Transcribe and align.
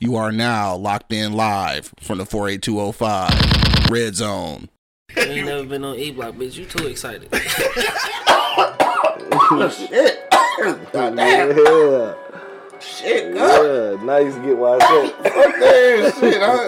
You 0.00 0.14
are 0.14 0.30
now 0.30 0.76
locked 0.76 1.12
in 1.12 1.32
live 1.32 1.92
from 1.98 2.18
the 2.18 2.26
48205 2.26 3.90
Red 3.90 4.14
Zone. 4.14 4.68
You 5.16 5.22
ain't 5.22 5.46
never 5.46 5.64
been 5.64 5.82
on 5.84 5.96
E 5.96 6.12
Block, 6.12 6.36
bitch. 6.36 6.54
You 6.54 6.66
too 6.66 6.86
excited. 6.86 7.28
Shit. 9.74 10.30
Goddamn. 10.92 11.56
Yeah. 11.56 12.14
Shit, 12.78 13.34
God. 13.34 13.64
Yeah. 13.64 13.96
Now 14.04 14.18
you 14.18 14.30
get 14.42 14.56
why 14.56 14.78
I. 14.80 15.08
Fuck 15.08 15.24
that 15.24 16.14
shit. 16.20 16.42
I, 16.42 16.46
I, 16.46 16.58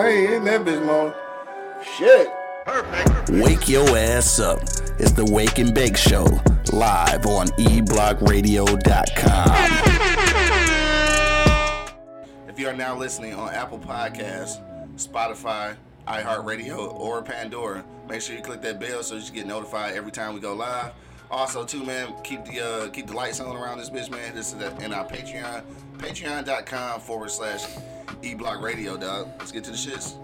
I 0.00 0.08
ain't 0.08 0.32
in 0.32 0.44
that 0.44 0.64
bitch, 0.64 0.82
man. 0.86 1.12
Shit. 1.98 2.28
Perfect. 2.64 3.28
Wake 3.44 3.68
your 3.68 3.86
ass 3.98 4.40
up. 4.40 4.60
It's 4.98 5.12
the 5.12 5.26
Wake 5.30 5.58
and 5.58 5.74
Bake 5.74 5.98
Show 5.98 6.24
live 6.72 7.26
on 7.26 7.48
eblockradio.com. 7.48 10.21
If 12.62 12.66
you 12.68 12.74
are 12.74 12.76
now 12.76 12.96
listening 12.96 13.34
on 13.34 13.52
Apple 13.52 13.80
Podcasts, 13.80 14.62
Spotify, 14.94 15.74
iHeartRadio, 16.06 16.94
or 16.94 17.20
Pandora, 17.20 17.84
make 18.08 18.20
sure 18.20 18.36
you 18.36 18.40
click 18.40 18.62
that 18.62 18.78
bell 18.78 19.02
so 19.02 19.16
you 19.16 19.32
get 19.32 19.48
notified 19.48 19.96
every 19.96 20.12
time 20.12 20.32
we 20.32 20.38
go 20.38 20.54
live. 20.54 20.92
Also, 21.28 21.64
too, 21.64 21.82
man, 21.84 22.14
keep 22.22 22.44
the 22.44 22.60
uh, 22.60 22.88
keep 22.90 23.08
the 23.08 23.14
lights 23.14 23.40
on 23.40 23.56
around 23.56 23.78
this 23.78 23.90
bitch, 23.90 24.12
man. 24.12 24.32
This 24.36 24.54
is 24.54 24.62
in 24.80 24.92
our 24.92 25.04
Patreon, 25.04 25.64
patreon.com 25.98 27.00
forward 27.00 27.32
slash 27.32 27.64
eblock 28.22 28.62
radio, 28.62 28.96
dog. 28.96 29.26
Let's 29.40 29.50
get 29.50 29.64
to 29.64 29.72
the 29.72 29.76
shits. 29.76 30.14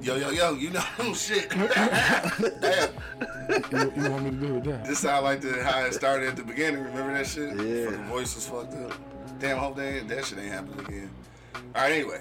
Yo, 0.00 0.14
yo, 0.14 0.30
yo, 0.30 0.54
you 0.54 0.70
know 0.70 0.84
shit. 1.12 1.50
Damn. 2.60 2.92
You, 3.72 3.92
you 4.00 4.10
want 4.10 4.22
me 4.22 4.30
to 4.30 4.36
do 4.36 4.56
it 4.58 4.64
that? 4.64 4.84
This 4.84 5.00
sound 5.00 5.24
like 5.24 5.40
the 5.40 5.64
how 5.64 5.80
it 5.80 5.92
started 5.92 6.28
at 6.28 6.36
the 6.36 6.44
beginning. 6.44 6.84
Remember 6.84 7.14
that 7.14 7.26
shit? 7.26 7.48
Yeah. 7.56 7.86
Fucking 7.86 8.04
voice 8.04 8.36
was 8.36 8.46
fucked 8.46 8.74
up. 8.74 8.92
Damn, 9.40 9.58
hope 9.58 9.74
they 9.74 9.98
that 9.98 10.24
shit 10.24 10.38
ain't 10.38 10.52
happening 10.52 10.86
again. 10.86 11.10
All 11.74 11.82
right, 11.82 11.92
anyway. 11.92 12.20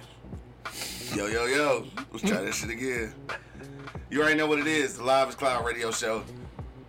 Yo, 1.16 1.28
yo, 1.28 1.46
yo. 1.46 1.86
Let's 2.12 2.30
try 2.30 2.42
this 2.42 2.56
shit 2.58 2.70
again. 2.70 3.14
You 4.10 4.22
already 4.22 4.38
know 4.38 4.48
what 4.48 4.60
it 4.60 4.68
is. 4.68 4.98
The 4.98 5.04
Live 5.04 5.30
is 5.30 5.36
Cloud 5.36 5.66
radio 5.66 5.92
show 5.92 6.24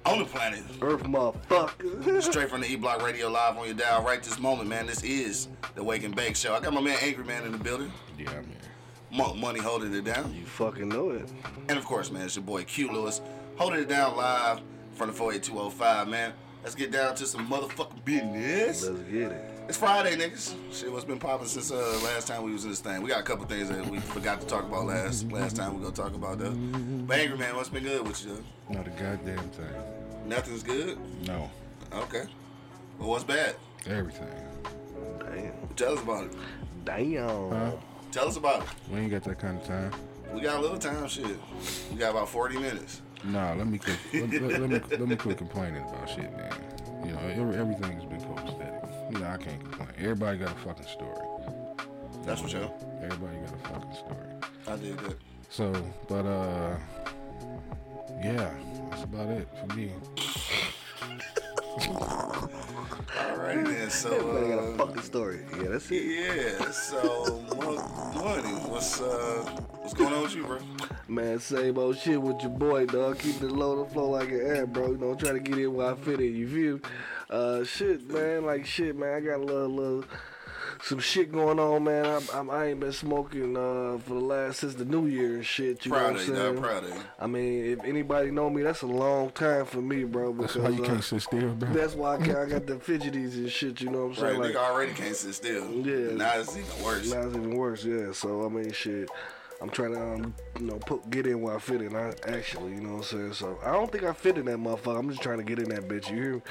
on 0.04 0.18
the 0.18 0.24
planet. 0.24 0.62
Earth 0.80 1.02
motherfucker. 1.02 2.22
Straight 2.22 2.50
from 2.50 2.60
the 2.60 2.70
E 2.70 2.76
Block 2.76 3.02
Radio 3.02 3.28
Live 3.28 3.56
on 3.56 3.66
your 3.66 3.74
dial 3.74 4.02
right 4.02 4.22
this 4.22 4.38
moment, 4.38 4.68
man. 4.68 4.86
This 4.86 5.02
is 5.02 5.48
the 5.74 5.82
Wake 5.82 6.04
and 6.04 6.14
Bake 6.14 6.36
Show. 6.36 6.54
I 6.54 6.60
got 6.60 6.72
my 6.72 6.80
man 6.80 6.98
Angry 7.02 7.24
Man 7.24 7.44
in 7.44 7.52
the 7.52 7.58
building. 7.58 7.92
Yeah, 8.18 8.26
man. 8.26 8.56
Monk 9.10 9.36
Money 9.36 9.60
holding 9.60 9.94
it 9.94 10.04
down. 10.04 10.34
You 10.34 10.44
fucking 10.44 10.88
know 10.88 11.10
it. 11.10 11.28
And 11.68 11.78
of 11.78 11.84
course, 11.84 12.10
man, 12.10 12.22
it's 12.22 12.36
your 12.36 12.44
boy 12.44 12.64
Q 12.64 12.92
Lewis 12.92 13.20
holding 13.56 13.80
it 13.80 13.88
down 13.88 14.16
live 14.16 14.60
from 14.92 15.08
the 15.08 15.14
48205, 15.14 16.08
man. 16.08 16.32
Let's 16.62 16.74
get 16.74 16.90
down 16.90 17.14
to 17.16 17.26
some 17.26 17.48
motherfucking 17.48 18.04
business. 18.04 18.88
Let's 18.88 19.02
get 19.02 19.32
it. 19.32 19.47
It's 19.68 19.76
Friday, 19.76 20.16
niggas. 20.16 20.54
Shit, 20.72 20.90
what's 20.90 21.04
been 21.04 21.18
popping 21.18 21.46
since 21.46 21.70
uh, 21.70 22.00
last 22.02 22.26
time 22.26 22.42
we 22.42 22.52
was 22.52 22.64
in 22.64 22.70
this 22.70 22.80
thing? 22.80 23.02
We 23.02 23.10
got 23.10 23.20
a 23.20 23.22
couple 23.22 23.44
things 23.44 23.68
that 23.68 23.86
we 23.86 23.98
forgot 24.00 24.40
to 24.40 24.46
talk 24.46 24.64
about 24.64 24.86
last 24.86 25.30
last 25.30 25.56
time. 25.56 25.74
We 25.76 25.82
gonna 25.82 25.94
talk 25.94 26.14
about 26.14 26.38
though. 26.38 26.52
But 26.52 27.18
Angry 27.18 27.36
Man, 27.36 27.54
what's 27.54 27.68
been 27.68 27.82
good 27.82 28.06
with 28.06 28.24
you? 28.24 28.42
Though? 28.68 28.74
Not 28.76 28.86
a 28.86 28.90
goddamn 28.90 29.50
thing. 29.50 29.66
Nothing's 30.24 30.62
good. 30.62 30.98
No. 31.26 31.50
Okay. 31.92 32.24
Well, 32.98 33.10
what's 33.10 33.24
bad? 33.24 33.56
Everything. 33.86 34.28
Damn. 35.20 35.52
Tell 35.76 35.92
us 35.92 36.02
about 36.02 36.24
it. 36.24 36.32
Damn. 36.84 37.50
Huh? 37.50 37.70
Tell 38.10 38.26
us 38.28 38.36
about 38.38 38.62
it. 38.62 38.68
We 38.90 39.00
ain't 39.00 39.10
got 39.10 39.22
that 39.24 39.38
kind 39.38 39.60
of 39.60 39.66
time. 39.66 39.92
We 40.32 40.40
got 40.40 40.56
a 40.56 40.60
little 40.60 40.78
time. 40.78 41.06
Shit. 41.08 41.26
We 41.90 41.98
got 41.98 42.12
about 42.12 42.30
40 42.30 42.56
minutes. 42.58 43.02
Nah, 43.22 43.52
let 43.52 43.66
me 43.66 43.78
quit. 43.78 43.98
let, 44.14 44.30
let- 44.42 44.60
let 44.62 44.70
me 44.70 44.80
let 44.90 45.00
me 45.08 45.16
quit 45.16 45.36
complaining 45.36 45.82
about 45.82 46.08
shit, 46.08 46.34
man. 46.36 46.52
You 47.04 47.12
know, 47.12 47.52
everything's 47.52 48.04
been 48.04 48.20
copacetic. 48.20 48.67
You 49.10 49.18
know, 49.18 49.26
I 49.26 49.36
can't 49.38 49.60
complain. 49.60 49.88
Everybody 49.98 50.38
got 50.38 50.52
a 50.52 50.54
fucking 50.56 50.86
story. 50.86 51.26
That's 52.24 52.40
for 52.40 52.48
sure. 52.48 52.70
Everybody 53.02 53.38
got 53.38 53.54
a 53.54 53.68
fucking 53.68 53.94
story. 53.94 54.28
I 54.66 54.76
did 54.76 54.96
good. 54.98 55.16
So, 55.50 55.72
but 56.08 56.26
uh, 56.26 56.76
yeah, 58.22 58.50
that's 58.90 59.04
about 59.04 59.30
it 59.30 59.48
for 59.58 59.74
me. 59.74 59.92
Alrighty 63.18 63.66
then. 63.66 63.90
So. 63.90 64.12
Everybody 64.14 64.48
got 64.48 64.58
a 64.58 64.72
Uh, 64.72 64.76
fucking 64.76 65.02
story. 65.02 65.40
Yeah, 65.56 65.68
that's 65.68 65.90
it. 65.90 66.04
Yeah, 66.60 66.70
so 66.70 67.42
Mo- 67.56 68.22
money. 68.22 68.54
What's 68.68 69.00
uh 69.00 69.42
what's 69.80 69.94
going 69.94 70.12
on 70.12 70.22
with 70.22 70.34
you, 70.34 70.44
bro? 70.44 70.58
Man, 71.08 71.38
same 71.38 71.78
old 71.78 71.96
shit 71.98 72.20
with 72.20 72.40
your 72.42 72.50
boy, 72.50 72.86
dog. 72.86 73.18
Keeping 73.18 73.48
it 73.50 73.52
low 73.54 73.82
to 73.84 73.90
flow 73.90 74.10
like 74.10 74.28
an 74.30 74.40
air, 74.40 74.66
bro. 74.66 74.92
You 74.92 74.98
know, 74.98 75.14
trying 75.14 75.34
to 75.34 75.40
get 75.40 75.58
in 75.58 75.74
where 75.74 75.92
I 75.92 75.94
fit 75.94 76.20
in. 76.20 76.34
You 76.36 76.48
feel? 76.48 76.80
Uh, 77.30 77.64
shit, 77.64 78.10
man. 78.10 78.44
Like 78.44 78.66
shit, 78.66 78.96
man. 78.96 79.14
I 79.14 79.20
got 79.20 79.36
a 79.40 79.44
little, 79.44 79.68
little, 79.68 80.04
some 80.82 80.98
shit 81.00 81.32
going 81.32 81.58
on, 81.58 81.84
man. 81.84 82.06
I'm, 82.06 82.22
I'm, 82.32 82.50
I 82.50 82.66
ain't 82.66 82.80
been 82.80 82.92
smoking 82.92 83.56
uh 83.56 83.98
for 83.98 84.14
the 84.14 84.20
last 84.20 84.60
since 84.60 84.74
the 84.74 84.84
New 84.84 85.06
Year 85.06 85.34
and 85.36 85.46
shit. 85.46 85.84
You 85.84 85.92
Proud 85.92 86.00
know 86.00 86.12
what 86.12 86.20
I'm 86.28 86.36
saying? 86.36 86.56
Proud 86.62 86.84
of 86.84 86.90
you. 86.90 87.00
I 87.18 87.26
mean, 87.26 87.64
if 87.66 87.84
anybody 87.84 88.30
know 88.30 88.48
me, 88.50 88.62
that's 88.62 88.82
a 88.82 88.86
long 88.86 89.30
time 89.30 89.64
for 89.66 89.80
me, 89.82 90.04
bro. 90.04 90.32
That's 90.32 90.56
why 90.56 90.68
you 90.70 90.82
uh, 90.84 90.86
can't 90.86 91.04
sit 91.04 91.22
still, 91.22 91.54
bro. 91.54 91.72
that's 91.72 91.94
why 91.94 92.14
I, 92.14 92.18
can't, 92.18 92.38
I 92.38 92.46
got 92.46 92.66
the 92.66 92.74
fidgeties 92.78 93.34
and 93.34 93.50
shit. 93.50 93.80
You 93.80 93.90
know 93.90 94.06
what 94.06 94.18
I'm 94.18 94.24
Right, 94.24 94.36
saying? 94.42 94.54
nigga 94.54 94.56
already 94.56 94.92
can't 94.92 95.16
sit 95.16 95.34
still. 95.34 95.70
Yeah. 95.70 96.14
Now 96.14 96.32
it's 96.38 96.56
even 96.56 96.84
worse. 96.84 97.10
Now 97.12 97.20
it's 97.22 97.36
even 97.36 97.50
worse, 97.56 97.84
yeah. 97.84 98.12
So 98.12 98.44
I 98.44 98.48
mean, 98.48 98.72
shit. 98.72 99.08
I'm 99.60 99.70
trying 99.70 99.92
to, 99.94 100.00
um, 100.00 100.34
you 100.60 100.66
know, 100.66 100.78
put 100.78 101.10
get 101.10 101.26
in 101.26 101.40
where 101.40 101.56
I 101.56 101.58
fit 101.58 101.82
in. 101.82 101.96
I 101.96 102.12
actually, 102.28 102.72
you 102.72 102.80
know 102.80 102.90
what 102.90 102.98
I'm 102.98 103.02
saying. 103.02 103.32
So 103.32 103.58
I 103.64 103.72
don't 103.72 103.90
think 103.90 104.04
I 104.04 104.12
fit 104.12 104.38
in 104.38 104.44
that 104.46 104.58
motherfucker. 104.58 104.98
I'm 104.98 105.10
just 105.10 105.20
trying 105.22 105.38
to 105.38 105.44
get 105.44 105.58
in 105.58 105.68
that 105.70 105.88
bitch. 105.88 106.10
You 106.10 106.16
hear? 106.16 106.34
me? 106.34 106.42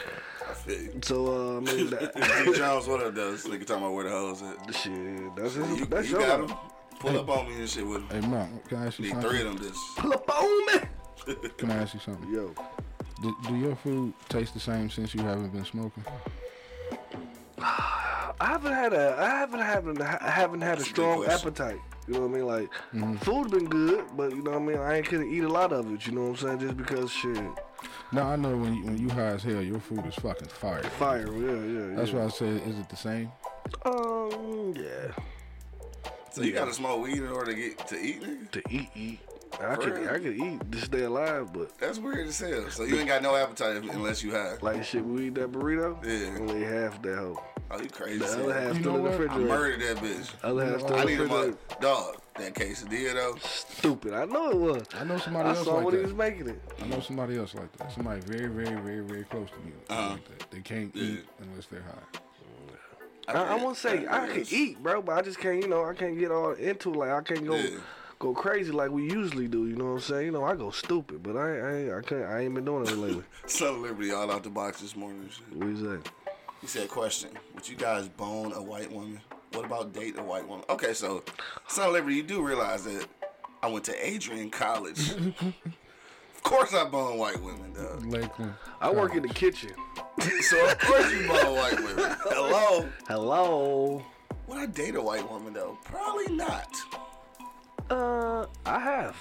I 0.50 0.54
feel 0.54 0.82
you. 0.82 1.00
So 1.04 1.28
uh, 1.28 1.58
I 1.58 1.60
mean, 1.62 1.78
D. 1.90 1.96
that, 1.96 2.54
Jones, 2.56 2.88
what 2.88 3.02
up, 3.02 3.16
though? 3.16 3.32
This 3.32 3.48
nigga 3.48 3.66
talking 3.66 3.84
about 3.84 3.94
where 3.94 4.04
the 4.04 4.10
hell 4.10 4.28
hoes 4.28 4.42
at. 4.42 4.76
shit. 4.76 5.36
That's 5.38 5.56
You, 5.56 5.86
that's 5.86 6.10
you 6.10 6.18
your 6.20 6.28
got 6.28 6.42
life. 6.42 6.50
him? 6.52 6.58
Pull 7.00 7.20
up 7.20 7.30
on 7.30 7.48
me 7.48 7.56
and 7.60 7.70
shit 7.70 7.86
with 7.88 8.10
him. 8.10 8.22
Hey, 8.22 8.28
Mark, 8.28 8.50
can 8.68 8.78
I 8.80 8.86
ask 8.88 9.00
you 9.00 9.06
Need 9.06 9.12
something? 9.12 9.30
three 9.30 9.40
of 9.42 9.46
them, 9.46 9.58
this. 9.58 9.78
Pull 9.98 10.14
up 10.14 10.30
on 10.36 10.66
me. 10.66 10.74
Can 11.58 11.72
I 11.72 11.76
ask 11.76 11.94
you 11.94 12.00
something? 12.00 12.34
Yo, 12.34 12.54
Do, 13.22 13.36
do 13.48 13.56
your 13.58 13.76
food 13.76 14.14
taste 14.30 14.54
the 14.54 14.60
same 14.62 14.90
since 14.90 15.14
you 15.14 15.22
haven't 15.22 15.50
been 15.50 15.66
smoking? 15.66 16.04
I 17.60 18.34
haven't 18.40 18.74
had 18.74 18.94
a, 18.94 19.16
I 19.20 19.30
haven't 19.30 19.60
haven't 19.60 20.02
I 20.02 20.30
haven't 20.30 20.62
had 20.62 20.76
a 20.76 20.78
That's 20.78 20.90
a 20.90 20.94
good 20.94 20.96
strong 20.96 21.26
appetite. 21.26 21.80
You 22.08 22.14
know 22.14 22.22
what 22.22 22.32
I 22.32 22.34
mean? 22.36 22.46
Like 22.46 22.70
Mm-hmm. 22.94 23.16
food 23.18 23.52
been 23.52 23.66
good, 23.66 24.06
but 24.16 24.32
you 24.32 24.42
know 24.42 24.52
what 24.52 24.62
I 24.62 24.66
mean. 24.66 24.78
I 24.78 24.96
ain't 24.98 25.10
gonna 25.10 25.26
eat 25.26 25.44
a 25.44 25.50
lot 25.50 25.74
of 25.74 25.92
it. 25.94 26.06
You 26.08 26.14
know 26.14 26.22
what 26.30 26.30
I'm 26.30 26.36
saying? 26.38 26.60
Just 26.60 26.78
because 26.78 27.12
shit, 27.12 27.38
No, 28.12 28.24
I 28.24 28.36
know 28.38 28.56
when 28.56 28.74
you, 28.76 28.86
when 28.86 28.98
you 28.98 29.10
high 29.10 29.34
as 29.36 29.44
hell, 29.44 29.62
your 29.62 29.80
food 29.80 30.06
is 30.06 30.16
fucking 30.16 30.48
fire. 30.48 30.84
fire. 30.84 31.28
Yeah, 31.28 31.90
yeah. 31.90 31.96
That's 31.96 32.12
yeah. 32.12 32.20
why 32.20 32.26
I 32.26 32.30
said, 32.30 32.62
is 32.68 32.80
it 32.80 32.90
the 32.90 32.96
same? 32.96 33.32
Um, 33.86 34.74
yeah. 34.76 35.12
So 36.32 36.44
you 36.44 36.54
gotta 36.54 36.74
smoke 36.74 37.04
weed 37.04 37.18
in 37.18 37.28
order 37.30 37.52
to 37.54 37.58
get 37.58 37.88
to 37.88 38.00
eat, 38.00 38.22
nigga? 38.22 38.52
To 38.52 38.62
eat, 38.70 38.90
eat. 38.96 39.20
I 39.60 39.76
For 39.76 39.82
could, 39.82 39.94
real? 39.98 40.10
I 40.10 40.20
could 40.20 40.38
eat 40.38 40.72
to 40.72 40.82
stay 40.82 41.02
alive, 41.04 41.52
but 41.52 41.78
That's 41.80 41.98
weird 42.00 42.28
as 42.28 42.40
hell. 42.40 42.70
So 42.70 42.84
you 42.84 42.98
ain't 43.00 43.08
got 43.08 43.24
no 43.24 43.36
appetite 43.36 43.78
unless 43.78 44.22
you 44.24 44.32
high. 44.32 44.56
like 44.62 44.84
shit, 44.84 45.04
we 45.04 45.28
eat 45.28 45.36
that 45.36 45.52
burrito. 45.52 45.98
Yeah. 46.06 46.40
Only 46.40 46.64
half 46.64 47.02
that 47.02 47.16
hoe. 47.18 47.44
Oh, 47.70 47.82
you 47.82 47.90
crazy. 47.90 48.20
The 48.20 48.26
as 48.26 48.34
other 48.36 48.54
hell. 48.54 48.62
half 48.68 48.76
You 48.76 48.82
still 48.82 48.96
in 48.98 49.04
the 49.04 49.10
what? 49.10 49.30
I 49.32 49.38
murdered 49.40 49.82
that 49.82 49.98
bitch. 50.04 50.30
Other 50.44 50.66
half 50.66 50.80
still 50.82 50.96
I 50.96 51.02
in 51.02 51.08
need 51.08 51.16
the 51.18 51.24
a 51.24 51.28
mother. 51.28 51.48
refrigerator. 51.48 51.82
Dog, 51.82 52.16
that 52.38 52.54
quesadilla, 52.56 53.14
though. 53.14 53.36
Stupid. 53.42 54.14
I 54.14 54.26
know 54.26 54.50
it 54.52 54.58
was. 54.58 54.84
I 54.98 55.04
know 55.04 55.18
somebody 55.18 55.50
I 55.50 55.54
else 55.56 55.66
saw 55.66 55.74
like 55.76 55.86
when 55.86 55.96
he 55.96 56.02
was 56.02 56.14
making 56.14 56.48
it. 56.48 56.62
I 56.82 56.88
know 56.88 57.00
somebody 57.02 57.38
else 57.38 57.54
like 57.56 57.72
that. 57.78 57.92
Somebody 57.92 58.22
very, 58.22 58.48
very, 58.48 58.76
very, 58.82 59.00
very 59.02 59.24
close 59.26 59.50
to 59.50 59.60
me. 59.60 59.74
Uh-huh. 59.90 60.10
Like 60.12 60.38
that. 60.40 60.52
They 60.52 60.60
can't 60.62 60.96
Yeah. 60.96 61.04
eat 61.04 61.26
unless 61.42 61.66
they're 61.66 61.82
high. 61.82 62.20
I, 63.30 63.34
I 63.44 63.56
won't 63.56 63.76
say 63.76 64.08
I 64.10 64.28
can 64.28 64.46
eat, 64.50 64.82
bro, 64.82 65.02
but 65.02 65.18
I 65.18 65.22
just 65.22 65.38
can't. 65.40 65.62
You 65.62 65.68
know, 65.68 65.84
I 65.84 65.94
can't 65.94 66.18
get 66.18 66.32
all 66.32 66.52
into 66.54 66.94
it. 66.94 66.98
Like 66.98 67.10
I 67.10 67.22
can't 67.22 67.46
go. 67.46 67.56
Yeah. 67.56 67.80
Go 68.20 68.34
crazy 68.34 68.72
like 68.72 68.90
we 68.90 69.04
usually 69.04 69.48
do, 69.48 69.68
you 69.68 69.76
know 69.76 69.86
what 69.86 69.92
I'm 69.92 70.00
saying? 70.00 70.26
You 70.26 70.32
know, 70.32 70.44
I 70.44 70.56
go 70.56 70.72
stupid, 70.72 71.22
but 71.22 71.38
I, 71.38 71.50
I, 71.60 71.76
ain't- 71.76 71.94
I 71.94 72.02
can't, 72.02 72.24
I 72.24 72.40
ain't 72.40 72.56
been 72.56 72.66
doing 72.66 72.88
it 72.88 72.98
lately. 72.98 73.22
Son 73.46 73.80
Liberty 73.84 74.12
all 74.12 74.32
out 74.32 74.42
the 74.44 74.50
box 74.50 74.82
this 74.82 74.96
morning. 74.96 75.20
What 75.20 75.28
is 75.30 75.36
shit. 75.36 75.56
what 75.56 75.68
you 75.68 76.02
say? 76.04 76.10
He 76.62 76.68
said, 76.68 76.90
question, 76.90 77.32
would 77.54 77.68
you 77.68 77.76
guys 77.76 78.08
bone 78.10 78.52
a 78.54 78.62
white 78.62 78.92
woman? 78.92 79.22
What 79.54 79.66
about 79.66 79.94
date 79.94 80.18
a 80.18 80.24
white 80.24 80.48
woman? 80.48 80.66
Okay, 80.70 80.94
so, 80.94 81.24
Son 81.68 81.94
Liberty, 81.94 82.16
you 82.16 82.24
do 82.24 82.42
realize 82.42 82.84
that 82.86 83.08
I 83.62 83.68
went 83.68 83.86
to 83.86 84.08
Adrian 84.08 84.50
College. 84.50 85.12
of 85.12 86.44
course 86.44 86.74
I 86.74 86.86
bone 86.86 87.18
white 87.18 87.42
women, 87.42 87.74
dog. 87.74 88.06
Lakeland. 88.06 88.54
I 88.82 88.92
work 88.92 89.16
in 89.16 89.24
the 89.24 89.30
kitchen. 89.30 89.72
So 90.42 90.66
of 90.68 90.80
course 90.80 91.12
you 91.12 91.28
bone 91.28 91.56
white 91.56 91.80
women. 91.80 92.16
Hello? 92.24 92.88
Hello. 93.08 94.06
Would 94.48 94.58
I 94.58 94.66
date 94.66 94.96
a 94.96 95.02
white 95.02 95.30
woman, 95.30 95.54
though? 95.54 95.78
Probably 95.84 96.34
not. 96.34 96.74
Uh, 97.90 98.46
I 98.66 98.80
have. 98.80 99.16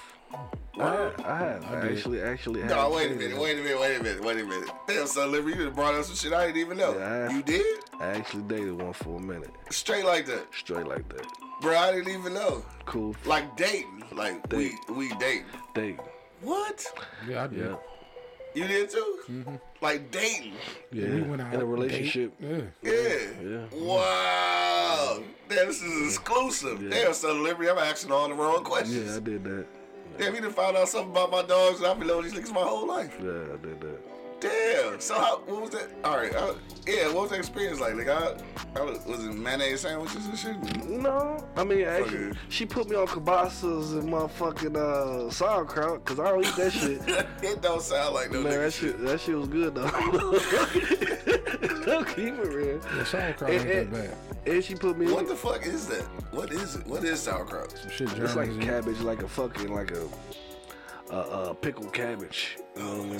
I 0.78 0.90
have. 0.90 1.20
I 1.24 1.38
have. 1.38 1.64
I 1.64 1.80
did. 1.80 1.92
actually, 1.96 2.20
actually 2.22 2.60
have. 2.62 2.70
No, 2.70 2.90
wait 2.90 3.10
a 3.12 3.14
minute, 3.14 3.38
wait 3.38 3.58
a 3.58 3.62
minute, 3.62 3.80
wait 3.80 3.96
a 3.98 4.02
minute, 4.02 4.22
wait 4.24 4.40
a 4.40 4.44
minute. 4.44 4.68
Damn, 4.86 5.06
Son 5.06 5.32
Liberty, 5.32 5.56
you 5.58 5.64
done 5.66 5.74
brought 5.74 5.94
up 5.94 6.04
some 6.04 6.14
shit 6.16 6.32
I 6.32 6.46
didn't 6.46 6.60
even 6.60 6.76
know. 6.78 6.94
Yeah, 6.98 7.28
I 7.30 7.32
you 7.32 7.42
did? 7.42 7.78
I 8.00 8.06
actually 8.08 8.42
dated 8.42 8.80
one 8.80 8.92
for 8.92 9.16
a 9.16 9.20
minute, 9.22 9.50
Straight 9.70 10.04
like 10.04 10.26
that. 10.26 10.46
straight 10.54 10.86
like 10.86 11.08
that. 11.08 11.26
Bro, 11.62 11.76
I 11.78 11.92
didn't 11.92 12.12
even 12.12 12.34
know. 12.34 12.62
Cool. 12.84 13.16
Like 13.24 13.56
dating. 13.56 14.04
Like, 14.12 14.46
we, 14.52 14.72
we 14.90 15.08
dating. 15.14 15.46
Date. 15.74 15.98
What? 16.42 16.84
Yeah, 17.26 17.44
I 17.44 17.46
did. 17.46 17.58
Yeah. 17.58 17.76
You 18.54 18.66
did 18.66 18.90
too? 18.90 19.18
Mhm. 19.30 19.60
Like 19.82 20.10
dating. 20.10 20.54
Yeah, 20.92 21.06
we 21.08 21.22
went 21.22 21.42
out 21.42 21.52
in 21.54 21.60
a 21.60 21.64
relationship. 21.66 22.32
Yeah. 22.40 22.60
Yeah. 22.82 23.18
Yeah. 23.42 23.64
Wow. 23.72 25.22
Damn, 25.48 25.66
this 25.68 25.82
is 25.82 26.14
exclusive. 26.16 26.90
Damn, 26.90 27.12
Son 27.14 27.32
of 27.32 27.36
Liberty, 27.42 27.68
I'm 27.70 27.78
asking 27.78 28.12
all 28.12 28.28
the 28.28 28.34
wrong 28.34 28.64
questions. 28.64 29.10
Yeah, 29.10 29.16
I 29.16 29.20
did 29.20 29.44
that. 29.44 29.66
Damn, 30.18 30.34
you 30.34 30.40
done 30.40 30.52
found 30.52 30.76
out 30.76 30.88
something 30.88 31.10
about 31.10 31.30
my 31.30 31.42
dogs 31.42 31.78
and 31.78 31.86
I've 31.86 31.98
been 31.98 32.08
knowing 32.08 32.24
these 32.24 32.34
niggas 32.34 32.52
my 32.52 32.62
whole 32.62 32.86
life. 32.86 33.16
Yeah, 33.22 33.30
I 33.30 33.56
did 33.56 33.80
that. 33.80 33.95
Damn. 34.40 35.00
So 35.00 35.14
how, 35.14 35.38
what 35.46 35.62
was 35.62 35.70
that? 35.70 35.88
All 36.04 36.16
right. 36.18 36.34
Uh, 36.34 36.54
yeah, 36.86 37.06
what 37.08 37.22
was 37.22 37.30
that 37.30 37.38
experience 37.38 37.80
like? 37.80 37.94
Like, 37.96 38.08
I, 38.08 38.36
I 38.76 38.82
was, 38.82 39.04
was 39.06 39.24
it 39.24 39.32
mayonnaise 39.32 39.80
sandwiches 39.80 40.26
and 40.26 40.38
shit? 40.38 40.86
No, 40.88 41.42
I 41.56 41.64
mean 41.64 41.82
actually, 41.86 42.26
Okay. 42.26 42.38
she 42.50 42.66
put 42.66 42.88
me 42.88 42.96
on 42.96 43.06
kibasas 43.06 43.98
and 43.98 44.08
motherfucking 44.10 44.76
uh, 44.76 45.30
sauerkraut 45.30 46.04
because 46.04 46.20
I 46.20 46.28
don't 46.30 46.44
eat 46.46 46.54
that 46.56 46.72
shit. 46.72 47.00
it 47.42 47.62
don't 47.62 47.80
sound 47.82 48.14
like 48.14 48.30
no 48.30 48.42
Man, 48.42 48.52
nigga 48.52 48.56
that 48.64 48.72
shit. 48.72 48.92
shit, 48.96 49.04
that 49.04 49.20
shit 49.20 49.36
was 49.36 49.48
good 49.48 49.74
though. 49.74 49.90
Don't 51.86 52.06
keep 52.14 52.34
it 52.34 52.48
real. 52.48 52.80
Yeah, 52.96 53.04
sauerkraut 53.04 53.50
And, 53.50 53.70
ain't 53.70 53.90
that 53.92 54.10
bad. 54.44 54.54
and 54.54 54.64
she 54.64 54.74
put 54.74 54.98
me. 54.98 55.10
What 55.10 55.28
the 55.28 55.34
fuck 55.36 55.64
is 55.66 55.86
that? 55.88 56.02
What 56.32 56.52
is 56.52 56.76
it? 56.76 56.86
What 56.86 57.04
is 57.04 57.20
sauerkraut? 57.20 57.76
Some 57.76 57.90
shit 57.90 58.08
It's 58.18 58.36
like 58.36 58.48
Germans 58.48 58.62
eat. 58.64 58.68
cabbage, 58.68 59.00
like 59.00 59.22
a 59.22 59.28
fucking 59.28 59.72
like 59.72 59.92
a 59.92 60.06
uh, 61.10 61.14
uh, 61.16 61.52
pickled 61.54 61.92
cabbage. 61.92 62.58
You 62.76 62.82
know 62.82 63.18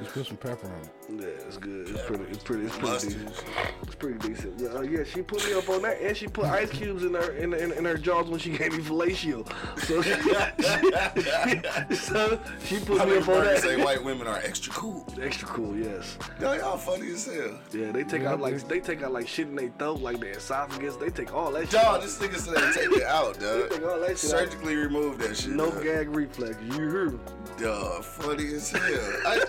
what 0.00 0.10
I 0.10 0.14
Just 0.14 0.14
put 0.14 0.26
some 0.26 0.36
pepper 0.36 0.66
on 0.66 0.80
it. 0.82 0.90
yeah, 1.22 1.46
it's 1.46 1.56
good. 1.56 1.88
It's 1.88 2.02
pretty. 2.02 2.24
It's 2.24 2.42
pretty. 2.42 2.64
It's 2.64 2.76
pretty 2.76 2.92
Mustard. 2.92 3.10
decent. 3.10 3.44
It's 3.82 3.94
pretty 3.94 4.18
decent. 4.28 4.60
Yeah, 4.60 4.68
uh, 4.68 4.80
yeah, 4.82 5.04
she 5.04 5.22
put 5.22 5.44
me 5.46 5.54
up 5.54 5.68
on 5.68 5.82
that, 5.82 6.00
and 6.00 6.16
she 6.16 6.26
put 6.28 6.46
ice 6.46 6.70
cubes 6.70 7.04
in 7.04 7.14
her 7.14 7.32
in, 7.32 7.52
in, 7.54 7.72
in 7.72 7.84
her 7.84 7.96
jaws 7.98 8.28
when 8.28 8.38
she 8.40 8.50
gave 8.56 8.72
me 8.72 8.82
fellatio. 8.82 9.46
So 9.80 10.02
she, 10.02 11.94
so 11.94 12.40
she 12.64 12.78
put 12.84 13.00
I 13.00 13.04
me 13.06 13.12
up 13.18 13.28
on 13.28 13.34
Burger 13.34 13.56
say 13.58 13.82
white 13.82 14.02
women 14.02 14.26
are 14.26 14.38
extra 14.38 14.72
cool. 14.72 15.06
Extra 15.20 15.48
cool, 15.48 15.76
yes. 15.76 16.16
Yo, 16.40 16.52
y'all 16.54 16.76
funny 16.76 17.10
as 17.10 17.26
hell. 17.26 17.58
Yeah, 17.72 17.92
they 17.92 18.04
take 18.04 18.22
Yeah, 18.22 18.32
out 18.32 18.40
like 18.40 18.54
yeah. 18.54 18.68
they 18.68 18.80
take 18.80 19.02
out 19.02 19.12
like 19.12 19.28
shit 19.28 19.48
in 19.48 19.56
their 19.56 19.70
throat, 19.78 20.00
like 20.00 20.20
their 20.20 20.32
esophagus. 20.32 20.96
They 20.96 21.10
take 21.10 21.32
all 21.34 21.50
that 21.52 21.62
shit. 21.62 21.72
Dog, 21.72 21.96
out. 21.96 22.02
this 22.02 22.18
nigga 22.18 22.36
said 22.38 22.54
they 22.56 22.88
take 22.88 22.96
it 22.98 23.02
out, 23.04 23.34
They 23.34 23.62
take 23.68 23.82
all 23.82 23.98
dog. 23.98 24.00
that 24.08 24.18
shit 24.18 24.32
out. 24.32 24.38
Surgically 24.40 24.76
remove 24.76 25.18
that 25.18 25.36
shit. 25.36 25.50
No 25.50 25.70
dog. 25.70 25.82
gag 25.82 26.08
reflex. 26.14 26.56
You 26.62 26.72
heard? 26.88 27.12
me. 27.14 27.18
Dog, 27.60 28.04
funny 28.04 28.54
as 28.54 28.70
hell. 28.70 28.80
I, 29.26 29.40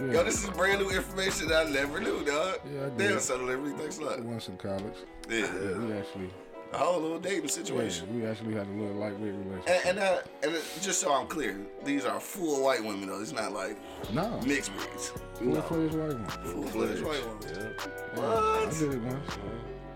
Yo, 0.00 0.22
this 0.24 0.44
is 0.44 0.50
brand 0.50 0.80
new 0.80 0.90
information 0.90 1.48
that 1.48 1.66
I 1.66 1.70
never 1.70 2.00
knew, 2.00 2.24
dog. 2.24 2.58
Yeah, 2.72 2.86
I 2.86 2.88
Damn, 2.90 2.96
did. 2.96 3.20
son 3.20 3.40
of 3.40 3.46
Liberty, 3.46 3.74
thanks 3.76 3.98
a 3.98 4.04
lot. 4.04 4.20
Once 4.22 4.48
in 4.48 4.56
college. 4.56 4.82
Yeah, 5.28 5.38
Yeah, 5.38 5.78
we 5.78 5.92
actually, 5.92 6.30
a 6.72 6.78
whole 6.78 7.00
little 7.00 7.18
dating 7.18 7.44
yeah, 7.44 7.50
situation. 7.50 8.20
we 8.20 8.24
actually 8.26 8.54
had 8.54 8.66
a 8.68 8.70
little 8.70 8.94
lightweight 8.96 9.32
relationship. 9.34 9.68
And, 9.86 9.98
and, 9.98 9.98
uh, 9.98 10.18
and 10.44 10.52
just 10.80 11.00
so 11.00 11.12
I'm 11.12 11.26
clear, 11.26 11.56
these 11.84 12.04
are 12.04 12.20
full 12.20 12.62
white 12.62 12.84
women, 12.84 13.08
though. 13.08 13.20
It's 13.20 13.32
not 13.32 13.52
like 13.52 13.76
no, 14.12 14.40
mixed 14.46 14.70
breeds. 14.76 15.12
full 15.34 15.60
fledged 15.62 15.94
white 15.94 16.12
one. 16.14 16.26
Full 16.28 16.62
fledged 16.64 17.02
white 17.04 17.22
women. 17.26 17.74
I 18.16 18.18
What? 18.20 18.70
did 18.78 18.94
it 18.94 19.02
once. 19.02 19.38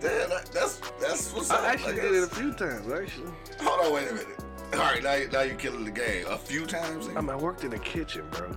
Damn, 0.01 0.29
that, 0.31 0.47
that's 0.53 0.81
that's 1.01 1.33
what's 1.33 1.51
up. 1.53 1.61
I 1.63 1.75
actually 1.75 1.93
Like, 1.93 2.03
did 2.03 2.15
it 2.15 2.23
a 2.25 2.35
few 2.35 2.53
times. 2.55 2.91
Actually, 2.91 3.31
Hold 3.61 3.87
on, 3.87 3.93
wait 3.93 4.09
a 4.09 4.15
minute. 4.15 4.27
All 4.73 4.79
right, 4.81 5.03
now, 5.03 5.17
now 5.31 5.43
you're 5.45 5.55
killing 5.57 5.85
the 5.85 5.91
game. 5.93 6.27
A 6.29 6.37
few 6.39 6.67
times, 6.67 7.07
nigga. 7.07 7.19
I 7.19 7.21
mean, 7.21 7.31
I 7.31 7.37
worked 7.37 7.63
in 7.63 7.71
the 7.71 7.79
kitchen, 7.79 8.25
bro. 8.33 8.51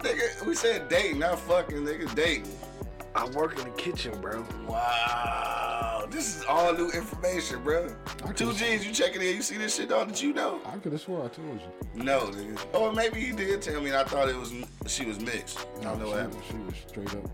Nigga 0.00 0.46
we 0.46 0.54
said 0.54 0.88
dating, 0.88 1.18
not 1.20 1.38
fucking, 1.40 1.78
nigga. 1.78 2.14
Dating. 2.14 2.52
I 3.14 3.26
work 3.30 3.58
in 3.58 3.64
the 3.64 3.70
kitchen, 3.70 4.20
bro. 4.20 4.44
Wow, 4.68 6.06
this 6.10 6.36
is 6.36 6.44
all 6.44 6.74
new 6.74 6.90
information, 6.90 7.62
bro. 7.62 7.88
Two 8.34 8.52
G's, 8.52 8.86
you 8.86 8.92
checking 8.92 9.22
in? 9.22 9.36
You 9.36 9.42
see 9.42 9.56
this 9.56 9.76
shit, 9.76 9.88
dog? 9.88 10.08
Did 10.08 10.20
you 10.20 10.34
know? 10.34 10.60
I 10.66 10.76
could 10.76 10.92
have 10.92 11.00
swore 11.00 11.24
I 11.24 11.28
told 11.28 11.60
you. 11.60 12.02
No, 12.04 12.20
nigga. 12.26 12.58
Or 12.74 12.92
maybe 12.92 13.20
he 13.20 13.32
did 13.32 13.62
tell 13.62 13.80
me, 13.80 13.88
and 13.88 13.96
I 13.96 14.04
thought 14.04 14.28
it 14.28 14.36
was 14.36 14.52
she 14.86 15.06
was 15.06 15.18
mixed. 15.20 15.66
I 15.80 15.84
don't 15.84 16.00
know 16.00 16.08
what 16.08 16.18
happened. 16.20 16.42
she 16.50 16.56
was 16.58 16.74
straight 16.86 17.14
up 17.14 17.30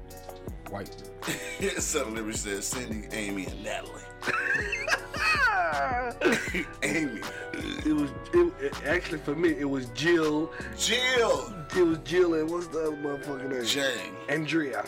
white. 0.72 1.02
Suddenly, 1.78 2.22
we 2.22 2.32
said 2.32 2.64
Cindy, 2.64 3.06
Amy, 3.12 3.46
and 3.46 3.62
Natalie. 3.62 4.02
Amy, 6.82 7.20
It 7.86 7.92
was 7.94 8.10
it, 8.32 8.52
it- 8.60 8.84
actually 8.86 9.18
for 9.18 9.34
me. 9.34 9.50
It 9.50 9.64
was 9.68 9.86
Jill. 9.94 10.52
Jill, 10.78 11.54
It 11.76 11.82
was 11.82 11.98
Jill 12.04 12.34
and 12.34 12.50
what's 12.50 12.66
the 12.68 12.80
other 12.88 12.96
motherfucking 12.96 13.48
name? 13.50 13.64
Jane, 13.64 14.14
Andrea. 14.28 14.84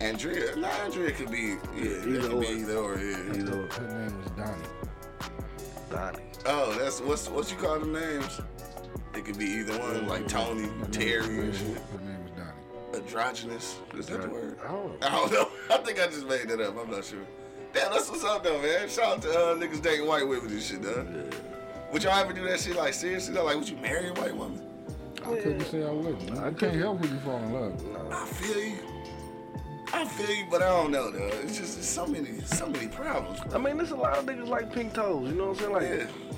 Andrea. 0.00 0.54
Nah, 0.56 0.68
Andrea 0.68 1.12
could 1.12 1.30
be 1.30 1.56
yeah, 1.76 1.82
Either 1.82 2.10
that 2.12 2.22
could 2.22 2.32
or. 2.32 2.40
be 2.40 2.46
either 2.48 2.76
or. 2.76 2.98
Yeah. 2.98 3.18
You 3.34 3.42
know, 3.44 3.66
Her 3.68 3.88
name 3.88 4.22
was 4.22 4.30
Donnie. 4.32 4.62
Donnie. 5.90 6.18
Oh, 6.46 6.74
that's 6.78 7.00
what's 7.00 7.28
what 7.28 7.50
you 7.50 7.56
call 7.56 7.80
the 7.80 7.86
names? 7.86 8.40
It 9.14 9.24
could 9.24 9.38
be 9.38 9.46
either 9.46 9.76
one, 9.78 10.06
like 10.06 10.28
Tony, 10.28 10.62
Her 10.62 10.68
name- 10.68 10.90
Terry, 10.92 11.22
her 11.22 11.42
and 11.42 11.42
name, 11.42 11.52
shit. 11.52 11.66
her 11.66 11.98
name 12.04 12.22
was 12.22 12.32
Donnie. 12.36 13.04
Androgynous. 13.04 13.78
Is 13.96 14.06
that 14.06 14.22
the 14.22 14.28
word? 14.28 14.58
I 14.64 14.68
don't 14.72 15.00
know. 15.00 15.06
I 15.06 15.10
don't 15.10 15.32
know. 15.32 15.48
I 15.70 15.78
think 15.78 16.00
I 16.00 16.06
just 16.06 16.26
made 16.26 16.48
that 16.48 16.60
up. 16.60 16.76
I'm 16.78 16.90
not 16.90 17.04
sure. 17.04 17.18
Damn, 17.72 17.92
that's 17.92 18.10
what's 18.10 18.24
up 18.24 18.42
though, 18.42 18.60
man. 18.60 18.88
Shout 18.88 19.16
out 19.18 19.22
to 19.22 19.30
uh, 19.30 19.54
niggas 19.54 19.80
dating 19.82 20.06
white 20.06 20.26
women 20.26 20.50
and 20.50 20.62
shit, 20.62 20.82
though. 20.82 21.06
Would 21.92 22.02
y'all 22.04 22.12
ever 22.18 22.32
do 22.32 22.44
that 22.44 22.60
shit 22.60 22.76
like 22.76 22.94
seriously 22.94 23.34
though? 23.34 23.44
Like, 23.44 23.56
would 23.56 23.68
you 23.68 23.76
marry 23.76 24.08
a 24.08 24.12
white 24.14 24.34
woman? 24.36 24.60
I 25.22 25.36
couldn't 25.36 25.60
say 25.66 25.84
I 25.84 25.90
wouldn't. 25.90 26.38
I 26.38 26.50
can't 26.52 26.76
help 26.76 27.00
when 27.00 27.10
you 27.10 27.18
fall 27.20 27.36
in 27.38 27.52
love. 27.52 28.12
I 28.12 28.24
feel 28.26 28.58
you. 28.64 28.76
I 29.92 30.04
feel 30.04 30.34
you, 30.34 30.44
but 30.50 30.62
I 30.62 30.68
don't 30.68 30.92
know 30.92 31.10
though. 31.10 31.26
It's 31.42 31.58
just 31.58 31.78
it's 31.78 31.88
so 31.88 32.06
many, 32.06 32.40
so 32.42 32.66
many 32.68 32.86
problems. 32.88 33.40
I 33.52 33.58
mean, 33.58 33.76
there's 33.76 33.90
a 33.90 33.96
lot 33.96 34.18
of 34.18 34.24
niggas 34.26 34.48
like 34.48 34.72
pink 34.72 34.94
toes. 34.94 35.28
You 35.30 35.36
know 35.36 35.48
what 35.48 35.62
I'm 35.62 35.72
saying? 35.72 35.72
Like, 35.72 35.82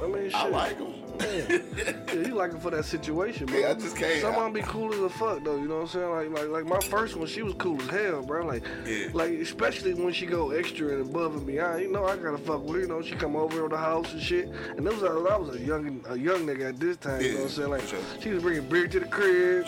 Yeah. 0.01 0.05
I 0.05 0.09
mean, 0.09 0.25
shit. 0.25 0.35
I 0.35 0.49
like 0.49 0.79
them. 0.79 0.95
Yeah, 1.21 2.13
you 2.15 2.35
like 2.35 2.53
it 2.53 2.61
for 2.63 2.71
that 2.71 2.85
situation, 2.85 3.47
bro. 3.47 3.59
Yeah, 3.59 3.71
I 3.71 3.75
just 3.75 3.97
can't- 3.97 4.21
Some 4.21 4.35
of 4.35 4.43
them 4.43 4.53
be 4.53 4.63
cool 4.63 4.93
as 4.93 5.01
a 5.01 5.09
fuck, 5.09 5.43
though. 5.45 5.57
You 5.57 5.69
know 5.69 5.77
what 5.77 5.83
I'm 5.83 5.89
saying? 5.89 6.11
Like, 6.11 6.31
like, 6.31 6.49
like 6.49 6.67
my 6.67 6.81
first 6.89 7.17
one, 7.17 7.27
she 7.27 7.43
was 7.43 7.55
cool 7.55 7.81
as 7.83 7.89
hell, 7.89 8.23
bro. 8.23 8.45
Like, 8.45 8.63
Yeah. 8.87 9.09
like 9.13 9.33
especially 9.33 9.95
when 9.95 10.13
she 10.13 10.27
go 10.27 10.51
extra 10.51 10.89
and 10.89 11.03
above 11.09 11.35
and 11.35 11.47
beyond. 11.47 11.83
You 11.83 11.91
know, 11.93 12.05
I 12.05 12.17
gotta 12.17 12.39
fuck 12.39 12.63
with 12.65 12.75
her. 12.77 12.81
You 12.83 12.89
know, 12.89 13.03
she 13.03 13.15
come 13.15 13.37
over 13.37 13.63
to 13.63 13.69
the 13.69 13.77
house 13.77 14.13
and 14.13 14.21
shit. 14.21 14.49
And 14.77 14.87
that 14.87 14.93
was 14.95 15.03
I 15.03 15.37
was 15.37 15.57
a 15.57 15.61
young, 15.61 16.05
a 16.09 16.17
young 16.17 16.47
nigga 16.47 16.69
at 16.71 16.81
this 16.81 16.97
time. 16.97 17.21
You 17.21 17.33
know 17.33 17.35
what 17.39 17.45
I'm 17.45 17.49
saying? 17.51 17.71
Like, 17.71 17.87
sure. 17.89 17.99
she 18.21 18.31
was 18.31 18.43
bringing 18.43 18.69
beer 18.69 18.87
to 18.89 19.01
the 19.01 19.07
crib. 19.07 19.67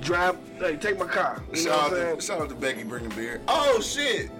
Drive, 0.00 0.36
hey, 0.58 0.76
take 0.76 0.98
my 0.98 1.06
car. 1.06 1.42
You 1.52 1.64
know 1.64 1.70
Shout 1.70 1.90
what 1.92 2.00
out, 2.00 2.20
to, 2.20 2.26
shout 2.26 2.40
out 2.40 2.48
to 2.48 2.54
Becky 2.56 2.82
bringing 2.82 3.10
beer. 3.10 3.40
Oh 3.46 3.80
shit! 3.80 4.30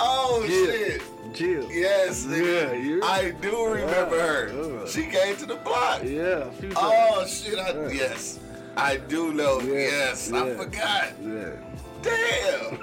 Oh 0.00 0.42
Yeah. 0.46 0.66
shit! 0.66 1.02
Jill. 1.32 1.70
Yes, 1.70 2.24
Yeah, 2.28 2.36
nigga. 2.36 3.02
I 3.02 3.30
do 3.40 3.66
remember 3.66 4.16
Yeah, 4.16 4.26
her. 4.26 4.48
yeah. 4.82 4.86
She 4.86 5.02
came 5.06 5.36
to 5.36 5.46
the 5.46 5.56
block. 5.56 6.02
Yeah, 6.04 6.46
a 6.48 6.50
few 6.52 6.70
times. 6.70 6.78
Oh 6.80 7.26
shit! 7.26 7.58
I, 7.58 7.70
Yeah. 7.72 7.88
yes, 7.90 8.38
I 8.76 8.96
do 8.96 9.32
know. 9.32 9.60
Yes, 9.60 10.32
I 10.32 10.54
forgot. 10.54 11.12
Yeah. 11.22 11.50
Damn. 12.02 12.78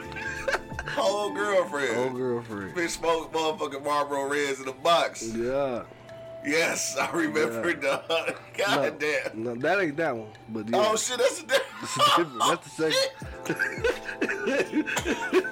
Whole 0.95 1.31
girlfriend. 1.33 1.97
Old 1.97 2.15
girlfriend. 2.15 2.75
Bitch 2.75 2.89
smoked 2.91 3.33
motherfucking 3.33 3.83
Marlboro 3.83 4.29
Reds 4.29 4.59
in 4.61 4.67
a 4.67 4.71
box. 4.73 5.23
Yeah. 5.35 5.83
Yes, 6.45 6.95
I 6.95 7.09
remember, 7.11 7.69
Yeah. 7.71 8.01
dog. 8.07 8.35
No, 8.59 8.89
damn. 8.91 9.43
No, 9.43 9.55
that 9.55 9.79
ain't 9.81 9.97
that 9.97 10.15
one. 10.15 10.29
But 10.49 10.69
yeah. 10.69 10.77
Oh 10.91 10.95
shit, 10.95 11.17
that's 11.17 11.41
a 11.41 11.45
different. 11.47 12.39
That's 12.39 12.77
the 12.77 12.91
second. 12.91 14.85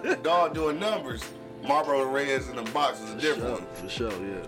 second. 0.04 0.24
dog 0.24 0.54
doing 0.54 0.80
numbers. 0.80 1.24
Marlboro 1.64 2.06
Reds 2.06 2.50
in 2.50 2.56
the 2.56 2.72
box 2.72 3.00
is 3.02 3.12
a 3.12 3.18
different 3.18 3.52
one. 3.52 3.68
For 3.76 3.90
sure, 3.90 4.12
yeah. 4.12 4.46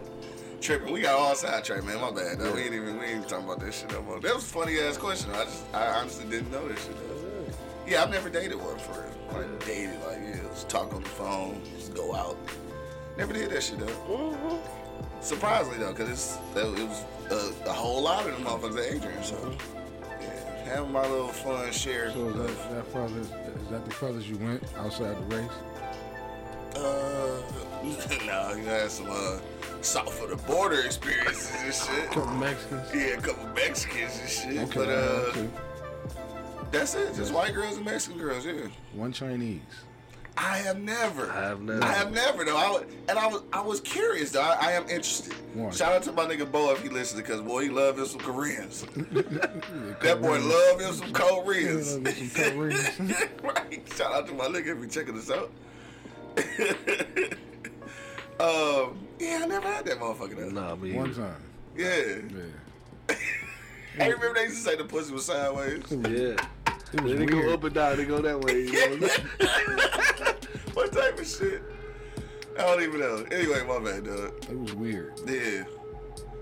Tripping. 0.61 0.91
We 0.91 1.01
got 1.01 1.19
all 1.19 1.35
sidetracked, 1.35 1.85
man. 1.85 2.01
My 2.01 2.11
bad. 2.11 2.39
Though. 2.39 2.53
We 2.53 2.61
ain't 2.61 2.73
even 2.73 2.97
we 2.97 3.05
ain't 3.05 3.27
talking 3.27 3.45
about 3.45 3.59
that 3.59 3.73
shit 3.73 3.91
no 3.91 4.01
more. 4.01 4.19
That 4.19 4.35
was 4.35 4.43
a 4.43 4.47
funny 4.47 4.79
ass 4.79 4.97
question. 4.97 5.31
I 5.31 5.43
just 5.43 5.63
I 5.73 5.85
honestly 5.87 6.25
didn't 6.29 6.51
know 6.51 6.67
that 6.67 6.77
shit. 6.77 6.95
Though. 6.95 7.53
Yeah, 7.87 8.03
I've 8.03 8.09
never 8.09 8.29
dated 8.29 8.57
one 8.57 8.77
for 8.79 8.93
real. 8.93 9.41
Like 9.41 9.65
dated, 9.65 9.99
like 10.07 10.17
yeah, 10.23 10.41
just 10.49 10.69
talk 10.69 10.93
on 10.93 11.03
the 11.03 11.09
phone, 11.09 11.61
just 11.77 11.93
go 11.93 12.15
out. 12.15 12.37
Never 13.17 13.33
did 13.33 13.51
that 13.51 13.63
shit 13.63 13.79
though. 13.79 13.85
Mm-hmm. 13.85 15.21
Surprisingly 15.21 15.79
though, 15.79 15.93
cause 15.93 16.09
it's 16.09 16.37
that, 16.53 16.65
it 16.65 16.87
was 16.87 17.03
a, 17.65 17.69
a 17.69 17.73
whole 17.73 18.01
lot 18.01 18.25
of 18.27 18.33
them 18.33 18.43
motherfuckers 18.45 18.87
at 18.87 18.95
Adrian. 18.95 19.23
So 19.23 19.55
yeah, 20.19 20.63
having 20.65 20.91
my 20.91 21.07
little 21.07 21.27
fun 21.27 21.71
share. 21.71 22.11
So 22.11 22.29
is 22.29 22.35
of, 22.35 22.47
that, 22.47 22.75
that 22.75 22.87
further, 22.87 23.19
is 23.19 23.29
that 23.69 23.85
the 23.85 23.91
furthest 23.91 24.27
you 24.27 24.37
went 24.37 24.63
outside 24.77 25.15
the 25.29 25.35
race? 25.35 25.51
Uh, 26.75 27.41
nah, 28.25 28.53
you 28.53 28.65
had 28.65 28.89
some 28.89 29.07
uh, 29.09 29.39
south 29.81 30.21
of 30.23 30.29
the 30.29 30.35
border 30.47 30.81
experiences 30.81 31.51
and 31.61 31.73
shit. 31.73 32.11
Couple 32.11 32.33
Mexicans. 32.35 32.89
Yeah, 32.93 33.01
a 33.01 33.21
couple 33.21 33.47
Mexicans 33.49 34.19
and 34.19 34.29
shit. 34.29 34.63
Okay, 34.63 34.79
but 34.79 34.89
uh, 34.89 34.91
okay. 35.29 35.49
that's 36.71 36.95
it. 36.95 37.15
Just 37.15 37.33
white 37.33 37.53
girls 37.53 37.77
and 37.77 37.85
Mexican 37.85 38.19
girls. 38.19 38.45
Yeah. 38.45 38.67
one 38.93 39.11
Chinese. 39.11 39.61
I 40.37 40.57
have 40.57 40.79
never. 40.81 41.31
I 41.31 41.47
have 41.47 41.61
never. 41.61 41.83
I 41.83 41.93
have 41.93 42.11
never 42.11 42.43
though. 42.43 42.57
I, 42.57 42.69
wa- 42.69 42.83
and 43.07 43.17
I 43.17 43.27
was 43.27 43.43
I 43.53 43.61
was 43.61 43.79
curious 43.79 44.31
though. 44.31 44.41
I, 44.41 44.57
I 44.59 44.71
am 44.73 44.83
interested. 44.83 45.33
Why? 45.53 45.71
Shout 45.71 45.93
out 45.93 46.03
to 46.03 46.11
my 46.11 46.25
nigga 46.25 46.51
Bo 46.51 46.71
if 46.73 46.81
he 46.81 46.89
listens 46.89 47.21
because 47.21 47.41
boy 47.41 47.63
he 47.63 47.69
love 47.69 47.97
him 47.97 48.05
some 48.05 48.19
Koreans. 48.19 48.81
that 48.95 50.19
boy 50.21 50.39
love 50.39 50.81
him 50.81 50.93
some 50.93 51.13
Koreans. 51.13 51.91
Some 51.91 52.03
Koreans. 52.03 52.99
right. 53.43 53.83
Shout 53.95 54.13
out 54.13 54.27
to 54.27 54.33
my 54.33 54.47
nigga 54.47 54.75
if 54.75 54.81
he 54.81 54.89
checking 54.89 55.17
us 55.17 55.31
out. 55.31 55.51
um. 58.39 58.99
Yeah, 59.17 59.39
I 59.43 59.47
never 59.47 59.67
had 59.67 59.85
that 59.85 59.99
motherfucker 59.99 60.37
though. 60.37 60.49
Nah, 60.49 60.75
me. 60.75 60.93
One 60.93 61.13
time. 61.13 61.41
Yeah. 61.75 62.19
Yeah. 63.09 63.15
Hey, 63.97 64.11
remember 64.11 64.33
they 64.33 64.43
used 64.43 64.57
to 64.57 64.61
say 64.61 64.75
the 64.75 64.83
pussy 64.83 65.13
was 65.13 65.23
sideways? 65.23 65.81
Yeah. 65.89 66.35
It 66.91 67.01
was 67.01 67.17
they 67.17 67.25
go 67.25 67.53
up 67.53 67.63
and 67.63 67.73
down. 67.73 67.95
They 67.95 68.03
go 68.03 68.21
that 68.21 68.41
way. 68.41 68.65
You 68.65 68.99
know? 68.99 69.07
what 70.73 70.91
type 70.91 71.17
of 71.17 71.25
shit? 71.25 71.63
I 72.59 72.63
don't 72.63 72.83
even 72.83 72.99
know. 72.99 73.25
Anyway, 73.31 73.63
my 73.65 73.79
bad, 73.79 74.03
dog. 74.03 74.33
It 74.49 74.59
was 74.59 74.73
weird. 74.73 75.13
Yeah. 75.25 75.63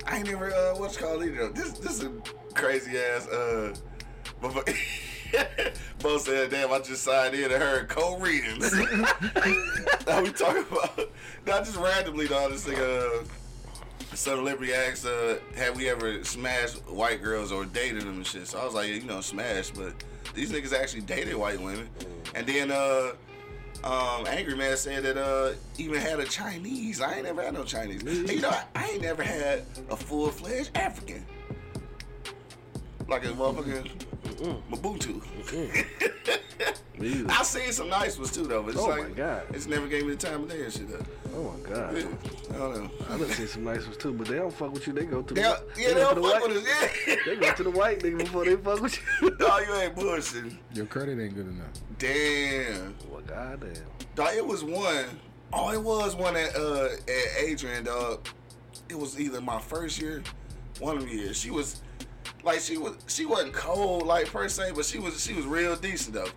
I 0.07 0.17
ain't 0.17 0.27
never 0.27 0.51
uh 0.51 0.73
what's 0.77 0.97
it 0.97 1.01
called 1.01 1.23
either. 1.23 1.49
This 1.49 1.73
this 1.73 2.01
is 2.01 2.05
a 2.05 2.11
crazy 2.53 2.97
ass 2.97 3.27
uh 3.27 3.75
but 4.41 4.67
Bo 6.01 6.17
said, 6.17 6.51
damn, 6.51 6.71
I 6.71 6.79
just 6.79 7.03
signed 7.03 7.35
in 7.35 7.51
and 7.51 7.61
heard 7.61 7.89
co-readings. 7.89 8.73
now 10.07 10.21
we 10.21 10.31
talking 10.31 10.65
about 10.71 11.09
not 11.45 11.65
just 11.65 11.77
randomly 11.77 12.27
though, 12.27 12.49
this 12.49 12.65
nigga 12.67 13.21
uh 13.21 13.25
Son 14.15 14.37
of 14.37 14.43
Liberty 14.43 14.73
asked, 14.73 15.07
uh, 15.07 15.35
have 15.55 15.75
we 15.75 15.89
ever 15.89 16.23
smashed 16.23 16.77
white 16.87 17.23
girls 17.23 17.51
or 17.51 17.65
dated 17.65 18.01
them 18.01 18.17
and 18.17 18.27
shit? 18.27 18.47
So 18.47 18.59
I 18.59 18.65
was 18.65 18.75
like, 18.75 18.87
yeah, 18.87 18.95
you 18.95 19.03
know, 19.03 19.21
smashed, 19.21 19.73
but 19.73 19.93
these 20.35 20.51
niggas 20.51 20.71
actually 20.71 21.01
dated 21.01 21.35
white 21.35 21.59
women. 21.59 21.89
And 22.35 22.45
then 22.45 22.71
uh 22.71 23.13
um, 23.83 24.25
Angry 24.27 24.55
Man 24.55 24.77
said 24.77 25.03
that 25.03 25.17
uh 25.17 25.53
even 25.77 25.99
had 25.99 26.19
a 26.19 26.25
Chinese. 26.25 27.01
I 27.01 27.15
ain't 27.15 27.23
never 27.23 27.41
had 27.41 27.53
no 27.53 27.63
Chinese. 27.63 28.03
You 28.03 28.41
know, 28.41 28.49
I, 28.49 28.63
I 28.75 28.89
ain't 28.91 29.01
never 29.01 29.23
had 29.23 29.63
a 29.89 29.97
full 29.97 30.29
fledged 30.29 30.71
African. 30.75 31.25
Like 33.07 33.25
a 33.25 33.33
motherfucking 34.23 34.61
Mabutu. 34.71 35.21
Me 36.99 37.07
either. 37.07 37.31
I 37.31 37.43
seen 37.43 37.71
some 37.71 37.89
nice 37.89 38.17
ones 38.17 38.31
too 38.31 38.43
though, 38.45 38.61
but 38.61 38.69
it's 38.75 38.79
Oh 38.79 38.85
like 38.87 39.09
my 39.09 39.15
God. 39.15 39.43
it's 39.49 39.65
never 39.67 39.87
gave 39.87 40.05
me 40.05 40.13
the 40.15 40.27
time 40.27 40.43
of 40.43 40.49
day 40.49 40.63
and 40.63 40.71
shit 40.71 40.87
though. 40.89 41.05
Oh 41.35 41.51
my 41.57 41.69
god. 41.69 41.97
Yeah, 41.97 42.05
I 42.51 42.57
don't 42.57 42.83
know. 42.83 42.91
I 43.09 43.17
done 43.17 43.29
seen 43.29 43.47
some 43.47 43.63
nice 43.63 43.83
ones 43.83 43.97
too, 43.97 44.13
but 44.13 44.27
they 44.27 44.35
don't 44.35 44.53
fuck 44.53 44.71
with 44.73 44.85
you. 44.85 44.93
They 44.93 45.05
go 45.05 45.23
to 45.23 45.33
the 45.33 45.41
Yeah, 45.41 45.55
yeah, 45.75 45.87
they 45.89 45.93
go 45.95 46.13
don't 46.13 46.21
the 46.21 46.29
fuck 46.29 46.41
white. 46.43 46.53
with 46.53 46.65
us. 46.67 46.97
Yeah. 47.07 47.15
They 47.25 47.35
go 47.37 47.53
to 47.53 47.63
the 47.63 47.71
white 47.71 47.99
nigga 47.99 48.17
before 48.19 48.45
they 48.45 48.55
fuck 48.55 48.81
with 48.81 48.99
you. 49.21 49.35
no, 49.39 49.57
you 49.59 49.73
ain't 49.75 49.95
bullshitting. 49.95 50.55
Your 50.73 50.85
credit 50.85 51.19
ain't 51.19 51.33
good 51.35 51.47
enough. 51.47 51.67
Damn. 51.97 52.95
well, 53.09 53.21
goddamn. 53.25 53.73
Dog, 54.15 54.35
it 54.35 54.45
was 54.45 54.63
one. 54.63 55.05
Oh, 55.51 55.71
it 55.71 55.81
was 55.81 56.15
one 56.15 56.35
at 56.35 56.55
uh 56.55 56.89
at 57.07 57.43
Adrian, 57.43 57.85
dog. 57.85 58.27
It 58.89 58.97
was 58.99 59.19
either 59.19 59.41
my 59.41 59.59
first 59.59 59.99
year, 59.99 60.21
one 60.79 60.97
of 60.97 61.03
the 61.05 61.11
years. 61.11 61.37
She 61.37 61.49
was 61.49 61.81
like 62.43 62.59
she 62.59 62.77
was 62.77 62.95
she 63.07 63.25
wasn't 63.25 63.53
cold 63.53 64.05
like 64.05 64.27
per 64.31 64.47
se, 64.49 64.71
but 64.75 64.85
she 64.85 64.99
was 64.99 65.23
she 65.23 65.33
was 65.33 65.45
real 65.45 65.75
decent 65.75 66.13
though. 66.15 66.29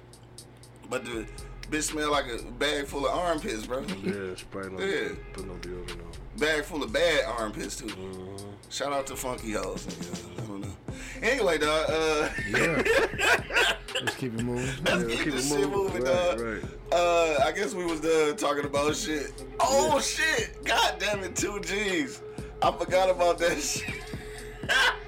But 0.89 1.05
the 1.05 1.27
bitch 1.71 1.83
smelled 1.83 2.13
like 2.13 2.27
a 2.27 2.43
bag 2.53 2.87
full 2.87 3.07
of 3.07 3.13
armpits, 3.17 3.67
bro. 3.67 3.81
Yeah, 4.05 4.13
it's 4.13 4.43
probably 4.43 4.71
no, 4.71 4.85
Yeah. 4.85 5.09
put 5.33 5.47
no 5.47 5.55
deodorant 5.55 5.91
on. 5.93 6.13
Bag 6.39 6.65
full 6.65 6.83
of 6.83 6.93
bad 6.93 7.25
armpits 7.25 7.77
too. 7.77 7.87
Mm-hmm. 7.87 8.47
Shout 8.71 8.93
out 8.93 9.07
to 9.09 9.17
Funky 9.17 9.53
Hoes. 9.53 9.87
I 10.39 10.41
don't 10.47 10.61
know. 10.61 10.77
Anyway, 11.23 11.59
dog. 11.59 11.87
Uh, 11.89 12.29
Yeah. 12.51 12.83
Let's 14.03 14.17
keep 14.17 14.35
it 14.35 14.45
moving. 14.45 14.67
Let's 14.85 15.03
Yeah, 15.03 15.09
keep 15.09 15.25
keep 15.25 15.33
this 15.33 15.51
it 15.51 15.59
shit 15.61 15.71
moving. 15.71 16.03
Right, 16.03 16.13
dog. 16.37 16.41
right. 16.41 16.63
Uh, 16.93 17.39
I 17.47 17.53
guess 17.53 17.73
we 17.75 17.85
was 17.87 18.01
done 18.01 18.37
talking 18.37 18.65
about 18.67 18.95
shit. 18.95 19.33
Oh 19.61 19.99
shit! 20.01 20.63
God 20.65 20.97
damn 20.99 21.25
it, 21.25 21.35
two 21.35 21.59
G's. 21.61 22.21
I 22.63 22.71
forgot 22.73 23.09
about 23.09 23.39
that 23.39 23.59
shit. 23.59 23.89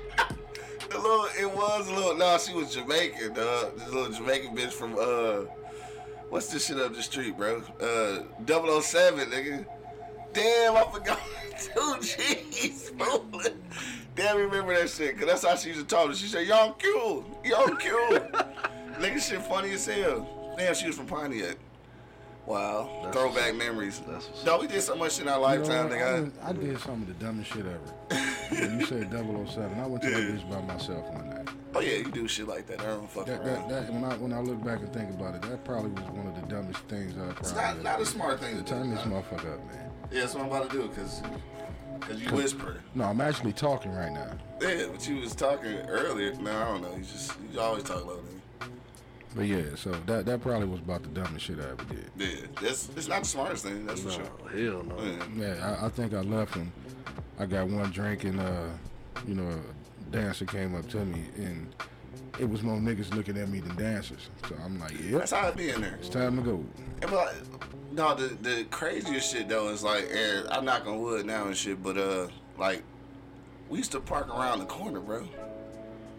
the 0.90 0.98
little, 0.98 1.26
it 1.38 1.54
was 1.54 1.88
a 1.88 1.94
little. 1.94 2.16
No, 2.16 2.38
she 2.38 2.54
was 2.54 2.74
Jamaican, 2.74 3.34
dog. 3.34 3.76
This 3.78 3.88
little 3.92 4.12
Jamaican 4.12 4.56
bitch 4.56 4.72
from 4.72 4.94
uh, 4.98 5.50
what's 6.28 6.48
this 6.48 6.66
shit 6.66 6.78
up 6.78 6.94
the 6.94 7.02
street, 7.02 7.36
bro? 7.36 7.62
Uh, 7.80 8.22
007, 8.46 9.30
nigga. 9.30 9.66
Damn, 10.32 10.76
I 10.76 10.84
forgot. 10.92 11.20
Two 11.58 11.96
G's, 12.00 12.90
bro. 12.90 13.24
Damn, 14.14 14.36
remember 14.36 14.78
that 14.78 14.90
shit, 14.90 15.16
cause 15.16 15.26
that's 15.26 15.44
how 15.44 15.56
she 15.56 15.70
used 15.70 15.80
to 15.80 15.86
talk. 15.86 16.12
She 16.14 16.26
said, 16.26 16.46
"Young 16.46 16.74
y'all 17.44 17.76
Q." 17.76 18.20
Nigga, 18.98 19.20
shit 19.20 19.42
funny 19.42 19.72
as 19.72 19.86
hell. 19.86 20.54
Damn, 20.58 20.74
she 20.74 20.88
was 20.88 20.96
from 20.96 21.06
Pontiac. 21.06 21.56
Wow, 22.48 22.88
That's 23.02 23.16
throwback 23.16 23.54
memories. 23.56 24.00
That's 24.08 24.26
what's 24.28 24.62
we 24.62 24.68
did 24.68 24.80
so 24.82 24.96
much 24.96 25.20
in 25.20 25.28
our 25.28 25.34
You 25.54 25.58
know 25.58 25.64
lifetime? 25.64 26.32
I, 26.42 26.48
I 26.48 26.52
did 26.54 26.80
some 26.80 27.02
of 27.02 27.06
the 27.08 27.12
dumbest 27.14 27.52
shit 27.52 27.66
ever. 27.66 28.24
You 28.50 28.86
said 28.86 29.10
007, 29.12 29.78
I 29.78 29.86
went 29.86 30.02
to 30.04 30.10
that 30.10 30.16
bitch 30.18 30.50
by 30.50 30.62
myself 30.62 31.04
one 31.12 31.28
night. 31.28 31.48
Oh 31.74 31.80
yeah, 31.80 31.98
you 31.98 32.10
do 32.10 32.26
shit 32.26 32.48
like 32.48 32.66
that. 32.68 32.80
I 32.80 32.86
don't 32.86 33.10
fuck 33.10 33.26
That, 33.26 33.40
around. 33.42 33.68
that, 33.68 33.86
that, 33.86 33.92
when 33.92 34.02
I 34.02 34.16
when 34.16 34.32
I 34.32 34.40
look 34.40 34.64
back 34.64 34.80
and 34.80 34.90
think 34.94 35.10
about 35.10 35.34
it, 35.34 35.42
that 35.42 35.62
probably 35.64 35.90
was 35.90 36.10
one 36.10 36.26
of 36.26 36.34
the 36.34 36.46
dumbest 36.46 36.80
things 36.84 37.14
I 37.18 37.28
it's 37.38 37.52
probably 37.52 37.82
not 37.82 37.92
not 37.98 38.00
a 38.00 38.06
smart 38.06 38.40
thing 38.40 38.56
to 38.56 38.62
do. 38.62 38.68
Turn 38.68 38.90
this 38.90 39.00
motherfucker 39.02 39.52
up, 39.54 39.66
man. 39.66 39.90
Yeah, 40.10 40.20
that's 40.22 40.34
what 40.34 40.44
I'm 40.44 40.50
about 40.50 40.70
to 40.70 40.76
do, 40.78 40.88
cause, 40.88 41.20
cause 42.00 42.18
you 42.22 42.30
whisper. 42.32 42.80
No, 42.94 43.04
I'm 43.04 43.20
actually 43.20 43.52
talking 43.52 43.92
right 43.92 44.10
now. 44.10 44.30
Yeah, 44.62 44.86
but 44.90 45.06
you 45.06 45.16
was 45.20 45.34
talking 45.34 45.76
earlier. 45.86 46.32
No, 46.36 46.50
I 46.56 46.64
don't 46.64 46.80
know. 46.80 46.96
You 46.96 47.02
just 47.04 47.32
you 47.52 47.60
always 47.60 47.82
talk 47.82 48.06
low. 48.06 48.20
But 49.36 49.46
yeah, 49.46 49.62
so 49.76 49.90
that 50.06 50.26
that 50.26 50.40
probably 50.42 50.66
was 50.66 50.80
about 50.80 51.02
the 51.02 51.08
dumbest 51.10 51.44
shit 51.46 51.58
I 51.60 51.70
ever 51.70 51.84
did. 51.84 52.10
Yeah, 52.16 52.46
that's 52.60 52.88
it's 52.96 53.08
not 53.08 53.22
the 53.22 53.28
smartest 53.28 53.64
thing. 53.64 53.86
That's 53.86 54.00
for 54.00 54.08
No, 54.08 54.14
sure. 54.14 54.72
hell 54.72 54.82
no. 54.84 55.02
Yeah. 55.02 55.24
Yeah, 55.56 55.76
I, 55.80 55.86
I 55.86 55.88
think 55.90 56.14
I 56.14 56.20
left 56.20 56.56
and 56.56 56.72
I 57.38 57.46
got 57.46 57.68
one 57.68 57.90
drink 57.90 58.24
and 58.24 58.40
uh, 58.40 58.64
you 59.26 59.34
know, 59.34 59.48
a 59.48 60.10
dancer 60.10 60.44
came 60.46 60.74
up 60.74 60.88
to 60.90 61.04
me 61.04 61.24
and 61.36 61.72
it 62.40 62.48
was 62.48 62.62
more 62.62 62.78
niggas 62.78 63.14
looking 63.14 63.36
at 63.36 63.48
me 63.48 63.60
than 63.60 63.76
dancers. 63.76 64.30
So 64.48 64.54
I'm 64.64 64.78
like, 64.80 64.92
yeah. 65.00 65.18
That's 65.18 65.32
how 65.32 65.48
it 65.48 65.56
be 65.56 65.70
in 65.70 65.80
there. 65.82 65.96
it's 66.00 66.08
time 66.08 66.36
to 66.36 66.42
go. 66.42 66.64
And 67.02 67.10
but 67.10 67.34
no, 67.92 68.14
the 68.14 68.28
the 68.42 68.64
craziest 68.70 69.30
shit 69.32 69.48
though 69.48 69.68
is 69.68 69.82
like, 69.82 70.08
and 70.12 70.48
I'm 70.48 70.64
knock 70.64 70.86
on 70.86 71.00
wood 71.02 71.26
now 71.26 71.46
and 71.46 71.56
shit, 71.56 71.82
but 71.82 71.98
uh, 71.98 72.28
like 72.58 72.82
we 73.68 73.78
used 73.78 73.92
to 73.92 74.00
park 74.00 74.28
around 74.34 74.60
the 74.60 74.64
corner, 74.66 75.00
bro. 75.00 75.28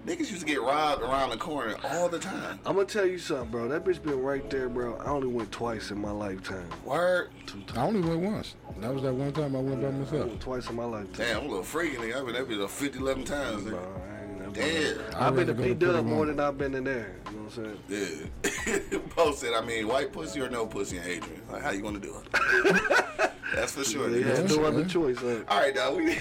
Niggas 0.09 0.31
used 0.31 0.39
to 0.39 0.45
get 0.47 0.59
robbed 0.59 1.03
around 1.03 1.29
the 1.29 1.37
corner 1.37 1.75
all 1.83 2.09
the 2.09 2.17
time. 2.17 2.59
I'm 2.65 2.73
gonna 2.73 2.87
tell 2.87 3.05
you 3.05 3.19
something, 3.19 3.51
bro. 3.51 3.67
That 3.67 3.85
bitch 3.85 4.01
been 4.01 4.19
right 4.23 4.49
there, 4.49 4.67
bro. 4.67 4.95
I 4.95 5.09
only 5.11 5.27
went 5.27 5.51
twice 5.51 5.91
in 5.91 6.01
my 6.01 6.09
lifetime. 6.09 6.67
Word. 6.83 7.29
Two 7.45 7.61
I 7.75 7.81
only 7.85 8.01
went 8.01 8.21
once. 8.21 8.55
That 8.79 8.91
was 8.91 9.03
that 9.03 9.13
one 9.13 9.31
time 9.33 9.55
I 9.55 9.59
went 9.59 9.81
by 9.83 9.89
I 9.89 9.91
myself. 9.91 10.27
went 10.29 10.41
twice 10.41 10.67
in 10.67 10.77
my 10.77 10.85
lifetime. 10.85 11.13
Damn, 11.27 11.37
I'm 11.37 11.45
a 11.45 11.49
little 11.49 11.63
freaky 11.63 11.97
nigga. 11.97 12.15
I've 12.21 12.25
been 12.25 12.33
that 12.33 12.49
bitch 12.49 12.69
50, 12.69 12.97
11 12.97 13.23
times. 13.23 13.63
Bro, 13.65 13.77
Nigga. 13.77 13.85
I 13.85 14.23
ain't 14.23 14.39
never 14.39 14.51
Damn. 14.51 15.21
I've 15.21 15.35
been 15.35 15.45
to 15.45 15.53
I'd 15.53 15.53
rather 15.53 15.53
go 15.53 15.63
P 15.63 15.69
to 15.69 15.75
Dub 15.75 16.05
more 16.05 16.25
than 16.25 16.39
I've 16.39 16.57
been 16.57 16.73
in 16.73 16.85
there. 16.85 17.15
You 17.55 17.63
know 17.63 17.69
what 17.69 17.79
I'm 17.91 18.29
saying? 18.45 18.89
Yeah. 18.91 18.99
Posted. 19.09 19.53
I 19.53 19.61
mean, 19.61 19.87
white 19.87 20.11
pussy 20.11 20.41
or 20.41 20.49
no 20.49 20.65
pussy 20.65 20.97
in 20.97 21.03
Adrian. 21.03 21.41
Like, 21.51 21.63
how 21.63 21.71
you 21.71 21.81
gonna 21.81 21.99
do 21.99 22.15
it? 22.15 23.31
That's 23.55 23.73
for 23.73 23.83
sure. 23.83 24.09
They 24.09 24.21
nigga. 24.21 24.49
Yeah, 24.49 24.55
no 24.55 24.65
other 24.65 24.85
choice. 24.85 25.17
Huh? 25.19 25.39
All 25.47 25.59
right, 25.59 25.73
dog. 25.73 25.97
We 25.97 26.17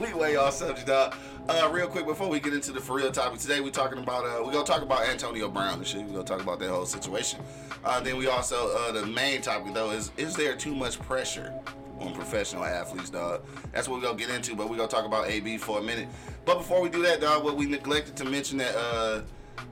we 0.00 0.14
way 0.14 0.36
off 0.36 0.54
subject, 0.54 0.86
dog. 0.86 1.14
Uh, 1.48 1.68
real 1.72 1.88
quick 1.88 2.06
before 2.06 2.28
we 2.28 2.38
get 2.40 2.54
into 2.54 2.72
the 2.72 2.80
for 2.80 2.96
real 2.96 3.10
topic 3.10 3.40
today, 3.40 3.60
we're 3.60 3.70
talking 3.70 3.98
about 3.98 4.24
uh, 4.24 4.42
we 4.44 4.52
gonna 4.52 4.64
talk 4.64 4.82
about 4.82 5.06
Antonio 5.08 5.48
Brown 5.48 5.78
and 5.78 5.86
shit. 5.86 6.02
We're 6.02 6.12
gonna 6.12 6.24
talk 6.24 6.40
about 6.40 6.58
that 6.60 6.70
whole 6.70 6.86
situation. 6.86 7.40
Uh, 7.84 8.00
then 8.00 8.16
we 8.16 8.28
also 8.28 8.74
uh, 8.76 8.92
the 8.92 9.06
main 9.06 9.42
topic 9.42 9.74
though 9.74 9.90
is 9.90 10.12
is 10.16 10.34
there 10.34 10.56
too 10.56 10.74
much 10.74 10.98
pressure 11.00 11.52
on 11.98 12.14
professional 12.14 12.64
athletes, 12.64 13.10
dog? 13.10 13.42
That's 13.72 13.88
what 13.88 14.00
we 14.00 14.06
gonna 14.06 14.18
get 14.18 14.30
into. 14.30 14.54
But 14.54 14.70
we 14.70 14.76
gonna 14.76 14.88
talk 14.88 15.04
about 15.04 15.28
AB 15.28 15.58
for 15.58 15.78
a 15.78 15.82
minute. 15.82 16.08
But 16.46 16.58
before 16.58 16.80
we 16.80 16.88
do 16.88 17.02
that, 17.02 17.20
dog, 17.20 17.44
what 17.44 17.56
we 17.56 17.66
neglected 17.66 18.16
to 18.16 18.24
mention 18.24 18.56
that 18.58 18.74
uh 18.74 19.22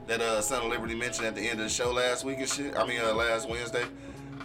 that 0.07 0.21
uh 0.21 0.41
Son 0.41 0.63
of 0.63 0.69
Liberty 0.69 0.95
mentioned 0.95 1.27
at 1.27 1.35
the 1.35 1.41
end 1.41 1.59
of 1.59 1.65
the 1.65 1.69
show 1.69 1.91
last 1.91 2.23
week 2.25 2.39
and 2.39 2.49
shit. 2.49 2.75
I 2.77 2.85
mean 2.87 2.99
uh, 3.01 3.13
last 3.13 3.47
Wednesday. 3.49 3.83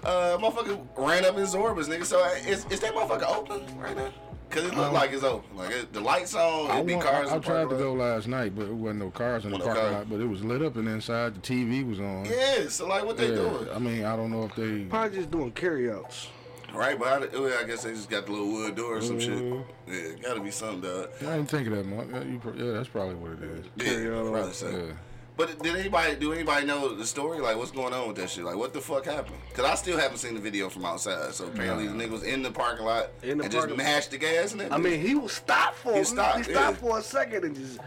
Uh, 0.02 0.36
motherfucker 0.38 0.86
ran 0.98 1.24
up 1.24 1.36
in 1.38 1.44
Zorbas, 1.44 1.86
nigga. 1.88 2.04
So 2.04 2.22
uh, 2.22 2.28
is, 2.46 2.66
is 2.66 2.80
that 2.80 2.94
motherfucker 2.94 3.28
open 3.36 3.62
right 3.78 3.96
now? 3.96 4.12
Cause 4.50 4.64
it 4.64 4.74
looked 4.74 4.78
Um, 4.88 4.92
like 4.94 5.12
it's 5.12 5.24
open. 5.24 5.56
Like 5.56 5.70
it, 5.70 5.92
the 5.92 6.00
lights 6.00 6.34
on, 6.34 6.70
I, 6.70 6.80
it 6.80 6.86
be 6.86 6.94
want- 6.94 7.06
cars. 7.06 7.28
I, 7.30 7.36
I 7.36 7.38
tried 7.38 7.70
to 7.70 7.76
go 7.76 7.94
last 7.94 8.28
night, 8.28 8.54
but 8.54 8.66
it 8.66 8.74
wasn't 8.74 9.00
no 9.00 9.10
cars 9.10 9.44
in 9.46 9.50
the 9.50 9.58
no 9.58 9.64
parking 9.64 9.92
lot. 9.92 10.10
But 10.10 10.20
it 10.20 10.26
was 10.26 10.44
lit 10.44 10.62
up 10.62 10.76
and 10.76 10.86
inside 10.88 11.34
the 11.34 11.40
TV 11.40 11.88
was 11.88 11.98
on. 12.00 12.26
Yeah, 12.26 12.68
so 12.68 12.86
like 12.86 13.04
what 13.04 13.16
they 13.16 13.30
Yeah, 13.30 13.34
doing, 13.36 13.68
I 13.74 13.78
mean, 13.78 14.04
I 14.04 14.14
don't 14.14 14.30
know 14.30 14.44
if 14.44 14.54
they. 14.54 14.84
Probably 14.84 15.16
just 15.16 15.30
doing 15.30 15.50
carryouts. 15.52 16.28
right? 16.74 16.98
But 16.98 17.34
I, 17.34 17.38
well, 17.38 17.58
I 17.58 17.64
guess 17.64 17.82
they 17.84 17.92
just 17.92 18.10
got 18.10 18.26
the 18.26 18.32
little 18.32 18.52
wood 18.52 18.74
door 18.76 18.98
or 18.98 19.00
some 19.00 19.18
Mm-hmm. 19.18 19.62
shit. 19.92 20.16
Yeah, 20.22 20.28
gotta 20.28 20.40
be 20.40 20.50
something, 20.50 20.82
dog. 20.82 21.08
I 21.22 21.36
didn't 21.36 21.46
think 21.46 21.66
of 21.68 21.74
that, 21.76 21.86
Mark. 21.86 22.08
Yeah, 22.12 22.22
you 22.24 22.38
pro- 22.38 22.52
yeah, 22.52 22.72
that's 22.72 22.88
probably 22.88 23.14
what 23.14 23.32
it 23.32 23.42
is. 23.42 23.64
Yeah, 23.76 23.84
Carry 23.84 24.14
on. 24.14 24.30
probably 24.32 24.52
so. 24.52 24.68
Yeah. 24.68 24.92
But 25.36 25.60
did 25.60 25.74
anybody 25.74 26.14
do 26.14 26.32
anybody 26.32 26.64
know 26.64 26.94
the 26.94 27.04
story? 27.04 27.40
Like, 27.40 27.56
what's 27.56 27.72
going 27.72 27.92
on 27.92 28.06
with 28.06 28.16
that 28.18 28.30
shit? 28.30 28.44
Like, 28.44 28.54
what 28.56 28.72
the 28.72 28.80
fuck 28.80 29.04
happened? 29.06 29.36
Cause 29.52 29.64
I 29.64 29.74
still 29.74 29.98
haven't 29.98 30.18
seen 30.18 30.34
the 30.34 30.40
video 30.40 30.68
from 30.70 30.84
outside. 30.84 31.34
So 31.34 31.46
apparently 31.46 31.88
the 31.88 31.94
nigga 31.94 32.10
was 32.10 32.22
in 32.22 32.42
the 32.42 32.52
parking 32.52 32.86
lot 32.86 33.08
In 33.22 33.38
the 33.38 33.44
and 33.44 33.52
just 33.52 33.66
parking- 33.66 33.76
mashed 33.84 34.10
the 34.12 34.18
gas 34.18 34.52
and 34.52 34.62
I 34.72 34.76
mean, 34.78 35.00
he 35.00 35.14
was 35.16 35.32
stopped 35.32 35.78
for 35.78 35.96
He 35.96 36.04
stopped, 36.04 36.38
he 36.38 36.44
stopped 36.44 36.80
yeah. 36.82 36.88
for 36.88 36.98
a 36.98 37.02
second 37.02 37.44
and 37.44 37.56
just 37.56 37.78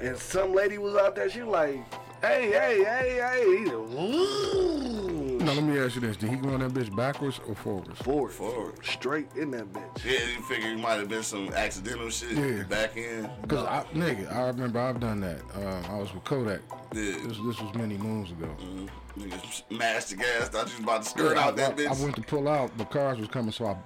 and 0.00 0.16
some 0.16 0.54
lady 0.54 0.78
was 0.78 0.94
out 0.94 1.14
there. 1.16 1.28
She 1.28 1.40
was 1.42 1.48
like, 1.52 1.74
"Hey, 2.22 2.50
hey, 2.52 2.84
hey, 2.84 3.20
hey!" 3.20 3.64
He. 3.64 5.17
Now 5.48 5.54
let 5.54 5.64
me 5.64 5.78
ask 5.78 5.94
you 5.94 6.02
this: 6.02 6.18
Did 6.18 6.28
he 6.28 6.36
go 6.36 6.50
in 6.50 6.60
that 6.60 6.72
bitch 6.72 6.94
backwards 6.94 7.40
or 7.48 7.54
forwards? 7.54 7.98
forward, 8.02 8.32
forward. 8.32 8.84
straight 8.84 9.28
in 9.34 9.50
that 9.52 9.72
bitch. 9.72 10.04
Yeah, 10.04 10.12
you 10.36 10.42
figure 10.42 10.70
it 10.72 10.78
might 10.78 10.96
have 10.98 11.08
been 11.08 11.22
some 11.22 11.48
accidental 11.54 12.10
shit 12.10 12.32
Yeah. 12.32 12.64
back 12.64 12.98
in. 12.98 13.30
Because 13.40 13.64
I, 13.66 13.82
nigga, 13.94 14.30
I 14.30 14.48
remember 14.48 14.78
I've 14.78 15.00
done 15.00 15.20
that. 15.20 15.40
Um, 15.54 15.84
I 15.90 15.98
was 15.98 16.12
with 16.12 16.24
Kodak. 16.24 16.60
Yeah. 16.92 17.12
This, 17.12 17.22
this 17.38 17.60
was 17.60 17.74
many 17.74 17.96
moons 17.96 18.30
ago. 18.30 18.54
Mm, 18.60 18.88
Niggas 19.18 19.62
mashed 19.70 20.10
the 20.10 20.16
gas. 20.16 20.50
Thought 20.50 20.66
you 20.68 20.74
was 20.74 20.80
about 20.84 21.02
to 21.04 21.08
skirt 21.08 21.36
Yeah, 21.36 21.42
out 21.44 21.54
I, 21.54 21.56
that 21.56 21.70
I- 21.72 21.74
bitch. 21.76 21.98
I 21.98 22.02
went 22.02 22.16
to 22.16 22.22
pull 22.22 22.46
out, 22.46 22.76
the 22.76 22.84
cars 22.84 23.18
was 23.18 23.28
coming, 23.28 23.52
so 23.52 23.68
I 23.68 23.76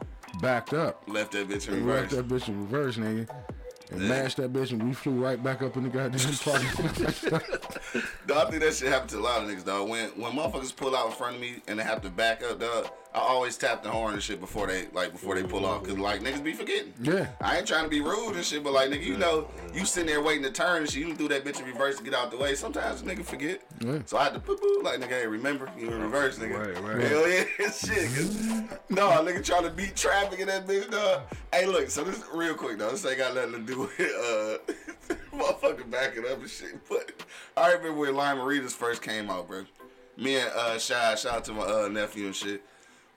backed 0.40 0.72
up. 0.74 1.04
Left 1.06 1.30
that 1.30 1.48
bitch 1.48 1.68
in 1.68 1.74
And 1.74 1.86
reverse. 1.86 2.12
left 2.12 2.28
that 2.28 2.34
bitch 2.34 2.48
in 2.48 2.60
reverse, 2.60 2.96
nigga. 2.96 3.28
and 3.92 4.08
mashed 4.08 4.38
that 4.38 4.52
bitch, 4.52 4.72
and 4.72 4.82
we 4.82 4.94
flew 4.94 5.12
right 5.24 5.40
back 5.40 5.62
up 5.62 5.76
in 5.76 5.84
the 5.84 5.88
goddamn 5.90 6.32
park. 6.42 8.02
No, 8.28 8.38
I 8.38 8.48
think 8.50 8.62
that 8.62 8.74
shit 8.74 8.88
happen 8.88 9.08
to 9.08 9.18
a 9.18 9.20
lot 9.20 9.42
of 9.42 9.48
niggas, 9.48 9.64
dog. 9.64 9.88
When 9.88 10.08
when 10.10 10.32
motherfuckers 10.32 10.74
pull 10.74 10.94
out 10.96 11.06
in 11.06 11.12
front 11.12 11.36
of 11.36 11.40
me 11.40 11.56
and 11.66 11.78
they 11.78 11.82
have 11.82 12.02
to 12.02 12.10
back 12.10 12.42
up, 12.44 12.60
dog, 12.60 12.88
I 13.14 13.18
always 13.18 13.56
tap 13.56 13.82
the 13.82 13.90
horn 13.90 14.14
and 14.14 14.22
shit 14.22 14.40
before 14.40 14.66
they 14.68 14.86
like 14.92 15.12
before 15.12 15.34
they 15.34 15.42
pull 15.42 15.66
off, 15.66 15.82
cause 15.82 15.98
like 15.98 16.20
niggas 16.22 16.42
be 16.42 16.52
forgetting. 16.52 16.92
Yeah. 17.02 17.26
I 17.40 17.58
ain't 17.58 17.66
trying 17.66 17.84
to 17.84 17.90
be 17.90 18.00
rude 18.00 18.36
and 18.36 18.44
shit, 18.44 18.62
but 18.62 18.72
like 18.72 18.90
nigga, 18.90 19.04
you 19.04 19.16
know, 19.18 19.48
you 19.74 19.84
sitting 19.84 20.06
there 20.08 20.22
waiting 20.22 20.44
to 20.44 20.50
turn 20.50 20.82
and 20.82 20.90
shit, 20.90 21.06
you 21.06 21.14
do 21.14 21.28
that 21.28 21.44
bitch 21.44 21.60
in 21.60 21.66
reverse 21.66 21.98
to 21.98 22.04
get 22.04 22.14
out 22.14 22.30
the 22.30 22.36
way. 22.36 22.54
Sometimes 22.54 23.02
a 23.02 23.04
nigga 23.04 23.24
forget. 23.24 23.60
Yeah. 23.80 23.98
So 24.06 24.16
I 24.16 24.24
had 24.24 24.34
to 24.34 24.40
poo 24.40 24.56
poo 24.56 24.82
like 24.82 25.00
nigga, 25.00 25.08
hey, 25.08 25.26
remember 25.26 25.68
you 25.76 25.88
in 25.90 26.00
reverse, 26.00 26.38
nigga. 26.38 26.74
Right, 26.74 26.96
right. 26.96 27.06
Hell 27.06 27.28
yeah, 27.28 27.70
shit. 27.70 28.80
no, 28.88 29.10
a 29.10 29.16
nigga 29.16 29.44
trying 29.44 29.64
to 29.64 29.70
beat 29.70 29.96
traffic 29.96 30.38
in 30.38 30.46
that 30.46 30.66
bitch, 30.66 30.90
dog. 30.90 31.22
Hey, 31.52 31.66
look, 31.66 31.90
so 31.90 32.04
this 32.04 32.22
real 32.32 32.54
quick, 32.54 32.78
though. 32.78 32.90
This 32.90 33.04
ain't 33.04 33.18
got 33.18 33.34
nothing 33.34 33.52
to 33.52 33.58
do 33.60 33.80
with 33.80 34.00
uh 35.10 35.14
motherfucking 35.32 35.90
backing 35.90 36.24
up 36.24 36.40
and 36.40 36.50
shit. 36.50 36.88
But 36.88 37.12
I 37.56 37.72
remember 37.72 38.00
when 38.00 38.14
Lime-A-Ritas 38.14 38.72
first 38.72 39.02
came 39.02 39.30
out, 39.30 39.48
bro. 39.48 39.64
Me 40.16 40.36
and 40.36 40.50
uh 40.54 40.78
Shy, 40.78 41.14
shout 41.14 41.34
out 41.34 41.44
to 41.44 41.52
my 41.52 41.62
uh, 41.62 41.88
nephew 41.88 42.26
and 42.26 42.36
shit. 42.36 42.62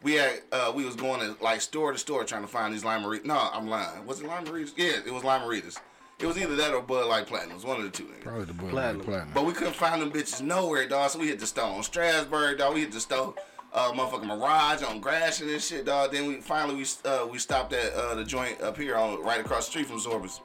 We 0.02 0.14
had 0.14 0.42
uh 0.52 0.72
we 0.76 0.86
was 0.86 0.96
going 0.96 1.20
to 1.20 1.36
like 1.44 1.62
store 1.62 1.92
to 1.92 1.98
store 1.98 2.24
trying 2.24 2.44
to 2.44 2.48
find 2.48 2.74
these 2.74 2.86
Lime-A-Ritas. 2.86 3.26
No, 3.26 3.50
I'm 3.52 3.68
lying. 3.68 4.06
Was 4.06 4.22
it 4.22 4.28
Lime-A-Ritas? 4.28 4.74
Yeah, 4.78 5.00
it 5.06 5.14
was 5.14 5.24
Lime-A-Ritas. 5.24 5.78
It 6.18 6.28
was 6.28 6.38
either 6.38 6.56
that 6.56 6.74
or 6.74 6.82
Bud 6.82 7.08
Light 7.08 7.28
Platinum. 7.28 7.52
It 7.52 7.56
was 7.56 7.66
one 7.66 7.78
of 7.78 7.84
the 7.84 7.90
two. 7.90 8.06
Nigga. 8.06 8.22
Probably 8.22 8.46
the 8.46 8.54
Bud 8.54 8.64
Light 8.66 8.72
Platinum. 8.72 9.06
Platinum. 9.06 9.32
But 9.34 9.46
we 9.46 9.52
couldn't 9.52 9.76
find 9.76 10.02
them 10.02 10.12
bitches 10.12 10.42
nowhere, 10.42 10.88
dog. 10.88 11.10
So 11.12 11.20
we 11.20 11.28
hit 11.28 11.40
the 11.40 11.46
store 11.48 11.66
on 11.66 11.84
Strasburg, 11.84 12.60
dog. 12.60 12.74
We 12.74 12.80
hit 12.82 12.94
the 12.94 13.02
store, 13.02 13.36
uh, 13.74 13.92
motherfucking 13.92 14.26
Mirage 14.26 14.82
on 14.84 15.02
Gratiot 15.02 15.42
and 15.42 15.50
this 15.50 15.68
shit, 15.68 15.86
dog. 15.86 16.14
Then 16.14 16.28
we 16.28 16.36
finally 16.36 16.76
we 16.76 16.86
uh, 17.04 17.26
we 17.28 17.38
stopped 17.38 17.74
at 17.74 17.92
uh, 17.94 18.16
the 18.16 18.24
joint 18.24 18.62
up 18.62 18.78
here 18.78 18.96
on 18.96 19.22
right 19.24 19.42
across 19.42 19.66
the 19.66 19.72
street 19.72 19.88
from 19.88 20.00
Zorba's, 20.00 20.40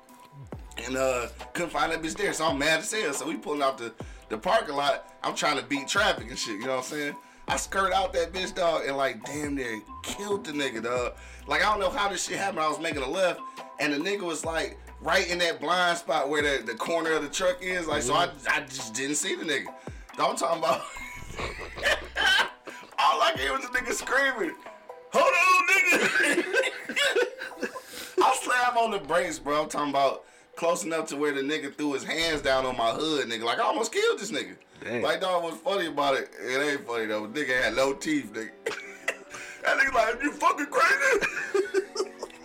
and 0.87 0.97
uh, 0.97 1.29
couldn't 1.53 1.71
find 1.71 1.93
that 1.93 2.03
bitch 2.03 2.17
there. 2.17 2.33
So 2.33 2.47
I'm 2.47 2.59
mad 2.59 2.81
as 2.81 2.93
hell. 2.93 3.13
So 3.13 3.27
we 3.27 3.37
pulling 3.37 3.63
out 3.63 3.79
the 3.79 3.93
the 4.29 4.39
parking 4.39 4.77
lot. 4.77 5.13
I'm 5.23 5.35
trying 5.35 5.59
to 5.59 5.65
beat 5.65 5.89
traffic 5.89 6.29
and 6.29 6.39
shit. 6.39 6.61
You 6.61 6.67
know 6.67 6.77
what 6.77 6.85
I'm 6.85 6.91
saying? 6.91 7.17
I 7.49 7.57
skirt 7.57 7.93
out 7.93 8.13
that 8.13 8.33
bitch, 8.33 8.55
dog, 8.55 8.83
and 8.87 8.97
like 8.97 9.25
damn 9.25 9.57
near 9.57 9.81
killed 10.03 10.45
the 10.45 10.53
nigga, 10.53 10.83
dog. 10.83 11.15
Like 11.47 11.65
I 11.65 11.71
don't 11.71 11.81
know 11.81 11.91
how 11.91 12.09
this 12.09 12.27
shit 12.29 12.39
happened. 12.39 12.61
I 12.61 12.69
was 12.69 12.79
making 12.79 13.03
a 13.03 13.09
left, 13.09 13.41
and 13.81 13.93
the 13.93 13.99
nigga 13.99 14.23
was 14.23 14.45
like 14.45 14.79
right 15.01 15.29
in 15.29 15.39
that 15.39 15.61
blind 15.61 15.99
spot 15.99 16.29
where 16.29 16.43
the, 16.43 16.65
the 16.65 16.75
corner 16.75 17.13
of 17.13 17.23
the 17.23 17.29
truck 17.29 17.59
is. 17.61 17.87
Like 17.87 18.03
so, 18.03 18.15
I 18.15 18.31
I 18.49 18.61
just 18.61 18.95
didn't 18.95 19.17
see 19.17 19.35
the 19.35 19.45
nigga. 19.45 19.67
I'm 20.19 20.37
talking 20.37 20.59
about. 20.59 20.83
All 23.03 23.23
I 23.23 23.33
hear 23.37 23.53
was 23.53 23.63
the 23.63 23.69
nigga 23.69 23.93
screaming, 23.93 24.55
"Hold 25.13 25.25
on, 25.25 25.67
nigga!" 25.67 26.45
I 28.23 28.37
slam 28.43 28.77
on 28.77 28.91
the 28.91 28.99
brakes, 28.99 29.39
bro. 29.39 29.63
I'm 29.63 29.69
talking 29.69 29.91
about 29.91 30.25
close 30.61 30.85
enough 30.85 31.09
to 31.09 31.17
where 31.17 31.33
the 31.33 31.41
nigga 31.41 31.75
threw 31.75 31.95
his 31.95 32.05
hands 32.05 32.43
down 32.43 32.67
on 32.67 32.77
my 32.77 32.91
hood, 32.91 33.27
nigga. 33.29 33.45
Like 33.45 33.59
I 33.59 33.63
almost 33.63 33.93
killed 33.93 34.19
this 34.19 34.31
nigga. 34.31 34.57
Damn. 34.85 35.01
Like 35.01 35.23
dog, 35.23 35.43
what's 35.43 35.57
funny 35.57 35.87
about 35.87 36.17
it? 36.17 36.31
It 36.39 36.61
ain't 36.61 36.87
funny 36.87 37.07
though. 37.07 37.27
Nigga 37.27 37.63
had 37.63 37.75
no 37.75 37.95
teeth, 37.95 38.31
nigga. 38.35 38.51
that 39.63 39.79
nigga 39.79 39.95
like, 39.95 40.23
you 40.23 40.31
fucking 40.33 40.67
crazy? 40.67 41.27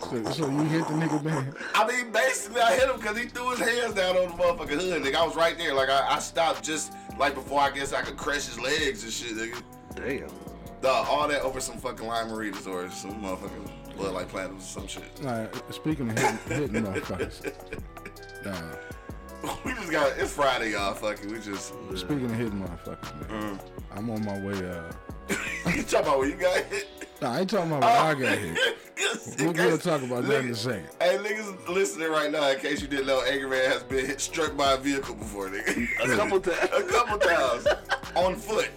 So, 0.00 0.24
so 0.30 0.50
you 0.50 0.62
hit 0.62 0.88
the 0.88 0.94
nigga, 0.94 1.22
man. 1.22 1.54
I 1.74 1.86
mean, 1.86 2.10
basically, 2.10 2.62
I 2.62 2.74
hit 2.74 2.88
him 2.88 2.96
because 2.96 3.18
he 3.18 3.26
threw 3.26 3.50
his 3.50 3.58
hands 3.58 3.92
down 3.92 4.16
on 4.16 4.28
the 4.28 4.42
motherfucking 4.42 4.80
hood, 4.80 5.02
nigga. 5.02 5.16
I 5.16 5.26
was 5.26 5.36
right 5.36 5.58
there. 5.58 5.74
Like, 5.74 5.90
I, 5.90 6.14
I 6.14 6.18
stopped 6.20 6.62
just, 6.62 6.92
like, 7.18 7.34
before 7.34 7.60
I 7.60 7.70
guess 7.70 7.92
I 7.92 8.02
could 8.02 8.16
crush 8.16 8.46
his 8.46 8.60
legs 8.60 9.02
and 9.02 9.12
shit, 9.12 9.36
nigga. 9.36 9.60
Damn. 9.96 10.28
Dog, 10.80 11.06
all 11.10 11.26
that 11.26 11.42
over 11.42 11.60
some 11.60 11.76
fucking 11.78 12.06
Lime-A-Ritas 12.06 12.68
or 12.68 12.88
some 12.90 13.20
motherfucking 13.20 13.96
Bud 13.96 14.12
Light 14.12 14.28
Platinums 14.28 14.58
or 14.58 14.60
some 14.60 14.86
shit. 14.86 15.22
Nah, 15.22 15.46
speaking 15.70 16.10
of 16.10 16.18
hitting, 16.18 16.38
hitting 16.70 16.84
motherfuckers, 16.84 17.52
nah, 18.50 19.54
we 19.64 19.72
just 19.74 19.90
got, 19.90 20.18
it's 20.18 20.32
Friday, 20.32 20.72
y'all, 20.72 20.94
fucking. 20.94 21.30
We 21.30 21.38
just, 21.38 21.68
speaking 21.94 22.24
of 22.26 22.32
hitting 22.34 22.62
motherfuckers, 22.62 23.30
man, 23.30 23.60
I'm 23.94 24.10
on 24.10 24.24
my 24.24 24.38
way. 24.40 24.54
Uh, 24.54 24.92
you 25.74 25.82
talking 25.82 26.06
about 26.06 26.18
when 26.20 26.30
you 26.30 26.36
got 26.36 26.64
hit? 26.64 26.88
nah, 27.20 27.32
I 27.32 27.40
ain't 27.40 27.50
talking 27.50 27.72
about 27.72 27.82
when 27.82 28.26
I 28.26 28.28
got 28.30 28.38
hit. 28.38 28.78
We're 29.38 29.52
gonna 29.52 29.78
talk 29.78 30.02
about 30.02 30.24
that 30.24 30.40
in 30.40 30.48
a 30.48 30.52
nigga- 30.52 30.56
second. 30.56 30.88
Hey, 31.00 31.18
niggas 31.18 31.68
listening 31.68 32.10
right 32.10 32.30
now, 32.30 32.48
in 32.48 32.58
case 32.58 32.80
you 32.80 32.88
didn't 32.88 33.06
know, 33.06 33.22
Angry 33.22 33.48
Man 33.48 33.70
has 33.70 33.82
been 33.82 34.06
hit, 34.06 34.20
struck 34.20 34.56
by 34.56 34.72
a 34.72 34.78
vehicle 34.78 35.14
before, 35.14 35.48
nigga. 35.48 35.88
A 36.04 36.16
couple 36.16 36.40
times. 36.40 36.70
a 36.72 36.82
couple 36.82 37.18
times. 37.18 37.66
on 38.16 38.34
foot. 38.36 38.70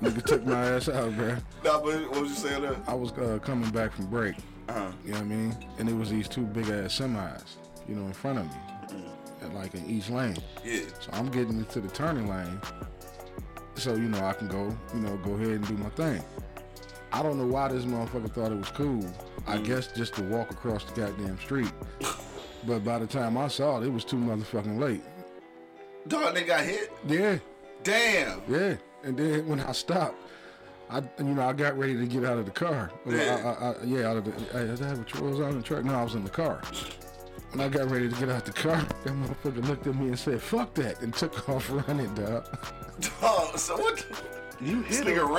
Nigga 0.00 0.22
took 0.24 0.44
my 0.46 0.66
ass 0.70 0.88
out, 0.88 1.12
man. 1.12 1.42
nah, 1.64 1.80
but 1.80 2.10
what 2.10 2.22
was 2.22 2.30
you 2.30 2.36
saying 2.36 2.62
there? 2.62 2.76
I 2.86 2.94
was 2.94 3.12
uh, 3.12 3.38
coming 3.42 3.70
back 3.70 3.92
from 3.92 4.06
break. 4.06 4.34
Uh-huh. 4.68 4.90
You 5.04 5.12
know 5.12 5.18
what 5.18 5.24
I 5.24 5.28
mean? 5.28 5.56
And 5.78 5.88
it 5.88 5.94
was 5.94 6.10
these 6.10 6.28
two 6.28 6.42
big 6.42 6.64
ass 6.68 6.98
semis, 6.98 7.56
you 7.88 7.94
know, 7.94 8.06
in 8.06 8.12
front 8.12 8.38
of 8.38 8.44
me, 8.46 8.52
mm-hmm. 8.88 9.44
and 9.44 9.54
like 9.54 9.74
in 9.74 9.88
each 9.88 10.10
lane. 10.10 10.36
Yeah. 10.64 10.80
So 11.00 11.10
I'm 11.12 11.28
getting 11.28 11.58
into 11.58 11.80
the 11.80 11.88
turning 11.88 12.28
lane, 12.28 12.60
so 13.74 13.94
you 13.94 14.08
know 14.08 14.24
I 14.24 14.32
can 14.32 14.48
go, 14.48 14.76
you 14.94 15.00
know, 15.00 15.16
go 15.18 15.32
ahead 15.34 15.48
and 15.48 15.66
do 15.66 15.74
my 15.74 15.90
thing. 15.90 16.22
I 17.12 17.22
don't 17.22 17.38
know 17.38 17.46
why 17.46 17.68
this 17.68 17.84
motherfucker 17.84 18.30
thought 18.32 18.52
it 18.52 18.58
was 18.58 18.70
cool. 18.70 19.04
I 19.46 19.56
mm-hmm. 19.56 19.64
guess 19.64 19.86
just 19.88 20.14
to 20.14 20.22
walk 20.22 20.50
across 20.50 20.84
the 20.84 21.00
goddamn 21.00 21.38
street. 21.38 21.72
but 22.66 22.84
by 22.84 22.98
the 22.98 23.06
time 23.06 23.38
I 23.38 23.48
saw 23.48 23.80
it, 23.80 23.86
it 23.86 23.92
was 23.92 24.04
too 24.04 24.16
motherfucking 24.16 24.78
late. 24.78 25.02
Dog, 26.08 26.34
they 26.34 26.44
got 26.44 26.64
hit? 26.64 26.92
Yeah, 27.06 27.38
Damn. 27.82 28.42
yeah. 28.48 28.76
And 29.02 29.16
then 29.16 29.46
when 29.46 29.60
I 29.60 29.72
stopped, 29.72 30.16
I 30.90 31.02
you 31.18 31.24
know 31.24 31.42
I 31.42 31.52
got 31.52 31.76
ready 31.78 31.96
to 31.96 32.06
get 32.06 32.24
out 32.24 32.38
of 32.38 32.44
the 32.44 32.52
car. 32.52 32.90
Yeah. 33.06 33.40
I, 33.44 33.64
I, 33.64 33.70
I, 33.70 33.84
yeah, 33.84 34.08
out 34.08 34.16
of 34.18 34.24
the. 34.24 34.58
I, 34.58 34.64
did 34.64 34.82
I 34.82 34.88
have 34.88 34.98
a 34.98 35.22
was 35.22 35.40
I 35.40 35.48
in 35.48 35.56
the 35.56 35.62
truck? 35.62 35.84
No, 35.84 35.94
I 35.94 36.02
was 36.02 36.14
in 36.14 36.24
the 36.24 36.30
car. 36.30 36.60
When 37.52 37.60
I 37.60 37.68
got 37.68 37.90
ready 37.90 38.08
to 38.08 38.14
get 38.16 38.28
out 38.28 38.44
the 38.44 38.52
car, 38.52 38.76
that 39.04 39.12
motherfucker 39.12 39.66
looked 39.66 39.86
at 39.86 39.94
me 39.94 40.08
and 40.08 40.18
said, 40.18 40.42
"Fuck 40.42 40.74
that," 40.74 41.00
and 41.00 41.14
took 41.14 41.48
off 41.48 41.70
running, 41.88 42.12
dog. 42.14 42.46
Dog, 43.20 43.58
so 43.58 43.76
what? 43.76 44.04
You 44.58 44.82
This 44.84 45.00
hit 45.00 45.08
him. 45.08 45.18
nigga 45.18 45.34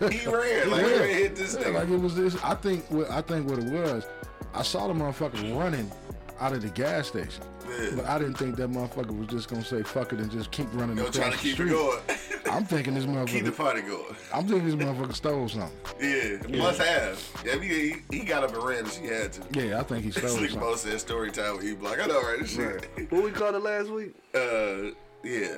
ran? 0.02 0.12
he 0.12 0.26
ran. 0.26 0.70
Like, 0.70 0.84
he 0.84 0.92
ran 0.98 1.08
hit 1.08 1.34
this 1.36 1.54
Yeah, 1.58 1.64
nigga. 1.68 1.74
like 1.76 1.88
it 1.88 1.96
was 1.98 2.14
this. 2.14 2.36
I 2.44 2.54
think 2.54 2.84
what 2.90 3.10
I 3.10 3.22
think 3.22 3.48
what 3.48 3.58
it 3.58 3.64
was. 3.72 4.04
I 4.52 4.62
saw 4.62 4.86
the 4.86 4.92
motherfucker 4.92 5.58
running 5.58 5.90
out 6.38 6.52
of 6.52 6.60
the 6.60 6.68
gas 6.68 7.08
station, 7.08 7.42
Yeah. 7.66 7.92
but 7.96 8.04
I 8.04 8.18
didn't 8.18 8.34
think 8.34 8.56
that 8.56 8.70
motherfucker 8.70 9.18
was 9.18 9.28
just 9.28 9.48
gonna 9.48 9.64
say 9.64 9.82
fuck 9.82 10.12
it 10.12 10.18
and 10.20 10.30
just 10.30 10.50
keep 10.50 10.66
running 10.74 10.98
Yo, 10.98 11.08
trying 11.08 11.30
to 11.32 11.36
the 11.38 11.42
keep 11.42 11.54
street. 11.54 11.68
it 11.68 11.72
going. 11.72 12.00
I'm 12.50 12.64
thinking 12.64 12.94
this 12.94 13.04
motherfucker. 13.06 13.26
keep 13.28 13.44
the 13.44 13.52
party 13.52 13.82
going. 13.82 14.16
I'm 14.32 14.46
thinking 14.46 14.66
this 14.66 14.86
motherfucker 14.86 15.14
stole 15.14 15.48
something. 15.48 15.70
Yeah, 16.00 16.58
must 16.58 16.80
have. 16.80 17.42
Yeah, 17.44 17.60
he, 17.60 17.68
he, 17.68 18.18
he 18.18 18.24
got 18.24 18.44
up 18.44 18.54
and 18.54 18.62
ran 18.62 18.86
if 18.86 18.94
she 18.94 19.06
had 19.06 19.32
to. 19.34 19.42
Yeah, 19.66 19.80
I 19.80 19.82
think 19.82 20.04
he 20.04 20.10
This 20.10 20.22
stole 20.32 20.38
nigga 20.42 20.50
something. 20.50 20.60
Bo 20.60 20.76
said 20.76 21.00
story 21.00 21.30
time 21.30 21.56
with 21.56 21.64
E 21.66 21.74
Block. 21.74 21.98
I 22.02 22.06
know, 22.06 22.20
right? 22.22 22.38
This 22.40 22.50
shit. 22.54 22.88
Right. 22.96 23.12
What 23.12 23.24
we 23.24 23.30
called 23.30 23.54
it 23.54 23.62
last 23.62 23.90
week? 23.90 24.14
Uh, 24.34 24.92
yeah. 25.24 25.56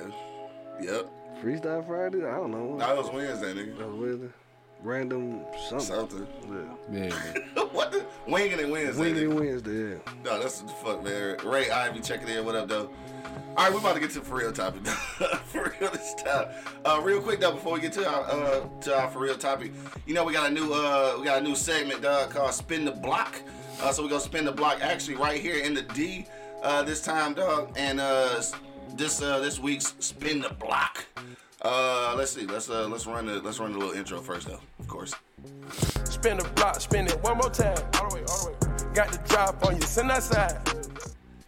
Yep. 0.81 1.11
Freestyle 1.43 1.85
Friday? 1.87 2.19
I 2.25 2.35
don't 2.37 2.51
know. 2.51 2.77
That 2.77 2.95
was 2.95 3.09
Wednesday, 3.11 3.53
nigga. 3.53 3.77
That 3.77 3.87
was 3.89 3.99
Wednesday. 3.99 4.29
Random 4.83 5.41
something. 5.69 5.85
Something. 5.85 6.27
Yeah. 6.91 7.09
Yeah, 7.09 7.63
what 7.71 7.91
the? 7.91 8.05
Winging 8.27 8.59
it 8.59 8.69
Wednesday. 8.69 9.01
Wednesday, 9.01 9.25
nigga. 9.25 9.33
Wednesday, 9.33 9.89
yeah. 9.89 10.13
No, 10.23 10.41
that's 10.41 10.61
what 10.61 10.67
the 10.67 10.85
fuck, 10.85 11.03
man. 11.03 11.37
Ray 11.51 11.69
Ivy 11.69 11.99
checking 11.99 12.27
in. 12.29 12.43
What 12.45 12.55
up, 12.55 12.67
though? 12.67 12.89
All 13.57 13.65
right, 13.65 13.73
we're 13.73 13.79
about 13.79 13.95
to 13.95 13.99
get 13.99 14.09
to 14.11 14.19
the 14.19 14.25
for 14.25 14.37
real 14.37 14.51
topic. 14.51 14.85
for 15.45 15.75
real 15.79 15.91
this 15.91 16.15
time. 16.15 16.47
Uh, 16.85 16.99
real 17.03 17.21
quick 17.21 17.39
though, 17.39 17.51
before 17.51 17.73
we 17.73 17.79
get 17.81 17.93
to 17.93 18.07
our 18.07 18.23
uh, 18.23 18.67
to 18.81 18.97
our 18.97 19.09
for 19.09 19.19
real 19.19 19.35
topic, 19.37 19.71
you 20.05 20.13
know 20.13 20.23
we 20.23 20.33
got 20.33 20.49
a 20.49 20.53
new 20.53 20.73
uh 20.73 21.15
we 21.19 21.25
got 21.25 21.41
a 21.41 21.43
new 21.43 21.55
segment 21.55 22.01
dog 22.01 22.31
called 22.31 22.53
Spin 22.53 22.85
the 22.85 22.91
Block. 22.91 23.41
Uh, 23.81 23.91
so 23.91 24.03
we're 24.03 24.09
gonna 24.09 24.21
spin 24.21 24.45
the 24.45 24.51
block 24.51 24.79
actually 24.81 25.15
right 25.15 25.41
here 25.41 25.63
in 25.63 25.73
the 25.73 25.81
D 25.81 26.25
uh, 26.63 26.81
this 26.83 27.01
time, 27.01 27.33
dog. 27.33 27.71
And 27.75 27.99
uh, 27.99 28.41
this 28.93 29.21
uh, 29.21 29.39
this 29.39 29.59
week's 29.59 29.95
Spin 29.99 30.41
the 30.41 30.49
Block. 30.49 31.05
Uh, 31.61 32.15
let's 32.17 32.31
see. 32.31 32.45
Let's 32.45 32.69
uh, 32.69 32.87
let's 32.87 33.05
run 33.05 33.27
the 33.27 33.39
let's 33.41 33.59
run 33.59 33.71
the 33.73 33.77
little 33.77 33.93
intro 33.93 34.19
first 34.19 34.47
though, 34.47 34.59
of 34.79 34.87
course. 34.87 35.13
Spin 36.03 36.37
the 36.37 36.49
block, 36.55 36.81
spin 36.81 37.07
it 37.07 37.21
one 37.21 37.37
more 37.37 37.49
time. 37.49 37.77
All 37.99 38.09
the 38.09 38.15
way, 38.15 38.23
all 38.29 38.45
the 38.45 38.51
way. 38.51 38.93
Got 38.93 39.11
the 39.11 39.19
drop 39.27 39.65
on 39.65 39.75
you, 39.75 39.81
send 39.83 40.09
that 40.09 40.23
side. 40.23 40.59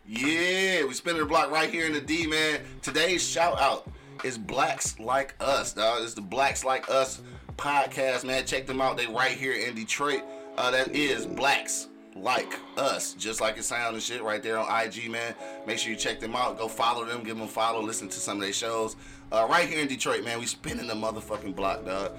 Yeah, 0.06 0.86
we 0.86 0.94
spinning 0.94 1.22
the 1.22 1.26
block 1.26 1.50
right 1.50 1.70
here 1.70 1.88
in 1.88 1.94
the 1.94 2.02
D, 2.02 2.28
man. 2.28 2.62
Today's 2.82 3.28
shout 3.28 3.60
out 3.60 3.90
is 4.24 4.38
Blacks 4.38 5.00
Like 5.00 5.34
Us, 5.40 5.74
dog. 5.74 6.04
It's 6.04 6.14
the 6.14 6.22
Blacks 6.22 6.64
Like 6.64 6.90
Us 6.90 7.22
podcast, 7.58 8.24
man. 8.24 8.46
Check 8.46 8.68
them 8.68 8.82
out. 8.82 8.98
They 8.98 9.08
right 9.08 9.32
here 9.32 9.54
in 9.54 9.74
Detroit. 9.74 10.22
Uh, 10.58 10.70
that 10.70 10.96
is 10.96 11.26
Blacks 11.26 11.88
Like 12.16 12.60
Us, 12.78 13.14
just 13.14 13.42
like 13.42 13.58
it 13.58 13.64
sounds 13.64 13.94
and 13.94 14.04
shit 14.04 14.22
right 14.22 14.42
there 14.42 14.60
on 14.60 14.86
IG, 14.86 15.10
man. 15.10 15.34
Make 15.66 15.80
sure 15.80 15.92
you 15.92 15.98
check 15.98 16.20
them 16.20 16.36
out. 16.36 16.60
Go 16.60 16.68
follow 16.68 17.06
them, 17.06 17.24
give 17.24 17.38
them 17.38 17.46
a 17.46 17.48
follow, 17.48 17.82
listen 17.82 18.08
to 18.10 18.20
some 18.20 18.38
of 18.38 18.44
their 18.44 18.54
shows. 18.54 18.96
Uh, 19.32 19.48
right 19.50 19.68
here 19.68 19.80
in 19.80 19.88
Detroit, 19.88 20.24
man. 20.24 20.40
We 20.40 20.46
spinning 20.46 20.88
the 20.88 20.94
motherfucking 20.94 21.56
block, 21.56 21.86
dog. 21.86 22.12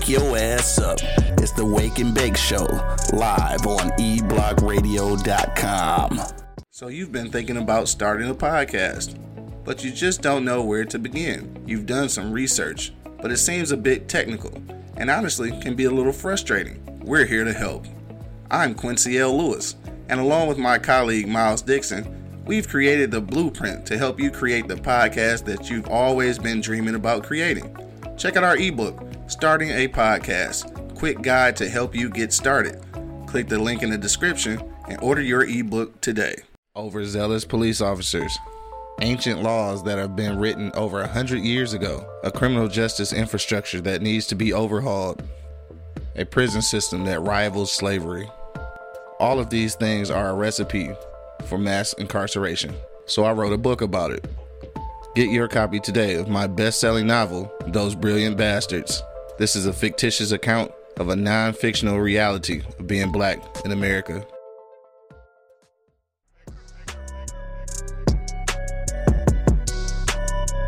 Wake 0.03 0.19
your 0.19 0.37
ass 0.37 0.79
up. 0.79 0.99
It's 1.39 1.53
the 1.53 1.63
Wake 1.63 1.99
and 1.99 2.13
Bake 2.13 2.35
Show, 2.35 2.65
live 3.13 3.65
on 3.65 3.89
eblockradio.com. 3.91 6.19
So 6.71 6.89
you've 6.89 7.13
been 7.13 7.31
thinking 7.31 7.55
about 7.55 7.87
starting 7.87 8.29
a 8.29 8.35
podcast, 8.35 9.17
but 9.63 9.81
you 9.81 9.93
just 9.93 10.21
don't 10.21 10.43
know 10.43 10.61
where 10.61 10.83
to 10.83 10.99
begin. 10.99 11.63
You've 11.65 11.85
done 11.85 12.09
some 12.09 12.33
research, 12.33 12.91
but 13.21 13.31
it 13.31 13.37
seems 13.37 13.71
a 13.71 13.77
bit 13.77 14.09
technical 14.09 14.61
and 14.97 15.09
honestly 15.09 15.57
can 15.61 15.73
be 15.73 15.85
a 15.85 15.91
little 15.91 16.11
frustrating. 16.11 16.83
We're 17.05 17.23
here 17.23 17.45
to 17.45 17.53
help. 17.53 17.85
I'm 18.51 18.75
Quincy 18.75 19.19
L. 19.19 19.37
Lewis, 19.37 19.77
and 20.09 20.19
along 20.19 20.49
with 20.49 20.57
my 20.57 20.79
colleague 20.79 21.29
Miles 21.29 21.61
Dixon, 21.61 22.43
we've 22.45 22.67
created 22.67 23.09
the 23.09 23.21
blueprint 23.21 23.85
to 23.85 23.97
help 23.97 24.19
you 24.19 24.31
create 24.31 24.67
the 24.67 24.75
podcast 24.75 25.45
that 25.45 25.69
you've 25.69 25.87
always 25.87 26.37
been 26.37 26.59
dreaming 26.59 26.95
about 26.95 27.23
creating. 27.23 27.73
Check 28.17 28.35
out 28.35 28.43
our 28.43 28.57
ebook, 28.57 29.12
Starting 29.27 29.69
a 29.69 29.87
Podcast 29.87 30.95
Quick 30.95 31.21
Guide 31.21 31.55
to 31.55 31.69
Help 31.69 31.95
You 31.95 32.09
Get 32.09 32.33
Started. 32.33 32.83
Click 33.25 33.47
the 33.47 33.57
link 33.57 33.81
in 33.81 33.89
the 33.89 33.97
description 33.97 34.61
and 34.89 34.99
order 35.01 35.21
your 35.21 35.45
ebook 35.45 36.01
today. 36.01 36.35
Overzealous 36.75 37.45
police 37.45 37.79
officers. 37.79 38.37
Ancient 39.01 39.41
laws 39.41 39.81
that 39.85 39.97
have 39.97 40.15
been 40.15 40.37
written 40.37 40.71
over 40.73 41.01
a 41.01 41.07
hundred 41.07 41.39
years 41.39 41.71
ago. 41.71 42.05
A 42.25 42.31
criminal 42.31 42.67
justice 42.67 43.13
infrastructure 43.13 43.79
that 43.81 44.01
needs 44.01 44.27
to 44.27 44.35
be 44.35 44.51
overhauled. 44.51 45.23
A 46.17 46.25
prison 46.25 46.61
system 46.61 47.05
that 47.05 47.21
rivals 47.21 47.71
slavery. 47.71 48.29
All 49.19 49.39
of 49.39 49.49
these 49.49 49.75
things 49.75 50.11
are 50.11 50.29
a 50.29 50.35
recipe 50.35 50.91
for 51.45 51.57
mass 51.57 51.93
incarceration. 51.93 52.75
So 53.05 53.23
I 53.23 53.31
wrote 53.31 53.53
a 53.53 53.57
book 53.57 53.81
about 53.81 54.11
it. 54.11 54.27
Get 55.15 55.29
your 55.29 55.47
copy 55.47 55.79
today 55.79 56.15
of 56.15 56.27
my 56.27 56.45
best 56.45 56.81
selling 56.81 57.07
novel, 57.07 57.51
Those 57.67 57.95
Brilliant 57.95 58.35
Bastards. 58.35 59.01
This 59.39 59.55
is 59.55 59.65
a 59.65 59.73
fictitious 59.73 60.31
account 60.31 60.71
of 60.97 61.09
a 61.09 61.15
non 61.15 61.53
fictional 61.53 61.99
reality 61.99 62.61
of 62.77 62.85
being 62.85 63.11
black 63.11 63.39
in 63.65 63.71
America. 63.71 64.23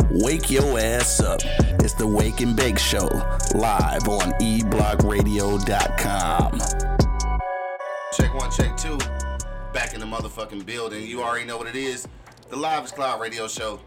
Wake 0.09 0.49
your 0.49 0.79
ass 0.79 1.19
up. 1.19 1.41
It's 1.79 1.93
the 1.93 2.07
Wake 2.07 2.39
and 2.39 2.55
Bake 2.55 2.79
Show, 2.79 3.07
live 3.53 4.07
on 4.07 4.31
eblockradio.com. 4.41 6.59
Check 8.13 8.33
one, 8.33 8.49
check 8.49 8.75
two. 8.77 8.97
Back 9.73 9.93
in 9.93 9.99
the 9.99 10.07
motherfucking 10.07 10.65
building. 10.65 11.05
You 11.05 11.21
already 11.21 11.45
know 11.45 11.57
what 11.57 11.67
it 11.67 11.75
is. 11.75 12.07
The 12.49 12.55
Livest 12.55 12.95
Cloud 12.95 13.21
radio 13.21 13.47
show 13.47 13.79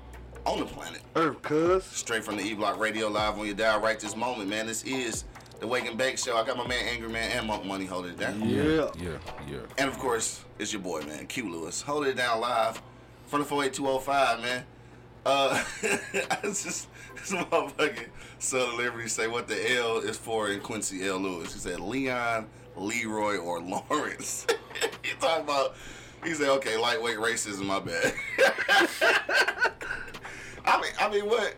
on 0.46 0.60
the 0.60 0.66
planet. 0.66 1.00
Earth, 1.16 1.40
cuz. 1.42 1.84
Straight 1.84 2.24
from 2.24 2.36
the 2.36 2.42
E 2.42 2.54
Block 2.54 2.78
Radio 2.78 3.08
Live 3.08 3.38
on 3.38 3.46
your 3.46 3.54
dial 3.54 3.80
right 3.80 3.98
this 3.98 4.16
moment, 4.16 4.48
man. 4.48 4.66
This 4.66 4.82
is 4.84 5.24
the 5.60 5.66
Wake 5.66 5.86
and 5.86 5.98
Bake 5.98 6.18
Show. 6.18 6.36
I 6.36 6.44
got 6.44 6.56
my 6.56 6.66
man 6.66 6.84
Angry 6.86 7.08
Man 7.08 7.30
and 7.30 7.46
Monk 7.46 7.64
Money 7.64 7.84
holding 7.84 8.12
it 8.12 8.18
down. 8.18 8.48
Yeah. 8.48 8.90
Yeah, 8.98 9.18
yeah. 9.50 9.58
And 9.76 9.88
of 9.88 9.98
course, 9.98 10.44
it's 10.58 10.72
your 10.72 10.82
boy, 10.82 11.02
man, 11.02 11.26
Q 11.26 11.50
Lewis. 11.50 11.82
Holding 11.82 12.10
it 12.10 12.16
down 12.16 12.40
live 12.40 12.80
from 13.26 13.40
the 13.40 13.46
48205, 13.46 14.40
man. 14.42 14.64
Uh, 15.26 15.62
I 16.30 16.38
just, 16.42 16.88
this 17.16 17.32
motherfucking 17.32 18.06
Son 18.38 18.60
of 18.68 18.74
Liberty 18.74 19.08
say 19.08 19.26
what 19.26 19.48
the 19.48 19.76
L 19.76 19.98
is 19.98 20.16
for 20.16 20.50
in 20.50 20.60
Quincy 20.60 21.06
L. 21.06 21.18
Lewis. 21.18 21.52
He 21.52 21.58
said 21.58 21.80
Leon, 21.80 22.48
Leroy, 22.76 23.36
or 23.36 23.60
Lawrence. 23.60 24.46
he 25.02 25.10
talking 25.20 25.44
about, 25.44 25.74
he 26.24 26.32
said, 26.34 26.48
okay, 26.48 26.76
lightweight 26.76 27.18
racism, 27.18 27.66
my 27.66 27.80
bad. 27.80 28.14
I 30.68 30.80
mean, 30.80 30.90
I 31.00 31.08
mean, 31.10 31.26
what? 31.28 31.54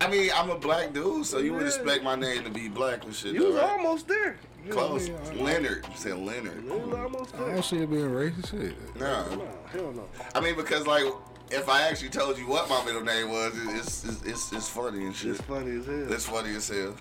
I 0.00 0.08
mean, 0.08 0.30
I'm 0.34 0.50
a 0.50 0.56
black 0.58 0.92
dude, 0.92 1.26
so 1.26 1.38
you 1.38 1.52
would 1.54 1.66
expect 1.66 2.04
my 2.04 2.14
name 2.14 2.44
to 2.44 2.50
be 2.50 2.68
black 2.68 3.04
and 3.04 3.14
shit. 3.14 3.34
You 3.34 3.40
though, 3.40 3.46
was 3.50 3.56
right? 3.56 3.70
almost 3.70 4.08
there. 4.08 4.36
You 4.64 4.72
Close. 4.72 5.08
Yeah, 5.08 5.16
I- 5.30 5.34
Leonard. 5.34 5.84
You 5.90 5.96
said 5.96 6.18
Leonard. 6.18 6.64
You 6.64 6.72
was 6.72 6.98
almost 6.98 7.34
I 7.34 7.38
don't 7.38 7.64
see 7.64 7.78
it 7.78 7.90
being 7.90 8.10
racist. 8.10 8.50
Shit. 8.50 8.96
No. 8.96 9.28
No, 9.36 9.48
hell 9.72 9.92
no. 9.92 10.08
I 10.34 10.40
mean, 10.40 10.54
because 10.56 10.86
like, 10.86 11.04
if 11.50 11.68
I 11.68 11.82
actually 11.88 12.10
told 12.10 12.38
you 12.38 12.46
what 12.46 12.68
my 12.68 12.84
middle 12.84 13.02
name 13.02 13.30
was, 13.30 13.52
it's 13.76 14.04
it's 14.04 14.22
it's, 14.24 14.52
it's 14.52 14.68
funny 14.68 15.04
and 15.04 15.14
shit. 15.14 15.32
It's 15.32 15.40
funny 15.42 15.78
as 15.78 15.86
hell. 15.86 16.12
It's 16.12 16.26
funny 16.26 16.54
as 16.54 16.68
hell. 16.68 16.94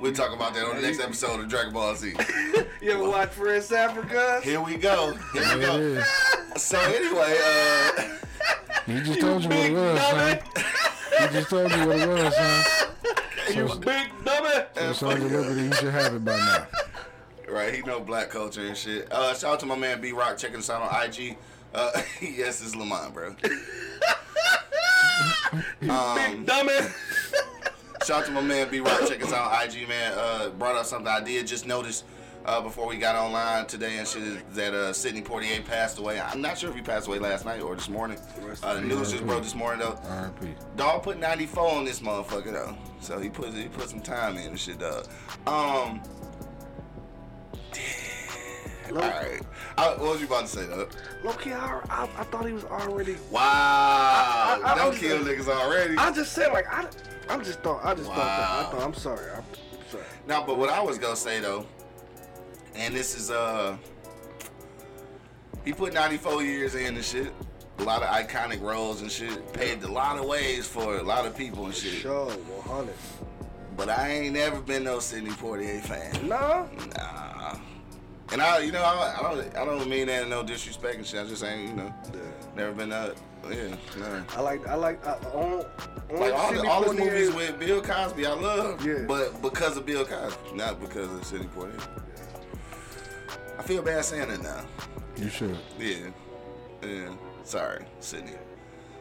We'll 0.00 0.12
talk 0.12 0.32
about 0.32 0.54
that 0.54 0.64
on 0.64 0.76
the 0.76 0.82
next 0.82 1.00
episode 1.00 1.40
of 1.40 1.48
Dragon 1.48 1.72
Ball 1.72 1.94
Z. 1.96 2.14
You 2.80 2.92
ever 2.92 3.08
watch 3.08 3.30
Friends 3.30 3.72
Africa? 3.72 4.40
Here 4.44 4.60
we 4.60 4.76
go. 4.76 5.12
Here 5.32 5.56
we 5.56 5.60
go. 5.60 6.02
So 6.56 6.78
anyway, 6.78 7.36
uh, 7.44 8.02
He 8.88 9.00
just 9.02 9.20
told 9.20 9.42
you 9.42 9.50
what 9.50 9.58
it 9.58 9.72
was, 9.72 10.00
son. 10.00 10.38
He 11.20 11.28
just 11.28 11.50
told 11.50 11.70
you 11.70 11.86
what 11.86 11.96
it 11.98 12.08
was, 12.08 12.34
son. 12.34 12.64
You 13.54 13.64
big 13.76 14.10
dummy. 14.24 14.64
So, 14.74 14.92
Sons 14.92 15.24
of 15.24 15.32
Liberty, 15.32 15.62
you 15.62 15.72
should 15.72 15.92
have 15.92 16.14
it 16.14 16.22
by 16.22 16.36
now. 16.36 16.66
right, 17.50 17.74
he 17.74 17.80
know 17.80 17.98
black 17.98 18.28
culture 18.28 18.66
and 18.66 18.76
shit. 18.76 19.10
Uh, 19.10 19.32
shout 19.34 19.54
out 19.54 19.60
to 19.60 19.66
my 19.66 19.74
man 19.74 20.02
B 20.02 20.12
Rock 20.12 20.36
checking 20.36 20.58
us 20.58 20.68
out 20.68 20.82
on 20.82 21.04
IG. 21.04 21.38
Uh, 21.74 21.90
yes, 22.20 22.60
it's 22.62 22.76
Lamont, 22.76 23.14
bro. 23.14 23.28
um, 25.90 26.44
Dummy. 26.44 26.74
Shout 28.04 28.20
out 28.20 28.26
to 28.26 28.32
my 28.32 28.42
man 28.42 28.70
B 28.70 28.80
Rock. 28.80 29.08
Check 29.08 29.22
us 29.24 29.32
out 29.32 29.50
on 29.50 29.64
IG, 29.66 29.88
man. 29.88 30.12
Uh, 30.14 30.50
brought 30.50 30.76
up 30.76 30.84
something 30.84 31.08
I 31.08 31.20
did 31.20 31.46
just 31.46 31.66
notice 31.66 32.04
uh, 32.48 32.62
before 32.62 32.86
we 32.88 32.96
got 32.96 33.14
online 33.14 33.66
today 33.66 33.98
and 33.98 34.08
shit 34.08 34.22
is 34.22 34.42
that 34.54 34.72
uh, 34.72 34.90
Sidney 34.92 35.20
Poitier 35.20 35.62
passed 35.66 35.98
away. 35.98 36.18
I'm 36.18 36.40
not 36.40 36.56
sure 36.56 36.70
if 36.70 36.76
he 36.76 36.80
passed 36.80 37.06
away 37.06 37.18
last 37.18 37.44
night 37.44 37.60
or 37.60 37.74
this 37.74 37.90
morning. 37.90 38.18
Uh, 38.62 38.74
the 38.74 38.80
news 38.80 39.12
just 39.12 39.26
broke 39.26 39.42
this 39.42 39.54
morning 39.54 39.80
though. 39.80 39.98
R.I.P. 40.08 40.54
Dog 40.76 41.02
put 41.02 41.18
94 41.18 41.68
on 41.68 41.84
this 41.84 42.00
motherfucker 42.00 42.52
though, 42.52 42.74
so 43.00 43.18
he 43.18 43.28
put 43.28 43.52
he 43.52 43.68
put 43.68 43.90
some 43.90 44.00
time 44.00 44.36
in 44.38 44.48
and 44.48 44.58
shit, 44.58 44.78
dog. 44.78 45.06
Um. 45.46 46.00
All 48.90 48.94
right. 48.96 49.42
I, 49.76 49.90
what 49.90 50.00
was 50.00 50.20
you 50.22 50.26
about 50.26 50.46
to 50.46 50.46
say, 50.48 50.64
though? 50.64 50.88
Low 51.22 51.32
key, 51.34 51.52
I, 51.52 51.80
I, 51.90 52.04
I 52.16 52.24
thought 52.24 52.46
he 52.46 52.54
was 52.54 52.64
already. 52.64 53.16
Wow. 53.30 53.42
I- 53.42 54.60
I- 54.64 54.74
Don't 54.74 54.94
I'm 54.94 54.98
kill 54.98 55.22
just- 55.22 55.48
niggas 55.48 55.54
already. 55.54 55.96
I 55.98 56.10
just 56.10 56.32
said 56.32 56.52
like 56.54 56.66
I, 56.72 56.86
I 57.28 57.36
just 57.38 57.60
thought 57.60 57.84
I 57.84 57.94
just 57.94 58.06
thought 58.08 58.16
that. 58.16 58.66
I 58.66 58.70
thought 58.70 58.82
I'm 58.82 58.94
sorry. 58.94 59.30
I'm 59.36 59.44
sorry. 59.90 60.04
Now, 60.26 60.42
but 60.46 60.56
what 60.56 60.70
I 60.70 60.80
was 60.80 60.96
gonna 60.96 61.14
say 61.16 61.40
though, 61.40 61.66
and 62.78 62.94
this 62.94 63.14
is 63.14 63.30
uh, 63.30 63.76
he 65.64 65.72
put 65.72 65.92
94 65.92 66.42
years 66.42 66.74
in 66.74 66.94
and 66.94 67.04
shit. 67.04 67.32
A 67.78 67.82
lot 67.82 68.02
of 68.02 68.08
iconic 68.08 68.60
roles 68.60 69.02
and 69.02 69.10
shit. 69.10 69.52
Paved 69.52 69.84
a 69.84 69.92
lot 69.92 70.18
of 70.18 70.24
ways 70.24 70.66
for 70.66 70.98
a 70.98 71.02
lot 71.02 71.26
of 71.26 71.36
people 71.36 71.66
and 71.66 71.74
shit. 71.74 71.92
Sure, 71.92 72.30
100. 72.30 72.94
But 73.76 73.88
I 73.88 74.08
ain't 74.08 74.34
never 74.34 74.60
been 74.60 74.84
no 74.84 74.98
Sidney 74.98 75.30
Poitier 75.30 75.80
fan. 75.80 76.28
Nah, 76.28 76.66
Nah. 76.96 77.56
And 78.30 78.42
I, 78.42 78.58
you 78.58 78.72
know, 78.72 78.82
I, 78.82 79.16
I 79.18 79.22
don't, 79.22 79.56
I 79.56 79.64
don't 79.64 79.88
mean 79.88 80.08
that 80.08 80.24
in 80.24 80.28
no 80.28 80.42
disrespect 80.42 80.96
and 80.96 81.06
shit. 81.06 81.20
I'm 81.20 81.28
just 81.28 81.42
ain't, 81.42 81.70
you 81.70 81.74
know, 81.74 81.94
never 82.56 82.72
been 82.72 82.92
uh, 82.92 83.14
yeah, 83.48 83.68
nah. 83.98 84.22
I 84.36 84.40
like 84.40 84.66
I 84.66 84.74
like 84.74 85.06
I, 85.06 85.12
on, 85.32 85.64
on 86.10 86.20
Like 86.20 86.34
all, 86.34 86.52
the, 86.52 86.68
all 86.68 86.82
his 86.82 86.94
movies 86.94 87.32
with 87.32 87.58
Bill 87.58 87.80
Cosby, 87.80 88.26
I 88.26 88.34
love. 88.34 88.84
Yeah. 88.84 89.04
But 89.06 89.40
because 89.40 89.76
of 89.76 89.86
Bill 89.86 90.04
Cosby, 90.04 90.56
not 90.56 90.80
because 90.80 91.10
of 91.12 91.24
Sidney 91.24 91.46
Poitier. 91.46 91.80
I 93.58 93.62
feel 93.62 93.82
bad 93.82 94.04
saying 94.04 94.28
that 94.28 94.42
now. 94.42 94.64
You 95.16 95.28
should. 95.28 95.56
Yeah. 95.78 95.96
Yeah. 96.82 97.14
Sorry, 97.42 97.84
Sydney. 98.00 98.32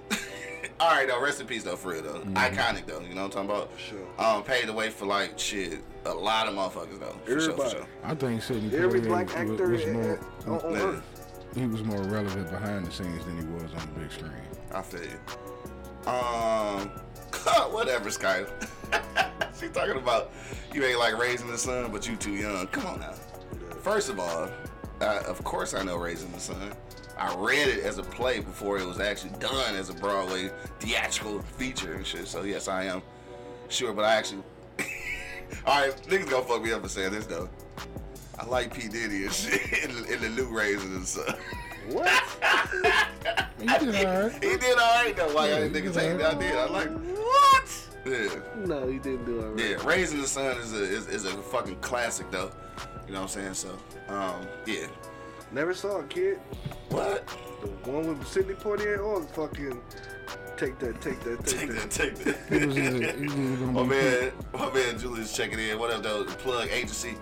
All 0.80 0.90
right, 0.92 1.08
though. 1.08 1.22
Rest 1.22 1.42
in 1.42 1.48
peace, 1.48 1.64
though. 1.64 1.76
For 1.76 1.92
real, 1.92 2.02
though. 2.02 2.20
Iconic, 2.34 2.86
though. 2.86 3.02
You 3.02 3.14
know 3.14 3.24
what 3.28 3.36
I'm 3.38 3.48
talking 3.48 3.50
about? 3.50 3.74
For 3.74 3.80
sure. 3.80 4.08
Um, 4.18 4.44
paved 4.44 4.68
the 4.68 4.74
way 4.74 4.90
for 4.90 5.06
like 5.06 5.38
shit. 5.38 5.82
A 6.06 6.14
lot 6.14 6.48
of 6.48 6.56
motherfuckers, 6.56 7.00
though. 7.00 7.16
For 7.26 7.40
sure, 7.40 7.54
for 7.54 7.64
Everybody. 7.66 7.70
sure. 7.72 7.88
I 8.04 8.16
think 8.16 8.42
Sidney 8.42 8.78
Every 8.78 9.02
Poitier 9.02 9.08
black 9.08 9.26
was, 9.28 9.36
actor 9.36 9.68
was 9.70 9.86
more, 9.88 10.20
on, 10.48 10.60
on 10.62 10.74
Yeah. 10.74 10.80
earth. 10.82 11.04
he 11.56 11.66
was 11.66 11.84
more 11.84 12.02
relevant 12.04 12.50
behind 12.50 12.86
the 12.88 12.92
scenes 12.92 13.26
than 13.26 13.38
he 13.38 13.46
was 13.54 13.72
on 13.74 13.94
the 13.94 14.00
big 14.00 14.12
screen. 14.12 14.32
I 14.74 14.82
feel 14.82 15.02
you. 15.04 16.10
Um, 16.10 16.90
whatever, 17.74 18.10
Skype. 18.10 18.50
she 19.60 19.68
talking 19.68 19.98
about 19.98 20.32
you 20.74 20.84
ain't 20.86 21.00
like 21.00 21.18
raising 21.18 21.48
the 21.52 21.58
sun, 21.58 21.92
but 21.92 22.08
you 22.08 22.16
too 22.16 22.32
young. 22.34 22.68
Come 22.68 22.88
on 22.88 23.00
now. 23.02 23.14
First 23.88 24.10
of 24.10 24.20
all, 24.20 24.50
uh, 25.00 25.24
of 25.28 25.42
course 25.46 25.74
I 25.74 25.82
know 25.82 25.96
Raising 25.96 26.30
the 26.34 26.42
Sun. 26.42 26.74
I 27.18 27.34
read 27.38 27.70
it 27.70 27.86
as 27.86 28.00
a 28.00 28.04
play 28.04 28.42
before 28.42 28.78
it 28.78 28.86
was 28.86 29.00
actually 29.00 29.32
done 29.40 29.78
as 29.78 29.90
a 29.90 29.94
Broadway 29.94 30.52
theatrical 30.82 31.42
feature 31.42 31.94
and 31.94 32.06
shit. 32.06 32.28
So 32.28 32.44
yes, 32.44 32.68
I 32.68 32.84
am 32.84 33.02
sure. 33.70 33.94
But 33.94 34.04
I 34.04 34.16
actually, 34.16 34.44
all 35.66 35.80
right, 35.86 35.96
niggas 36.04 36.30
gonna 36.30 36.44
fuck 36.44 36.62
me 36.64 36.74
up 36.74 36.82
for 36.84 36.90
saying 36.90 37.14
this 37.14 37.28
though. 37.28 37.48
I 38.38 38.46
like 38.48 38.74
P 38.78 38.90
Diddy 38.90 39.24
and 39.24 39.32
shit 39.34 39.84
in, 39.86 39.96
the- 40.04 40.14
in 40.16 40.22
the 40.22 40.30
new 40.32 40.50
Raisin 40.54 40.94
and 40.94 41.08
stuff. 41.08 41.40
What? 41.90 42.10
He 43.58 43.68
did 43.68 44.06
all 44.06 44.22
right. 44.28 44.44
He 44.44 44.58
did 44.58 44.78
all 44.78 45.06
right 45.06 45.14
though. 45.16 45.34
Why 45.34 45.48
y'all 45.48 45.70
niggas 45.70 45.96
hate 45.98 46.22
I 46.22 46.34
did. 46.34 46.56
I 46.58 46.66
like 46.66 46.90
what? 46.90 47.88
Yeah. 48.06 48.28
No, 48.66 48.86
he 48.86 49.00
didn't 49.00 49.24
do 49.24 49.40
it 49.40 49.46
right. 49.46 49.66
Yeah, 49.82 49.88
Raising 49.88 50.20
the 50.20 50.28
Sun 50.28 50.58
is 50.58 50.74
a 50.74 50.84
is, 50.84 51.08
is 51.08 51.24
a 51.24 51.30
fucking 51.38 51.78
classic 51.78 52.30
though. 52.32 52.52
You 53.08 53.14
know 53.14 53.22
what 53.22 53.38
I'm 53.38 53.54
saying? 53.54 53.54
So, 53.54 53.70
um, 54.10 54.46
yeah. 54.66 54.88
Never 55.52 55.74
saw 55.74 56.00
a 56.00 56.04
kid. 56.04 56.40
What? 56.90 57.26
The 57.62 57.68
one 57.90 58.08
with 58.20 58.28
Sidney 58.28 58.54
Poitier 58.54 59.00
or 59.04 59.24
fucking 59.24 59.80
take 60.58 60.78
that, 60.80 61.00
take 61.02 61.20
that, 61.24 61.46
take, 61.46 61.60
Take 61.60 61.70
that. 61.70 61.90
that, 61.90 61.92
take 61.92 62.16
that. 62.50 62.60
He 62.60 62.66
was 62.66 62.78
either, 62.78 63.12
he 63.14 63.26
was 63.26 63.34
either 63.34 63.66
My 63.68 63.84
man, 63.84 64.32
my 64.54 64.72
man 64.74 65.00
Julius 65.00 65.36
checking 65.36 65.60
in. 65.60 65.80
What 65.80 65.92
up, 65.92 66.04
though? 66.04 66.24
The 66.24 66.34
plug 66.36 66.68
agency 66.70 67.16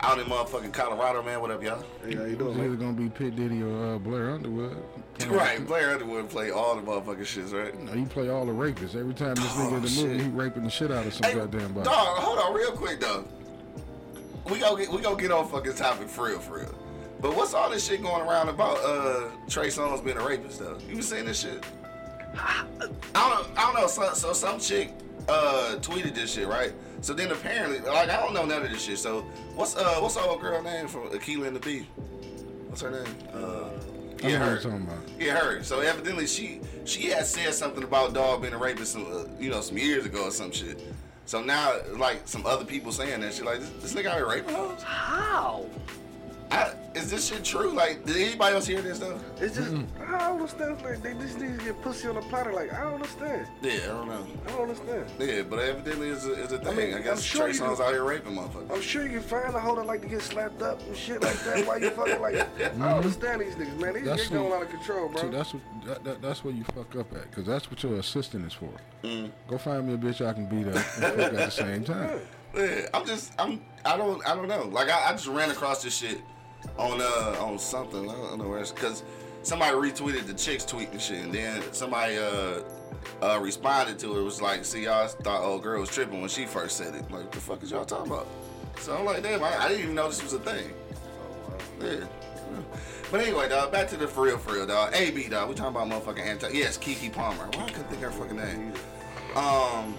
out 0.00 0.18
in 0.18 0.26
motherfucking 0.26 0.72
Colorado, 0.72 1.22
man. 1.22 1.40
What 1.40 1.50
up, 1.52 1.62
y'all? 1.62 1.84
Hey, 2.04 2.14
how 2.16 2.22
you 2.24 2.30
He 2.30 2.34
doing, 2.36 2.48
was 2.48 2.56
man? 2.56 2.66
either 2.66 2.76
gonna 2.76 2.92
be 2.94 3.08
P 3.08 3.30
Diddy 3.30 3.62
or 3.62 3.94
uh, 3.94 3.98
Blair 3.98 4.30
Underwood. 4.30 4.76
Right, 5.28 5.64
Blair 5.66 5.90
Underwood 5.94 6.28
play 6.30 6.52
all 6.52 6.76
the 6.76 6.82
motherfucking 6.82 7.18
shits, 7.22 7.52
right? 7.52 7.76
No, 7.82 7.92
you 7.92 7.98
he 8.00 8.04
play 8.04 8.28
all 8.28 8.46
the 8.46 8.52
rapists. 8.52 8.94
Every 8.94 9.14
time 9.14 9.34
this 9.34 9.46
Oh, 9.56 9.68
nigga 9.72 9.76
in 9.78 9.82
the 9.82 9.88
shit. 9.88 10.06
movie, 10.06 10.22
he 10.22 10.28
raping 10.30 10.62
the 10.62 10.70
shit 10.70 10.92
out 10.92 11.04
of 11.06 11.12
some 11.12 11.28
Hey, 11.28 11.34
goddamn 11.36 11.72
body. 11.72 11.84
dog, 11.86 12.18
hold 12.18 12.38
on, 12.38 12.54
real 12.54 12.70
quick 12.70 13.00
though. 13.00 13.24
We 14.50 14.58
go 14.58 14.76
get 14.76 14.88
we 14.88 15.00
go 15.00 15.14
get 15.14 15.30
on 15.30 15.48
fucking 15.48 15.74
topic 15.74 16.08
for 16.08 16.26
real, 16.26 16.38
for 16.38 16.58
real. 16.58 16.74
But 17.20 17.34
what's 17.36 17.52
all 17.52 17.68
this 17.70 17.86
shit 17.86 18.02
going 18.02 18.22
around 18.22 18.48
about 18.48 18.78
uh 18.78 19.28
Trey 19.48 19.68
Songz 19.68 20.04
being 20.04 20.16
a 20.16 20.26
rapist 20.26 20.60
though? 20.60 20.78
You 20.88 20.96
was 20.96 21.08
saying 21.08 21.26
this 21.26 21.40
shit? 21.40 21.64
I 22.34 22.64
don't 23.14 23.58
I 23.58 23.62
don't 23.62 23.74
know. 23.74 23.86
So, 23.86 24.12
so 24.14 24.32
some 24.32 24.60
chick 24.60 24.92
uh 25.28 25.76
tweeted 25.80 26.14
this 26.14 26.32
shit, 26.32 26.46
right? 26.46 26.72
So 27.00 27.12
then 27.14 27.30
apparently, 27.30 27.80
like 27.80 28.08
I 28.08 28.16
don't 28.20 28.34
know 28.34 28.44
none 28.44 28.62
of 28.62 28.70
this 28.70 28.82
shit. 28.82 28.98
So 28.98 29.22
what's 29.54 29.76
uh 29.76 29.96
what's 30.00 30.14
the 30.14 30.22
old 30.22 30.40
girl 30.40 30.62
name 30.62 30.88
from 30.88 31.08
Akeelah 31.08 31.48
and 31.48 31.56
the 31.56 31.60
Bee? 31.60 31.86
What's 32.68 32.82
her 32.82 32.90
name? 32.90 33.14
Uh, 33.34 33.70
yeah, 34.22 34.38
her. 34.38 34.56
talking 34.56 34.82
about. 34.82 34.98
Yeah, 35.18 35.38
her. 35.38 35.62
So 35.62 35.80
evidently 35.80 36.26
she 36.26 36.60
she 36.84 37.06
had 37.06 37.26
said 37.26 37.54
something 37.54 37.82
about 37.82 38.14
dog 38.14 38.42
being 38.42 38.54
a 38.54 38.58
rapist, 38.58 38.92
some, 38.92 39.06
uh, 39.12 39.24
you 39.38 39.50
know, 39.50 39.60
some 39.60 39.78
years 39.78 40.06
ago 40.06 40.24
or 40.24 40.30
some 40.30 40.50
shit. 40.52 40.80
So 41.28 41.42
now, 41.42 41.74
like 41.98 42.22
some 42.24 42.46
other 42.46 42.64
people 42.64 42.90
saying 42.90 43.20
that 43.20 43.34
shit, 43.34 43.44
like 43.44 43.60
this, 43.60 43.68
this 43.82 43.92
nigga 43.92 44.06
out 44.06 44.16
here 44.16 44.42
hoes. 44.50 44.82
How? 44.82 45.66
I, 46.50 46.72
is 46.94 47.10
this 47.10 47.28
shit 47.28 47.44
true? 47.44 47.70
Like, 47.70 48.04
did 48.04 48.16
anybody 48.16 48.54
else 48.54 48.66
hear 48.66 48.80
this 48.80 48.98
though? 48.98 49.18
It's 49.40 49.56
just 49.56 49.72
I 49.72 50.18
don't 50.18 50.40
understand. 50.40 50.80
Like 50.82 51.02
they 51.02 51.14
just 51.14 51.38
need 51.38 51.58
to 51.58 51.64
get 51.64 51.82
pussy 51.82 52.08
on 52.08 52.14
the 52.14 52.22
platter. 52.22 52.52
Like 52.52 52.72
I 52.72 52.82
don't 52.82 52.94
understand. 52.94 53.46
Yeah, 53.62 53.72
I 53.72 53.86
don't 53.86 54.08
know. 54.08 54.26
I 54.46 54.50
don't 54.50 54.62
understand. 54.62 55.04
Yeah, 55.18 55.42
but 55.42 55.58
evidently 55.58 56.08
it's 56.08 56.24
a, 56.24 56.42
it's 56.42 56.52
a 56.52 56.58
thing. 56.58 56.68
I, 56.68 56.72
mean, 56.74 56.94
I'm 56.94 57.02
guess 57.02 57.22
sure 57.22 57.48
Trey 57.48 57.52
Songz 57.52 57.80
out 57.80 57.92
here 57.92 58.04
raping 58.04 58.34
motherfuckers. 58.34 58.70
I'm 58.70 58.80
sure 58.80 59.04
you 59.04 59.10
can 59.10 59.20
find 59.20 59.54
a 59.54 59.60
hoe 59.60 59.76
that 59.76 59.86
like 59.86 60.02
to 60.02 60.08
get 60.08 60.22
slapped 60.22 60.62
up 60.62 60.80
and 60.80 60.96
shit 60.96 61.22
like 61.22 61.38
that. 61.44 61.66
Why 61.66 61.76
you 61.76 61.90
fucking 61.90 62.20
like? 62.20 62.34
I 62.36 62.68
don't 62.68 62.82
understand 62.82 63.42
these 63.42 63.54
niggas, 63.54 63.78
man. 63.78 63.94
These 63.94 64.04
That's 64.04 64.24
niggas 64.24 64.30
going 64.30 64.52
out 64.52 64.62
of 64.62 64.70
control, 64.70 65.08
bro. 65.08 65.22
See, 65.22 65.28
that's 65.28 65.54
what 65.54 65.62
that, 65.86 66.04
that, 66.04 66.22
that's 66.22 66.44
where 66.44 66.54
you 66.54 66.64
fuck 66.64 66.96
up 66.96 67.14
at, 67.14 67.30
cause 67.32 67.44
that's 67.44 67.70
what 67.70 67.82
your 67.82 67.94
assistant 67.96 68.46
is 68.46 68.54
for. 68.54 68.70
Mm. 69.04 69.30
Go 69.48 69.58
find 69.58 69.86
me 69.86 69.94
a 69.94 69.98
bitch 69.98 70.26
I 70.26 70.32
can 70.32 70.46
beat 70.46 70.68
up 70.68 70.74
and 70.74 70.84
fuck 70.84 71.18
at 71.18 71.32
the 71.32 71.50
same 71.50 71.84
time. 71.84 72.20
Yeah, 72.56 72.88
I'm 72.94 73.04
just 73.04 73.34
I'm 73.38 73.60
I 73.84 73.98
don't 73.98 74.26
I 74.26 74.34
don't 74.34 74.48
know. 74.48 74.64
Like 74.72 74.88
I, 74.88 75.10
I 75.10 75.12
just 75.12 75.26
ran 75.26 75.50
across 75.50 75.82
this 75.82 75.94
shit 75.94 76.18
on 76.78 77.00
uh 77.00 77.44
on 77.44 77.58
something. 77.58 78.08
I 78.08 78.12
don't 78.12 78.38
know 78.38 78.48
where 78.48 78.60
it's 78.60 78.72
because 78.72 79.02
somebody 79.42 79.74
retweeted 79.76 80.26
the 80.26 80.34
chick's 80.34 80.64
tweet 80.64 80.90
and 80.90 81.00
shit, 81.00 81.24
and 81.24 81.32
then 81.32 81.62
somebody 81.72 82.16
uh 82.16 82.60
uh 83.22 83.38
responded 83.40 83.98
to 84.00 84.16
it. 84.16 84.20
It 84.20 84.24
was 84.24 84.40
like, 84.40 84.64
see 84.64 84.84
y'all 84.84 85.08
thought 85.08 85.42
old 85.42 85.62
girl 85.62 85.80
was 85.80 85.90
tripping 85.90 86.20
when 86.20 86.30
she 86.30 86.46
first 86.46 86.76
said 86.76 86.94
it. 86.94 87.02
Like 87.10 87.24
what 87.24 87.32
the 87.32 87.40
fuck 87.40 87.62
is 87.62 87.70
y'all 87.70 87.84
talking 87.84 88.12
about? 88.12 88.28
So 88.80 88.96
I'm 88.96 89.04
like, 89.04 89.22
damn, 89.22 89.42
I, 89.42 89.56
I 89.56 89.68
didn't 89.68 89.82
even 89.82 89.94
know 89.94 90.08
this 90.08 90.22
was 90.22 90.32
a 90.32 90.38
thing. 90.38 90.72
Yeah. 91.80 92.04
But 93.10 93.22
anyway, 93.22 93.48
dog, 93.48 93.72
back 93.72 93.88
to 93.88 93.96
the 93.96 94.06
for 94.06 94.24
real, 94.24 94.38
for 94.38 94.54
real, 94.54 94.66
dog. 94.66 94.94
AB, 94.94 95.28
dog. 95.28 95.48
We 95.48 95.54
talking 95.54 95.74
about 95.74 95.88
motherfucking 95.88 96.24
anti. 96.24 96.48
Yes, 96.52 96.76
Keke 96.76 97.12
Palmer. 97.12 97.48
Why 97.54 97.64
I 97.64 97.70
couldn't 97.70 97.88
think 97.88 98.02
of 98.02 98.12
her 98.12 98.20
fucking 98.20 98.36
name. 98.36 98.72
Um, 99.34 99.96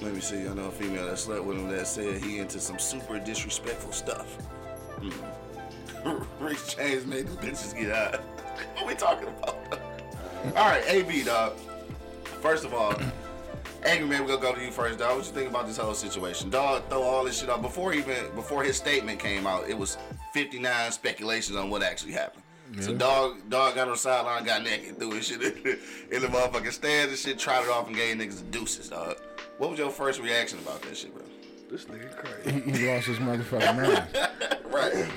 let 0.00 0.14
me 0.14 0.20
see. 0.20 0.46
I 0.46 0.54
know 0.54 0.66
a 0.66 0.70
female 0.70 1.06
that 1.06 1.18
slept 1.18 1.44
with 1.44 1.56
him 1.56 1.68
that 1.68 1.86
said 1.86 2.22
he 2.22 2.38
into 2.38 2.60
some 2.60 2.78
super 2.78 3.18
disrespectful 3.18 3.92
stuff. 3.92 4.36
Mm. 5.00 5.12
Rick 6.40 6.58
James 6.68 7.06
made 7.06 7.26
the 7.26 7.46
bitches 7.46 7.78
get 7.78 7.90
out. 7.90 8.20
what 8.74 8.86
we 8.86 8.94
talking 8.94 9.28
about? 9.28 9.56
all 10.56 10.68
right, 10.68 10.84
AB, 10.86 11.24
dog. 11.24 11.56
First 12.40 12.64
of 12.64 12.74
all, 12.74 12.94
Angry 13.84 14.08
man, 14.08 14.22
we're 14.22 14.36
gonna 14.36 14.40
go 14.40 14.54
to 14.54 14.64
you 14.64 14.72
first, 14.72 14.98
dog. 14.98 15.16
What 15.16 15.26
you 15.26 15.32
think 15.32 15.50
about 15.50 15.68
this 15.68 15.76
whole 15.76 15.94
situation? 15.94 16.50
Dog, 16.50 16.88
throw 16.88 17.02
all 17.02 17.24
this 17.24 17.38
shit 17.38 17.48
out 17.48 17.62
before 17.62 17.94
even 17.94 18.34
before 18.34 18.64
his 18.64 18.76
statement 18.76 19.20
came 19.20 19.46
out. 19.46 19.68
It 19.68 19.78
was 19.78 19.96
59 20.34 20.90
speculations 20.90 21.56
on 21.56 21.70
what 21.70 21.84
actually 21.84 22.12
happened. 22.12 22.42
So 22.80 22.92
dog, 22.92 23.38
dog 23.48 23.76
got 23.76 23.86
on 23.86 23.92
the 23.92 23.96
sideline, 23.96 24.44
got 24.44 24.62
naked, 24.62 24.98
threw 24.98 25.12
his 25.12 25.26
shit 25.26 25.40
in 26.10 26.20
the, 26.20 26.26
motherfucking 26.26 26.72
stands 26.72 27.12
and 27.12 27.18
shit, 27.18 27.38
trotted 27.38 27.70
off 27.70 27.86
and 27.86 27.96
gave 27.96 28.16
niggas 28.16 28.50
deuces, 28.50 28.90
dog. 28.90 29.16
What 29.56 29.70
was 29.70 29.78
your 29.78 29.90
first 29.90 30.20
reaction 30.20 30.58
about 30.58 30.82
that 30.82 30.96
shit, 30.96 31.14
bro? 31.14 31.24
this 31.70 31.84
nigga 31.86 32.14
crazy. 32.14 32.60
He, 32.60 32.78
he 32.78 32.88
lost 32.88 33.06
his 33.06 33.18
motherfucking 33.18 33.76
mind. 33.76 34.06
Right. 34.70 35.08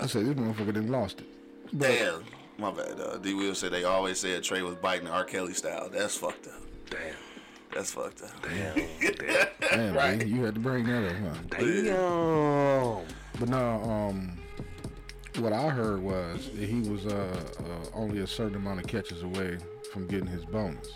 I 0.00 0.06
said 0.06 0.26
this 0.26 0.34
motherfucker 0.34 0.66
didn't 0.74 0.90
lost 0.90 1.20
it. 1.20 1.26
But 1.72 1.88
Damn. 1.88 2.24
My 2.58 2.70
bad, 2.70 2.98
dog. 2.98 3.22
D. 3.22 3.34
Will 3.34 3.54
said 3.54 3.72
they 3.72 3.84
always 3.84 4.18
said 4.20 4.42
Trey 4.44 4.62
was 4.62 4.74
biting 4.76 5.08
R. 5.08 5.24
Kelly 5.24 5.54
style. 5.54 5.88
That's 5.90 6.16
fucked 6.16 6.46
up. 6.48 6.60
Damn. 6.90 7.00
That's 7.74 7.90
fucked 7.92 8.22
up. 8.22 8.30
damn, 8.42 9.94
Right. 9.94 10.18
B, 10.18 10.26
you 10.26 10.44
had 10.44 10.54
to 10.54 10.60
bring 10.60 10.84
that 10.84 11.06
up, 11.08 11.16
huh? 11.16 11.58
Damn. 11.58 13.06
But 13.40 13.48
no, 13.48 13.82
um, 13.82 14.38
what 15.38 15.54
I 15.54 15.70
heard 15.70 16.02
was 16.02 16.50
he 16.54 16.80
was 16.82 17.06
uh, 17.06 17.42
uh, 17.60 17.88
only 17.94 18.18
a 18.20 18.26
certain 18.26 18.56
amount 18.56 18.80
of 18.80 18.86
catches 18.86 19.22
away 19.22 19.56
from 19.92 20.06
getting 20.06 20.26
his 20.26 20.44
bonus, 20.44 20.88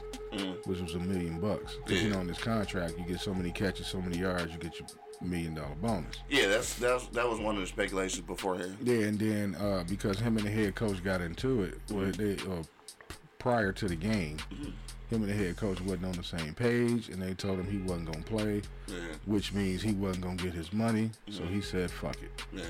which 0.66 0.80
was 0.80 0.94
a 0.94 0.98
million 0.98 1.40
bucks. 1.40 1.76
'Cause, 1.86 1.92
you 2.02 2.08
Yeah. 2.08 2.14
know, 2.14 2.20
in 2.20 2.26
this 2.26 2.38
contract, 2.38 2.98
you 2.98 3.04
get 3.06 3.20
so 3.20 3.32
many 3.32 3.50
catches, 3.50 3.86
so 3.86 4.00
many 4.02 4.18
yards, 4.18 4.52
you 4.52 4.58
get 4.58 4.78
your 4.78 4.88
million 5.20 5.54
dollar 5.54 5.74
bonus. 5.80 6.16
Yeah, 6.28 6.48
that's 6.48 6.74
that's 6.74 7.06
that 7.08 7.28
was 7.28 7.38
one 7.40 7.54
of 7.56 7.60
the 7.60 7.66
speculations 7.66 8.26
beforehand. 8.26 8.76
Yeah, 8.82 9.06
and 9.06 9.18
then 9.18 9.54
uh, 9.56 9.84
because 9.88 10.18
him 10.18 10.36
and 10.36 10.46
the 10.46 10.50
head 10.50 10.74
coach 10.74 11.02
got 11.02 11.20
into 11.20 11.62
it, 11.62 11.78
well, 11.90 12.10
they, 12.12 12.34
uh, 12.34 12.62
prior 13.38 13.72
to 13.72 13.88
the 13.88 13.96
game, 13.96 14.38
him 15.10 15.22
and 15.22 15.28
the 15.28 15.32
head 15.34 15.56
coach 15.56 15.80
wasn't 15.80 16.04
on 16.06 16.12
the 16.12 16.22
same 16.24 16.54
page, 16.54 17.08
and 17.08 17.20
they 17.22 17.34
told 17.34 17.58
him 17.58 17.66
he 17.70 17.78
wasn't 17.78 18.10
gonna 18.12 18.24
play, 18.24 18.62
Yeah, 18.88 18.96
which 19.24 19.52
means 19.52 19.82
he 19.82 19.92
wasn't 19.92 20.24
gonna 20.24 20.36
get 20.36 20.52
his 20.54 20.72
money. 20.72 21.10
So 21.30 21.44
he 21.44 21.60
said, 21.60 21.90
"Fuck 21.90 22.16
it." 22.22 22.42
yeah. 22.52 22.62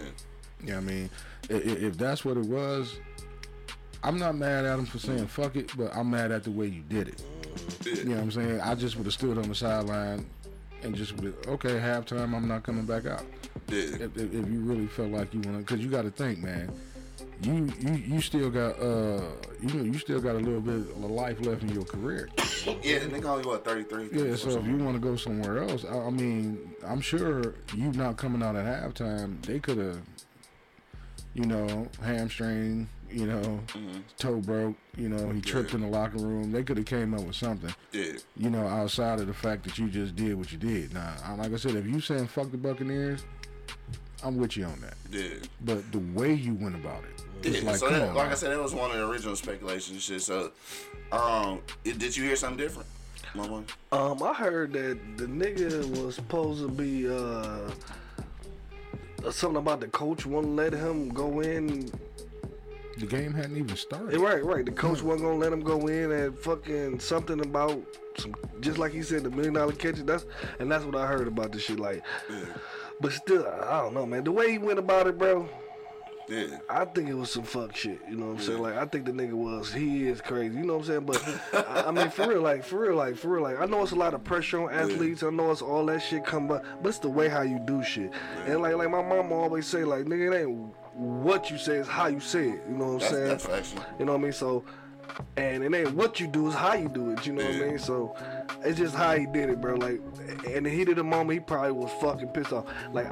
You 0.63 0.69
know 0.73 0.77
I 0.79 0.81
mean? 0.81 1.11
I- 1.51 1.55
i- 1.55 1.57
If 1.59 1.99
that's 1.99 2.25
what 2.25 2.37
it 2.39 2.47
was, 2.47 2.99
I'm 4.03 4.19
not 4.19 4.37
mad 4.37 4.65
at 4.65 4.79
him 4.79 4.87
for 4.87 4.99
saying 4.99 5.27
fuck 5.27 5.57
it, 5.57 5.71
but 5.77 5.95
I'm 5.95 6.11
mad 6.11 6.31
at 6.33 6.45
the 6.45 6.51
way 6.51 6.67
you 6.67 6.83
did 6.83 7.09
it. 7.09 7.23
You 7.85 8.05
know 8.05 8.15
what 8.17 8.23
I'm 8.23 8.31
saying? 8.31 8.61
I 8.61 8.75
just 8.75 8.97
would 8.97 9.05
have 9.07 9.13
stood 9.15 9.37
on 9.39 9.49
the 9.49 9.55
sideline 9.55 10.27
and 10.83 10.95
just 10.95 11.13
okay, 11.13 11.79
halftime, 11.79 12.35
I'm 12.35 12.49
not 12.49 12.63
coming 12.63 12.85
back 12.85 13.07
out. 13.07 13.25
Yeah. 13.69 13.79
If, 13.79 14.17
if, 14.17 14.17
if 14.17 14.49
you 14.49 14.61
really 14.61 14.87
felt 14.87 15.11
like 15.11 15.33
you 15.35 15.41
want 15.41 15.57
to, 15.57 15.59
because 15.59 15.85
you 15.85 15.91
got 15.91 16.03
to 16.03 16.11
think, 16.11 16.39
man. 16.39 16.73
You, 17.43 17.71
you 17.81 17.93
you 17.93 18.21
still 18.23 18.49
got 18.49 18.81
uh 18.81 19.21
you 19.61 19.75
know 19.75 19.85
you 19.85 19.99
still 19.99 20.21
got 20.21 20.37
a 20.37 20.39
little 20.39 20.61
bit 20.61 20.75
of 20.75 20.99
life 20.99 21.39
left 21.45 21.63
in 21.63 21.69
your 21.69 21.85
career. 21.85 22.31
Yeah, 22.83 23.01
nigga 23.01 23.27
only 23.27 23.45
what 23.47 23.63
33. 23.63 24.09
Yeah, 24.11 24.37
so 24.37 24.59
if 24.59 24.67
you 24.67 24.79
want 24.79 24.95
to 24.95 25.01
go 25.01 25.17
somewhere 25.17 25.63
else, 25.63 25.85
I, 25.85 25.99
I 25.99 26.11
mean, 26.11 26.59
I'm 26.85 27.03
sure 27.03 27.55
you 27.75 27.93
not 27.93 28.17
coming 28.17 28.43
out 28.43 28.57
at 28.57 28.65
halftime, 28.65 29.45
they 29.45 29.59
could 29.59 29.77
have, 29.77 30.01
you 31.35 31.45
know, 31.45 31.87
hamstring, 32.03 32.89
you 33.11 33.27
know, 33.27 33.61
toe 34.19 34.37
broke, 34.41 34.75
you 34.97 35.09
know, 35.09 35.31
he 35.31 35.41
tripped 35.41 35.75
in 35.75 35.81
the 35.81 35.87
locker 35.89 36.19
room. 36.19 36.51
They 36.53 36.63
could 36.63 36.77
have 36.77 36.87
came 36.87 37.15
up 37.15 37.23
with 37.23 37.37
something, 37.37 37.75
yeah, 37.93 38.13
you 38.37 38.51
know, 38.51 38.67
outside 38.67 39.21
of 39.21 39.27
the 39.27 39.35
fact 39.35 39.65
that 39.65 39.79
you 39.79 39.89
just 39.89 40.17
did 40.17 40.35
what 40.37 40.53
you 40.53 40.59
did. 40.59 40.93
Now, 40.95 41.15
like 41.39 41.53
I 41.53 41.57
said, 41.57 41.75
if 41.77 41.87
you 41.87 42.01
saying 42.01 42.27
fuck 42.29 42.51
the 42.51 42.59
Buccaneers, 42.59 43.25
I'm 44.25 44.37
with 44.37 44.57
you 44.57 44.65
on 44.65 44.81
that. 44.81 44.95
yeah. 45.11 45.29
But 45.63 45.91
the 45.93 45.99
way 45.99 46.33
you 46.35 46.55
went 46.55 46.75
about 46.75 47.05
it, 47.05 47.23
it's 47.47 47.63
Yeah, 47.63 47.71
like, 47.71 47.77
so 47.79 47.89
come 47.89 47.99
that, 47.99 48.09
on, 48.11 48.15
like. 48.15 48.31
I 48.31 48.35
said, 48.35 48.51
that 48.51 48.63
was 48.63 48.75
one 48.75 48.91
of 48.91 48.97
the 48.97 49.07
original 49.07 49.37
speculations 49.37 50.03
shit. 50.03 50.23
So, 50.23 50.53
um, 51.13 51.61
it, 51.85 51.99
did 51.99 52.17
you 52.17 52.25
hear 52.25 52.35
something 52.37 52.57
different, 52.59 52.89
Mama? 53.35 53.63
Um, 53.93 54.23
I 54.23 54.33
heard 54.33 54.73
that 54.73 54.99
the 55.19 55.27
nigga 55.27 55.85
was 56.03 56.15
supposed 56.17 56.63
to 56.63 56.69
be 56.69 57.09
uh 57.09 57.71
something 59.31 59.59
about 59.59 59.81
the 59.81 59.89
coach 59.89 60.25
wouldn't 60.25 60.55
let 60.57 60.73
him 60.73 61.09
go 61.11 61.41
in. 61.41 61.91
The 62.99 63.07
game 63.07 63.33
hadn't 63.35 63.57
even 63.57 63.77
started. 63.77 64.19
Right, 64.19 64.45
right. 64.45 64.65
The 64.65 64.73
coach 64.73 65.03
wasn't 65.03 65.29
gonna 65.29 65.39
let 65.39 65.53
him 65.53 65.61
go 65.61 65.87
in 65.87 66.11
and 66.13 66.39
fucking 66.39 67.01
something 67.01 67.41
about 67.41 67.81
some, 68.17 68.35
just 68.61 68.79
like 68.79 68.93
he 68.93 69.03
said, 69.03 69.25
the 69.25 69.31
million 69.31 69.55
dollar 69.55 69.73
catches. 69.73 70.05
That's 70.05 70.25
and 70.59 70.71
that's 70.71 70.85
what 70.85 70.95
I 70.95 71.07
heard 71.07 71.29
about 71.29 71.53
this 71.53 71.63
shit. 71.63 71.79
Like, 71.79 72.03
but 73.01 73.13
still, 73.13 73.47
I 73.47 73.83
don't 73.83 73.95
know, 73.95 74.07
man. 74.07 74.25
The 74.25 74.33
way 74.33 74.53
he 74.53 74.59
went 74.59 74.79
about 74.79 75.07
it, 75.07 75.19
bro. 75.19 75.49
Yeah. 76.29 76.59
I 76.69 76.85
think 76.87 77.09
it 77.09 77.15
was 77.15 77.31
some 77.31 77.45
fuck 77.45 77.77
shit. 77.77 78.01
You 78.11 78.17
know 78.17 78.27
what 78.27 78.39
I'm 78.39 78.45
saying? 78.45 78.61
Like 78.61 78.77
I 78.77 78.85
think 78.87 79.05
the 79.05 79.13
nigga 79.13 79.35
was 79.35 79.73
he 79.73 80.09
is 80.09 80.21
crazy. 80.21 80.57
You 80.57 80.65
know 80.65 80.79
what 80.79 80.89
I'm 80.89 81.07
saying? 81.07 81.07
But 81.53 81.67
I, 81.69 81.89
I 81.89 81.91
mean 81.93 82.11
for 82.11 82.29
real, 82.29 82.43
like 82.43 82.65
for 82.65 82.81
real, 82.81 82.97
like 82.97 83.17
for 83.17 83.29
real, 83.29 83.43
like 83.43 83.61
I 83.61 83.67
know 83.67 83.83
it's 83.83 83.93
a 83.93 83.97
lot 83.97 84.15
of 84.15 84.25
pressure 84.25 84.63
on 84.63 84.73
athletes. 84.73 85.23
I 85.23 85.31
know 85.31 85.53
it's 85.53 85.63
all 85.63 85.87
that 85.87 86.01
shit 86.01 86.25
come 86.25 86.51
up, 86.51 86.65
but 86.83 86.89
it's 86.89 86.99
the 86.99 87.09
way 87.09 87.29
how 87.29 87.43
you 87.43 87.61
do 87.65 87.83
shit. 87.85 88.11
And 88.47 88.61
like 88.61 88.75
like 88.75 88.91
my 88.91 89.03
mama 89.03 89.35
always 89.35 89.67
say, 89.67 89.85
like 89.85 90.07
nigga, 90.07 90.35
it 90.35 90.41
ain't 90.41 90.75
what 90.97 91.51
you 91.51 91.59
say, 91.59 91.77
is 91.77 91.87
how 91.87 92.07
you 92.07 92.21
say 92.21 92.51
it. 92.51 92.63
You 92.69 92.77
know 92.77 92.95
what 92.95 93.11
I'm 93.13 93.13
That's, 93.29 93.45
saying? 93.45 93.57
that's. 93.57 93.75
You 93.99 94.05
know 94.05 94.13
what 94.13 94.19
I 94.19 94.23
mean? 94.25 94.33
So, 94.33 94.65
and 95.37 95.63
it 95.63 95.75
ain't 95.75 95.95
what 95.95 96.21
you 96.21 96.27
do, 96.27 96.49
is 96.49 96.55
how 96.55 96.75
you 96.75 96.89
do 96.89 97.11
it. 97.11 97.27
You 97.27 97.35
know 97.35 97.45
what 97.45 97.55
I 97.55 97.59
mean? 97.59 97.79
So, 97.79 98.17
it's 98.65 98.79
just 98.79 98.95
how 98.95 99.15
he 99.17 99.27
did 99.27 99.51
it, 99.51 99.61
bro. 99.61 99.75
Like, 99.75 100.01
in 100.47 100.65
the 100.65 100.71
heat 100.71 100.89
of 100.89 100.97
the 100.97 101.05
moment, 101.05 101.33
he 101.33 101.41
probably 101.41 101.73
was 101.73 101.93
fucking 102.01 102.29
pissed 102.29 102.53
off. 102.53 102.67
Like, 102.93 103.09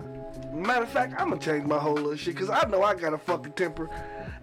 matter 0.53 0.83
of 0.83 0.89
fact, 0.89 1.15
I'm 1.19 1.29
gonna 1.31 1.41
change 1.41 1.67
my 1.67 1.79
whole 1.79 1.95
little 1.95 2.17
shit, 2.17 2.37
cause 2.37 2.51
I 2.51 2.67
know 2.69 2.83
I 2.83 2.95
got 2.95 3.13
a 3.13 3.19
fucking 3.19 3.53
temper. 3.53 3.91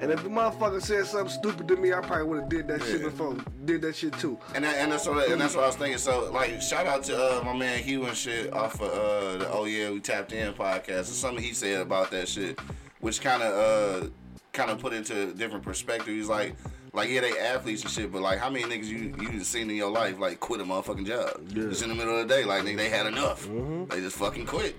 And 0.02 0.12
if 0.12 0.24
the 0.24 0.30
motherfucker 0.30 0.82
said 0.82 1.06
something 1.06 1.30
stupid 1.30 1.68
to 1.68 1.76
me, 1.76 1.94
I 1.94 2.02
probably 2.02 2.26
would 2.26 2.40
have 2.40 2.50
did 2.50 2.68
that 2.70 2.82
shit 2.82 3.04
before. 3.04 3.38
Did 3.66 3.84
that 3.84 3.96
shit 3.96 4.14
too. 4.14 4.36
And 4.56 4.64
that, 4.64 4.78
and 4.78 4.92
that's 4.92 5.08
what 5.08 5.30
and 5.30 5.40
that's 5.40 5.56
what 5.56 5.64
I 5.64 5.68
was 5.68 5.76
thinking. 5.76 6.00
So 6.00 6.32
like, 6.32 6.60
shout 6.60 6.88
out 6.88 7.04
to 7.04 7.16
uh, 7.16 7.44
my 7.44 7.56
man 7.56 7.84
Hugh 7.84 8.06
and 8.06 8.18
shit 8.18 8.52
off 8.52 8.82
of 8.82 8.92
uh, 8.92 9.38
the 9.38 9.50
Oh 9.52 9.66
Yeah 9.66 9.92
We 9.92 10.00
Tapped 10.00 10.34
In 10.34 10.54
podcast. 10.54 10.98
And 10.98 11.06
something 11.08 11.44
he 11.44 11.54
said 11.54 11.82
about 11.82 12.10
that 12.12 12.28
shit, 12.28 12.58
which 13.02 13.22
kind 13.22 13.44
of 13.44 14.04
uh, 14.04 14.08
kind 14.54 14.72
of 14.72 14.80
put 14.80 14.94
into 14.94 15.30
a 15.30 15.34
different 15.34 15.64
perspective. 15.64 16.08
He's 16.08 16.28
like, 16.30 16.56
like 16.94 17.10
yeah, 17.10 17.22
they 17.22 17.38
athletes 17.38 17.84
and 17.84 17.92
shit, 17.92 18.12
but 18.12 18.22
like, 18.22 18.40
how 18.40 18.50
many 18.50 18.64
niggas 18.64 18.86
you 18.86 19.14
you 19.20 19.44
seen 19.44 19.70
in 19.70 19.76
your 19.76 19.92
life 19.92 20.20
like 20.20 20.40
quit 20.40 20.62
a 20.62 20.64
motherfucking 20.64 21.06
job 21.06 21.48
just 21.50 21.84
in 21.84 21.90
the 21.90 21.96
middle 21.96 22.18
of 22.20 22.28
the 22.28 22.34
day? 22.34 22.46
Like 22.46 22.64
nigga, 22.64 22.78
they 22.78 22.90
had 22.90 23.06
enough. 23.08 23.48
They 23.90 24.00
just 24.00 24.18
fucking 24.18 24.46
quit. 24.46 24.76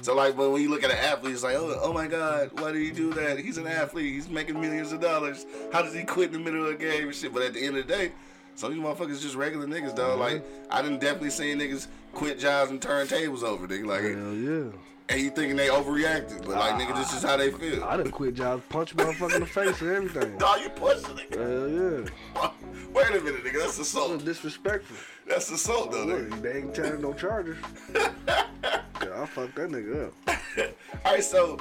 So 0.00 0.14
like, 0.14 0.36
but 0.36 0.50
when 0.50 0.62
you 0.62 0.70
look 0.70 0.82
at 0.84 0.90
an 0.90 0.96
athlete, 0.96 1.34
it's 1.34 1.44
like, 1.44 1.54
oh, 1.54 1.78
oh 1.82 1.92
my 1.92 2.06
God, 2.06 2.50
why 2.60 2.72
did 2.72 2.80
he 2.82 2.90
do 2.90 3.12
that? 3.12 3.38
He's 3.38 3.58
an 3.58 3.66
athlete. 3.66 4.14
He's 4.14 4.28
making 4.28 4.60
millions 4.60 4.90
of 4.92 5.00
dollars. 5.00 5.44
How 5.72 5.82
does 5.82 5.94
he 5.94 6.02
quit 6.02 6.28
in 6.28 6.32
the 6.32 6.38
middle 6.38 6.64
of 6.66 6.78
the 6.78 6.84
game 6.84 7.04
and 7.04 7.14
shit? 7.14 7.32
But 7.32 7.42
at 7.42 7.54
the 7.54 7.60
end 7.60 7.76
of 7.76 7.86
the 7.86 7.92
day, 7.92 8.12
some 8.54 8.70
of 8.70 8.76
these 8.76 8.84
motherfuckers 8.84 9.20
just 9.20 9.34
regular 9.34 9.66
niggas, 9.66 9.94
dog. 9.94 10.18
Like, 10.18 10.44
I 10.70 10.82
didn't 10.82 11.00
definitely 11.00 11.30
seen 11.30 11.58
niggas 11.58 11.86
quit 12.12 12.38
jobs 12.38 12.70
and 12.70 12.80
turn 12.80 13.06
tables 13.06 13.42
over, 13.42 13.68
nigga. 13.68 13.86
Like, 13.86 14.02
Hell 14.02 14.34
yeah. 14.34 14.91
And 15.12 15.20
you 15.20 15.30
thinking 15.30 15.56
they 15.56 15.68
overreacted, 15.68 16.46
but 16.46 16.56
like, 16.56 16.74
nigga, 16.80 16.96
this 16.96 17.12
is 17.12 17.22
how 17.22 17.36
they 17.36 17.50
feel. 17.50 17.84
I 17.84 17.96
done 17.98 18.10
quit 18.10 18.34
jobs, 18.34 18.64
punch 18.68 18.96
motherfucker 18.96 19.34
in 19.34 19.40
the 19.40 19.46
face 19.46 19.80
and 19.82 19.90
everything. 19.90 20.38
Dog, 20.38 20.60
you 20.62 20.70
pushing 20.70 21.02
nigga. 21.16 21.36
Hell 21.36 22.04
yeah. 22.42 22.50
Wait 22.94 23.08
a 23.10 23.20
minute, 23.20 23.44
nigga. 23.44 23.60
That's 23.60 23.74
So 23.74 23.82
assault. 23.82 24.24
disrespectful. 24.24 24.96
That's 25.28 25.50
assault, 25.50 25.92
though, 25.92 26.06
nigga. 26.06 26.40
They 26.40 26.58
ain't 26.58 26.74
telling 26.74 27.02
no 27.02 27.12
charges. 27.12 27.58
yeah, 27.94 29.22
I 29.22 29.26
fucked 29.26 29.56
that 29.56 29.70
nigga 29.70 30.06
up. 30.06 30.12
All 31.04 31.12
right, 31.12 31.22
so 31.24 31.58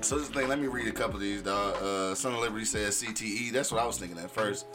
so 0.00 0.18
this 0.18 0.28
thing. 0.28 0.48
Let 0.48 0.58
me 0.58 0.66
read 0.66 0.88
a 0.88 0.92
couple 0.92 1.16
of 1.16 1.20
these, 1.22 1.42
dog. 1.42 1.76
Uh, 1.82 2.14
Son 2.14 2.32
of 2.34 2.40
Liberty 2.40 2.64
says 2.64 3.02
CTE. 3.02 3.52
That's 3.52 3.72
what 3.72 3.82
I 3.82 3.86
was 3.86 3.98
thinking 3.98 4.18
at 4.18 4.30
first. 4.30 4.66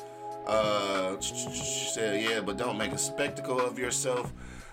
Uh, 0.47 1.19
she 1.21 1.35
said, 1.93 2.21
yeah, 2.23 2.39
but 2.41 2.57
don't 2.57 2.77
make 2.77 2.91
a 2.91 2.97
spectacle 2.97 3.59
of 3.59 3.77
yourself. 3.77 4.31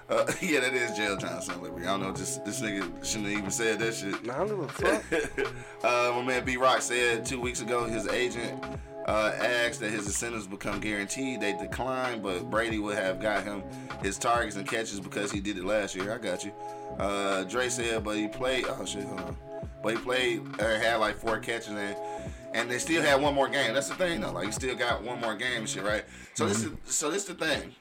Uh, 0.09 0.25
yeah, 0.40 0.61
that 0.61 0.73
is 0.73 0.97
jail 0.97 1.16
time, 1.16 1.40
Son 1.42 1.57
of 1.57 1.62
Liberty. 1.62 1.87
I 1.87 1.90
don't 1.90 2.03
know. 2.03 2.12
Just 2.12 2.45
this 2.45 2.61
nigga 2.61 2.83
shouldn't 3.05 3.29
have 3.29 3.38
even 3.38 3.51
said 3.51 3.79
that 3.81 3.95
shit. 3.95 4.25
Nah, 4.25 4.35
I 4.35 4.47
don't 4.47 4.49
give 4.49 4.61
a 4.61 4.69
fuck. 4.69 5.45
uh, 5.85 6.12
my 6.14 6.23
man 6.23 6.45
B 6.45 6.57
Rock 6.57 6.83
said 6.83 7.25
two 7.27 7.40
weeks 7.40 7.61
ago 7.61 7.85
his 7.85 8.07
agent 8.09 8.62
uh, 9.07 9.33
asked 9.37 9.81
that 9.81 9.90
his 9.90 10.07
incentives 10.07 10.47
become 10.47 10.81
guaranteed. 10.81 11.40
They 11.40 11.55
declined, 11.55 12.23
but 12.23 12.51
Brady 12.51 12.79
would 12.79 12.97
have 12.97 13.21
got 13.21 13.45
him 13.45 13.62
his 14.03 14.19
targets 14.19 14.57
and 14.57 14.66
catches 14.66 15.01
because 15.01 15.33
he 15.33 15.40
did 15.40 15.59
it 15.59 15.64
last 15.64 15.95
year. 15.95 16.12
I 16.12 16.19
got 16.19 16.45
you. 16.45 16.53
Uh, 16.99 17.45
Dre 17.45 17.69
said, 17.69 18.05
but 18.05 18.16
he 18.16 18.29
played. 18.29 18.66
Oh 18.69 18.85
shit, 18.85 19.05
hold 19.05 19.21
on. 19.21 19.37
But 19.83 19.95
he 19.95 19.99
played 19.99 20.42
or 20.61 20.79
had 20.79 20.97
like 20.97 21.16
four 21.16 21.38
catches 21.38 21.69
and 21.69 21.97
and 22.55 22.71
they 22.71 22.79
still 22.79 23.03
had 23.03 23.21
one 23.21 23.35
more 23.35 23.49
game. 23.49 23.75
That's 23.75 23.88
the 23.88 23.97
thing 23.97 24.21
though. 24.21 24.33
Like 24.33 24.47
he 24.47 24.53
still 24.53 24.75
got 24.75 25.03
one 25.03 25.21
more 25.21 25.35
game 25.35 25.59
and 25.59 25.69
shit, 25.69 25.85
right? 25.85 26.05
So 26.35 26.47
this 26.47 26.64
is 26.64 26.73
so 26.85 27.11
this 27.11 27.25
the 27.25 27.35
thing 27.35 27.75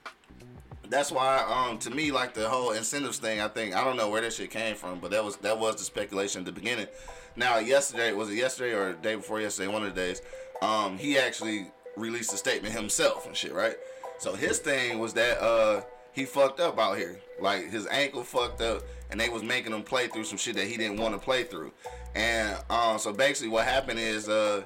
that's 0.89 1.11
why 1.11 1.37
um 1.47 1.77
to 1.77 1.89
me 1.89 2.11
like 2.11 2.33
the 2.33 2.47
whole 2.47 2.71
incentives 2.71 3.17
thing 3.17 3.39
i 3.39 3.47
think 3.47 3.75
i 3.75 3.83
don't 3.83 3.97
know 3.97 4.09
where 4.09 4.21
that 4.21 4.33
shit 4.33 4.49
came 4.49 4.75
from 4.75 4.99
but 4.99 5.11
that 5.11 5.23
was 5.23 5.37
that 5.37 5.57
was 5.57 5.75
the 5.75 5.83
speculation 5.83 6.39
at 6.39 6.45
the 6.45 6.51
beginning. 6.51 6.87
Now 7.35 7.59
yesterday 7.59 8.13
was 8.13 8.29
it 8.29 8.35
yesterday 8.35 8.73
or 8.73 8.93
day 8.93 9.15
before 9.15 9.41
yesterday 9.41 9.71
one 9.71 9.83
of 9.83 9.93
the 9.93 10.01
days 10.01 10.21
um 10.61 10.97
he 10.97 11.17
actually 11.17 11.67
released 11.95 12.33
a 12.33 12.37
statement 12.37 12.73
himself 12.73 13.27
and 13.27 13.35
shit 13.35 13.53
right? 13.53 13.75
So 14.19 14.33
his 14.35 14.59
thing 14.59 14.99
was 14.99 15.13
that 15.13 15.41
uh 15.41 15.81
he 16.13 16.23
fucked 16.23 16.61
up 16.61 16.79
out 16.79 16.97
here. 16.97 17.19
Like 17.41 17.69
his 17.69 17.87
ankle 17.87 18.23
fucked 18.23 18.61
up 18.61 18.83
and 19.11 19.19
they 19.19 19.27
was 19.27 19.43
making 19.43 19.73
him 19.73 19.83
play 19.83 20.07
through 20.07 20.23
some 20.23 20.37
shit 20.37 20.55
that 20.55 20.65
he 20.65 20.77
didn't 20.77 20.97
want 20.97 21.13
to 21.13 21.19
play 21.19 21.43
through. 21.43 21.71
And 22.15 22.57
um 22.69 22.97
so 22.99 23.11
basically 23.11 23.49
what 23.49 23.65
happened 23.65 23.99
is 23.99 24.29
uh 24.29 24.63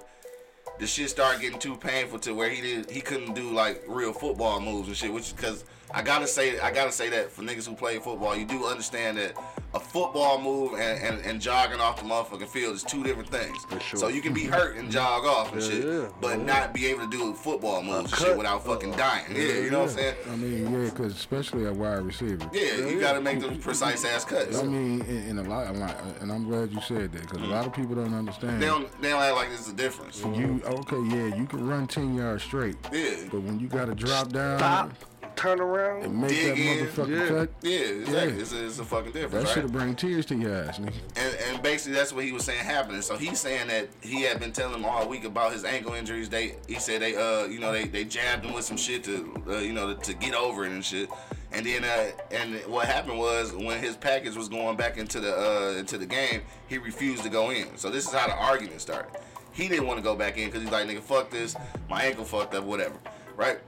the 0.80 0.88
shit 0.88 1.10
started 1.10 1.42
getting 1.42 1.60
too 1.60 1.76
painful 1.76 2.20
to 2.20 2.34
where 2.34 2.50
he 2.50 2.62
did 2.62 2.90
he 2.92 3.02
couldn't 3.02 3.34
do 3.34 3.52
like 3.52 3.84
real 3.88 4.14
football 4.14 4.60
moves 4.60 4.88
and 4.88 4.96
shit. 4.96 5.12
Which 5.12 5.36
because 5.36 5.66
I 5.92 6.02
gotta 6.04 6.28
say 6.28 6.60
I 6.60 6.72
gotta 6.72 6.92
say 6.92 7.10
that 7.10 7.32
for 7.32 7.42
niggas 7.42 7.68
who 7.68 7.74
play 7.76 7.98
football, 7.98 8.36
you 8.36 8.46
do 8.46 8.66
understand 8.66 9.18
that 9.18 9.34
a 9.74 9.80
football 9.80 10.42
move 10.42 10.74
and, 10.74 11.04
and, 11.04 11.26
and 11.26 11.40
jogging 11.40 11.80
off 11.80 11.98
the 11.98 12.04
motherfucking 12.04 12.48
field 12.48 12.76
is 12.76 12.82
two 12.84 13.04
different 13.04 13.30
things. 13.30 13.56
sure. 13.84 14.00
So 14.00 14.08
you 14.08 14.20
can 14.22 14.34
be 14.34 14.46
hurt 14.46 14.78
and 14.78 14.92
jog 14.92 15.26
off 15.26 15.54
and 15.54 15.62
Yeah, 15.62 15.70
shit, 15.70 15.86
yeah. 15.86 16.08
but 16.22 16.40
not 16.40 16.74
be 16.74 16.88
able 16.88 17.02
to 17.02 17.10
do 17.10 17.34
football 17.34 17.84
moves 17.84 18.12
and 18.12 18.22
shit 18.22 18.38
without 18.38 18.66
fucking 18.66 18.94
uh, 18.96 18.98
dying. 18.98 19.26
Yeah, 19.36 19.60
you 19.60 19.70
know 19.70 19.82
what 19.82 19.90
I'm 19.90 19.96
saying? 19.96 20.16
I 20.32 20.36
mean, 20.36 20.72
yeah, 20.72 20.90
because 20.90 21.14
especially 21.14 21.66
a 21.66 21.74
wide 21.74 22.02
receiver. 22.02 22.50
Yeah, 22.52 22.88
you 22.88 23.00
gotta 23.00 23.22
make 23.22 23.40
those 23.40 23.58
precise 23.58 24.06
ass 24.06 24.26
cuts. 24.26 24.60
I 24.60 24.64
mean, 24.64 25.02
in, 25.02 25.28
in 25.30 25.40
a 25.40 25.44
lot, 25.44 25.68
a 25.68 25.74
lot, 25.78 25.96
and 26.22 26.32
I'm 26.32 26.46
glad 26.48 26.72
you 26.72 26.82
said 26.82 27.12
that 27.12 27.22
because 27.22 27.42
a 27.42 27.46
lot 27.46 27.68
of 27.68 27.74
people 27.74 27.94
don't 27.96 28.14
understand. 28.14 28.62
They 28.62 28.66
don't 28.68 29.02
they 29.02 29.10
don't 29.10 29.22
act 29.22 29.36
like 29.36 29.50
there's 29.50 29.68
a 29.70 29.74
difference. 29.74 30.22
You 30.24 30.62
okay? 30.66 31.02
Yeah, 31.16 31.36
you 31.36 31.46
can 31.46 31.68
run 31.68 31.88
ten 31.88 32.16
yards 32.16 32.44
straight, 32.44 32.76
Yeah. 32.92 33.28
but 33.32 33.42
when 33.42 33.60
you 33.60 33.68
got 33.68 33.86
to 33.86 33.96
drop 33.96 34.30
down 34.30 34.58
Stop, 34.60 34.92
turn 35.40 35.60
around. 35.62 36.04
and 36.04 36.22
make 36.22 36.30
Dig 36.32 36.56
that 36.56 36.58
in. 36.58 36.86
motherfucking 36.88 37.20
Yeah. 37.20 37.28
cut, 37.28 37.50
Yeah, 37.62 37.80
exactly. 37.80 38.34
Yeah. 38.36 38.42
It's, 38.42 38.54
a, 38.54 38.66
it's 38.66 38.80
a 38.80 38.86
fucking 38.86 39.12
difference. 39.14 39.32
that 39.34 39.44
right? 39.46 39.48
should 39.54 39.64
have 39.64 39.72
bring 39.72 39.96
tears 39.96 40.26
to 40.28 40.36
your 40.36 40.54
ass, 40.54 40.80
nigga. 40.80 40.94
And, 41.16 41.36
and 41.50 41.64
basically 41.64 41.94
that's 41.94 42.12
what 42.12 42.26
he 42.26 42.32
was 42.32 42.44
saying 42.44 42.64
happening. 42.64 43.02
So 43.02 43.16
he's 43.18 43.40
saying 43.40 43.68
that 43.70 43.88
he 44.02 44.22
had 44.24 44.40
been 44.40 44.52
telling 44.52 44.76
him 44.76 44.86
all 44.86 45.08
week 45.08 45.24
about 45.24 45.54
his 45.54 45.64
ankle 45.64 45.94
injuries. 45.94 46.30
They 46.30 46.56
he 46.68 46.76
said 46.76 47.02
they 47.02 47.16
uh 47.16 47.46
you 47.46 47.60
know 47.60 47.72
they, 47.72 47.86
they 47.86 48.04
jabbed 48.04 48.46
him 48.46 48.54
with 48.54 48.66
some 48.66 48.78
shit 48.78 49.04
to 49.06 49.44
uh, 49.50 49.58
you 49.60 49.74
know 49.74 49.94
to, 49.94 50.02
to 50.02 50.14
get 50.14 50.36
over 50.36 50.66
it 50.66 50.72
and 50.72 50.84
shit. 50.84 51.10
And 51.52 51.66
then 51.66 51.84
uh 51.84 52.12
and 52.32 52.56
what 52.68 52.86
happened 52.88 53.18
was 53.18 53.54
when 53.54 53.80
his 53.82 53.96
package 53.96 54.36
was 54.36 54.50
going 54.50 54.76
back 54.78 54.98
into 54.98 55.20
the 55.20 55.34
uh 55.36 55.80
into 55.80 55.98
the 55.98 56.06
game, 56.06 56.42
he 56.68 56.78
refused 56.78 57.24
to 57.24 57.30
go 57.30 57.50
in. 57.52 57.78
So 57.78 57.90
this 57.90 58.06
is 58.08 58.14
how 58.14 58.28
the 58.28 58.36
argument 58.36 58.82
started. 58.82 59.12
He 59.52 59.68
didn't 59.68 59.88
want 59.88 59.98
to 59.98 60.04
go 60.04 60.16
back 60.16 60.38
in 60.38 60.46
because 60.46 60.62
he's 60.62 60.72
like 60.72 60.86
nigga 60.88 61.02
fuck 61.02 61.30
this, 61.32 61.56
my 61.90 62.04
ankle 62.04 62.24
fucked 62.26 62.54
up, 62.56 62.64
whatever, 62.66 62.96
right? 63.36 63.60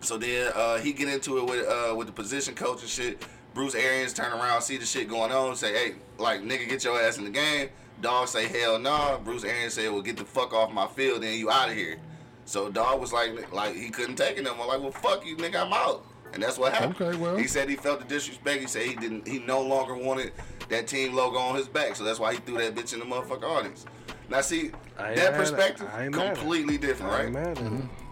So 0.00 0.16
then 0.16 0.52
uh, 0.54 0.78
he 0.78 0.92
get 0.92 1.08
into 1.08 1.38
it 1.38 1.44
with 1.46 1.66
uh, 1.66 1.94
with 1.94 2.06
the 2.06 2.12
position 2.12 2.54
coach 2.54 2.80
and 2.82 2.90
shit. 2.90 3.24
Bruce 3.54 3.74
Arians 3.74 4.12
turn 4.12 4.32
around, 4.32 4.62
see 4.62 4.76
the 4.76 4.86
shit 4.86 5.08
going 5.08 5.32
on, 5.32 5.56
say, 5.56 5.72
"Hey, 5.72 5.94
like 6.18 6.42
nigga, 6.42 6.68
get 6.68 6.84
your 6.84 7.00
ass 7.00 7.18
in 7.18 7.24
the 7.24 7.30
game." 7.30 7.68
Dog 8.00 8.28
say, 8.28 8.46
"Hell 8.46 8.78
no." 8.78 8.90
Nah. 8.90 9.18
Bruce 9.18 9.42
Arians 9.44 9.74
say, 9.74 9.88
"Well, 9.88 10.02
get 10.02 10.16
the 10.16 10.24
fuck 10.24 10.52
off 10.52 10.70
my 10.72 10.86
field, 10.86 11.22
then 11.22 11.36
you 11.38 11.50
out 11.50 11.68
of 11.68 11.74
here." 11.74 11.98
So 12.44 12.70
dog 12.70 13.00
was 13.00 13.12
like, 13.12 13.52
like 13.52 13.74
he 13.74 13.90
couldn't 13.90 14.16
take 14.16 14.38
it 14.38 14.44
no 14.44 14.54
more. 14.54 14.66
Like, 14.66 14.80
well, 14.80 14.90
fuck 14.90 15.26
you, 15.26 15.36
nigga, 15.36 15.66
I'm 15.66 15.72
out. 15.72 16.06
And 16.32 16.42
that's 16.42 16.58
what 16.58 16.72
happened. 16.72 16.94
Okay, 17.00 17.16
well. 17.18 17.36
he 17.36 17.46
said 17.46 17.68
he 17.68 17.76
felt 17.76 17.98
the 18.00 18.04
disrespect. 18.06 18.60
He 18.60 18.66
said 18.66 18.82
he 18.86 18.94
didn't. 18.94 19.26
He 19.26 19.38
no 19.40 19.60
longer 19.60 19.94
wanted 19.94 20.32
that 20.68 20.86
team 20.86 21.14
logo 21.14 21.38
on 21.38 21.56
his 21.56 21.66
back. 21.68 21.96
So 21.96 22.04
that's 22.04 22.18
why 22.20 22.34
he 22.34 22.38
threw 22.40 22.58
that 22.58 22.74
bitch 22.74 22.92
in 22.92 23.00
the 23.00 23.04
motherfucker 23.06 23.44
audience. 23.44 23.84
Now 24.30 24.42
see 24.42 24.70
I 24.98 25.08
ain't 25.10 25.16
that 25.16 25.16
mad 25.16 25.24
at- 25.32 25.34
perspective, 25.36 25.88
I 25.92 26.04
ain't 26.04 26.14
mad 26.14 26.26
at 26.26 26.32
it. 26.32 26.38
completely 26.38 26.78
different, 26.78 27.12
right? 27.12 27.32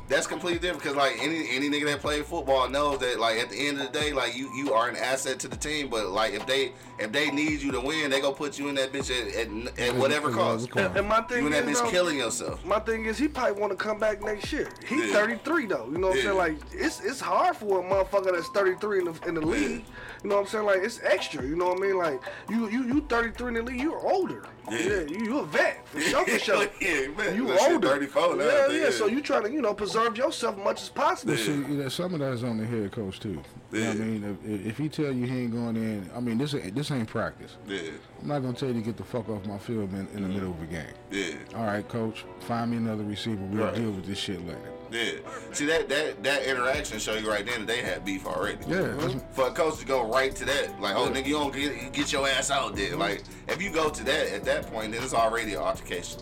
Ain't 0.07 0.13
mad 0.13 0.15
at 0.15 0.15
him. 0.15 0.17
That's 0.17 0.27
completely 0.27 0.59
different 0.61 0.83
because 0.83 0.97
like 0.97 1.17
any 1.21 1.49
any 1.51 1.69
nigga 1.69 1.87
that 1.87 2.01
play 2.01 2.23
football 2.23 2.69
knows 2.69 2.99
that 3.01 3.19
like 3.21 3.39
at 3.39 3.51
the 3.51 3.57
end 3.57 3.81
of 3.81 3.93
the 3.93 3.99
day 3.99 4.13
like 4.13 4.37
you 4.37 4.51
you 4.55 4.73
are 4.73 4.89
an 4.89 4.97
asset 4.97 5.39
to 5.41 5.49
the 5.49 5.57
team 5.57 5.89
but 5.89 6.07
like 6.09 6.33
if 6.35 6.47
they 6.47 6.73
if 6.99 7.13
they 7.13 7.31
need 7.31 7.61
you 7.61 7.73
to 7.73 7.81
win 7.81 8.11
they 8.11 8.21
gonna 8.21 8.35
put 8.35 8.59
you 8.59 8.69
in 8.69 8.75
that 8.75 8.93
bitch 8.93 9.11
at, 9.11 9.35
at, 9.35 9.79
at 9.79 9.95
whatever 9.97 10.31
cost 10.31 10.69
And, 10.77 10.97
and 10.97 11.09
my 11.09 11.21
thing 11.23 11.41
you 11.41 11.47
in 11.47 11.53
that 11.53 11.69
is, 11.69 11.79
bitch 11.79 11.85
though, 11.85 11.91
killing 11.91 12.19
yourself 12.19 12.65
My 12.65 12.79
thing 12.81 13.05
is, 13.07 13.19
he 13.19 13.29
probably 13.29 13.61
want 13.61 13.73
to 13.73 13.77
come 13.77 13.99
back 13.99 14.23
next 14.23 14.53
year. 14.53 14.69
He's 14.87 15.07
Yeah. 15.11 15.13
33 15.27 15.67
though. 15.67 15.87
You 15.91 15.99
know 15.99 16.09
what 16.09 16.17
Yeah. 16.17 16.31
I'm 16.33 16.37
saying? 16.37 16.39
Like 16.39 16.57
it's 16.73 17.01
it's 17.01 17.21
hard 17.21 17.57
for 17.57 17.81
a 17.81 17.83
motherfucker 17.83 18.33
that's 18.35 18.49
33 18.49 18.99
in 19.01 19.05
the 19.07 19.29
in 19.29 19.35
the 19.35 19.41
league. 19.41 19.85
You 20.23 20.31
know 20.31 20.37
what 20.37 20.41
I'm 20.43 20.47
saying? 20.49 20.65
Like 20.67 20.81
it's 20.83 21.01
extra. 21.03 21.45
You 21.45 21.57
know 21.57 21.69
what 21.69 21.79
I 21.79 21.81
mean? 21.81 21.99
Like 21.99 22.21
you 22.49 22.69
you 22.71 22.85
you 22.85 23.01
33 23.09 23.49
in 23.49 23.55
the 23.55 23.63
league. 23.63 23.81
You're 23.81 23.99
older. 23.99 24.45
Yeah. 24.71 25.01
you 25.09 25.25
you 25.25 25.39
a 25.41 25.45
vet 25.45 25.87
for 25.89 26.01
sure 26.01 26.25
for 26.27 26.39
sure. 26.47 26.69
Yeah, 26.81 27.09
man. 27.17 27.37
You 27.37 27.47
That 27.49 27.61
shit 27.61 27.73
older. 27.73 27.89
34 27.89 28.23
Yeah, 28.23 28.29
I 28.31 28.37
think, 28.37 28.73
yeah. 28.73 28.79
yeah. 28.85 28.91
So 28.91 29.07
you 29.07 29.21
trying 29.23 29.45
to 29.45 29.51
you 29.53 29.63
know 29.63 29.75
preserve 29.75 30.17
yourself 30.17 30.59
as 30.59 30.65
much 30.65 30.83
as 30.83 30.89
possible. 30.89 31.33
But 31.35 31.41
see, 31.41 31.53
you 31.53 31.63
know, 31.69 31.89
some 31.89 32.15
of 32.15 32.21
that 32.21 32.33
is 32.33 32.45
on 32.45 32.59
the 32.59 32.67
head 32.67 32.93
coach 32.93 33.21
too. 33.21 33.41
You 33.73 33.81
know 33.81 33.87
what 33.89 33.97
I 33.97 34.01
mean? 34.01 34.39
If, 34.45 34.67
if 34.67 34.79
he 34.79 34.89
tell 34.89 35.13
you 35.13 35.27
he 35.27 35.43
ain't 35.43 35.53
going 35.53 35.77
in, 35.77 36.11
I 36.15 36.21
mean 36.21 36.39
this 36.39 36.55
ain't- 36.55 36.75
this 36.75 36.91
ain't 36.91 37.09
practice. 37.09 37.57
yeah 37.67 37.81
I'm 38.23 38.29
not 38.29 38.41
gonna 38.41 38.55
tell 38.55 38.69
you 38.69 38.75
to 38.75 38.81
get 38.81 38.97
the 38.97 39.05
fuck 39.05 39.29
off 39.29 39.45
my 39.47 39.59
field 39.59 39.93
in, 39.93 40.07
in 40.15 40.23
the 40.23 40.29
middle 40.29 40.51
of 40.51 40.63
a 40.63 40.67
game. 40.67 40.87
yeah 41.11 41.35
All 41.55 41.65
right, 41.67 41.87
coach, 41.89 42.25
find 42.41 42.71
me 42.71 42.77
another 42.79 43.05
receiver. 43.05 43.43
We'll 43.45 43.65
Right. 43.67 43.75
deal 43.75 43.91
with 43.93 44.07
this 44.07 44.19
shit 44.19 44.45
later. 44.47 44.59
Yeah. 44.91 45.13
See 45.53 45.67
that 45.67 45.89
that 45.89 46.23
that 46.23 46.45
interaction 46.45 46.99
show 46.99 47.15
you 47.15 47.29
right 47.29 47.45
then 47.45 47.61
that 47.61 47.67
they 47.67 47.83
had 47.83 48.05
beef 48.05 48.27
already. 48.27 48.59
Yeah, 48.67 48.95
that's, 48.99 49.15
For 49.33 49.49
a 49.49 49.51
coach 49.51 49.79
to 49.79 49.87
go 49.87 50.11
right 50.11 50.35
to 50.37 50.45
that, 50.45 50.81
like, 50.81 50.97
oh 50.97 51.09
nigga, 51.09 51.27
you 51.27 51.35
don't 51.35 51.55
get 51.55 51.93
get 51.93 52.13
your 52.13 52.29
ass 52.29 52.51
out 52.51 52.77
there. 52.77 52.91
Mm-hmm. 52.91 53.01
Like, 53.01 53.23
if 53.49 53.61
you 53.61 53.71
go 53.71 53.89
to 53.89 54.05
that 54.05 54.29
at 54.29 54.45
that 54.45 54.67
point, 54.67 54.93
then 54.93 55.03
it's 55.03 55.15
already 55.15 55.55
an 55.55 55.61
altercation. 55.61 56.21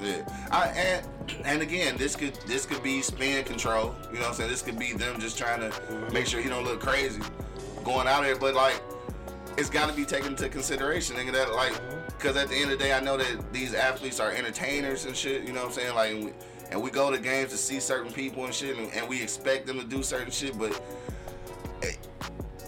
Yeah. 0.00 0.28
I 0.50 0.68
and 0.68 1.06
and 1.44 1.62
again, 1.62 1.96
this 1.96 2.16
could 2.16 2.34
this 2.46 2.66
could 2.66 2.82
be 2.82 3.02
spin 3.02 3.44
control. 3.44 3.94
You 4.08 4.14
know 4.14 4.20
what 4.20 4.28
I'm 4.28 4.34
saying? 4.34 4.50
This 4.50 4.62
could 4.62 4.78
be 4.78 4.92
them 4.92 5.20
just 5.20 5.38
trying 5.38 5.60
to 5.60 6.10
make 6.12 6.26
sure 6.26 6.40
he 6.40 6.48
don't 6.48 6.64
look 6.64 6.80
crazy 6.80 7.20
going 7.84 8.06
out 8.06 8.22
there. 8.22 8.36
But 8.36 8.54
like, 8.54 8.80
it's 9.56 9.70
got 9.70 9.88
to 9.88 9.94
be 9.94 10.04
taken 10.04 10.28
into 10.28 10.48
consideration, 10.48 11.16
nigga. 11.16 11.32
That 11.32 11.52
like, 11.54 11.72
because 12.16 12.36
at 12.36 12.48
the 12.48 12.54
end 12.54 12.70
of 12.70 12.78
the 12.78 12.84
day, 12.84 12.92
I 12.92 13.00
know 13.00 13.16
that 13.16 13.52
these 13.52 13.74
athletes 13.74 14.20
are 14.20 14.30
entertainers 14.30 15.04
and 15.04 15.16
shit. 15.16 15.42
You 15.42 15.52
know 15.52 15.66
what 15.66 15.78
I'm 15.78 15.94
saying? 15.94 15.94
Like, 15.94 16.34
and 16.70 16.82
we, 16.82 16.90
go 16.90 17.10
to 17.10 17.18
games 17.18 17.50
to 17.52 17.56
see 17.56 17.80
certain 17.80 18.12
people 18.12 18.44
and 18.44 18.54
shit, 18.54 18.76
and, 18.76 18.92
and 18.94 19.08
we 19.08 19.22
expect 19.22 19.66
them 19.66 19.78
to 19.78 19.86
do 19.86 20.02
certain 20.02 20.30
shit, 20.30 20.58
but. 20.58 20.80
eh, 21.82 21.92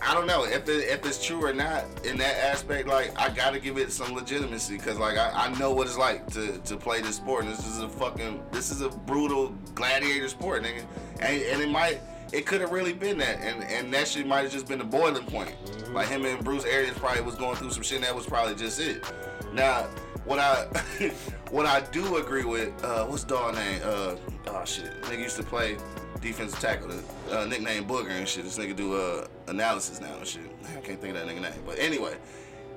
I 0.03 0.15
don't 0.15 0.27
know 0.27 0.45
if 0.45 0.67
it, 0.69 0.89
if 0.89 1.05
it's 1.05 1.23
true 1.25 1.45
or 1.45 1.53
not 1.53 1.85
in 2.07 2.17
that 2.19 2.37
aspect. 2.39 2.89
Like 2.89 3.13
I 3.21 3.29
gotta 3.29 3.61
give 3.61 3.77
it 3.77 3.93
some 3.93 4.15
legitimacy 4.15 4.79
because 4.79 4.99
like 4.99 5.19
I, 5.19 5.31
I 5.31 5.59
know 5.59 5.73
what 5.73 5.87
it's 5.87 5.99
like 5.99 6.27
to, 6.33 6.57
to 6.59 6.77
play 6.77 7.03
this 7.03 7.17
sport. 7.17 7.45
And 7.45 7.53
this 7.53 7.67
is 7.67 7.81
a 7.81 7.89
fucking 7.89 8.43
this 8.51 8.71
is 8.71 8.81
a 8.81 8.89
brutal 8.89 9.49
gladiator 9.75 10.29
sport, 10.29 10.63
nigga. 10.63 10.85
And, 11.21 11.43
and 11.43 11.63
it 11.63 11.69
might 11.69 12.01
it 12.33 12.47
could 12.47 12.61
have 12.61 12.71
really 12.71 12.93
been 12.93 13.19
that, 13.19 13.41
and 13.41 13.65
and 13.65 13.93
that 13.93 14.09
shit 14.09 14.27
might 14.27 14.43
have 14.43 14.53
just 14.53 14.67
been 14.67 14.79
the 14.79 14.85
boiling 14.85 15.25
point. 15.25 15.55
Like 15.93 16.09
him 16.09 16.25
and 16.25 16.43
Bruce 16.45 16.65
Arians 16.65 16.99
probably 16.99 17.23
was 17.23 17.35
going 17.35 17.57
through 17.57 17.71
some 17.71 17.83
shit. 17.83 17.97
and 17.97 18.05
That 18.05 18.15
was 18.15 18.27
probably 18.27 18.55
just 18.55 18.81
it. 18.81 19.05
Now 19.53 19.89
what 20.25 20.39
I 20.39 20.65
what 21.51 21.67
I 21.67 21.81
do 21.81 22.17
agree 22.17 22.45
with 22.45 22.73
uh, 22.85 23.05
what's 23.07 23.25
dog 23.25 23.55
name? 23.55 23.81
Uh, 23.85 24.17
oh 24.49 24.65
shit, 24.65 25.03
nigga 25.03 25.23
used 25.23 25.37
to 25.37 25.43
play 25.43 25.77
defensive 26.21 26.61
tackle, 26.61 26.91
uh, 27.31 27.47
nickname 27.47 27.85
Booger 27.87 28.11
and 28.11 28.29
shit. 28.29 28.45
This 28.45 28.59
nigga 28.59 28.77
do 28.77 28.95
uh, 28.95 29.27
analysis 29.49 30.01
now 30.01 30.15
and 30.17 30.27
shit. 30.27 30.43
I 30.77 30.81
can't 30.81 31.01
think 31.01 31.17
of 31.17 31.27
that 31.27 31.27
nigga 31.27 31.43
name, 31.43 31.63
but 31.67 31.79
anyway, 31.79 32.17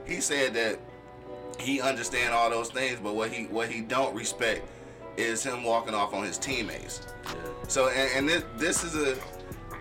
he 0.06 0.22
said 0.22 0.54
that 0.54 0.80
he 1.60 1.82
understand 1.82 2.34
all 2.34 2.50
those 2.50 2.70
things, 2.70 3.00
but 3.02 3.16
what 3.16 3.32
he 3.32 3.46
what 3.46 3.70
he 3.70 3.82
don't 3.82 4.16
respect 4.16 4.68
is 5.18 5.44
him 5.44 5.64
walking 5.64 5.94
off 5.94 6.14
on 6.14 6.24
his 6.24 6.38
teammates. 6.38 7.02
So 7.68 7.90
and, 7.90 8.10
and 8.16 8.30
this 8.30 8.44
this 8.58 8.84
is 8.84 8.96
a 8.96 9.16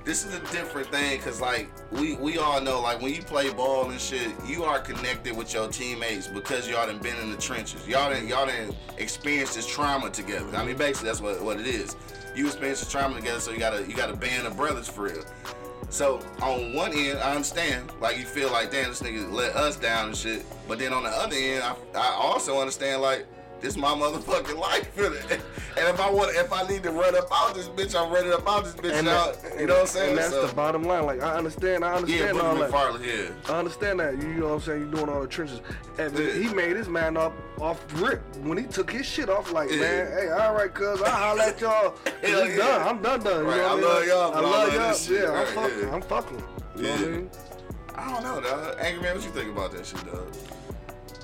this 0.05 0.25
is 0.25 0.35
a 0.35 0.41
different 0.53 0.89
thing 0.89 1.19
because 1.19 1.41
like 1.41 1.69
we 1.91 2.17
we 2.17 2.39
all 2.39 2.61
know 2.61 2.81
like 2.81 3.01
when 3.01 3.15
you 3.15 3.23
play 3.23 3.53
ball 3.53 3.91
and 3.91 4.01
shit, 4.01 4.33
you 4.47 4.65
are 4.65 4.81
connected 4.81 5.37
with 5.37 5.55
your 5.55 5.69
teammates 5.69 6.27
because 6.27 6.69
y'all 6.69 6.87
done 6.87 6.99
been 6.99 7.17
in 7.19 7.31
the 7.31 7.37
trenches. 7.37 7.87
Y'all 7.87 8.11
done 8.11 8.27
y'all 8.27 8.47
done 8.47 8.75
experienced 8.99 9.55
this 9.55 9.67
trauma 9.67 10.11
together. 10.11 10.57
I 10.57 10.65
mean 10.65 10.77
basically 10.77 11.09
that's 11.09 11.21
what 11.21 11.43
what 11.43 11.61
it 11.61 11.67
is. 11.67 11.97
You 12.35 12.47
experienced 12.47 12.85
this 12.85 12.93
trauma 12.93 13.15
together, 13.15 13.41
so 13.41 13.53
you 13.53 13.59
got 13.59 13.75
a 13.75 13.87
you 13.87 13.95
got 13.95 14.11
a 14.11 14.17
band 14.17 14.47
of 14.47 14.57
brothers 14.57 14.89
for 14.89 15.03
real. 15.03 15.25
So 15.93 16.21
on 16.41 16.73
one 16.73 16.93
end, 16.95 17.19
I 17.19 17.33
understand, 17.33 17.93
like 18.01 18.17
you 18.17 18.25
feel 18.25 18.51
like, 18.51 18.71
damn, 18.71 18.89
this 18.89 19.03
nigga 19.03 19.31
let 19.31 19.55
us 19.55 19.77
down 19.77 20.07
and 20.07 20.17
shit. 20.17 20.43
But 20.67 20.79
then 20.79 20.91
on 20.91 21.03
the 21.03 21.11
other 21.11 21.37
end, 21.37 21.63
I, 21.63 21.75
I 21.95 22.17
also 22.19 22.59
understand, 22.59 23.03
like, 23.03 23.27
this 23.63 23.77
my 23.77 23.89
motherfucking 23.95 24.59
life. 24.59 24.99
and 24.99 25.89
if 25.89 26.01
I 26.01 26.11
want, 26.11 26.35
if 26.37 26.53
I 26.53 26.67
need 26.67 26.83
to 26.83 26.91
run 26.91 27.17
up 27.17 27.29
out 27.33 27.55
this 27.55 27.69
bitch, 27.69 27.95
I'm 27.99 28.13
running 28.13 28.33
up 28.33 28.47
out 28.49 28.65
this 28.65 28.75
bitch. 28.75 28.93
And, 28.99 29.09
out, 29.09 29.41
that- 29.43 29.59
you 29.61 29.67
know 29.67 29.75
what 29.75 29.81
I'm 29.83 29.87
saying? 29.87 30.09
And 30.11 30.19
that's 30.19 30.31
So- 30.31 30.47
the 30.47 30.55
bottom 30.55 30.83
line. 30.83 31.07
Like 31.07 31.23
I 31.23 31.35
understand, 31.35 31.85
I 31.85 31.91
yeah, 31.91 31.97
understand 31.97 32.37
Boogie 32.39 32.73
all 32.75 32.93
that. 32.99 33.07
Yeah. 33.07 33.55
I 33.55 33.59
understand 33.59 34.01
that. 34.01 34.21
You 34.21 34.29
know 34.35 34.49
what 34.49 34.55
I'm 34.55 34.61
saying? 34.61 34.81
You're 34.83 34.91
doing 34.91 35.09
all 35.09 35.21
the 35.23 35.27
trenches. 35.29 35.61
And 35.99 36.19
Yeah. 36.19 36.33
he 36.33 36.53
made 36.55 36.77
his 36.77 36.89
man 36.89 37.17
up 37.17 37.33
off 37.61 37.81
rip 38.03 38.21
when 38.43 38.59
he 38.59 38.65
took 38.65 38.91
his 38.91 39.07
shit 39.07 39.31
off. 39.31 39.53
Like, 39.53 39.71
Yeah. 39.71 39.81
man, 39.81 40.13
hey, 40.13 40.31
all 40.31 40.55
right, 40.55 40.73
cuz 40.75 41.01
I 41.01 41.09
holler 41.11 41.43
at 41.43 41.61
y'all. 41.61 41.95
Hell 42.23 42.41
it's 42.41 42.51
yeah. 42.51 42.57
done. 42.57 42.89
I'm 42.89 43.03
done, 43.03 43.21
done. 43.23 43.45
You 43.45 43.51
Right, 43.51 43.57
know 43.59 43.67
I 43.69 43.75
what 43.75 43.83
love 43.85 44.07
y'all, 44.07 44.35
I 44.35 44.41
love 44.41 44.75
y'all. 44.75 44.93
shit. 44.95 45.21
Yeah, 45.23 45.27
Right, 45.29 45.49
I'm 45.49 45.55
fucking. 45.55 45.79
yeah. 45.89 45.95
I'm 45.95 46.03
fucking. 46.03 46.43
You 46.77 46.83
know 46.83 46.91
what 46.91 47.01
I 47.01 47.07
mean? 47.07 47.31
I 47.95 48.11
don't 48.11 48.23
know, 48.25 48.41
dog. 48.41 48.77
Angry 48.81 49.03
man, 49.03 49.15
what 49.17 49.25
you 49.25 49.31
think 49.31 49.51
about 49.51 49.71
that 49.73 49.87
shit, 49.87 50.05
dog? 50.07 50.27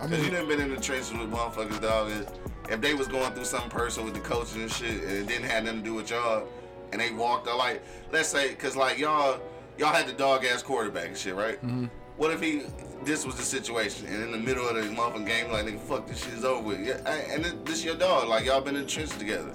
I 0.01 0.07
Cause 0.07 0.11
you 0.13 0.25
mean, 0.25 0.33
done 0.35 0.49
been 0.49 0.61
in 0.61 0.71
the 0.75 0.81
trenches 0.81 1.13
with 1.13 1.31
motherfuckers, 1.31 1.81
dog. 1.81 2.11
And 2.11 2.27
if 2.71 2.81
they 2.81 2.95
was 2.95 3.09
going 3.09 3.33
through 3.33 3.45
some 3.45 3.69
person 3.69 4.05
with 4.05 4.15
the 4.15 4.21
coaches 4.21 4.55
and 4.57 4.71
shit, 4.71 5.03
and 5.03 5.11
it 5.13 5.27
didn't 5.27 5.45
have 5.51 5.65
nothing 5.65 5.81
to 5.81 5.85
do 5.85 5.95
with 5.95 6.11
y'all, 6.11 6.47
and 6.93 7.01
they 7.01 7.11
walked 7.13 7.49
out 7.49 7.59
like, 7.59 7.83
let's 8.13 8.29
say, 8.29 8.55
cause 8.55 8.77
like 8.77 8.99
y'all, 8.99 9.41
y'all 9.79 9.93
had 9.93 10.07
the 10.07 10.13
dog 10.13 10.45
ass 10.45 10.63
quarterback 10.63 11.07
and 11.09 11.17
shit, 11.17 11.35
right? 11.35 11.57
Mm-hmm. 11.65 11.87
What 12.17 12.33
if 12.33 12.41
he, 12.41 12.63
this 13.05 13.25
was 13.25 13.37
the 13.37 13.43
situation, 13.43 14.07
and 14.07 14.23
in 14.23 14.33
the 14.33 14.39
middle 14.39 14.69
of 14.69 14.75
the 14.75 14.83
motherfucking 14.83 15.27
game, 15.27 15.51
like 15.53 15.67
nigga, 15.67 15.79
fuck 15.81 16.07
this 16.07 16.25
shit 16.25 16.35
is 16.35 16.45
over 16.45 16.63
with, 16.63 16.85
yeah, 16.87 16.97
and 17.31 17.45
this, 17.45 17.55
this 17.65 17.85
your 17.85 17.95
dog, 17.95 18.29
like 18.29 18.45
y'all 18.45 18.61
been 18.61 18.77
in 18.77 18.83
the 18.83 18.89
trenches 18.89 19.17
together. 19.17 19.53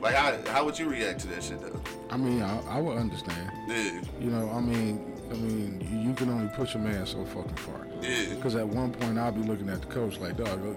Like 0.00 0.14
how, 0.14 0.36
how 0.50 0.64
would 0.64 0.78
you 0.78 0.88
react 0.88 1.20
to 1.20 1.26
that 1.28 1.42
shit 1.44 1.60
though? 1.60 1.80
I 2.10 2.16
mean, 2.16 2.42
I, 2.42 2.60
I 2.68 2.80
would 2.80 2.96
understand. 2.96 3.50
Yeah, 3.68 4.00
You 4.18 4.30
know, 4.30 4.50
I 4.50 4.60
mean, 4.60 5.12
I 5.30 5.34
mean, 5.34 5.86
you- 5.90 6.08
you 6.10 6.14
can 6.14 6.30
only 6.30 6.48
push 6.56 6.74
a 6.74 6.78
man 6.78 7.06
so 7.06 7.24
fucking 7.26 7.54
far. 7.56 7.86
Yeah. 8.02 8.34
Because 8.34 8.54
at 8.56 8.66
one 8.66 8.92
point 8.92 9.18
I'll 9.18 9.32
be 9.32 9.42
looking 9.42 9.68
at 9.68 9.80
the 9.80 9.86
coach 9.88 10.18
like, 10.18 10.36
dog, 10.36 10.60
uh, 10.66 10.72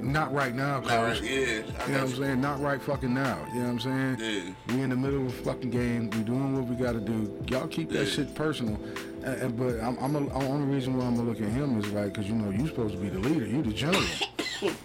not 0.00 0.32
right 0.32 0.54
now, 0.54 0.80
coach. 0.80 1.20
Right, 1.20 1.22
yeah. 1.22 1.38
You 1.38 1.62
know 1.62 1.62
what 1.62 1.88
got 1.88 2.00
I'm 2.02 2.14
saying? 2.16 2.40
Not 2.40 2.60
right 2.60 2.80
fucking 2.80 3.12
now. 3.12 3.38
You 3.52 3.60
know 3.60 3.72
what 3.72 3.84
I'm 3.86 4.16
saying? 4.18 4.54
Yeah. 4.68 4.74
We 4.74 4.82
in 4.82 4.90
the 4.90 4.96
middle 4.96 5.26
of 5.26 5.28
a 5.28 5.42
fucking 5.42 5.70
game. 5.70 6.10
We 6.10 6.20
doing 6.22 6.54
what 6.56 6.66
we 6.66 6.76
got 6.76 6.92
to 6.92 7.00
do. 7.00 7.36
Y'all 7.48 7.66
keep 7.66 7.90
that 7.90 8.04
Yeah. 8.06 8.10
shit 8.12 8.34
personal. 8.34 8.78
And- 9.24 9.56
but 9.56 9.80
I'm, 9.80 9.96
I'm 9.98 10.16
a, 10.16 10.20
the 10.20 10.34
only 10.34 10.72
reason 10.74 10.96
why 10.96 11.04
I'm 11.04 11.16
gonna 11.16 11.28
look 11.28 11.40
at 11.40 11.48
him 11.48 11.78
is 11.78 11.90
like, 11.92 12.14
cause 12.14 12.26
you 12.26 12.34
know 12.34 12.50
you 12.50 12.66
supposed 12.66 12.94
to 12.94 13.00
be 13.00 13.08
the 13.08 13.18
leader. 13.20 13.46
You 13.46 13.62
the 13.62 13.72
general. 13.72 14.02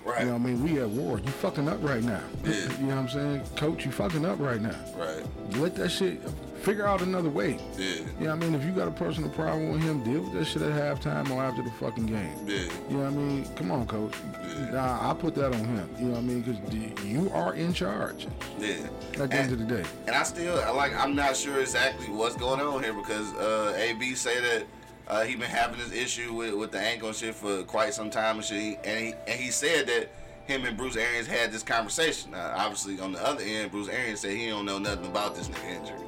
Right, 0.03 0.22
You 0.22 0.26
know 0.30 0.34
what 0.38 0.41
I 0.41 0.45
mean? 0.45 0.63
We 0.63 0.82
at 0.82 0.89
war. 0.89 1.20
You 1.20 1.28
fucking 1.28 1.68
up 1.70 1.78
right 1.84 2.01
now. 2.01 2.20
Yeah. 2.43 2.53
You 2.80 2.88
know 2.88 2.95
what 2.95 2.97
I'm 2.97 3.09
saying? 3.09 3.41
Coach, 3.57 3.86
you 3.86 3.91
fucking 3.91 4.26
up 4.26 4.39
right 4.39 4.59
now. 4.59 4.76
right, 4.95 5.24
Let 5.57 5.76
that 5.76 5.89
shit 5.89 6.20
figure 6.57 6.85
out 6.87 7.01
another 7.01 7.29
way. 7.29 7.59
yeah, 7.77 7.85
You 7.95 8.01
know 8.01 8.09
what 8.19 8.29
I 8.29 8.35
mean? 8.35 8.55
If 8.55 8.63
you 8.65 8.71
got 8.71 8.87
a 8.87 8.91
personal 8.91 9.29
problem 9.29 9.71
with 9.71 9.81
him, 9.81 10.03
deal 10.03 10.21
with 10.21 10.33
that 10.33 10.45
shit 10.45 10.61
at 10.61 10.71
halftime 10.71 11.29
or 11.31 11.43
after 11.43 11.61
the 11.61 11.71
fucking 11.71 12.05
game. 12.07 12.33
yeah. 12.45 12.59
You 12.89 12.97
know 12.97 13.03
what 13.03 13.05
I 13.07 13.09
mean? 13.11 13.45
Come 13.55 13.71
on, 13.71 13.87
coach. 13.87 14.13
Yeah. 14.33 14.71
Nah, 14.71 15.11
I 15.11 15.13
put 15.13 15.35
that 15.35 15.47
on 15.53 15.63
him. 15.65 15.89
You 15.99 16.05
know 16.05 16.11
what 16.13 16.17
I 16.19 16.21
mean? 16.21 16.41
Because 16.41 17.03
you 17.05 17.29
are 17.33 17.53
in 17.53 17.73
charge 17.73 18.27
Yeah. 18.59 18.75
at 19.19 19.29
the 19.29 19.35
end 19.35 19.51
of 19.53 19.59
the 19.59 19.65
day. 19.65 19.83
And 20.07 20.15
I 20.15 20.23
still 20.23 20.55
like 20.75 20.93
I'm 20.95 21.15
not 21.15 21.35
sure 21.35 21.59
exactly 21.59 22.07
what's 22.07 22.35
going 22.35 22.59
on 22.61 22.83
here 22.83 22.93
because 22.93 23.31
uh, 23.35 23.73
AB 23.77 24.15
say 24.15 24.39
that 24.41 24.65
uh, 25.07 25.23
he 25.23 25.35
been 25.35 25.49
having 25.49 25.79
this 25.79 25.93
issue 25.93 26.33
with, 26.33 26.53
with 26.55 26.71
the 26.71 26.79
ankle 26.79 27.07
and 27.09 27.17
shit 27.17 27.33
for 27.35 27.63
quite 27.63 27.93
some 27.93 28.09
time 28.09 28.37
and 28.37 28.45
shit. 28.45 28.79
And 28.83 28.99
he 29.07 29.13
and 29.27 29.39
he 29.39 29.51
said 29.51 29.87
that 29.87 30.09
him 30.47 30.65
and 30.65 30.77
Bruce 30.77 30.95
Arians 30.95 31.27
had 31.27 31.51
this 31.51 31.61
conversation. 31.63 32.31
Now, 32.31 32.53
obviously 32.55 32.99
on 32.99 33.11
the 33.13 33.25
other 33.25 33.43
end, 33.43 33.69
Bruce 33.71 33.89
Arians 33.89 34.21
said 34.21 34.31
he 34.31 34.47
don't 34.49 34.65
know 34.65 34.79
nothing 34.79 35.05
about 35.05 35.35
this 35.35 35.47
nigga 35.49 35.75
injury. 35.81 35.99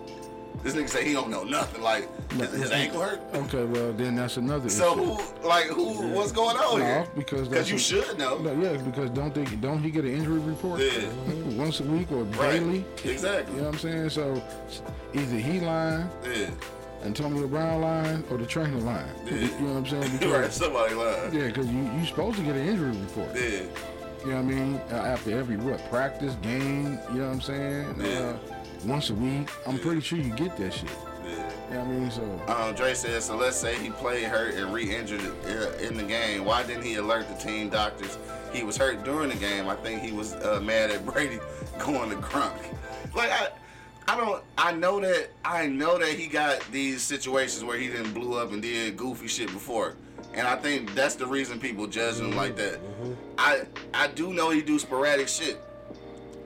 This 0.63 0.75
nigga 0.75 0.89
say 0.89 1.05
he 1.05 1.13
don't 1.13 1.29
know 1.29 1.43
nothing. 1.43 1.81
Like 1.81 2.07
his, 2.33 2.51
his 2.53 2.71
ankle 2.71 3.01
hurt. 3.01 3.21
Okay, 3.33 3.63
well 3.63 3.93
then 3.93 4.15
that's 4.15 4.37
another 4.37 4.69
So 4.69 4.93
issue. 4.93 5.03
who 5.15 5.47
like 5.47 5.65
who 5.67 6.07
what's 6.09 6.31
going 6.31 6.57
on 6.57 6.79
No, 6.79 6.85
here? 6.85 7.07
because 7.15 7.47
Because 7.47 7.69
you 7.69 7.77
a- 7.77 7.79
should 7.79 8.17
know. 8.17 8.37
No, 8.39 8.51
yeah, 8.53 8.77
because 8.77 9.09
don't 9.11 9.33
they 9.33 9.45
don't 9.45 9.81
he 9.81 9.89
get 9.89 10.03
an 10.05 10.13
injury 10.13 10.39
report 10.39 10.81
Yeah. 10.81 11.07
once 11.57 11.79
a 11.79 11.83
week 11.83 12.11
or 12.11 12.23
Right. 12.23 12.59
daily? 12.59 12.85
Exactly. 13.05 13.55
You 13.55 13.61
know 13.61 13.67
what 13.67 13.73
I'm 13.75 13.79
saying? 13.79 14.09
So 14.09 14.41
either 15.13 15.37
he 15.37 15.59
lying, 15.61 16.09
Yeah. 16.25 16.49
Antonio 17.05 17.47
Brown 17.47 17.79
lying, 17.81 18.23
or 18.29 18.37
the 18.37 18.45
trainer 18.45 18.77
lying. 18.79 19.07
Yeah. 19.25 19.33
You 19.35 19.47
know 19.61 19.79
what 19.79 19.93
I'm 19.93 20.19
saying? 20.19 20.31
right. 20.31 20.51
Somebody 20.51 20.93
lying. 20.95 21.33
yeah, 21.33 21.47
because 21.47 21.67
you 21.67 21.89
you 21.97 22.05
supposed 22.05 22.35
to 22.37 22.43
get 22.43 22.55
an 22.57 22.67
injury 22.67 22.91
report. 22.91 23.29
Yeah. 23.33 23.61
You 24.25 24.31
know 24.31 24.35
what 24.35 24.35
I 24.35 24.41
mean? 24.41 24.81
Uh, 24.91 24.95
after 24.95 25.31
every 25.39 25.55
what 25.55 25.79
practice 25.89 26.35
game, 26.41 26.99
you 27.13 27.19
know 27.19 27.27
what 27.27 27.33
I'm 27.35 27.41
saying? 27.41 27.95
Yeah. 28.03 28.19
Uh, 28.19 28.37
once 28.85 29.09
a 29.09 29.13
week, 29.13 29.49
I'm 29.67 29.79
pretty 29.79 30.01
sure 30.01 30.17
you 30.17 30.33
get 30.35 30.55
that 30.57 30.73
shit. 30.73 30.89
Yeah. 31.25 31.51
You 31.69 31.75
know 31.75 31.81
I 31.81 31.85
mean? 31.87 32.11
So 32.11 32.41
Um, 32.47 32.75
Dre 32.75 32.93
says, 32.93 33.25
so 33.25 33.35
let's 33.35 33.57
say 33.57 33.75
he 33.77 33.89
played 33.89 34.23
hurt 34.25 34.55
and 34.55 34.73
re-injured 34.73 35.21
uh, 35.45 35.71
in 35.77 35.97
the 35.97 36.03
game. 36.03 36.45
Why 36.45 36.63
didn't 36.63 36.83
he 36.83 36.95
alert 36.95 37.27
the 37.27 37.35
team 37.35 37.69
doctors 37.69 38.17
he 38.51 38.63
was 38.63 38.77
hurt 38.77 39.03
during 39.03 39.29
the 39.29 39.35
game? 39.35 39.67
I 39.67 39.75
think 39.75 40.01
he 40.01 40.11
was 40.11 40.33
uh, 40.33 40.59
mad 40.63 40.89
at 40.91 41.05
Brady 41.05 41.39
going 41.79 42.09
to 42.09 42.15
Gronk. 42.15 42.57
Like 43.15 43.31
I, 43.31 43.49
I 44.07 44.17
don't. 44.17 44.43
I 44.57 44.71
know 44.71 44.99
that. 44.99 45.29
I 45.45 45.67
know 45.67 45.99
that 45.99 46.09
he 46.09 46.25
got 46.27 46.59
these 46.71 47.01
situations 47.03 47.63
where 47.63 47.77
he 47.77 47.87
didn't 47.87 48.13
blew 48.13 48.39
up 48.39 48.51
and 48.51 48.61
did 48.61 48.97
goofy 48.97 49.27
shit 49.27 49.47
before, 49.51 49.95
and 50.33 50.47
I 50.47 50.55
think 50.55 50.95
that's 50.95 51.13
the 51.15 51.27
reason 51.27 51.59
people 51.59 51.85
judge 51.85 52.17
him 52.19 52.31
like 52.35 52.55
that. 52.55 52.79
I 53.37 53.63
I 53.93 54.07
do 54.07 54.33
know 54.33 54.49
he 54.49 54.61
do 54.63 54.79
sporadic 54.79 55.27
shit, 55.27 55.61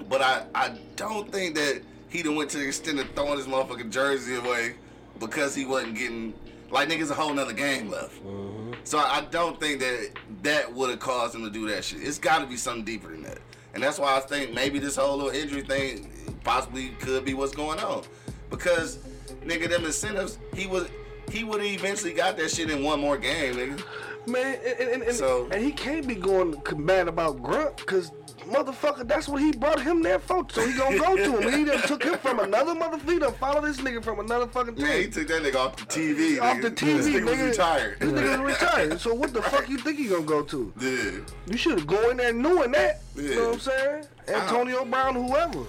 but 0.10 0.22
I 0.22 0.46
I 0.54 0.78
don't 0.98 1.32
think 1.32 1.56
that 1.56 1.82
he 2.14 2.22
done 2.22 2.36
went 2.36 2.52
to 2.52 2.60
the 2.60 2.68
extent 2.68 3.00
of 3.00 3.10
throwing 3.16 3.38
his 3.38 3.48
motherfucking 3.48 3.90
jersey 3.90 4.36
away 4.36 4.76
because 5.20 5.56
he 5.56 5.66
wasn't 5.66 5.96
getting 5.96 6.32
like 6.70 6.88
niggas 6.88 7.10
a 7.10 7.16
whole 7.16 7.34
nother 7.34 7.54
game 7.54 7.90
left. 7.90 8.24
Mm-hmm. 8.24 8.74
So 8.84 9.00
I 9.00 9.18
I 9.18 9.22
don't 9.32 9.60
think 9.60 9.80
that 9.80 10.12
that 10.44 10.72
would 10.74 10.92
have 10.92 11.00
caused 11.00 11.34
him 11.34 11.44
to 11.44 11.50
do 11.50 11.68
that 11.70 11.84
shit. 11.84 12.04
It's 12.04 12.20
got 12.20 12.40
to 12.40 12.46
be 12.46 12.56
something 12.56 12.86
deeper 12.86 13.10
than 13.10 13.24
that, 13.24 13.40
and 13.74 13.82
that's 13.82 13.98
why 13.98 14.16
I 14.16 14.20
think 14.20 14.54
maybe 14.54 14.78
this 14.78 14.96
whole 14.96 15.18
little 15.18 15.32
injury 15.32 15.62
thing 15.64 16.12
possibly 16.44 16.90
could 17.00 17.26
be 17.26 17.34
what's 17.34 17.56
going 17.56 17.80
on 17.80 18.04
because 18.52 19.00
nigga 19.44 19.68
them 19.70 19.84
incentives 19.86 20.38
he 20.54 20.68
was 20.68 20.88
he 21.32 21.44
would 21.44 21.62
have 21.62 21.70
eventually 21.72 22.14
got 22.14 22.38
that 22.38 22.52
shit 22.52 22.70
in 22.70 22.84
one 22.84 23.00
more 23.00 23.18
game, 23.18 23.56
nigga. 23.56 23.84
Man, 24.28 24.58
and, 24.66 24.90
and, 24.90 25.04
and, 25.04 25.16
So- 25.16 25.48
and 25.52 25.64
he 25.64 25.72
can't 25.72 26.08
be 26.08 26.16
going 26.16 26.62
mad 26.78 27.08
about 27.08 27.42
Gronk 27.42 27.78
because 27.78 28.12
motherfucker, 28.44 29.08
that's 29.08 29.28
what 29.28 29.42
he 29.42 29.52
brought 29.52 29.82
him 29.82 30.02
there 30.04 30.20
for. 30.20 30.46
So 30.52 30.66
he 30.66 30.78
gonna 30.78 30.98
go 30.98 31.16
to 31.16 31.38
him. 31.42 31.54
He 31.60 31.66
done 31.66 31.82
took 31.84 32.04
him 32.04 32.18
from 32.20 32.40
another 32.40 32.74
motherfucker. 32.74 33.12
He 33.14 33.20
done 33.20 33.34
follow 33.34 33.62
this 33.62 33.78
nigga 33.78 34.04
from 34.04 34.20
another 34.20 34.48
fucking 34.48 34.78
Yeah, 34.78 34.94
he 34.98 35.08
took 35.08 35.28
that 35.28 35.42
nigga 35.44 35.56
off 35.56 35.76
the 35.78 35.86
TV. 35.86 36.42
Off 36.42 36.58
nigga. 36.58 36.62
the 36.64 36.72
TV, 36.72 36.98
This 36.98 37.08
nigga 37.08 37.24
was 37.26 37.34
nigga. 37.38 37.50
retired. 37.50 38.00
This 38.00 38.12
nigga 38.12 38.44
was 38.44 38.54
retired. 38.62 39.00
So 39.02 39.14
what 39.14 39.34
the 39.34 39.42
fuck 39.42 39.70
you 39.70 39.78
think 39.78 39.98
he 39.98 40.08
gonna 40.08 40.24
go 40.24 40.42
to? 40.44 40.74
Yeah. 40.80 41.12
You 41.48 41.58
should 41.58 41.78
have 41.80 41.88
go 41.88 42.10
in 42.10 42.18
there 42.18 42.34
knowing 42.34 42.72
that. 42.74 43.02
Yeah. 43.16 43.22
You 43.24 43.36
know 43.36 43.46
what 43.50 43.54
I'm 43.56 43.60
saying? 43.60 44.06
Antonio 44.28 44.86
Brown, 44.86 45.16
whoever. 45.16 45.64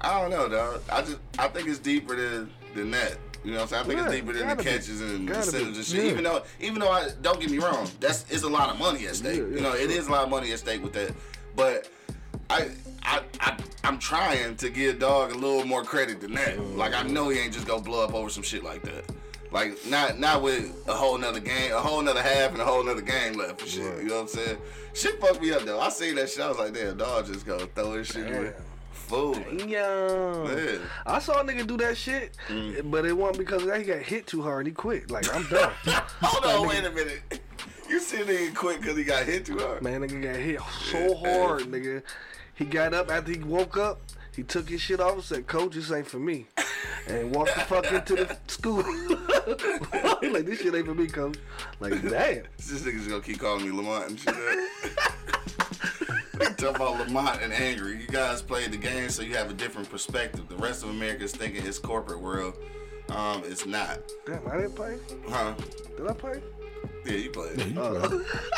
I 0.00 0.20
don't 0.20 0.30
know, 0.30 0.48
dog. 0.48 0.82
I 0.90 1.00
just 1.00 1.18
I 1.38 1.48
think 1.48 1.68
it's 1.68 1.78
deeper 1.78 2.14
than 2.16 2.50
than 2.74 2.90
that. 2.90 3.18
You 3.42 3.52
know 3.52 3.58
what 3.58 3.62
I'm 3.64 3.68
saying? 3.68 3.82
I 3.82 3.86
think 3.86 3.98
Yeah, 3.98 4.04
it's 4.06 4.14
deeper 4.14 4.32
than 4.32 4.48
the 4.48 4.54
gotta 4.54 4.64
be. 4.64 4.70
catches 4.70 5.00
and 5.02 5.28
incentives 5.28 5.76
and 5.78 5.86
shit. 5.86 6.04
Yeah. 6.04 6.10
Even 6.10 6.24
though 6.24 6.42
even 6.60 6.78
though 6.80 6.90
I 6.90 7.08
don't 7.22 7.40
get 7.40 7.50
me 7.50 7.58
wrong, 7.58 7.88
that's 8.00 8.24
it's 8.30 8.42
a 8.42 8.48
lot 8.48 8.70
of 8.70 8.78
money 8.78 9.06
at 9.06 9.16
stake. 9.16 9.36
Yeah, 9.38 9.44
you 9.44 9.60
know, 9.60 9.72
it 9.72 9.90
sure. 9.90 9.98
is 9.98 10.06
a 10.08 10.10
lot 10.12 10.24
of 10.24 10.30
money 10.30 10.52
at 10.52 10.58
stake 10.58 10.82
with 10.82 10.92
that. 10.94 11.12
But 11.56 11.88
I 12.50 12.70
I 13.02 13.22
I 13.40 13.56
I'm 13.84 13.98
trying 13.98 14.56
to 14.56 14.70
give 14.70 14.98
dog 14.98 15.32
a 15.32 15.34
little 15.34 15.64
more 15.64 15.84
credit 15.84 16.20
than 16.20 16.32
that. 16.34 16.58
Like 16.76 16.94
I 16.94 17.02
know 17.02 17.28
he 17.28 17.38
ain't 17.38 17.52
just 17.52 17.66
gonna 17.66 17.82
blow 17.82 18.04
up 18.04 18.14
over 18.14 18.30
some 18.30 18.42
shit 18.42 18.64
like 18.64 18.82
that. 18.82 19.04
Like 19.52 19.78
not 19.86 20.18
not 20.18 20.42
with 20.42 20.74
a 20.88 20.92
whole 20.94 21.16
nother 21.16 21.40
game, 21.40 21.72
a 21.72 21.78
whole 21.80 22.02
nother 22.02 22.22
half 22.22 22.52
and 22.52 22.60
a 22.60 22.64
whole 22.64 22.82
nother 22.82 23.02
game 23.02 23.34
left 23.34 23.60
for 23.60 23.66
shit. 23.68 23.82
You 24.02 24.08
know 24.08 24.14
what 24.16 24.20
I'm 24.22 24.28
saying? 24.28 24.58
Shit 24.94 25.20
fucked 25.20 25.40
me 25.40 25.52
up 25.52 25.62
though. 25.62 25.80
I 25.80 25.90
seen 25.90 26.16
that 26.16 26.28
shit. 26.30 26.40
I 26.40 26.48
was 26.48 26.58
like, 26.58 26.74
damn, 26.74 26.96
dog 26.96 27.26
just 27.26 27.46
gonna 27.46 27.66
throw 27.66 27.92
his 27.92 28.08
shit 28.08 28.26
away. 28.34 28.52
Fool. 28.92 29.36
Yeah. 29.66 30.48
Yeah. 30.56 30.78
I 31.04 31.18
saw 31.18 31.40
a 31.40 31.44
nigga 31.44 31.66
do 31.66 31.76
that 31.76 31.96
shit, 31.96 32.36
Mm. 32.48 32.90
but 32.90 33.04
it 33.04 33.12
wasn't 33.12 33.38
because 33.38 33.62
he 33.62 33.84
got 33.84 33.98
hit 33.98 34.26
too 34.26 34.40
hard. 34.42 34.66
He 34.66 34.72
quit. 34.72 35.10
Like 35.10 35.32
I'm 35.34 35.46
done. 35.48 35.70
Hold 36.22 36.44
on, 36.46 36.68
wait 36.68 36.84
a 36.84 36.90
minute. 36.90 37.20
You 37.94 38.00
see 38.00 38.16
nigga 38.16 38.52
quit 38.56 38.80
because 38.80 38.96
he 38.96 39.04
got 39.04 39.24
hit 39.24 39.46
too 39.46 39.56
hard? 39.56 39.80
Man, 39.80 40.00
nigga 40.00 40.20
got 40.20 40.34
hit 40.34 40.60
so 40.90 41.14
hard, 41.14 41.62
nigga. 41.70 42.02
He 42.56 42.64
got 42.64 42.92
up 42.92 43.08
after 43.08 43.30
he 43.30 43.38
woke 43.38 43.76
up. 43.76 44.00
He 44.34 44.42
took 44.42 44.68
his 44.68 44.80
shit 44.80 44.98
off 44.98 45.12
and 45.12 45.22
said, 45.22 45.46
"Coach, 45.46 45.76
this 45.76 45.92
ain't 45.92 46.08
for 46.08 46.18
me," 46.18 46.46
and 47.06 47.32
walked 47.32 47.54
the 47.54 47.60
fuck 47.60 47.92
into 47.92 48.16
the 48.16 48.36
school. 48.48 48.78
like 50.32 50.44
this 50.44 50.60
shit 50.60 50.74
ain't 50.74 50.86
for 50.86 50.94
me, 50.96 51.06
coach. 51.06 51.38
Like 51.78 51.92
damn. 52.02 52.42
This 52.56 52.82
nigga's 52.82 53.06
gonna 53.06 53.20
keep 53.20 53.38
calling 53.38 53.64
me 53.64 53.70
Lamont 53.70 54.08
and 54.08 54.18
shit. 54.18 54.34
Talk 56.56 56.74
about 56.74 56.98
Lamont 56.98 57.42
and 57.42 57.52
angry. 57.52 58.00
You 58.00 58.08
guys 58.08 58.42
played 58.42 58.72
the 58.72 58.76
game, 58.76 59.08
so 59.08 59.22
you 59.22 59.36
have 59.36 59.52
a 59.52 59.54
different 59.54 59.88
perspective. 59.88 60.48
The 60.48 60.56
rest 60.56 60.82
of 60.82 60.90
America 60.90 61.22
is 61.22 61.32
thinking 61.32 61.64
it's 61.64 61.78
corporate 61.78 62.20
world. 62.20 62.54
Um, 63.10 63.44
it's 63.44 63.66
not. 63.66 64.00
Damn, 64.26 64.48
I 64.48 64.56
didn't 64.56 64.74
play. 64.74 64.98
Huh? 65.28 65.54
Did 65.96 66.08
I 66.08 66.12
play? 66.12 66.42
Yeah, 67.04 67.12
you 67.12 67.30
played. 67.30 67.76
Uh, 67.76 68.08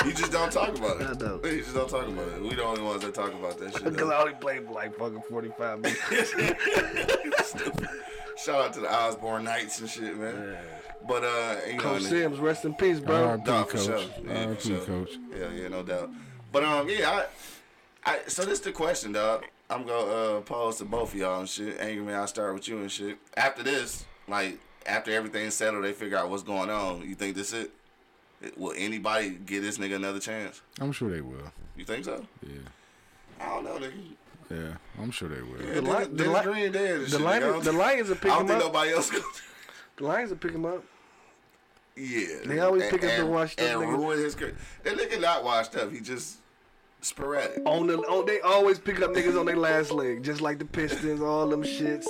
You 0.05 0.13
just 0.13 0.33
don't 0.33 0.53
talk 0.53 0.77
about 0.77 1.01
it. 1.01 1.09
I 1.09 1.13
know. 1.25 1.41
You 1.45 1.63
just 1.63 1.75
don't 1.75 1.89
talk 1.89 2.07
about 2.09 2.29
it. 2.29 2.43
We 2.43 2.55
the 2.55 2.65
only 2.65 2.83
ones 2.83 3.03
that 3.03 3.15
talk 3.15 3.33
about 3.35 3.59
that 3.59 3.73
shit. 3.73 3.85
Because. 3.85 4.11
I 4.11 4.21
only 4.21 4.35
played 4.35 4.69
like 4.69 4.97
fucking 4.97 5.23
45 5.29 5.81
minutes. 5.81 6.35
Shout 8.45 8.65
out 8.67 8.73
to 8.75 8.81
the 8.81 8.93
Osborn 8.93 9.45
Knights 9.45 9.81
and 9.81 9.89
shit, 9.89 10.17
man. 10.19 10.57
But 11.09 11.25
uh, 11.25 11.57
you 11.67 11.75
know, 11.75 11.79
Coach 11.83 12.01
and- 12.03 12.11
Sims, 12.11 12.39
rest 12.39 12.65
in 12.65 12.75
peace, 12.75 13.01
bro. 13.01 13.29
R.I.P. 13.29 13.51
Nah, 13.51 13.65
for 13.65 13.77
coach. 13.77 13.85
sure. 13.87 14.01
Yeah, 14.27 14.55
for 14.55 14.61
sure. 14.61 14.81
coach. 14.81 15.11
Yeah, 15.37 15.51
yeah, 15.55 15.69
no 15.69 15.83
doubt. 15.83 16.11
But 16.53 16.65
um, 16.65 16.89
yeah, 16.89 17.25
I, 18.05 18.13
I 18.13 18.19
so 18.27 18.45
this 18.45 18.61
the 18.61 18.73
question, 18.73 19.13
dog. 19.13 19.45
I'm 19.69 19.85
gonna 19.85 20.39
uh, 20.39 20.41
pose 20.43 20.77
to 20.79 20.85
both 20.85 21.13
of 21.15 21.19
y'all 21.19 21.41
and 21.41 21.49
shit. 21.49 21.81
Angry 21.81 22.05
man, 22.05 22.17
I'll 22.17 22.27
start 22.27 22.55
with 22.55 22.69
you 22.69 22.79
and 22.79 22.91
shit. 22.91 23.19
After 23.37 23.63
this, 23.63 24.05
like 24.29 24.59
after 24.87 25.11
everything's 25.13 25.55
settled, 25.55 25.85
they 25.85 25.93
figure 25.93 26.17
out 26.19 26.29
what's 26.31 26.43
going 26.45 26.71
on. 26.71 27.03
You 27.09 27.15
think 27.15 27.37
this 27.37 27.53
it? 27.53 27.71
It- 28.43 28.57
Will 28.59 28.75
anybody 28.77 29.31
give 29.31 29.63
this 29.63 29.79
nigga 29.79 29.97
another 29.97 30.21
chance? 30.21 30.61
I'm 30.81 30.93
sure 30.93 31.11
they 31.11 31.21
will. 31.21 31.53
You 31.77 31.85
think 31.85 32.05
so? 32.05 32.25
Yeah. 32.43 32.51
I 33.41 33.47
don't 33.49 33.65
know, 33.65 33.79
nigga. 33.79 33.93
Yeah, 34.51 34.77
I'm 35.03 35.11
sure 35.11 35.29
they 35.29 35.43
will. 35.43 35.61
Yeah, 35.61 35.81
Li- 35.81 36.05
the 36.05 36.25
Dennis 36.25 36.35
Li- 36.47 36.53
Green 36.53 36.73
dead 36.73 36.95
and 36.97 37.05
The, 37.07 37.11
shit, 37.11 37.21
nigga. 37.21 37.23
I 37.23 37.25
Lions, 37.25 37.45
don't 37.45 37.59
the 37.59 37.71
think- 37.71 37.79
Lions 37.83 38.09
will 38.09 38.15
I 38.17 38.19
pick 38.21 38.31
don't 38.31 38.47
think 38.47 38.59
up. 38.61 38.67
nobody 38.67 38.93
else 38.93 39.11
gonna. 39.11 39.25
The 39.97 40.05
Lions 40.05 40.31
are 40.33 40.37
pick 40.37 40.53
him 40.53 40.67
up. 40.67 40.85
Yeah. 41.97 42.27
They 42.45 42.59
always 42.61 42.83
And- 42.83 42.91
pick 42.93 43.03
up 43.05 43.09
the 43.17 43.21
and- 43.23 43.31
washed 43.31 43.61
up 43.61 43.67
and 43.69 43.81
niggas. 43.83 43.99
ruin 43.99 44.19
his 44.19 44.35
career. 44.35 44.57
That 44.85 44.97
nigga 44.99 45.21
not 45.21 45.43
washed 45.43 45.75
up. 45.77 45.91
He 45.91 46.01
just 46.01 46.37
sporadic. 47.01 47.63
On 47.65 47.87
the, 47.87 47.97
on, 47.99 48.27
they 48.27 48.41
always 48.41 48.79
pick 48.79 49.01
up 49.01 49.13
niggas 49.13 49.39
on 49.39 49.47
their 49.47 49.57
last 49.57 49.91
leg, 49.91 50.23
just 50.23 50.41
like 50.43 50.59
the 50.59 50.65
Pistons, 50.67 51.21
all 51.23 51.49
them 51.49 51.63
shits. 51.63 52.07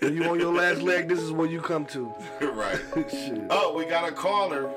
When 0.00 0.14
you 0.14 0.24
on 0.24 0.38
your 0.40 0.52
last 0.52 0.82
leg, 0.82 1.08
this 1.08 1.20
is 1.20 1.32
where 1.32 1.46
you 1.48 1.60
come 1.60 1.86
to. 1.86 2.12
right. 2.40 2.80
Shit. 3.10 3.42
Oh, 3.50 3.74
we 3.76 3.84
got 3.84 4.08
a 4.08 4.12
caller 4.12 4.70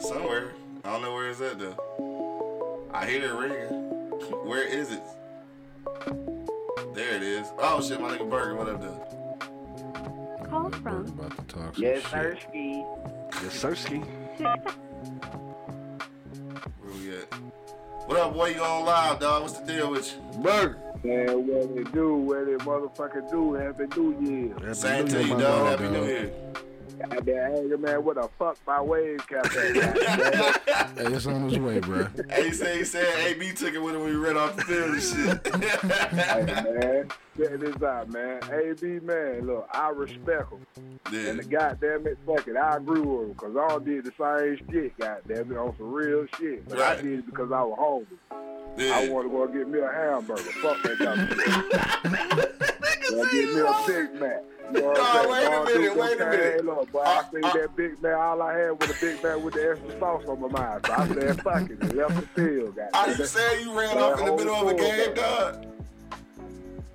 somewhere. 0.00 0.52
I 0.84 0.92
don't 0.92 1.02
know 1.02 1.14
where 1.14 1.28
it's 1.30 1.40
at 1.40 1.58
though. 1.58 2.88
I 2.92 3.06
hear 3.06 3.24
it 3.24 3.32
ringing. 3.32 3.90
Where 4.46 4.66
is 4.66 4.90
it? 4.92 5.02
There 6.94 7.14
it 7.16 7.22
is. 7.22 7.46
Oh 7.58 7.80
shit, 7.80 8.00
my 8.00 8.16
nigga 8.16 8.28
Burger, 8.28 8.54
what 8.54 8.68
up 8.68 8.80
though? 8.80 10.46
Call 10.48 10.68
That 10.70 10.82
from 10.82 10.82
bird 10.82 11.08
about 11.08 11.30
to 11.48 11.54
talk 11.54 11.74
some 11.74 11.82
Yes, 11.82 12.02
shit. 12.02 12.10
Sirski. 12.12 12.84
Yes, 13.42 13.62
Sirski. 13.62 14.04
Where 16.80 16.92
we 16.92 17.16
at? 17.18 17.34
What 18.06 18.18
up, 18.18 18.34
boy? 18.34 18.48
You 18.48 18.60
on 18.62 18.84
live, 18.84 19.18
dog? 19.20 19.42
What's 19.42 19.58
the 19.58 19.66
deal 19.66 19.90
with 19.90 20.12
you? 20.14 20.42
Bird. 20.42 20.76
Man, 21.04 21.46
what 21.46 21.74
they 21.74 21.82
do, 21.92 22.14
what 22.14 22.46
they 22.46 22.52
motherfucker 22.64 23.30
do, 23.30 23.52
happy 23.52 23.84
new 23.94 24.54
year. 24.56 24.74
Same 24.74 25.06
to 25.08 25.22
you, 25.22 25.28
Year, 25.28 25.38
dog. 25.38 25.78
Happy 25.78 25.90
New 25.90 26.06
dog. 27.24 27.34
Year. 27.34 27.44
Goddamn 27.48 27.64
anger, 27.64 27.78
man, 27.78 28.04
what 28.04 28.14
the 28.16 28.28
fuck 28.38 28.56
my 28.66 28.80
wave 28.80 29.26
cap 29.26 29.44
at? 29.46 29.52
Hey, 30.96 31.12
it's 31.14 31.26
on 31.26 31.48
his 31.48 31.58
way, 31.58 31.80
bro. 31.80 32.06
Hey, 32.30 32.46
he 32.48 32.52
said 32.52 32.76
he 32.76 32.84
said 32.84 33.06
AB 33.26 33.52
took 33.52 33.74
it 33.74 33.82
with 33.82 33.94
him 33.94 34.02
when 34.02 34.10
we 34.10 34.16
ran 34.16 34.36
off 34.36 34.56
the 34.56 34.62
field 34.62 34.90
and 34.90 35.02
shit. 35.02 35.46
hey, 36.14 36.44
man, 36.78 37.08
check 37.36 37.60
this 37.60 37.82
out, 37.82 38.10
man. 38.10 38.40
AB, 38.52 39.00
man, 39.00 39.46
look, 39.46 39.68
I 39.72 39.88
respect 39.90 40.52
him. 40.52 40.66
yeah. 41.12 41.30
And 41.30 41.38
the 41.38 41.44
goddamn 41.44 42.06
it, 42.06 42.18
fuck 42.26 42.46
it, 42.48 42.56
I 42.56 42.76
agree 42.76 43.00
with 43.00 43.20
him, 43.22 43.32
because 43.32 43.56
I 43.56 43.60
all 43.72 43.80
did 43.80 44.04
the 44.04 44.12
same 44.18 44.68
shit, 44.70 44.98
goddamn 44.98 45.52
it, 45.52 45.58
on 45.58 45.74
some 45.76 45.92
real 45.92 46.26
shit. 46.38 46.68
But 46.68 46.78
Right. 46.78 46.98
I 46.98 47.02
did 47.02 47.18
it 47.20 47.26
because 47.26 47.50
I 47.52 47.62
was 47.62 47.76
hungry. 47.78 48.18
yeah. 48.86 48.94
I 48.98 49.08
want 49.08 49.26
to 49.26 49.30
go 49.30 49.46
get 49.46 49.68
me 49.68 49.78
a 49.80 49.88
hamburger. 49.88 50.42
Fuck 50.42 50.82
that 50.82 50.98
goddamn 50.98 52.40
shit. 52.60 52.70
Go 53.14 53.24
get 53.30 53.54
me 53.54 53.60
a 53.60 53.84
Big 53.86 54.20
Mac. 54.20 54.42
You 54.72 54.80
know 54.80 54.92
Nah, 54.92 55.28
wait 55.30 55.46
a 55.46 55.64
minute, 55.64 55.96
wait 55.96 56.20
a 56.20 56.24
minute. 56.26 56.64
Look, 56.64 56.92
boy, 56.92 57.00
Uh, 57.00 57.22
I 57.26 57.30
seen 57.32 57.44
uh, 57.44 57.52
that 57.52 57.76
Big 57.76 58.02
Mac. 58.02 58.16
All 58.16 58.42
I 58.42 58.58
had 58.58 58.70
was 58.70 58.90
a 58.90 58.94
Big 59.00 59.22
Mac 59.22 59.44
with 59.44 59.54
the 59.54 59.70
extra 59.70 59.98
sauce 60.00 60.24
on 60.26 60.40
my 60.40 60.48
mind. 60.48 60.86
So 60.86 60.92
I 60.92 61.08
said, 61.08 61.42
fuck 61.42 61.70
it, 61.70 61.82
and 61.82 61.94
left 61.94 62.14
the 62.16 62.26
field, 62.28 62.78
Are 62.78 62.90
goddamn 62.92 63.18
you 63.18 63.26
saying 63.26 63.68
you 63.68 63.78
ran 63.78 63.98
off 63.98 64.20
in 64.20 64.26
the 64.26 64.36
middle 64.36 64.54
of 64.54 64.68
a 64.68 64.74
game, 64.74 65.14
dog? 65.14 65.73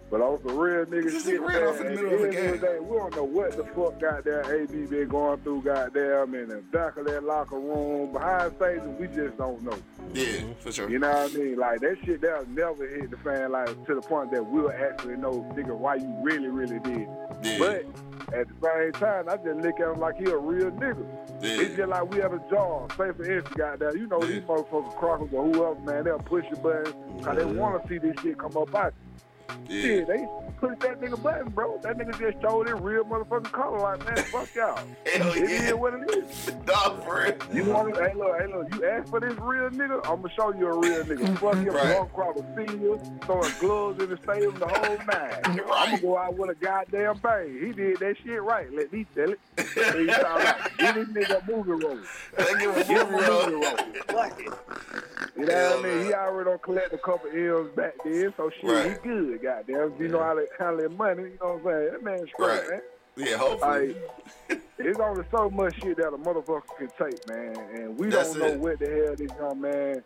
But 0.09 0.21
on 0.21 0.39
some 0.43 0.57
real 0.57 0.85
nigga 0.85 1.23
shit, 1.23 1.39
ran 1.39 1.61
man, 1.61 1.63
off 1.69 1.79
in 1.81 1.85
the 1.95 2.01
middle 2.01 2.13
of 2.15 2.21
the 2.21 2.29
game. 2.29 2.57
day, 2.59 2.79
we 2.79 2.97
don't 2.97 3.15
know 3.15 3.23
what 3.23 3.55
the 3.55 3.63
fuck 3.63 3.99
goddamn 3.99 4.45
AB 4.45 4.85
been 4.87 5.07
going 5.07 5.39
through, 5.41 5.61
goddamn, 5.61 6.33
in 6.33 6.49
the 6.49 6.57
back 6.71 6.97
of 6.97 7.05
that 7.05 7.23
locker 7.23 7.59
room. 7.59 8.11
Behind 8.11 8.51
scenes, 8.59 8.99
we 8.99 9.05
just 9.07 9.37
don't 9.37 9.61
know. 9.61 9.77
Yeah, 10.15 10.41
for 10.59 10.71
sure. 10.71 10.89
You 10.89 10.97
know 10.97 11.09
what 11.11 11.31
I 11.31 11.37
mean? 11.37 11.57
Like 11.57 11.81
that 11.81 11.97
shit 12.03 12.21
that'll 12.21 12.47
never 12.47 12.87
hit 12.87 13.11
the 13.11 13.17
fan 13.17 13.51
like 13.51 13.67
to 13.85 13.95
the 13.95 14.01
point 14.01 14.31
that 14.31 14.43
we'll 14.43 14.71
actually 14.71 15.17
know 15.17 15.45
nigga 15.55 15.77
why 15.77 15.95
you 15.95 16.11
really, 16.23 16.47
really 16.47 16.79
did. 16.79 17.07
Yeah. 17.43 17.57
But 17.59 17.85
at 18.33 18.47
the 18.47 18.55
same 18.63 18.91
time, 18.93 19.29
I 19.29 19.35
just 19.37 19.59
look 19.59 19.79
at 19.79 19.87
him 19.93 19.99
like 19.99 20.17
he 20.17 20.25
a 20.25 20.37
real 20.37 20.71
nigga. 20.71 21.05
Yeah. 21.41 21.61
It's 21.61 21.75
just 21.75 21.87
like 21.87 22.09
we 22.11 22.17
have 22.19 22.33
a 22.33 22.41
job. 22.49 22.91
Say 22.93 23.11
for 23.11 23.31
instance, 23.31 23.55
goddamn, 23.55 23.95
you 23.95 24.07
know 24.07 24.19
Yeah. 24.23 24.27
these 24.27 24.41
motherfuckers 24.41 24.97
crockers 24.97 25.29
or 25.33 25.45
whoever, 25.45 25.79
man, 25.81 26.03
they'll 26.05 26.17
push 26.17 26.45
your 26.45 26.59
button 26.61 26.93
because 27.17 27.37
they 27.37 27.45
want 27.45 27.83
to 27.83 27.87
see 27.87 27.99
this 27.99 28.19
shit 28.23 28.39
come 28.39 28.57
up 28.57 28.73
out. 28.73 28.93
Yeah. 29.67 29.81
Shit, 29.81 30.07
they 30.07 30.27
push 30.59 30.77
that 30.79 30.99
nigga 31.01 31.21
button, 31.21 31.49
bro. 31.49 31.77
That 31.83 31.97
nigga 31.97 32.17
just 32.19 32.41
showed 32.41 32.67
it 32.67 32.75
real 32.75 33.03
motherfucking 33.05 33.51
color. 33.51 33.79
Like, 33.79 34.05
man, 34.05 34.17
fuck 34.25 34.53
y'all. 34.55 34.75
Hell 35.05 35.31
It 35.33 35.49
yeah. 35.49 35.67
is 35.69 35.73
what 35.75 35.93
it 35.93 36.09
is. 36.17 36.45
Dog, 36.65 37.03
for 37.03 37.23
real. 37.23 37.55
You 37.55 37.71
want 37.71 37.93
to, 37.95 38.01
hey 38.03 38.13
look, 38.15 38.39
hey 38.39 38.47
look, 38.47 38.73
you 38.75 38.85
ask 38.85 39.09
for 39.09 39.19
this 39.19 39.37
real 39.39 39.69
nigga, 39.69 39.97
I'm 40.09 40.21
gonna 40.21 40.33
show 40.35 40.53
you 40.53 40.67
a 40.67 40.77
real 40.79 41.03
nigga. 41.03 41.37
Fuck 41.39 41.63
your 41.63 41.73
Right. 41.73 41.99
right. 41.99 42.13
Crawford 42.13 42.45
Senior, 42.55 42.97
throwing 43.25 43.51
gloves 43.59 44.03
in 44.03 44.09
the 44.09 44.17
stadium, 44.23 44.57
the 44.59 44.67
whole 44.67 44.97
nine. 44.97 45.39
I'm 45.45 45.55
going 45.57 45.95
to 45.95 46.01
go 46.01 46.17
out 46.17 46.35
with 46.37 46.49
a 46.49 46.55
goddamn 46.55 47.17
bang. 47.19 47.57
He 47.65 47.71
did 47.71 47.97
that 47.99 48.15
shit 48.23 48.41
right. 48.41 48.71
Let 48.73 48.91
me 48.91 49.05
tell 49.15 49.31
it. 49.31 49.39
He 49.57 50.11
sound 50.11 50.43
like, 50.43 50.77
Give 50.77 50.95
this 50.95 51.07
nigga 51.29 51.47
a 51.47 51.51
movie 51.51 51.71
role. 51.71 51.99
Give 52.37 52.97
him 52.97 53.13
a 53.13 53.21
movie 53.21 53.53
role. 53.55 53.77
Fuck 54.07 54.39
it. 54.39 54.53
You 55.37 55.45
know 55.45 55.53
Hell 55.53 55.77
what 55.77 55.85
I 55.85 55.87
mean? 55.89 55.97
no. 55.99 56.03
He 56.03 56.13
already 56.13 56.49
done 56.49 56.59
collect 56.59 56.93
a 56.93 56.97
couple 56.97 57.29
M's 57.29 57.69
back 57.75 57.93
then, 58.03 58.33
so 58.35 58.49
shit, 58.49 58.63
Right. 58.69 58.91
he 58.91 59.07
good, 59.07 59.38
goddamn. 59.41 59.93
You 59.99 60.07
know 60.09 60.23
how 60.23 60.33
to 60.33 60.45
handle 60.57 60.89
his 60.89 60.97
money, 60.97 61.23
you 61.23 61.37
know 61.41 61.55
what 61.57 61.73
I'm 61.73 61.79
saying? 61.81 61.91
That 61.91 62.03
man's 62.03 62.29
straight, 62.33 62.47
Right. 62.61 62.69
man. 62.69 62.81
Yeah, 63.17 63.37
hopefully. 63.37 63.87
Like, 64.49 64.61
it's 64.77 64.99
only 64.99 65.23
so 65.31 65.49
much 65.49 65.75
shit 65.81 65.97
that 65.97 66.07
a 66.07 66.17
motherfucker 66.17 66.61
can 66.77 66.87
take, 66.97 67.27
man. 67.27 67.57
And 67.75 67.97
we 67.97 68.07
That's 68.09 68.29
don't 68.31 68.39
know 68.39 68.45
it. 68.47 68.59
what 68.59 68.79
the 68.79 68.85
hell 68.89 69.15
this 69.15 69.31
young 69.37 69.59
man, 69.61 70.03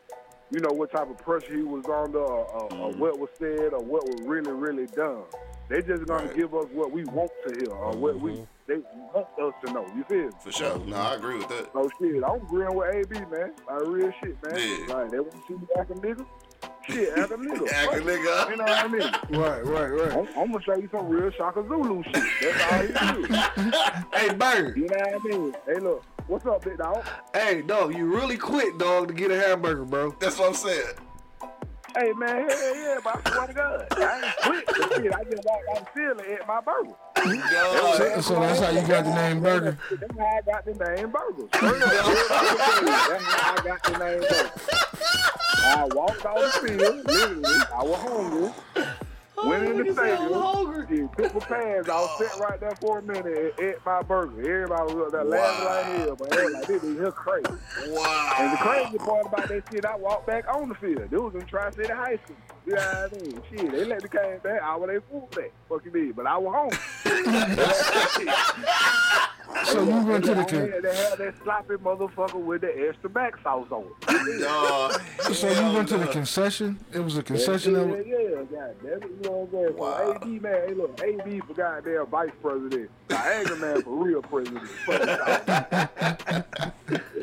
you 0.50 0.60
know, 0.62 0.72
what 0.72 0.92
type 0.92 1.10
of 1.10 1.18
pressure 1.20 1.56
he 1.56 1.62
was 1.62 1.86
under 1.86 2.20
or, 2.20 2.46
or, 2.46 2.64
or 2.64 2.70
Mm-hmm. 2.70 3.00
what 3.00 3.20
was 3.20 3.30
said 3.38 3.74
or 3.74 3.80
what 3.84 4.04
was 4.08 4.20
really, 4.26 4.52
really 4.52 4.88
done 4.88 5.24
They 5.70 5.82
just 5.82 6.06
gonna 6.06 6.26
Right. 6.26 6.36
give 6.36 6.54
us 6.56 6.66
what 6.74 6.92
we 6.92 7.04
want 7.06 7.32
to 7.48 7.56
hear 7.60 7.72
or 7.74 7.92
what 7.96 8.20
we 8.20 8.32
Mm-hmm. 8.32 8.44
they 8.68 8.78
want 9.14 9.28
us 9.40 9.54
to 9.66 9.74
know. 9.74 9.86
You 9.96 10.04
feel 10.06 10.26
me? 10.26 10.32
For 10.40 10.52
sure. 10.52 10.78
No, 10.80 10.96
I 10.96 11.14
agree 11.16 11.38
with 11.38 11.48
that. 11.50 11.72
So 11.74 11.90
shit, 12.00 12.24
I'm 12.24 12.42
agreeing 12.42 12.74
with 12.74 12.96
AB, 12.96 13.20
man. 13.32 13.54
Like 13.68 13.82
real 13.86 14.12
shit, 14.24 14.38
man. 14.44 14.58
Yeah. 14.58 14.96
Like 14.96 15.12
they 15.12 15.20
want 15.20 15.32
to 15.34 15.42
see 15.48 15.54
me 15.54 15.68
act 15.78 15.92
a 15.92 15.94
nigga. 15.96 16.26
Shit, 16.90 17.18
act 17.18 17.32
a 17.32 17.38
nigga. 17.38 17.72
Act 17.72 17.94
a 17.94 18.02
nigga. 18.02 18.50
You 18.50 18.58
know 18.58 18.64
what 18.64 18.86
I 18.86 18.88
mean? 18.88 19.40
Right, 19.40 19.66
right, 19.66 19.88
right. 19.88 20.12
I'm, 20.12 20.28
I'm 20.38 20.52
gonna 20.52 20.64
show 20.64 20.76
you 20.76 20.90
some 20.92 21.08
real 21.08 21.32
Shaka 21.32 21.66
Zulu 21.68 22.04
shit. 22.04 22.24
That's 22.42 22.74
all 22.74 23.16
he 23.16 23.22
do. 23.24 23.72
Hey, 24.14 24.34
Bird. 24.34 24.78
You 24.78 24.88
know 24.88 24.98
what 24.98 25.14
I 25.14 25.18
mean? 25.28 25.56
Hey, 25.66 25.80
look, 25.80 26.04
what's 26.28 26.46
up, 26.46 26.64
big 26.66 26.78
dog? 26.78 27.06
Hey, 27.34 27.62
dog, 27.62 27.96
you 27.96 28.06
really 28.14 28.38
quit, 28.38 28.78
dog, 28.78 29.08
to 29.08 29.14
get 29.14 29.32
a 29.32 29.40
hamburger, 29.40 29.86
bro. 29.86 30.16
That's 30.20 30.38
what 30.38 30.50
I'm 30.50 30.56
saying. 30.56 30.94
Hey 31.96 32.12
man, 32.14 32.50
hell 32.50 32.76
yeah, 32.76 32.98
but 33.04 33.22
I 33.24 33.32
swear 33.32 33.48
to 33.48 33.54
God, 33.54 33.88
I 33.92 34.26
ain't 34.26 34.36
quit. 34.38 34.66
But 34.66 34.96
shit, 34.96 35.14
I 35.14 35.24
just 35.26 35.44
walked 35.46 35.64
out 35.70 35.80
the 35.86 35.92
field 35.94 36.20
and 36.22 36.28
ate 36.28 36.48
my 36.48 36.60
burger. 36.60 36.96
Yo, 37.54 37.94
So, 37.98 38.22
so 38.22 38.40
that's 38.40 38.60
how 38.60 38.72
you 38.72 38.88
got 38.88 39.06
the 39.06 39.14
name 39.14 39.42
Burger. 39.42 39.78
That's 39.92 40.18
how 40.18 40.26
I 40.26 40.42
got 40.42 40.66
the 40.66 40.74
name 40.74 41.12
burger. 41.12 41.48
That's 41.52 43.24
how 43.24 43.54
I 43.54 43.62
got 43.64 43.84
the 43.84 43.92
name 44.00 44.20
burger. 44.22 44.52
I 45.56 45.88
walked 45.94 46.26
out 46.26 46.38
the 46.38 46.68
field, 46.68 47.06
literally. 47.06 47.60
I 47.74 47.84
was 47.84 48.00
hungry. 48.00 48.52
Went 49.46 49.66
in 49.66 49.78
the 49.86 49.94
stadium, 49.94 50.88
did 50.88 51.10
took 51.18 51.34
my 51.34 51.40
pants 51.46 51.90
I 51.90 51.96
was 51.96 52.18
sitting 52.18 52.40
right 52.40 52.58
there 52.60 52.76
for 52.80 53.00
a 53.00 53.02
minute 53.02 53.26
and 53.26 53.52
ate 53.68 53.76
my 53.86 54.02
burger. 54.02 54.40
Everybody 54.40 54.94
was 54.94 55.08
up 55.08 55.12
there 55.12 55.26
laughing 55.26 55.66
like 55.66 55.86
hell, 55.86 56.16
but 56.16 56.30
they 56.30 56.44
was 56.44 56.54
like, 56.54 56.68
this 56.68 56.84
is 56.84 56.98
here 56.98 57.12
crazy. 57.12 57.44
wow. 57.88 58.34
And 58.40 58.54
the 58.54 58.58
crazy 58.58 58.98
part 59.00 59.26
about 59.26 59.48
that 59.50 59.64
shit, 59.70 59.84
I 59.86 59.96
walked 59.98 60.28
back 60.28 60.48
on 60.48 60.70
the 60.70 60.76
field. 60.76 61.12
It 61.12 61.22
was 61.22 61.36
in 61.36 61.46
Tri-City 61.46 61.92
High 61.92 62.16
School. 62.24 62.38
You 62.66 62.76
know 62.76 62.80
what 62.80 62.96
I 62.96 63.10
mean? 63.22 63.42
Shit, 63.50 63.72
they 63.72 63.84
let 63.86 64.04
me 64.04 64.10
came 64.10 64.38
back. 64.40 64.62
I 64.62 64.76
was 64.78 64.88
their 64.88 65.02
fullback. 65.02 65.52
Fuck 65.68 65.84
you 65.86 65.92
mean? 65.92 66.14
But 66.14 66.28
I 66.28 66.38
was 66.38 66.54
home. 66.54 66.72
So 69.66 69.84
you 69.84 70.06
went 70.06 70.26
to 70.26 70.36
the 70.36 70.44
They 70.44 70.80
They 70.82 70.96
had 70.96 71.18
that 71.20 71.34
sloppy 71.44 71.76
motherfucker 71.76 72.36
with 72.44 72.62
the 72.62 72.88
extra 72.90 73.10
back 73.10 73.36
sauce 73.44 73.68
on 73.72 73.86
it. 74.10 74.42
Dog. 74.42 75.02
So 75.34 75.50
you 75.50 75.76
went 75.76 75.88
to 75.90 75.98
the 75.98 76.08
concession? 76.08 76.80
It 76.92 77.00
was 77.00 77.18
a 77.18 77.24
concession 77.24 77.74
yeah, 77.74 77.80
that 77.84 78.08
yeah, 78.08 78.18
yeah, 78.18 78.36
God 78.44 78.76
damn 78.84 79.04
it, 79.04 79.10
you 79.10 79.20
know 79.24 79.32
what 79.32 79.60
I'm 79.60 79.66
saying? 79.66 79.78
Wow. 79.78 79.98
So 79.98 80.28
AB, 80.28 80.40
man, 80.40 80.68
hey, 80.68 80.74
look, 80.74 81.02
AB 81.04 81.40
for 81.42 81.54
goddamn 81.54 82.06
vice 82.08 82.32
president. 82.42 82.90
Niagara 83.10 83.58
man 83.58 83.82
for 83.84 84.04
real 84.04 84.22
president. 84.22 84.68
Fuck 84.68 85.02
it. 85.02 86.46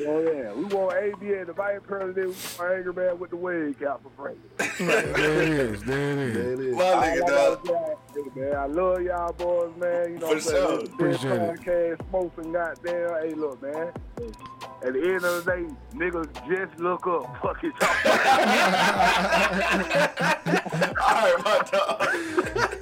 Oh, 0.06 0.20
yeah, 0.32 0.52
we 0.52 0.64
want 0.64 0.96
AB 0.96 1.34
as 1.34 1.46
the 1.48 1.52
vice 1.52 1.80
president, 1.86 2.36
Niagara 2.58 2.94
man 2.94 3.18
with 3.18 3.30
the 3.30 3.36
wig 3.36 3.78
cap 3.78 4.00
for 4.02 4.10
president. 4.10 4.78
there 4.78 5.42
it 5.42 5.48
is, 5.50 5.82
there 5.82 6.12
it 6.12 6.18
is. 6.18 6.34
There 6.34 6.52
it 6.52 6.60
is. 6.60 6.76
My 6.76 6.82
nigga, 6.82 7.20
gotta 7.26 7.68
dog. 7.68 8.36
man, 8.36 8.56
I 8.56 8.64
love 8.66 9.02
y'all 9.02 9.32
boys, 9.32 9.72
man. 9.78 10.12
You 10.12 10.18
know 10.18 10.20
For 10.20 10.26
what 10.26 10.34
I'm 10.34 10.40
saying? 10.40 10.68
sure. 10.68 10.78
This 10.80 10.88
Appreciate 10.90 11.32
it. 11.32 11.60
podcast, 11.60 12.10
smoking, 12.20 12.52
goddamn. 12.52 13.22
Hey, 13.22 13.32
look, 13.34 13.60
man. 13.62 13.92
At 14.82 14.94
the 14.94 15.02
end 15.02 15.22
of 15.24 15.44
the 15.44 15.50
day, 15.50 15.66
niggas 15.94 16.32
just 16.48 16.78
look 16.80 17.06
up. 17.06 17.36
Fuck 17.42 17.62
it, 17.64 17.72
y'all. 17.80 17.90
All 21.00 21.20
right, 21.20 21.38
my 21.44 21.58
dog. 21.70 21.98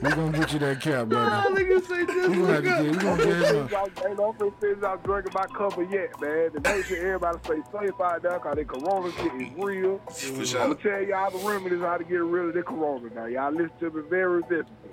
We're 0.01 0.15
gonna 0.15 0.39
get 0.39 0.53
you 0.53 0.59
that 0.61 0.81
cap, 0.81 1.09
brother. 1.09 1.51
Nigga 1.51 1.81
say 1.87 2.07
just 2.07 2.29
We're 2.29 2.37
gonna 2.37 2.53
have 2.53 2.63
to 2.63 2.69
get, 2.69 2.83
we're 2.83 3.01
gonna 3.01 3.25
get 3.25 3.55
him. 3.55 3.69
Hey, 3.69 4.15
don't 4.17 4.39
feel 4.39 4.51
finish 4.61 4.85
out 4.85 5.03
drinking 5.05 5.33
my 5.35 5.47
cup 5.47 5.77
yet, 5.91 6.21
man. 6.21 6.53
To 6.53 6.61
make 6.61 6.85
sure 6.85 6.99
everybody 6.99 7.39
stay 7.45 7.61
safe 7.73 8.01
out 8.01 8.23
there, 8.23 8.39
cause 8.39 8.55
the 8.57 8.65
corona 8.65 9.11
shit 9.13 9.33
is 9.35 9.49
real. 9.57 9.99
For 9.99 10.59
I'm 10.59 10.71
gonna 10.71 10.75
tell 10.77 11.03
y'all 11.03 11.31
the 11.31 11.39
remedies 11.49 11.81
how 11.81 11.97
to 11.97 12.05
get 12.05 12.23
rid 12.23 12.49
of 12.49 12.55
the 12.55 12.63
corona. 12.63 13.11
Now, 13.15 13.27
y'all 13.27 13.51
listen 13.53 13.71
to 13.81 13.91
me 13.91 14.03
very 14.09 14.43
differently. 14.43 14.91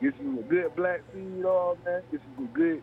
Get 0.00 0.16
some 0.16 0.42
good 0.42 0.76
black 0.76 1.02
seed 1.12 1.44
oil, 1.44 1.76
man. 1.84 2.02
Get 2.12 2.20
some 2.36 2.46
good 2.52 2.82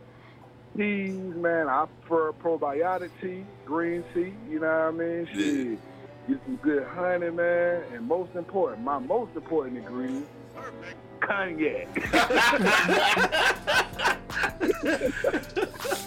teas, 0.77 1.13
man. 1.35 1.67
I 1.69 1.85
prefer 2.01 2.31
probiotic 2.33 3.09
tea, 3.21 3.45
green 3.65 4.03
tea. 4.13 4.33
You 4.49 4.59
know 4.59 4.67
what 4.67 4.87
I 4.87 4.91
mean? 4.91 5.27
Shit. 5.33 5.79
Get 6.27 6.39
some 6.45 6.55
good 6.57 6.83
honey, 6.87 7.29
man. 7.31 7.83
And 7.93 8.07
most 8.07 8.35
important, 8.35 8.83
my 8.83 8.99
most 8.99 9.35
important 9.35 9.77
ingredient, 9.77 10.27
cognac. 11.19 11.87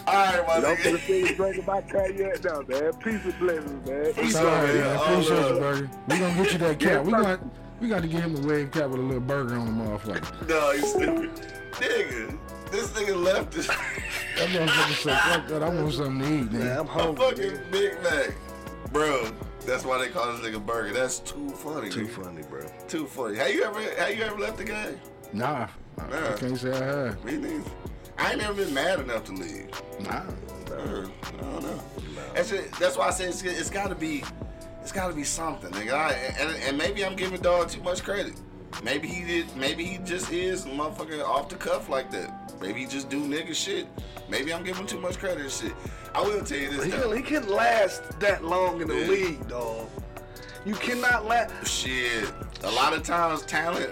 All 0.06 0.14
right, 0.14 0.46
my 0.46 0.60
Don't 0.60 0.82
gonna 0.82 0.96
nigga. 0.96 0.98
finish 1.00 1.36
drinking 1.36 1.64
my 1.66 1.80
cognac 1.82 2.44
now, 2.44 2.60
man. 2.62 2.92
Peace 2.94 3.24
and 3.24 3.38
blessings, 3.38 3.86
man. 3.88 4.12
For 4.14 4.20
It's 4.22 4.34
all 4.36 4.46
right, 4.46 4.66
man. 4.66 4.80
man. 4.80 4.96
Appreciate 4.96 5.48
you, 5.48 5.58
burger. 5.58 5.90
We're 6.08 6.18
gonna 6.18 6.34
get 6.42 6.52
you 6.52 6.58
that 6.58 6.80
cap. 6.80 7.04
We 7.04 7.12
got 7.12 7.40
we 7.80 7.88
got 7.88 8.02
to 8.02 8.08
give 8.08 8.20
him 8.22 8.36
a 8.44 8.46
wave 8.46 8.70
cap 8.70 8.88
with 8.90 9.00
a 9.00 9.02
little 9.02 9.20
burger 9.20 9.56
on 9.56 9.66
the 9.66 9.84
motherfucker. 9.84 10.48
No, 10.48 10.70
you 10.72 10.86
stupid. 10.86 11.30
Nigga, 11.72 12.38
this 12.70 12.88
nigga 12.92 13.22
left 13.22 13.52
this 13.52 13.66
That 14.36 14.48
motherfucker 14.50 14.94
said, 15.02 15.18
fuck 15.20 15.46
that, 15.48 15.62
I 15.62 15.68
want 15.68 15.92
something 15.94 16.20
to 16.20 16.34
eat, 16.34 16.52
Man, 16.52 16.64
man. 16.64 16.78
I'm 16.78 16.86
a 16.86 16.90
hungry. 16.90 17.24
fucking 17.24 17.58
Big 17.70 18.02
Mac. 18.02 18.30
Bro, 18.92 19.30
that's 19.66 19.84
why 19.84 19.98
they 19.98 20.08
call 20.08 20.32
this 20.36 20.40
nigga 20.46 20.64
burger. 20.64 20.92
That's 20.92 21.18
too 21.20 21.48
funny. 21.50 21.90
Too 21.90 22.06
nigga. 22.06 22.24
funny, 22.24 22.42
bro. 22.42 22.66
Too 22.88 23.06
funny. 23.06 23.36
Have 23.36 23.50
you 23.52 23.64
ever 23.64 23.80
have 23.80 24.16
you 24.16 24.22
ever 24.22 24.38
left 24.38 24.58
the 24.58 24.64
game? 24.64 25.00
Nah, 25.32 25.66
I, 25.98 26.32
I 26.32 26.32
can't 26.36 26.56
say 26.58 26.70
I 26.70 26.84
have. 26.84 27.24
Me 27.24 27.36
neither. 27.36 27.62
I 28.18 28.30
ain't 28.30 28.38
never 28.40 28.54
been 28.54 28.72
mad 28.72 29.00
enough 29.00 29.24
to 29.24 29.32
leave. 29.32 29.68
Nah. 30.00 30.22
Uh, 30.70 31.06
I 31.28 31.40
don't 31.42 31.62
know. 31.62 31.80
That's 32.34 32.52
it. 32.52 32.72
That's 32.78 32.96
why 32.96 33.08
I 33.08 33.10
say 33.10 33.24
it's, 33.26 33.42
it's 33.42 33.68
got 33.70 33.88
to 33.88 33.94
be, 33.94 34.22
it's 34.86 34.92
got 34.92 35.08
to 35.08 35.14
be 35.14 35.24
something, 35.24 35.68
nigga. 35.72 35.94
I, 35.94 36.12
and, 36.12 36.56
and 36.62 36.78
maybe 36.78 37.04
I'm 37.04 37.16
giving 37.16 37.40
dog 37.40 37.68
too 37.68 37.82
much 37.82 38.04
credit. 38.04 38.34
Maybe 38.84 39.08
he 39.08 39.24
did. 39.24 39.56
Maybe 39.56 39.84
he 39.84 39.98
just 39.98 40.30
is 40.30 40.64
motherfucking 40.64 41.24
off 41.24 41.48
the 41.48 41.56
cuff 41.56 41.88
like 41.88 42.08
that. 42.12 42.52
Maybe 42.60 42.82
he 42.82 42.86
just 42.86 43.08
do 43.08 43.20
nigga 43.24 43.52
shit. 43.52 43.88
Maybe 44.28 44.54
I'm 44.54 44.62
giving 44.62 44.86
too 44.86 45.00
much 45.00 45.18
credit 45.18 45.40
and 45.40 45.50
shit. 45.50 45.72
I 46.14 46.22
will 46.22 46.44
tell 46.44 46.58
you 46.58 46.70
this 46.70 46.84
He 46.84 46.90
though. 46.92 47.10
he 47.10 47.20
can 47.20 47.48
last 47.48 48.20
that 48.20 48.44
long 48.44 48.80
in 48.80 48.86
the 48.86 48.94
Yeah. 48.94 49.08
league, 49.08 49.48
dog. 49.48 49.88
You 50.64 50.74
cannot 50.76 51.26
last. 51.26 51.66
Shit. 51.68 52.32
A 52.62 52.70
lot 52.70 52.92
of 52.92 53.02
times 53.02 53.42
talent 53.42 53.90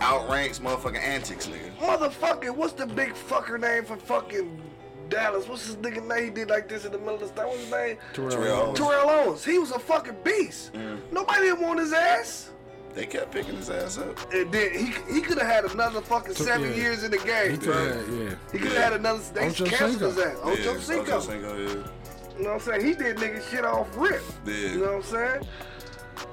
outranks 0.00 0.60
motherfucking 0.60 1.02
antics, 1.02 1.48
nigga. 1.48 1.76
Motherfucking, 1.78 2.54
what's 2.54 2.74
the 2.74 2.86
big 2.86 3.14
fucker 3.14 3.58
name 3.60 3.84
for 3.84 3.96
fucking 3.96 4.62
Dallas? 5.10 5.46
What's 5.48 5.66
his 5.66 5.76
nigga 5.76 6.06
name? 6.06 6.24
He 6.24 6.30
did 6.30 6.48
like 6.50 6.68
this 6.68 6.84
in 6.84 6.92
the 6.92 6.98
middle 6.98 7.14
of 7.14 7.20
the 7.20 7.26
state. 7.28 7.46
What's 7.46 7.60
his 7.60 7.70
name? 7.70 7.96
Terrell 8.14 8.60
Owens. 8.62 8.78
Terrell 8.78 9.10
Owens. 9.10 9.44
He 9.44 9.58
was 9.58 9.70
a 9.72 9.78
fucking 9.78 10.16
beast. 10.24 10.72
Mm. 10.72 11.00
Nobody 11.12 11.40
didn't 11.42 11.60
want 11.60 11.80
his 11.80 11.92
ass. 11.92 12.50
They 12.94 13.06
kept 13.06 13.30
picking 13.30 13.56
his 13.56 13.70
ass 13.70 13.98
up. 13.98 14.32
And 14.32 14.50
then 14.50 14.72
he 14.72 14.86
he 15.14 15.20
could 15.20 15.38
have 15.38 15.46
had 15.46 15.64
another 15.66 16.00
fucking 16.00 16.34
So, 16.34 16.44
seven 16.44 16.70
yeah. 16.70 16.76
years 16.76 17.04
in 17.04 17.10
the 17.12 17.18
He 17.20 17.24
game, 17.26 17.56
could 17.58 17.64
bro. 17.64 17.84
have, 17.94 18.08
yeah. 18.08 18.34
He 18.52 18.58
could 18.58 18.72
have 18.72 18.82
had 18.82 18.92
another. 18.94 19.20
They 19.32 19.46
Ocho 19.48 19.64
canceled 19.66 20.02
his 20.02 20.14
Cinco. 20.24 20.30
ass. 20.30 20.36
Ocho 20.42 20.72
Yeah, 20.74 20.80
Cinco. 20.80 21.02
Ocho 21.16 21.20
Cinco, 21.20 21.56
yeah. 21.58 21.68
You 21.68 22.44
know 22.44 22.54
what 22.54 22.54
I'm 22.54 22.60
saying? 22.60 22.84
He 22.86 22.94
did 22.94 23.16
nigga 23.18 23.48
shit 23.50 23.64
off 23.64 23.88
rip. 23.96 24.22
Yeah. 24.46 24.54
You 24.54 24.78
know 24.78 24.86
what 24.86 24.94
I'm 24.96 25.02
saying? 25.04 25.46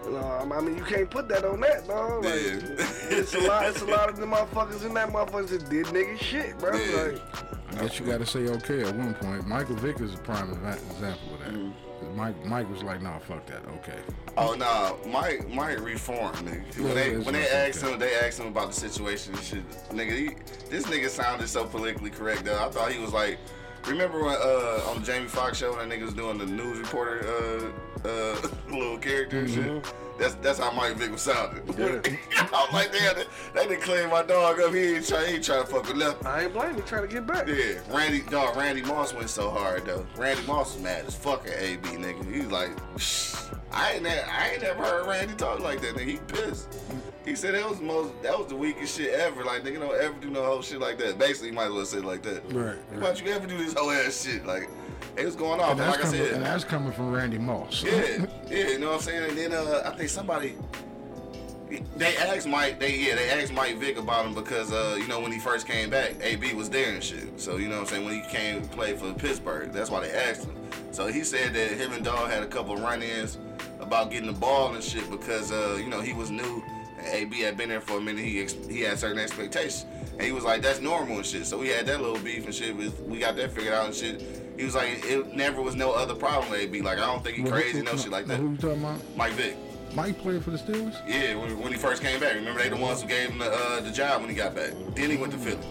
No, 0.07 0.49
I 0.55 0.61
mean, 0.61 0.77
you 0.77 0.83
can't 0.83 1.09
put 1.09 1.27
that 1.29 1.45
on 1.45 1.59
that, 1.61 1.87
dog. 1.87 2.25
Like, 2.25 2.33
Yeah. 2.35 3.17
it's 3.17 3.35
a 3.35 3.39
lot. 3.39 3.65
It's 3.67 3.81
a 3.81 3.85
lot 3.85 4.09
of 4.09 4.17
the 4.17 4.25
motherfuckers 4.25 4.85
in 4.85 4.93
that 4.95 5.09
motherfuckers 5.09 5.49
that 5.49 5.69
did 5.69 5.85
nigga 5.87 6.17
shit, 6.19 6.57
bro. 6.59 6.75
Yeah. 6.75 7.01
Like, 7.03 7.21
I 7.71 7.75
guess 7.81 7.99
you 7.99 8.05
got 8.05 8.19
to 8.19 8.25
say 8.25 8.47
okay 8.47 8.83
at 8.83 8.95
one 8.95 9.13
point. 9.15 9.47
Michael 9.47 9.75
Vick 9.75 9.99
is 9.99 10.13
a 10.13 10.17
prime 10.17 10.49
example 10.51 10.93
of 10.95 10.99
that. 11.01 11.17
Mm-hmm. 11.53 12.15
Mike, 12.15 12.45
Mike 12.45 12.69
was 12.71 12.83
like, 12.83 13.01
nah, 13.01 13.17
fuck 13.19 13.45
that. 13.47 13.65
Okay. 13.79 13.97
Oh 14.37 14.53
no, 14.53 14.97
Mike 15.11 15.49
Mike 15.49 15.79
reformed, 15.81 16.37
nigga. 16.37 16.77
When 16.77 16.87
Yeah, 16.87 16.93
they 16.93 17.17
when 17.17 17.33
they 17.33 17.47
asked 17.49 17.81
him, 17.81 17.97
they 17.99 18.15
asked 18.15 18.39
him 18.39 18.47
about 18.47 18.67
the 18.67 18.73
situation 18.73 19.33
and 19.33 19.43
shit. 19.43 19.69
Nigga, 19.89 20.11
he, 20.11 20.29
this 20.69 20.85
nigga 20.85 21.09
sounded 21.09 21.47
so 21.49 21.65
politically 21.65 22.09
correct 22.11 22.45
though. 22.45 22.63
I 22.63 22.69
thought 22.69 22.91
he 22.91 22.99
was 22.99 23.13
like, 23.13 23.39
remember 23.87 24.23
when 24.23 24.35
uh 24.35 24.89
on 24.89 24.99
the 24.99 25.05
Jamie 25.05 25.27
Foxx 25.27 25.57
show 25.57 25.75
when 25.75 25.89
that 25.89 25.95
nigga 25.97 26.05
was 26.05 26.13
doing 26.13 26.37
the 26.37 26.45
news 26.45 26.77
reporter 26.79 27.25
uh 27.27 28.07
uh 28.07 28.47
little 28.69 28.97
character 28.99 29.43
Mm-hmm. 29.45 29.79
shit. 29.79 29.93
That's 30.19 30.35
that's 30.35 30.59
how 30.59 30.71
Mike 30.71 30.95
Vick 30.95 31.11
was 31.11 31.21
sounding. 31.21 31.63
I'm 32.37 32.73
like, 32.73 32.91
damn, 32.91 33.15
they, 33.15 33.25
they 33.53 33.67
done 33.67 33.81
clean 33.81 34.09
my 34.09 34.23
dog 34.23 34.59
up. 34.59 34.73
He 34.73 34.95
ain't 34.95 35.07
try, 35.07 35.25
he 35.25 35.35
ain't 35.35 35.43
trying 35.43 35.63
to 35.63 35.67
fuck 35.67 35.87
with 35.87 35.97
nothing. 35.97 36.25
I 36.25 36.43
ain't 36.43 36.53
blaming. 36.53 36.83
Trying 36.83 37.07
to 37.07 37.13
get 37.13 37.27
back. 37.27 37.47
Yeah, 37.47 37.79
Randy, 37.89 38.21
dog, 38.21 38.55
Randy 38.55 38.81
Moss 38.81 39.13
went 39.13 39.29
so 39.29 39.49
hard 39.49 39.85
though. 39.85 40.05
Randy 40.17 40.45
Moss 40.47 40.73
was 40.73 40.83
mad 40.83 41.05
as 41.05 41.15
fucking 41.15 41.53
AB, 41.55 41.89
nigga. 41.89 42.33
He's 42.33 42.47
like, 42.47 42.71
Shh. 42.97 43.35
I 43.71 43.93
ain't, 43.93 44.03
ne- 44.03 44.21
I 44.21 44.51
ain't 44.51 44.61
never 44.61 44.83
heard 44.83 45.07
Randy 45.07 45.33
talk 45.35 45.59
like 45.59 45.81
that, 45.81 45.95
nigga. 45.95 46.07
He 46.07 46.17
pissed. 46.27 46.73
He 47.25 47.35
said 47.35 47.53
that 47.55 47.69
was 47.69 47.79
the 47.79 47.85
most, 47.85 48.13
that 48.23 48.37
was 48.37 48.47
the 48.47 48.55
weakest 48.55 48.97
shit 48.97 49.13
ever. 49.13 49.43
Like, 49.43 49.63
nigga, 49.63 49.79
don't 49.81 50.01
ever 50.01 50.15
do 50.21 50.29
no 50.29 50.45
whole 50.45 50.61
shit 50.61 50.79
like 50.79 50.97
that. 50.99 51.19
Basically, 51.19 51.49
you 51.49 51.53
might 51.53 51.65
as 51.65 51.73
well 51.73 51.85
say 51.85 51.97
it 51.97 52.05
like 52.05 52.23
that. 52.23 52.41
Right, 52.53 52.77
Why 52.93 52.99
don't 52.99 53.21
you 53.23 53.31
ever 53.33 53.45
do 53.45 53.57
this 53.57 53.73
whole 53.73 53.91
ass 53.91 54.25
shit? 54.25 54.45
Like, 54.45 54.69
it 55.17 55.25
was 55.25 55.35
going 55.35 55.59
off. 55.59 55.71
And 55.71 55.79
that's, 55.79 55.97
like 55.97 56.05
I 56.05 56.09
coming, 56.09 56.25
said, 56.25 56.33
and 56.33 56.45
that's 56.45 56.63
coming 56.63 56.91
from 56.91 57.11
Randy 57.11 57.37
Moss. 57.37 57.83
yeah, 57.83 58.25
yeah, 58.49 58.69
you 58.69 58.79
know 58.79 58.87
what 58.87 58.95
I'm 58.95 59.01
saying? 59.01 59.29
And 59.29 59.37
then 59.37 59.53
uh, 59.53 59.83
I 59.85 59.91
think 59.91 60.09
somebody 60.09 60.55
they 61.97 62.15
asked 62.17 62.47
Mike, 62.47 62.79
they 62.79 62.97
yeah, 62.97 63.15
they 63.15 63.29
asked 63.29 63.51
Mike 63.51 63.77
Vick 63.77 63.97
about 63.97 64.25
him 64.25 64.33
because 64.33 64.71
uh, 64.71 64.97
you 64.99 65.07
know 65.07 65.19
when 65.19 65.31
he 65.31 65.39
first 65.39 65.67
came 65.67 65.89
back, 65.89 66.15
AB 66.21 66.53
was 66.53 66.69
there 66.69 66.93
and 66.93 67.03
shit. 67.03 67.39
So 67.39 67.57
you 67.57 67.67
know 67.67 67.75
what 67.75 67.81
I'm 67.81 67.87
saying 67.87 68.05
when 68.05 68.13
he 68.21 68.29
came 68.29 68.61
to 68.61 68.67
play 68.69 68.95
for 68.95 69.13
Pittsburgh, 69.13 69.71
that's 69.73 69.89
why 69.89 70.01
they 70.01 70.11
asked 70.11 70.45
him. 70.45 70.55
So 70.91 71.07
he 71.07 71.23
said 71.23 71.53
that 71.53 71.71
him 71.71 71.91
and 71.91 72.05
Dog 72.05 72.29
had 72.29 72.41
a 72.43 72.47
couple 72.47 72.73
of 72.73 72.81
run-ins 72.81 73.37
about 73.79 74.11
getting 74.11 74.27
the 74.27 74.39
ball 74.39 74.73
and 74.73 74.83
shit 74.83 75.09
because 75.11 75.51
uh, 75.51 75.77
you 75.79 75.89
know 75.89 75.99
he 76.01 76.13
was 76.13 76.31
new 76.31 76.63
And 76.97 77.07
AB 77.07 77.41
had 77.41 77.57
been 77.57 77.69
there 77.69 77.81
for 77.81 77.97
a 77.97 78.01
minute. 78.01 78.23
He 78.23 78.41
ex- 78.41 78.55
he 78.69 78.81
had 78.81 78.97
certain 78.97 79.19
expectations, 79.19 79.85
and 80.13 80.21
he 80.21 80.31
was 80.31 80.45
like, 80.45 80.61
"That's 80.61 80.79
normal 80.79 81.17
and 81.17 81.25
shit." 81.25 81.45
So 81.45 81.57
we 81.57 81.67
had 81.67 81.85
that 81.87 82.01
little 82.01 82.19
beef 82.19 82.45
and 82.45 82.55
shit. 82.55 82.75
We, 82.75 82.89
we 83.05 83.19
got 83.19 83.35
that 83.35 83.51
figured 83.51 83.73
out 83.73 83.87
and 83.87 83.95
shit. 83.95 84.21
He 84.57 84.65
was 84.65 84.75
like, 84.75 85.05
"It 85.05 85.35
never 85.35 85.61
was 85.61 85.75
no 85.75 85.91
other 85.91 86.15
problem 86.15 86.49
with 86.49 86.61
AB. 86.61 86.81
Like 86.81 86.97
I 86.97 87.05
don't 87.05 87.23
think 87.23 87.37
he 87.37 87.43
crazy 87.43 87.81
no 87.81 87.95
shit 87.95 88.11
like 88.11 88.25
that." 88.25 88.39
Who 88.39 88.51
you 88.51 88.57
talking 88.57 88.83
about? 88.83 88.99
Mike 89.15 89.33
Vick. 89.33 89.55
Mike 89.93 90.17
played 90.19 90.43
for 90.43 90.51
the 90.51 90.57
Steelers. 90.57 90.95
Yeah, 91.07 91.35
when, 91.35 91.59
when 91.59 91.71
he 91.71 91.77
first 91.77 92.01
came 92.01 92.19
back. 92.19 92.35
Remember 92.35 92.61
they 92.61 92.69
the 92.69 92.75
ones 92.75 93.01
who 93.01 93.07
gave 93.07 93.29
him 93.29 93.39
the, 93.39 93.51
uh, 93.51 93.79
the 93.81 93.91
job 93.91 94.21
when 94.21 94.29
he 94.29 94.35
got 94.35 94.53
back. 94.55 94.71
Then 94.95 95.09
he 95.09 95.17
went 95.17 95.31
to 95.33 95.39
Philly. 95.39 95.65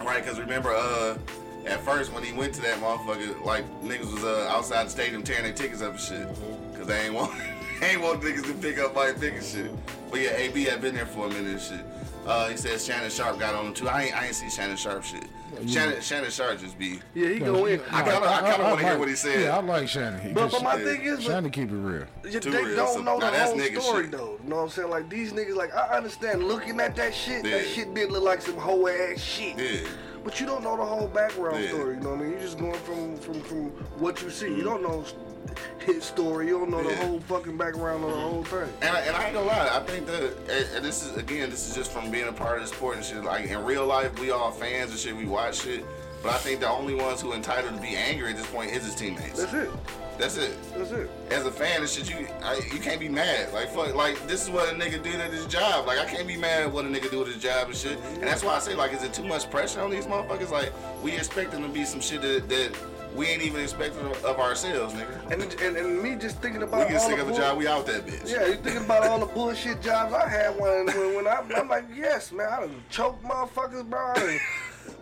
Right, 0.00 0.22
because 0.22 0.38
remember, 0.38 0.70
uh, 0.70 1.18
at 1.66 1.80
first 1.84 2.12
when 2.12 2.22
he 2.22 2.32
went 2.32 2.54
to 2.54 2.62
that 2.62 2.78
motherfucker, 2.80 3.44
like 3.44 3.64
niggas 3.82 4.12
was 4.12 4.24
uh, 4.24 4.48
outside 4.50 4.86
the 4.86 4.90
stadium 4.90 5.22
tearing 5.22 5.44
their 5.44 5.52
tickets 5.52 5.82
up 5.82 5.92
and 5.92 6.00
shit, 6.00 6.28
because 6.72 6.86
they 6.86 7.06
ain't 7.06 7.14
want 7.20 7.32
they 7.80 7.90
ain't 7.90 8.00
want 8.00 8.20
niggas 8.22 8.44
to 8.44 8.54
pick 8.54 8.78
up 8.78 8.94
Mike 8.94 9.16
Vick 9.16 9.34
and 9.34 9.44
shit. 9.44 9.70
But 10.10 10.20
yeah, 10.20 10.36
AB 10.36 10.64
had 10.64 10.80
been 10.80 10.94
there 10.94 11.06
for 11.06 11.26
a 11.26 11.28
minute 11.28 11.52
and 11.52 11.60
shit. 11.60 11.84
Uh, 12.26 12.48
he 12.48 12.56
said 12.56 12.80
Shannon 12.80 13.10
Sharpe 13.10 13.38
got 13.38 13.54
on 13.54 13.66
him 13.66 13.74
too. 13.74 13.88
I 13.88 14.04
ain't 14.04 14.16
I 14.16 14.26
ain't 14.26 14.34
see 14.34 14.50
Shannon 14.50 14.76
Sharpe 14.76 15.04
shit. 15.04 15.24
Shannon 15.66 16.00
Shannon 16.00 16.30
Sharpe 16.30 16.58
just 16.60 16.78
be. 16.78 17.00
Yeah, 17.14 17.28
he 17.28 17.38
go 17.38 17.66
in. 17.66 17.80
I 17.90 18.02
kinda- 18.02 18.26
I 18.28 18.40
kinda 18.50 18.64
wanna 18.64 18.76
hear 18.82 18.90
like- 18.90 18.98
what 18.98 19.08
he 19.08 19.14
said. 19.14 19.40
Yeah, 19.40 19.56
I 19.56 19.60
like 19.60 19.88
Shannon. 19.88 20.20
He 20.20 20.32
But, 20.32 20.50
just- 20.50 20.54
but 20.54 20.62
my 20.62 20.76
Yeah. 20.78 20.84
thing 20.84 21.02
is, 21.02 21.16
but 21.24 21.24
Shannon 21.32 21.50
keep 21.50 21.70
it 21.70 21.74
real. 21.74 22.04
You- 22.24 22.40
Too 22.40 22.50
they 22.50 22.62
real, 22.64 22.76
don't 22.76 22.94
so- 22.94 23.02
know 23.02 23.18
the 23.20 23.30
that's 23.30 23.50
whole 23.50 23.58
nigga 23.58 23.80
story 23.80 24.02
shit. 24.04 24.12
though. 24.12 24.38
You 24.42 24.48
know 24.50 24.56
what 24.56 24.62
I'm 24.62 24.68
saying? 24.70 24.90
Like 24.90 25.10
these 25.10 25.32
niggas, 25.32 25.56
like 25.56 25.74
I 25.74 25.96
understand 25.96 26.44
looking 26.48 26.80
at 26.80 26.94
that 26.96 27.14
shit, 27.14 27.42
that 27.44 27.48
Yeah. 27.50 27.62
shit 27.74 27.94
did 27.94 28.10
look 28.10 28.22
like 28.22 28.42
some 28.42 28.56
hoe 28.56 28.86
ass 28.88 29.20
shit. 29.20 29.58
Yeah. 29.58 29.88
But 30.22 30.38
you 30.38 30.46
don't 30.46 30.62
know 30.62 30.76
the 30.76 30.84
whole 30.84 31.08
background 31.08 31.62
Yeah. 31.62 31.70
story. 31.70 31.94
You 31.96 32.00
know 32.02 32.10
what 32.10 32.18
I 32.20 32.22
mean? 32.22 32.32
You're 32.32 32.40
just 32.42 32.58
going 32.58 32.74
from 32.80 33.16
from 33.18 33.40
from 33.42 33.70
what 33.98 34.20
you 34.22 34.30
see. 34.30 34.48
You 34.54 34.62
don't 34.62 34.82
know 34.82 35.04
his 35.84 36.04
story. 36.04 36.46
You 36.46 36.58
don't 36.58 36.70
know 36.70 36.82
the 36.82 36.90
Yeah. 36.90 37.06
whole 37.06 37.20
fucking 37.20 37.56
background 37.56 38.04
of 38.04 38.10
the 38.10 38.16
whole 38.16 38.44
mm-hmm. 38.44 38.64
thing. 38.64 38.72
And 38.82 38.96
I, 38.96 39.00
and 39.00 39.16
I 39.16 39.24
ain't 39.24 39.34
gonna 39.34 39.46
lie, 39.46 39.70
I 39.72 39.80
think 39.80 40.06
that 40.06 40.22
and- 40.48 40.76
and 40.76 40.84
this 40.84 41.04
is 41.04 41.16
again, 41.16 41.50
this 41.50 41.68
is 41.68 41.74
just 41.74 41.92
from 41.92 42.10
being 42.10 42.28
a 42.28 42.32
part 42.32 42.58
of 42.58 42.68
the 42.68 42.74
sport 42.74 42.96
and 42.96 43.04
shit. 43.04 43.24
Like 43.24 43.46
in 43.46 43.64
real 43.64 43.86
life, 43.86 44.18
we 44.18 44.30
all 44.30 44.50
fans 44.50 44.90
and 44.90 44.98
shit. 44.98 45.16
We 45.16 45.26
watch 45.26 45.62
shit, 45.62 45.84
but 46.22 46.32
I 46.32 46.38
think 46.38 46.60
the 46.60 46.68
only 46.68 46.94
ones 46.94 47.20
who 47.20 47.32
entitled 47.32 47.74
to 47.74 47.80
be 47.80 47.96
angry 47.96 48.30
at 48.30 48.36
this 48.36 48.46
point 48.46 48.72
is 48.72 48.84
his 48.84 48.94
teammates. 48.94 49.40
That's 49.40 49.54
it. 49.54 49.70
That's 50.18 50.36
it. 50.36 50.54
That's 50.74 50.90
it. 50.90 51.10
As 51.30 51.46
a 51.46 51.50
fan 51.50 51.80
and 51.80 51.88
shit, 51.88 52.10
you 52.10 52.28
I, 52.42 52.60
you 52.72 52.78
can't 52.78 53.00
be 53.00 53.08
mad. 53.08 53.52
Like 53.54 53.70
fuck, 53.70 53.94
like 53.94 54.26
this 54.26 54.42
is 54.44 54.50
what 54.50 54.68
a 54.68 54.74
nigga 54.76 55.02
did 55.02 55.14
at 55.14 55.32
his 55.32 55.46
job. 55.46 55.86
Like 55.86 55.98
I 55.98 56.04
can't 56.04 56.28
be 56.28 56.36
mad 56.36 56.64
at 56.64 56.72
what 56.72 56.84
a 56.84 56.88
nigga 56.88 57.10
do 57.10 57.22
at 57.22 57.28
his 57.28 57.38
job 57.38 57.68
and 57.68 57.76
shit. 57.76 57.98
And 58.14 58.24
that's 58.24 58.44
why 58.44 58.54
I 58.54 58.58
say 58.58 58.74
like, 58.74 58.92
is 58.92 59.02
it 59.02 59.14
too 59.14 59.24
much 59.24 59.50
pressure 59.50 59.80
on 59.80 59.90
these 59.90 60.04
motherfuckers? 60.06 60.50
Like 60.50 60.72
we 61.02 61.12
expect 61.12 61.52
them 61.52 61.62
to 61.62 61.68
be 61.70 61.86
some 61.86 62.02
shit 62.02 62.20
that, 62.20 62.48
that 62.50 62.76
we 63.14 63.26
ain't 63.26 63.42
even 63.42 63.60
expecting 63.60 64.04
of 64.06 64.24
of 64.24 64.38
ourselves, 64.38 64.94
nigga. 64.94 65.30
And, 65.32 65.42
and 65.60 65.76
and 65.76 66.02
me 66.02 66.14
just 66.16 66.40
thinking 66.40 66.62
about 66.62 66.88
We 66.88 66.94
about 66.94 67.08
get 67.08 67.10
sick 67.10 67.18
of 67.18 67.28
a 67.28 67.34
job, 67.36 67.58
we 67.58 67.66
out 67.66 67.86
that 67.86 68.06
bitch. 68.06 68.30
Yeah, 68.30 68.46
you 68.46 68.54
thinking 68.54 68.84
about 68.84 69.06
all 69.06 69.18
the 69.18 69.26
bullshit 69.26 69.82
jobs 69.82 70.12
I 70.14 70.28
had 70.28 70.58
when 70.58 70.86
when, 70.86 71.14
when 71.16 71.26
I, 71.26 71.42
I'm 71.56 71.68
like, 71.68 71.84
yes, 71.94 72.32
man, 72.32 72.48
I 72.50 72.60
done 72.60 72.82
choked 72.90 73.22
motherfuckers, 73.24 73.88
bro. 73.88 74.12
I 74.12 74.14
done 74.14 74.40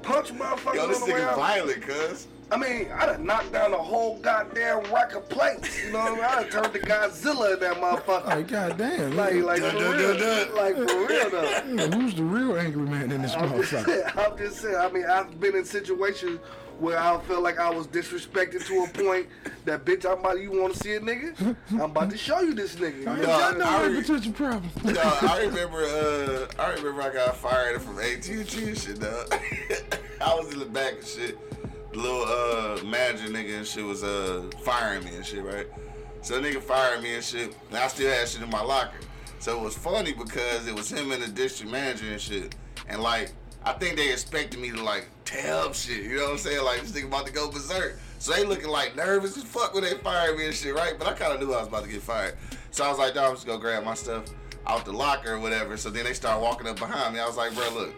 punched 0.02 0.34
motherfuckers 0.34 0.74
Yo, 0.74 0.86
this 0.88 1.02
on 1.02 1.08
the 1.08 1.14
way 1.14 1.20
nigga 1.20 1.28
out. 1.28 1.36
violent, 1.36 1.82
cuz. 1.82 2.26
I 2.50 2.56
mean, 2.56 2.88
I 2.92 3.04
done 3.04 3.26
knocked 3.26 3.52
down 3.52 3.74
a 3.74 3.76
whole 3.76 4.18
goddamn 4.20 4.90
rack 4.90 5.14
of 5.14 5.28
plates. 5.28 5.84
You 5.84 5.92
know 5.92 5.98
what 5.98 6.12
I 6.12 6.14
mean? 6.14 6.24
I 6.24 6.34
done 6.42 6.50
turned 6.50 6.72
to 6.72 6.80
Godzilla 6.80 7.52
in 7.52 7.60
that 7.60 7.76
motherfucker. 7.76 8.24
Like 8.24 8.48
goddamn. 8.48 9.16
Like, 9.16 9.34
like 9.34 9.60
Dun, 9.60 9.72
for 9.72 9.78
dun, 9.78 9.96
real. 9.98 10.18
dun, 10.18 10.46
dun. 10.48 10.56
Like 10.56 10.74
for 10.76 11.06
real 11.06 11.30
though. 11.30 11.42
Yeah, 11.42 11.86
who's 11.94 12.14
the 12.14 12.22
real 12.22 12.56
angry 12.56 12.86
man 12.86 13.12
in 13.12 13.20
this 13.20 13.34
I'm 13.34 13.50
motherfucker? 13.50 14.16
I'm 14.16 14.38
just 14.38 14.62
saying. 14.62 14.76
I 14.76 14.88
mean, 14.88 15.04
I've 15.04 15.38
been 15.38 15.56
in 15.56 15.64
situations 15.66 16.40
where 16.78 16.98
I 16.98 17.18
felt 17.22 17.42
like 17.42 17.58
I 17.58 17.70
was 17.70 17.86
disrespected 17.86 18.64
to 18.66 18.84
a 18.84 19.04
point 19.04 19.26
that 19.64 19.84
bitch, 19.84 20.04
I'm 20.06 20.20
about. 20.20 20.40
You 20.40 20.50
want 20.50 20.74
to 20.74 20.78
see 20.78 20.94
a 20.94 21.00
nigga? 21.00 21.56
I'm 21.72 21.80
about 21.80 22.10
to 22.10 22.16
show 22.16 22.40
you 22.40 22.54
this 22.54 22.76
nigga. 22.76 22.98
You 22.98 23.04
know 23.04 23.12
I 23.12 23.18
what 23.18 23.52
I'm 23.52 23.58
know 23.58 23.64
I 23.66 23.84
a 23.84 23.90
re- 23.90 24.00
potential 24.00 24.32
problem. 24.32 24.70
No, 24.84 25.00
I 25.00 25.42
remember. 25.42 25.84
Uh, 25.84 26.46
I 26.62 26.72
remember 26.74 27.02
I 27.02 27.10
got 27.12 27.36
fired 27.36 27.82
from 27.82 27.98
AT 27.98 28.28
and 28.28 28.48
T 28.48 28.64
and 28.68 28.78
shit. 28.78 29.00
Dog. 29.00 29.34
I 30.20 30.34
was 30.34 30.52
in 30.52 30.58
the 30.60 30.64
back 30.66 30.94
and 30.94 31.04
shit. 31.06 31.38
The 31.92 31.98
little 31.98 32.22
uh, 32.22 32.84
manager 32.84 33.28
nigga 33.28 33.58
and 33.58 33.66
shit 33.66 33.84
was 33.84 34.04
uh 34.04 34.48
firing 34.62 35.04
me 35.04 35.16
and 35.16 35.24
shit, 35.26 35.42
right? 35.44 35.66
So 36.22 36.40
the 36.40 36.48
nigga 36.48 36.60
fired 36.60 37.02
me 37.02 37.14
and 37.14 37.24
shit, 37.24 37.54
and 37.70 37.78
I 37.78 37.88
still 37.88 38.10
had 38.10 38.28
shit 38.28 38.42
in 38.42 38.50
my 38.50 38.62
locker. 38.62 38.98
So 39.40 39.58
it 39.58 39.62
was 39.62 39.76
funny 39.76 40.12
because 40.12 40.66
it 40.66 40.74
was 40.74 40.90
him 40.90 41.12
and 41.12 41.22
the 41.22 41.28
district 41.28 41.70
manager 41.72 42.10
and 42.10 42.20
shit, 42.20 42.54
and 42.88 43.00
like 43.02 43.32
I 43.64 43.72
think 43.72 43.96
they 43.96 44.10
expected 44.10 44.60
me 44.60 44.70
to 44.70 44.82
like 44.82 45.08
tell 45.24 45.72
shit. 45.72 46.04
You 46.04 46.16
know 46.16 46.24
what 46.24 46.32
I'm 46.32 46.38
saying? 46.38 46.64
Like 46.64 46.80
this 46.80 46.92
nigga 46.92 47.06
about 47.06 47.26
to 47.26 47.32
go 47.32 47.50
berserk. 47.50 47.98
So 48.18 48.32
they 48.32 48.44
looking 48.44 48.68
like 48.68 48.96
nervous 48.96 49.36
as 49.36 49.44
fuck 49.44 49.74
when 49.74 49.84
they 49.84 49.94
fired 49.94 50.36
me 50.36 50.46
and 50.46 50.54
shit, 50.54 50.74
right? 50.74 50.94
But 50.98 51.08
I 51.08 51.12
kind 51.12 51.32
of 51.32 51.40
knew 51.40 51.54
I 51.54 51.58
was 51.58 51.68
about 51.68 51.84
to 51.84 51.90
get 51.90 52.02
fired. 52.02 52.36
So 52.70 52.84
I 52.84 52.88
was 52.88 52.98
like, 52.98 53.14
dog, 53.14 53.30
I'm 53.30 53.34
just 53.34 53.46
gonna 53.46 53.60
grab 53.60 53.84
my 53.84 53.94
stuff 53.94 54.24
out 54.66 54.84
the 54.84 54.92
locker 54.92 55.34
or 55.34 55.40
whatever. 55.40 55.76
So 55.76 55.90
then 55.90 56.04
they 56.04 56.14
start 56.14 56.40
walking 56.40 56.66
up 56.66 56.78
behind 56.78 57.14
me. 57.14 57.20
I 57.20 57.26
was 57.26 57.36
like, 57.36 57.54
bro, 57.54 57.68
look, 57.74 57.94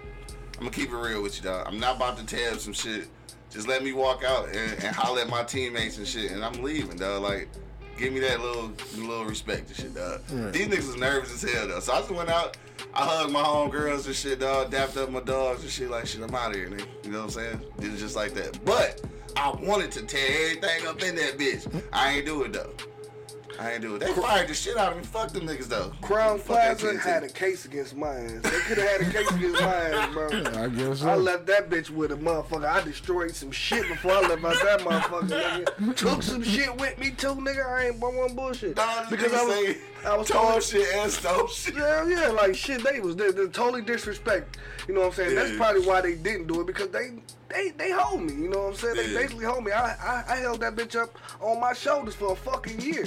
I'm 0.55 0.61
gonna 0.61 0.71
keep 0.71 0.91
it 0.91 0.97
real 0.97 1.23
with 1.23 1.37
you, 1.37 1.43
dog. 1.43 1.67
I'm 1.67 1.79
not 1.79 1.97
about 1.97 2.19
to 2.19 2.27
tell 2.27 2.57
some 2.59 2.73
shit. 2.73 3.09
Just 3.51 3.67
let 3.67 3.83
me 3.83 3.93
walk 3.93 4.23
out 4.25 4.49
and, 4.49 4.73
and 4.85 4.95
holler 4.95 5.23
at 5.23 5.29
my 5.29 5.43
teammates 5.43 5.99
and 5.99 6.07
shit, 6.07 6.31
and 6.31 6.45
I'm 6.45 6.63
leaving, 6.63 6.97
dog. 6.97 7.23
Like, 7.23 7.49
give 7.97 8.13
me 8.13 8.21
that 8.21 8.41
little 8.41 8.73
little 8.97 9.25
respect 9.25 9.69
and 9.69 9.77
shit, 9.77 9.95
dog. 9.95 10.21
Right. 10.31 10.53
These 10.53 10.69
niggas 10.69 10.87
was 10.87 10.97
nervous 10.97 11.43
as 11.43 11.51
hell, 11.51 11.67
though. 11.67 11.81
So 11.81 11.93
I 11.93 11.99
just 12.01 12.11
went 12.11 12.29
out. 12.29 12.57
I 12.95 13.05
hugged 13.05 13.33
my 13.33 13.43
homegirls 13.43 14.07
and 14.07 14.15
shit, 14.15 14.41
dog. 14.41 14.71
Dapped 14.71 14.97
up 14.97 15.11
my 15.11 15.21
dogs 15.21 15.63
and 15.63 15.71
shit, 15.71 15.91
like 15.91 16.07
shit. 16.07 16.23
I'm 16.23 16.35
out 16.35 16.51
of 16.51 16.57
here, 16.57 16.69
nigga. 16.69 16.87
You 17.05 17.13
know 17.13 17.19
what 17.19 17.25
I'm 17.25 17.31
saying? 17.31 17.61
Did 17.79 17.95
it 17.95 17.99
just 17.99 18.17
like 18.17 18.35
that. 18.35 18.65
But 18.65 19.03
I 19.37 19.51
wanted 19.51 19.91
to 19.93 20.03
tear 20.03 20.51
everything 20.51 20.87
up 20.87 21.03
in 21.03 21.17
that 21.17 21.39
bitch. 21.39 21.83
I 21.93 22.13
ain't 22.13 22.27
do 22.27 22.43
it 22.43 22.53
though. 22.53 22.73
I 23.59 23.73
ain't 23.73 23.83
do 23.83 23.97
it. 23.97 23.99
They 23.99 24.13
fired 24.15 24.49
the 24.49 24.55
shit 24.55 24.79
out 24.79 24.93
of 24.93 24.99
me. 24.99 25.05
Fuck 25.05 25.33
them 25.33 25.47
niggas 25.47 25.69
though. 25.69 25.93
Crown 26.01 26.39
Fuck 26.39 26.57
that 26.57 26.79
Plaza 26.79 26.93
kid, 26.93 27.01
had 27.01 27.23
a 27.25 27.29
case 27.29 27.67
against 27.67 27.95
my 27.95 28.09
ass. 28.09 28.41
They 28.43 28.51
could 28.51 28.79
have 28.79 28.89
had 28.89 29.01
a 29.03 29.11
case 29.13 29.31
against 29.31 29.61
my 29.61 29.75
ass, 29.75 30.15
bro. 30.15 30.29
I 30.63 30.69
guess 30.69 31.01
so. 31.01 31.09
I 31.11 31.15
left 31.17 31.47
that 31.47 31.69
bitch 31.69 31.91
with 31.91 32.13
a 32.13 32.17
motherfucker. 32.17 32.65
I 32.65 32.83
destroyed 32.83 33.35
some 33.35 33.51
shit 33.51 33.87
before 33.87 34.13
I 34.13 34.21
left 34.21 34.45
out 34.45 34.55
that 34.55 34.81
motherfucker. 34.81 35.65
Nigga. 35.77 35.97
Took 35.97 36.23
some 36.23 36.43
shit 36.43 36.75
with 36.77 36.99
me 36.99 37.11
too, 37.11 37.35
nigga. 37.35 37.67
I 37.67 37.89
ain't 37.89 38.01
but 38.01 38.15
one 38.15 38.35
bullshit. 38.35 38.77
Dog, 38.77 39.11
because 39.11 39.25
because 39.25 39.39
I 39.39 39.45
was, 39.45 39.55
say, 39.55 39.79
I 40.05 40.17
was 40.17 40.29
tore 40.29 40.53
told, 40.53 40.63
shit 40.63 40.87
and 40.95 41.11
stole 41.11 41.47
shit. 41.49 41.75
yeah, 41.75 42.07
yeah, 42.07 42.29
like 42.29 42.55
shit. 42.55 42.83
They 42.83 43.01
was 43.01 43.17
they, 43.17 43.31
they 43.31 43.47
totally 43.49 43.83
disrespect. 43.83 44.59
You 44.89 44.95
know 44.95 45.01
what 45.01 45.07
I'm 45.09 45.13
saying? 45.15 45.35
That's 45.35 45.57
probably 45.57 45.87
why 45.87 46.01
they 46.01 46.15
didn't 46.15 46.47
do 46.47 46.61
it 46.61 46.67
because 46.67 46.89
they 46.89 47.11
they 47.49 47.71
they 47.71 47.91
hold 47.91 48.23
me. 48.23 48.33
You 48.35 48.49
know 48.49 48.61
what 48.61 48.69
I'm 48.71 48.77
saying? 48.77 48.97
They 48.97 49.15
basically 49.15 49.45
hold 49.45 49.65
me. 49.65 49.73
I, 49.73 49.93
I 49.93 50.25
I 50.29 50.37
held 50.37 50.61
that 50.61 50.75
bitch 50.75 51.01
up 51.01 51.17
on 51.41 51.61
my 51.61 51.73
shoulders 51.73 52.15
for 52.15 52.33
a 52.33 52.37
fucking 52.37 52.81
year. 52.81 53.07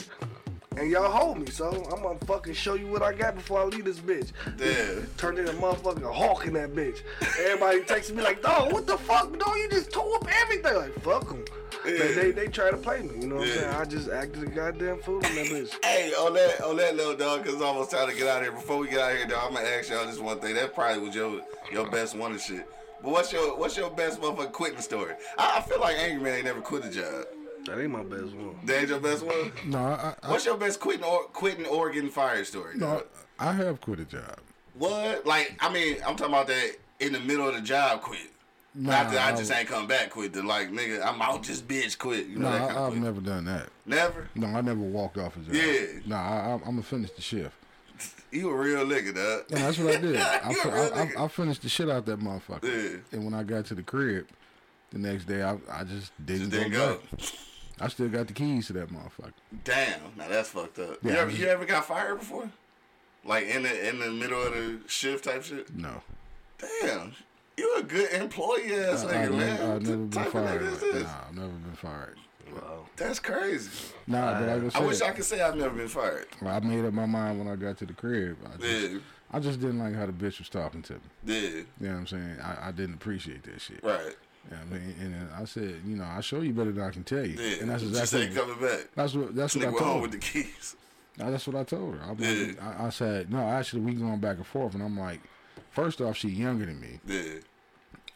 And 0.78 0.90
y'all 0.90 1.12
hold 1.12 1.40
me, 1.40 1.50
so 1.52 1.70
I'm 1.92 2.02
gonna 2.02 2.18
fucking 2.26 2.54
show 2.54 2.74
you 2.74 2.88
what 2.88 3.04
I 3.04 3.14
got 3.14 3.36
before 3.36 3.62
I 3.62 3.66
leave 3.66 3.86
this 3.86 4.00
bitch. 4.00 4.32
Damn. 4.58 5.06
Turned 5.18 5.38
into 5.38 5.52
a 5.52 5.56
motherfucking 5.56 6.12
hawk 6.12 6.46
in 6.46 6.54
that 6.54 6.74
bitch. 6.74 7.02
Everybody 7.40 7.82
texting 7.82 8.16
me 8.16 8.24
like, 8.24 8.42
dog, 8.42 8.74
what 8.74 8.88
the 8.88 8.98
fuck, 8.98 9.38
dog? 9.38 9.56
You 9.56 9.70
just 9.70 9.92
tore 9.92 10.16
up 10.16 10.28
everything. 10.42 10.76
Like, 10.76 10.94
fuck 11.02 11.28
them. 11.28 11.46
They, 11.84 12.14
they, 12.14 12.32
they 12.32 12.48
try 12.48 12.72
to 12.72 12.78
play 12.78 13.02
me, 13.02 13.22
you 13.22 13.28
know 13.28 13.36
what 13.36 13.48
I'm 13.48 13.54
saying? 13.54 13.74
I 13.74 13.86
just 13.86 14.10
acted 14.10 14.44
a 14.44 14.46
goddamn 14.46 15.00
fool 15.00 15.18
in 15.18 15.22
that 15.22 15.48
bitch. 15.48 15.74
Hey, 15.84 16.12
on 16.14 16.34
that 16.34 16.62
on 16.62 16.78
that 16.78 16.96
little 16.96 17.16
dog, 17.16 17.44
cause 17.44 17.56
I'm 17.56 17.64
almost 17.64 17.92
time 17.92 18.10
to 18.10 18.16
get 18.16 18.28
out 18.28 18.38
of 18.38 18.44
here. 18.44 18.52
Before 18.54 18.78
we 18.78 18.88
get 18.90 19.00
out 19.00 19.12
of 19.12 19.18
here, 19.18 19.28
dog, 19.28 19.42
I'm 19.48 19.54
gonna 19.54 19.68
ask 19.68 19.90
y'all 19.90 20.06
this 20.06 20.20
one 20.20 20.40
thing. 20.40 20.56
That 20.56 20.74
probably 20.74 21.06
was 21.06 21.16
your 21.16 21.42
your 21.72 21.90
best 21.90 22.16
one 22.16 22.32
and 22.32 22.42
shit. 22.42 22.66
But 23.02 23.12
what's 23.12 23.34
your 23.34 23.58
what's 23.58 23.76
your 23.76 23.90
best 23.90 24.22
motherfucking 24.22 24.54
quitting 24.54 24.80
story? 24.80 25.14
I, 25.38 25.58
I 25.58 25.62
feel 25.62 25.82
like 25.82 25.98
Angry 25.98 26.24
Man 26.24 26.36
ain't 26.36 26.46
never 26.46 26.62
quit 26.62 26.86
a 26.86 26.90
job. 26.90 27.26
That 27.66 27.80
ain't 27.80 27.92
my 27.92 28.04
best 28.04 28.34
one. 28.34 28.60
That 28.66 28.80
ain't 28.80 28.90
your 28.90 29.00
best 29.00 29.24
one. 29.26 29.52
No, 29.66 29.78
I, 29.80 30.16
I, 30.22 30.30
What's 30.32 30.46
your 30.46 30.58
best 30.58 30.80
quitting 30.80 31.04
or 31.06 31.24
quitting 31.26 31.66
Oregon 31.66 32.10
fire 32.10 32.44
story? 32.44 32.78
no, 32.78 32.86
dog? 32.96 33.04
I 33.40 33.54
have 33.54 33.80
quit 33.82 34.00
a 34.00 34.06
job. 34.06 34.40
What? 34.78 35.26
Like, 35.26 35.58
I 35.62 35.72
mean, 35.72 35.98
I'm 36.06 36.16
talking 36.16 36.34
about 36.34 36.48
that 36.48 36.76
in 37.00 37.14
the 37.14 37.20
middle 37.20 37.48
of 37.48 37.56
the 37.56 37.62
job 37.62 38.02
quit. 38.02 38.30
Nah, 38.76 39.04
Not 39.04 39.12
that 39.12 39.22
I 39.30 39.34
I- 39.34 39.38
just 39.38 39.52
ain't 39.52 39.68
come 39.68 39.86
back 39.88 40.10
quit. 40.10 40.34
The 40.34 40.42
like, 40.44 40.72
nigga, 40.72 41.06
I'm 41.06 41.22
out 41.22 41.44
this 41.44 41.62
bitch 41.62 41.98
quit. 41.98 42.26
You 42.28 42.38
know 42.40 42.50
No, 42.50 42.58
that 42.68 42.76
I, 42.76 42.86
I've 42.86 42.92
quit. 42.92 43.04
never 43.04 43.22
done 43.22 43.46
that. 43.46 43.70
Never? 43.86 44.30
No, 44.36 44.48
I 44.48 44.62
never 44.62 44.80
walked 44.82 45.18
off 45.18 45.38
a 45.38 45.40
job. 45.42 45.54
Yeah. 45.54 45.86
No, 46.06 46.16
I, 46.16 46.20
I, 46.20 46.54
I'm 46.54 46.60
gonna 46.62 46.82
finish 46.84 47.12
the 47.12 47.22
shift. 47.22 47.56
You 48.32 48.50
a 48.50 48.56
real 48.56 48.84
nigga, 48.84 49.14
dog. 49.14 49.44
And 49.52 49.60
that's 49.60 49.78
what 49.78 49.96
I 49.96 50.02
did. 50.02 50.16
I, 50.20 50.50
You 50.50 50.62
a 50.64 50.66
real 50.74 50.94
I, 50.96 51.06
nigga. 51.06 51.18
I, 51.20 51.24
I 51.26 51.28
finished 51.28 51.62
the 51.62 51.70
shit 51.70 51.88
out 51.88 52.08
that 52.08 52.20
motherfucker. 52.20 52.64
Yeah. 52.64 52.98
And 53.12 53.24
when 53.26 53.36
I 53.36 53.44
got 53.44 53.66
to 53.68 53.76
the 53.76 53.84
crib, 53.84 54.26
the 54.90 54.98
next 54.98 55.26
day 55.26 55.44
I, 55.44 55.52
I 55.72 55.84
just 55.84 56.12
didn't, 56.26 56.50
Just 56.50 56.52
didn't 56.52 56.72
go. 56.72 56.96
go. 57.12 57.26
I 57.84 57.88
still 57.90 58.10
got 58.10 58.28
the 58.28 58.34
keys 58.34 58.68
to 58.68 58.74
that 58.74 58.90
motherfucker. 58.90 59.34
Damn, 59.64 60.00
now 60.18 60.28
that's 60.30 60.50
fucked 60.50 60.80
up. 60.80 61.04
you, 61.04 61.12
Yeah, 61.12 61.18
ever, 61.18 61.32
you 61.32 61.46
ever 61.48 61.66
got 61.66 61.86
fired 61.86 62.20
before? 62.20 62.50
Like 63.26 63.46
in 63.48 63.64
the 63.64 63.90
in 63.90 64.00
the 64.00 64.12
middle 64.12 64.42
of 64.42 64.54
the 64.54 64.80
shift 64.88 65.26
type 65.26 65.44
shit? 65.44 65.74
No. 65.76 66.02
Damn, 66.82 67.14
you 67.58 67.76
a 67.78 67.84
good 67.84 68.12
employee 68.14 68.74
ass 68.74 69.04
I, 69.06 69.14
nigga, 69.14 69.28
I, 69.28 69.30
man. 69.30 69.72
I've 69.72 69.82
never 69.82 69.98
been 69.98 70.32
fired. 70.32 70.64
Nah, 70.64 71.10
I've 71.28 71.36
never 71.36 71.48
been 71.48 71.76
fired. 71.76 72.18
That's 72.96 73.20
crazy. 73.20 73.70
Nah, 74.06 74.40
but 74.40 74.62
like 74.64 74.76
I 74.76 74.80
I 74.80 74.86
wish 74.86 75.02
I 75.02 75.12
could 75.12 75.26
say 75.26 75.42
I've 75.42 75.56
never 75.56 75.76
been 75.76 75.88
fired. 75.88 76.28
I 76.46 76.60
made 76.60 76.86
up 76.86 76.94
my 76.94 77.06
mind 77.06 77.40
when 77.40 77.48
I 77.48 77.56
got 77.56 77.78
to 77.80 77.86
the 77.86 77.94
crib. 77.94 78.38
I 78.46 78.58
just, 78.58 78.92
Yeah, 78.92 79.00
I 79.32 79.40
just 79.40 79.60
didn't 79.60 79.80
like 79.80 79.96
how 79.96 80.06
the 80.06 80.12
bitch 80.12 80.38
was 80.40 80.50
talking 80.50 80.82
to 80.84 80.94
me. 80.94 81.00
yeah, 81.26 81.40
You 81.40 81.66
know 81.80 81.90
what 81.94 81.98
I'm 82.00 82.08
saying? 82.08 82.38
I, 82.44 82.68
I 82.68 82.72
didn't 82.72 82.96
appreciate 82.96 83.44
that 83.44 83.60
shit. 83.60 83.84
right. 83.84 84.16
What 84.50 84.60
I 84.60 84.66
mean? 84.74 84.96
And 85.02 85.30
I 85.34 85.46
said, 85.46 85.82
you 85.86 85.96
know, 85.96 86.04
I 86.06 86.22
show 86.22 86.42
you 86.42 86.54
better 86.54 86.72
than 86.72 86.84
I 86.84 86.92
can 86.92 87.04
tell 87.04 87.26
you. 87.26 87.38
Yeah, 87.40 87.62
And 87.62 87.70
that's 87.70 87.84
exactly 87.84 88.24
ain't 88.24 88.36
coming 88.36 88.60
back. 88.60 88.88
that's 88.96 89.14
what 89.14 89.36
that's 89.36 89.56
what 89.56 89.66
I 89.66 89.68
went 89.70 89.80
home 89.80 89.90
told 89.90 90.02
with 90.04 90.12
the 90.12 90.18
keys. 90.18 90.76
Now, 91.18 91.30
that's 91.30 91.46
what 91.48 91.56
I 91.56 91.64
told 91.64 91.96
her. 91.96 92.16
Yeah. 92.18 92.46
like, 92.48 92.62
I, 92.64 92.88
I 92.88 92.90
said, 92.90 93.32
no, 93.32 93.40
actually, 93.40 93.82
we 93.82 93.94
going 93.94 94.20
back 94.20 94.38
and 94.38 94.46
forth, 94.48 94.74
and 94.74 94.82
I'm 94.84 94.98
like, 95.00 95.22
first 95.72 96.02
off, 96.02 96.18
she 96.18 96.30
younger 96.30 96.66
than 96.66 96.80
me, 96.82 97.00
Yeah. 97.06 97.36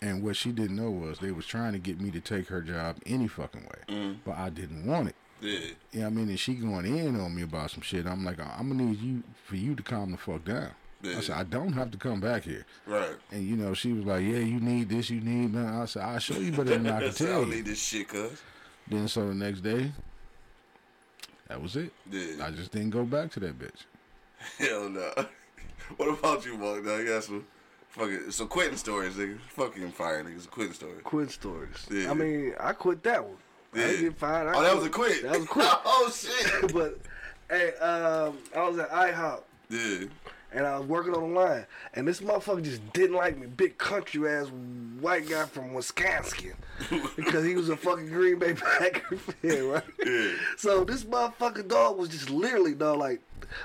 and 0.02 0.24
what 0.24 0.36
she 0.36 0.52
didn't 0.52 0.76
know 0.76 0.90
was 0.90 1.20
they 1.20 1.32
was 1.32 1.46
trying 1.46 1.74
to 1.74 1.80
get 1.80 2.02
me 2.02 2.10
to 2.12 2.20
take 2.20 2.48
her 2.48 2.62
job 2.62 2.98
any 3.06 3.28
fucking 3.28 3.62
way, 3.66 3.96
Mm. 3.96 4.18
but 4.26 4.36
I 4.38 4.50
didn't 4.50 4.86
want 4.88 5.10
it. 5.10 5.16
Yeah. 5.42 5.60
Yeah, 5.92 6.08
I 6.08 6.10
mean, 6.10 6.28
and 6.30 6.40
she 6.40 6.56
going 6.56 6.86
in 6.88 7.20
on 7.20 7.36
me 7.36 7.44
about 7.44 7.70
some 7.70 7.82
shit. 7.82 8.08
I'm 8.08 8.26
like, 8.26 8.40
I'm 8.40 8.70
gonna 8.70 8.84
need 8.86 9.00
you 9.00 9.22
for 9.46 9.56
you 9.56 9.76
to 9.76 9.84
calm 9.84 10.12
the 10.12 10.18
fuck 10.18 10.44
down. 10.46 10.72
Yeah. 11.02 11.18
I 11.18 11.22
said, 11.22 11.36
I 11.38 11.44
don't 11.44 11.74
have 11.74 11.92
to 11.92 11.98
come 11.98 12.20
back 12.20 12.44
here. 12.44 12.66
Right. 12.88 13.16
And 13.32 13.44
you 13.48 13.56
know, 13.56 13.74
she 13.76 13.94
was 13.94 14.04
like, 14.06 14.22
"Yeah, 14.24 14.40
you 14.40 14.60
need 14.60 14.90
this, 14.90 15.10
you 15.12 15.22
need 15.22 15.54
that." 15.54 15.68
I 15.68 15.86
said, 15.86 16.02
"I'll 16.02 16.18
show 16.20 16.38
you 16.40 16.52
better 16.52 16.64
than 16.78 16.88
I 16.88 17.00
can 17.00 17.08
I 17.08 17.10
said, 17.12 17.28
I 17.28 17.30
tell 17.32 17.42
don't 17.42 17.50
you." 17.52 17.56
need 17.58 17.66
this 17.66 17.80
shit, 17.80 18.08
cuz. 18.08 18.42
Then 18.88 19.08
so 19.08 19.28
the 19.28 19.36
next 19.36 19.62
day, 19.62 19.92
that 21.48 21.62
was 21.62 21.76
it. 21.76 21.92
Yeah. 22.10 22.46
I 22.46 22.52
just 22.52 22.72
didn't 22.72 22.90
go 22.92 23.04
back 23.04 23.32
to 23.34 23.40
that 23.42 23.58
bitch. 23.60 23.86
Hell 24.58 24.90
no. 24.90 25.12
what 25.98 26.08
about 26.20 26.46
you, 26.46 26.58
Mark? 26.58 26.84
Now 26.84 26.96
you 26.98 27.06
got 27.08 27.24
some 27.24 27.46
fucking 27.90 28.32
so 28.32 28.46
quitting 28.48 28.78
stories, 28.78 29.14
nigga. 29.16 29.40
Fucking 29.50 29.92
fire, 29.92 30.24
niggas. 30.24 30.50
Quitting 30.50 30.74
stories. 30.74 31.02
Quit 31.04 31.32
stories. 31.32 31.86
Yeah. 31.92 32.12
I 32.12 32.14
mean, 32.14 32.54
I 32.60 32.74
quit 32.74 33.04
that 33.04 33.24
one. 33.24 33.38
I 33.74 33.80
Yeah. 33.80 33.88
didn't 33.88 34.04
get 34.10 34.18
fired. 34.18 34.48
I 34.48 34.58
Oh, 34.58 34.64
that 34.64 34.76
was 34.76 34.86
a 34.86 34.90
quit. 34.90 35.24
That 35.24 35.34
was 35.34 35.44
a 35.44 35.48
quit. 35.48 35.68
oh 35.86 36.12
shit. 36.14 36.74
but 36.74 36.98
hey, 37.50 37.74
um, 37.76 38.38
I 38.56 38.68
was 38.68 38.80
at 38.80 38.90
IHOP 38.90 39.42
Yeah. 39.70 40.08
And 40.52 40.66
I 40.66 40.78
was 40.78 40.88
working 40.88 41.14
on 41.14 41.34
the 41.34 41.40
line, 41.40 41.66
and 41.94 42.08
this 42.08 42.22
motherfucker 42.22 42.64
just 42.64 42.94
didn't 42.94 43.16
like 43.16 43.38
me. 43.38 43.48
Big 43.48 43.78
country 43.78 44.30
ass 44.30 44.48
white 45.00 45.30
guy 45.30 45.46
from 45.46 45.74
Wisconsin, 45.74 46.54
because 47.16 47.46
he 47.46 47.56
was 47.56 47.70
a 47.70 47.76
fucking 47.78 48.08
Green 48.08 48.40
Bay 48.40 48.54
Packer 48.54 49.18
fan, 49.18 49.68
right? 49.68 49.84
Yeah. 50.06 50.32
So 50.58 50.84
this 50.84 51.04
motherfucking 51.04 51.68
dog 51.68 51.98
was 51.98 52.10
just 52.10 52.30
literally 52.30 52.74
dog 52.74 53.00
like, 53.00 53.22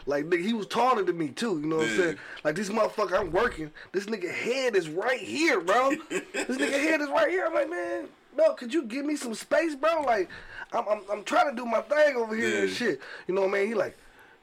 like 0.06 0.26
nigga, 0.26 0.44
he 0.44 0.52
was 0.52 0.66
taller 0.66 1.02
than 1.02 1.16
me 1.16 1.28
too. 1.28 1.60
You 1.60 1.66
know 1.66 1.76
what 1.76 1.88
I'm 1.88 1.96
saying? 1.96 2.18
Like 2.44 2.54
this 2.56 2.68
motherfucker, 2.68 3.18
I'm 3.18 3.30
working. 3.30 3.70
This 3.92 4.06
nigga 4.06 4.30
head 4.30 4.74
is 4.74 4.88
right 4.88 5.20
here, 5.20 5.60
bro. 5.60 5.90
this 6.10 6.56
nigga 6.56 6.70
head 6.70 7.00
is 7.00 7.08
right 7.08 7.30
here. 7.30 7.46
I'm 7.46 7.54
like, 7.54 7.70
man, 7.70 8.08
no, 8.36 8.54
could 8.54 8.74
you 8.74 8.84
give 8.84 9.04
me 9.04 9.16
some 9.16 9.34
space, 9.34 9.74
bro? 9.74 10.02
Like, 10.02 10.28
I'm 10.72 10.84
I'm, 10.88 11.00
I'm 11.10 11.24
trying 11.24 11.50
to 11.50 11.56
do 11.56 11.66
my 11.66 11.80
thing 11.82 12.16
over 12.16 12.34
here 12.34 12.64
and 12.64 12.70
shit. 12.70 13.00
You 13.28 13.34
know 13.34 13.42
what 13.42 13.50
I 13.50 13.52
mean? 13.52 13.68
He 13.68 13.74
like, 13.74 13.96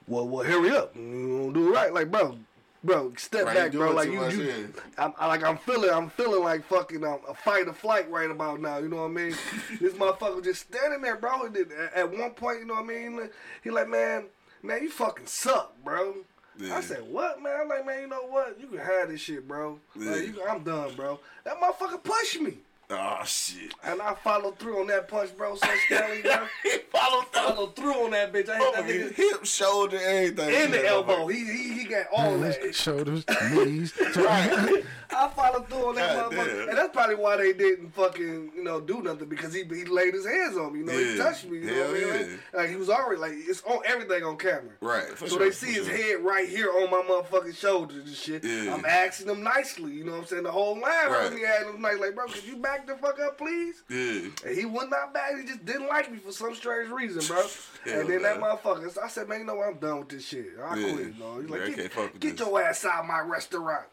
well, 0.10 0.28
well, 0.28 0.44
hurry 0.44 0.72
up. 0.72 0.96
You 0.96 1.52
do 1.54 1.70
it 1.70 1.76
right, 1.76 1.94
like, 1.94 2.12
bro. 2.12 2.38
Bro, 2.82 3.14
step 3.18 3.46
Right, 3.46 3.56
back, 3.56 3.72
bro. 3.74 3.92
Like 3.92 4.10
you, 4.10 4.20
much, 4.20 4.34
you 4.36 4.44
yeah. 4.44 4.68
I'm, 4.98 5.14
I, 5.20 5.28
like 5.28 5.44
I'm 5.44 5.58
feeling, 5.58 5.90
I'm 5.90 6.10
feeling 6.10 6.42
like 6.44 6.64
fucking 6.64 7.04
um, 7.04 7.20
a 7.28 7.34
fight 7.34 7.68
or 7.68 7.74
flight 7.74 8.10
right 8.10 8.32
about 8.32 8.62
now. 8.62 8.78
You 8.78 8.88
know 8.88 8.98
what 8.98 9.12
I 9.12 9.14
mean? 9.14 9.36
this 9.82 9.94
motherfucker 9.96 10.42
just 10.42 10.62
standing 10.62 11.02
there, 11.02 11.18
bro. 11.18 11.46
At, 11.46 11.94
at 11.94 12.18
one 12.18 12.32
point, 12.32 12.60
you 12.60 12.66
know 12.66 12.76
what 12.76 12.86
I 12.86 12.88
mean? 12.88 13.30
He 13.66 13.70
like, 13.70 13.90
man, 13.90 14.28
man, 14.64 14.82
you 14.82 14.90
fucking 14.90 15.26
suck, 15.26 15.74
bro. 15.84 16.16
Yeah. 16.58 16.78
I 16.78 16.82
said, 16.82 17.02
what, 17.10 17.42
man? 17.42 17.60
I'm 17.62 17.68
like, 17.68 17.86
man, 17.86 18.02
you 18.02 18.08
know 18.08 18.28
what? 18.28 18.58
You 18.60 18.68
can 18.68 18.80
have 18.80 19.10
this 19.10 19.20
shit, 19.22 19.46
bro. 19.46 19.80
Yeah. 19.98 20.12
Like, 20.12 20.36
I'm 20.48 20.64
done, 20.64 20.94
bro. 20.96 21.20
That 21.44 21.58
motherfucker 21.60 22.02
pushed 22.02 22.40
me. 22.40 22.60
Oh 22.92 23.20
shit. 23.24 23.72
And 23.84 24.02
I 24.02 24.16
followed 24.16 24.58
through 24.58 24.80
on 24.82 24.88
that 24.88 25.08
punch, 25.08 25.36
bro. 25.38 25.56
So 25.56 25.68
Stanley, 25.86 26.22
bro. 26.24 26.48
He 26.64 26.78
followed 26.92 27.26
through. 27.32 27.42
followed 27.44 27.76
through 27.76 28.06
on 28.06 28.12
that 28.12 28.34
bitch. 28.34 28.50
I 28.50 28.58
hit 28.58 28.74
that 28.74 28.84
Motherfucker, 28.86 29.10
nigga 29.10 29.16
hip, 29.16 29.46
shoulder, 29.46 29.98
everything. 30.02 30.64
in 30.64 30.72
the 30.72 30.88
elbow. 30.88 31.28
He, 31.28 31.46
he, 31.46 31.74
he 31.80 31.86
got 31.86 32.08
all 32.12 32.38
that. 32.40 32.74
Shoulders, 32.74 33.26
knees. 33.54 33.94
I 35.12 35.28
followed 35.30 35.68
through 35.70 35.90
on 35.90 35.96
that 35.96 36.16
God 36.16 36.32
motherfucker. 36.32 36.46
damn. 36.60 36.70
And 36.70 36.78
that's 36.78 36.94
probably 36.94 37.16
why 37.16 37.38
they 37.38 37.54
didn't 37.54 37.94
fucking, 37.96 38.52
you 38.56 38.64
know, 38.64 38.80
do 38.80 39.02
nothing 39.02 39.28
because 39.28 39.54
he 39.54 39.64
he 39.64 39.86
laid 39.86 40.14
his 40.14 40.26
hands 40.26 40.56
on 40.58 40.74
me. 40.74 40.80
You 40.80 40.86
know, 40.86 40.98
he 40.98 41.18
touched 41.18 41.46
me. 41.46 41.60
You 41.60 41.66
know 41.66 41.74
Hell 41.74 41.88
what 41.92 41.98
I 41.98 42.00
mean? 42.00 42.30
Like, 42.30 42.40
like, 42.54 42.70
he 42.70 42.76
was 42.76 42.90
already 42.90 43.20
like 43.20 43.32
it's 43.36 43.62
on 43.64 43.80
everything 43.86 44.24
on 44.24 44.38
camera. 44.38 44.72
Right. 44.82 45.06
So 45.18 45.28
sure, 45.28 45.40
they 45.40 45.52
see 45.52 45.74
his 45.74 45.88
sure. 45.88 45.96
head 45.96 46.24
right 46.24 46.48
here 46.48 46.70
on 46.70 46.90
my 46.92 47.02
motherfucking 47.10 47.56
shoulders 47.56 48.06
and 48.06 48.16
shit. 48.16 48.44
Yeah. 48.44 48.74
I'm 48.74 48.86
asking 48.86 49.28
him 49.30 49.44
nicely, 49.44 49.94
you 49.94 50.04
know 50.04 50.12
what 50.12 50.20
I'm 50.22 50.26
saying? 50.28 50.44
The 50.44 50.52
whole 50.52 50.74
line 50.80 51.10
Right. 51.10 51.34
me 51.34 51.44
asking 51.46 51.74
him 51.76 51.82
nice, 51.82 52.00
like, 52.00 52.16
bro, 52.16 52.28
could 52.28 52.44
you 52.46 52.58
back 52.58 52.86
the 52.86 52.96
fuck 52.96 53.20
up, 53.20 53.38
please? 53.38 53.84
Yeah. 53.90 54.30
And 54.46 54.58
he 54.58 54.66
would 54.66 54.90
not 54.90 55.14
back. 55.14 55.38
He 55.38 55.46
just 55.46 55.66
didn't 55.66 55.88
like 55.88 56.12
me 56.12 56.20
for 56.20 56.32
some 56.32 56.54
strange 56.56 56.90
reason, 56.92 57.24
bro. 57.28 57.44
Hell 57.86 58.02
and 58.02 58.10
then 58.10 58.22
that 58.22 58.40
nah. 58.40 58.56
motherfucker, 58.56 58.96
I 59.04 59.08
said, 59.08 59.28
man, 59.28 59.40
you 59.40 59.46
know 59.46 59.56
what? 59.56 59.70
I'm 59.70 59.78
done 59.80 60.00
with 60.00 60.10
this 60.10 60.26
shit. 60.28 60.48
I 60.64 60.76
Yeah. 60.78 60.94
quit, 60.94 61.20
dog. 61.20 61.42
He's 61.42 61.50
like, 61.50 61.76
get, 61.76 62.20
get 62.20 62.40
your 62.40 62.62
ass 62.62 62.86
out 62.86 63.02
of 63.02 63.06
my 63.08 63.20
restaurant. 63.22 63.86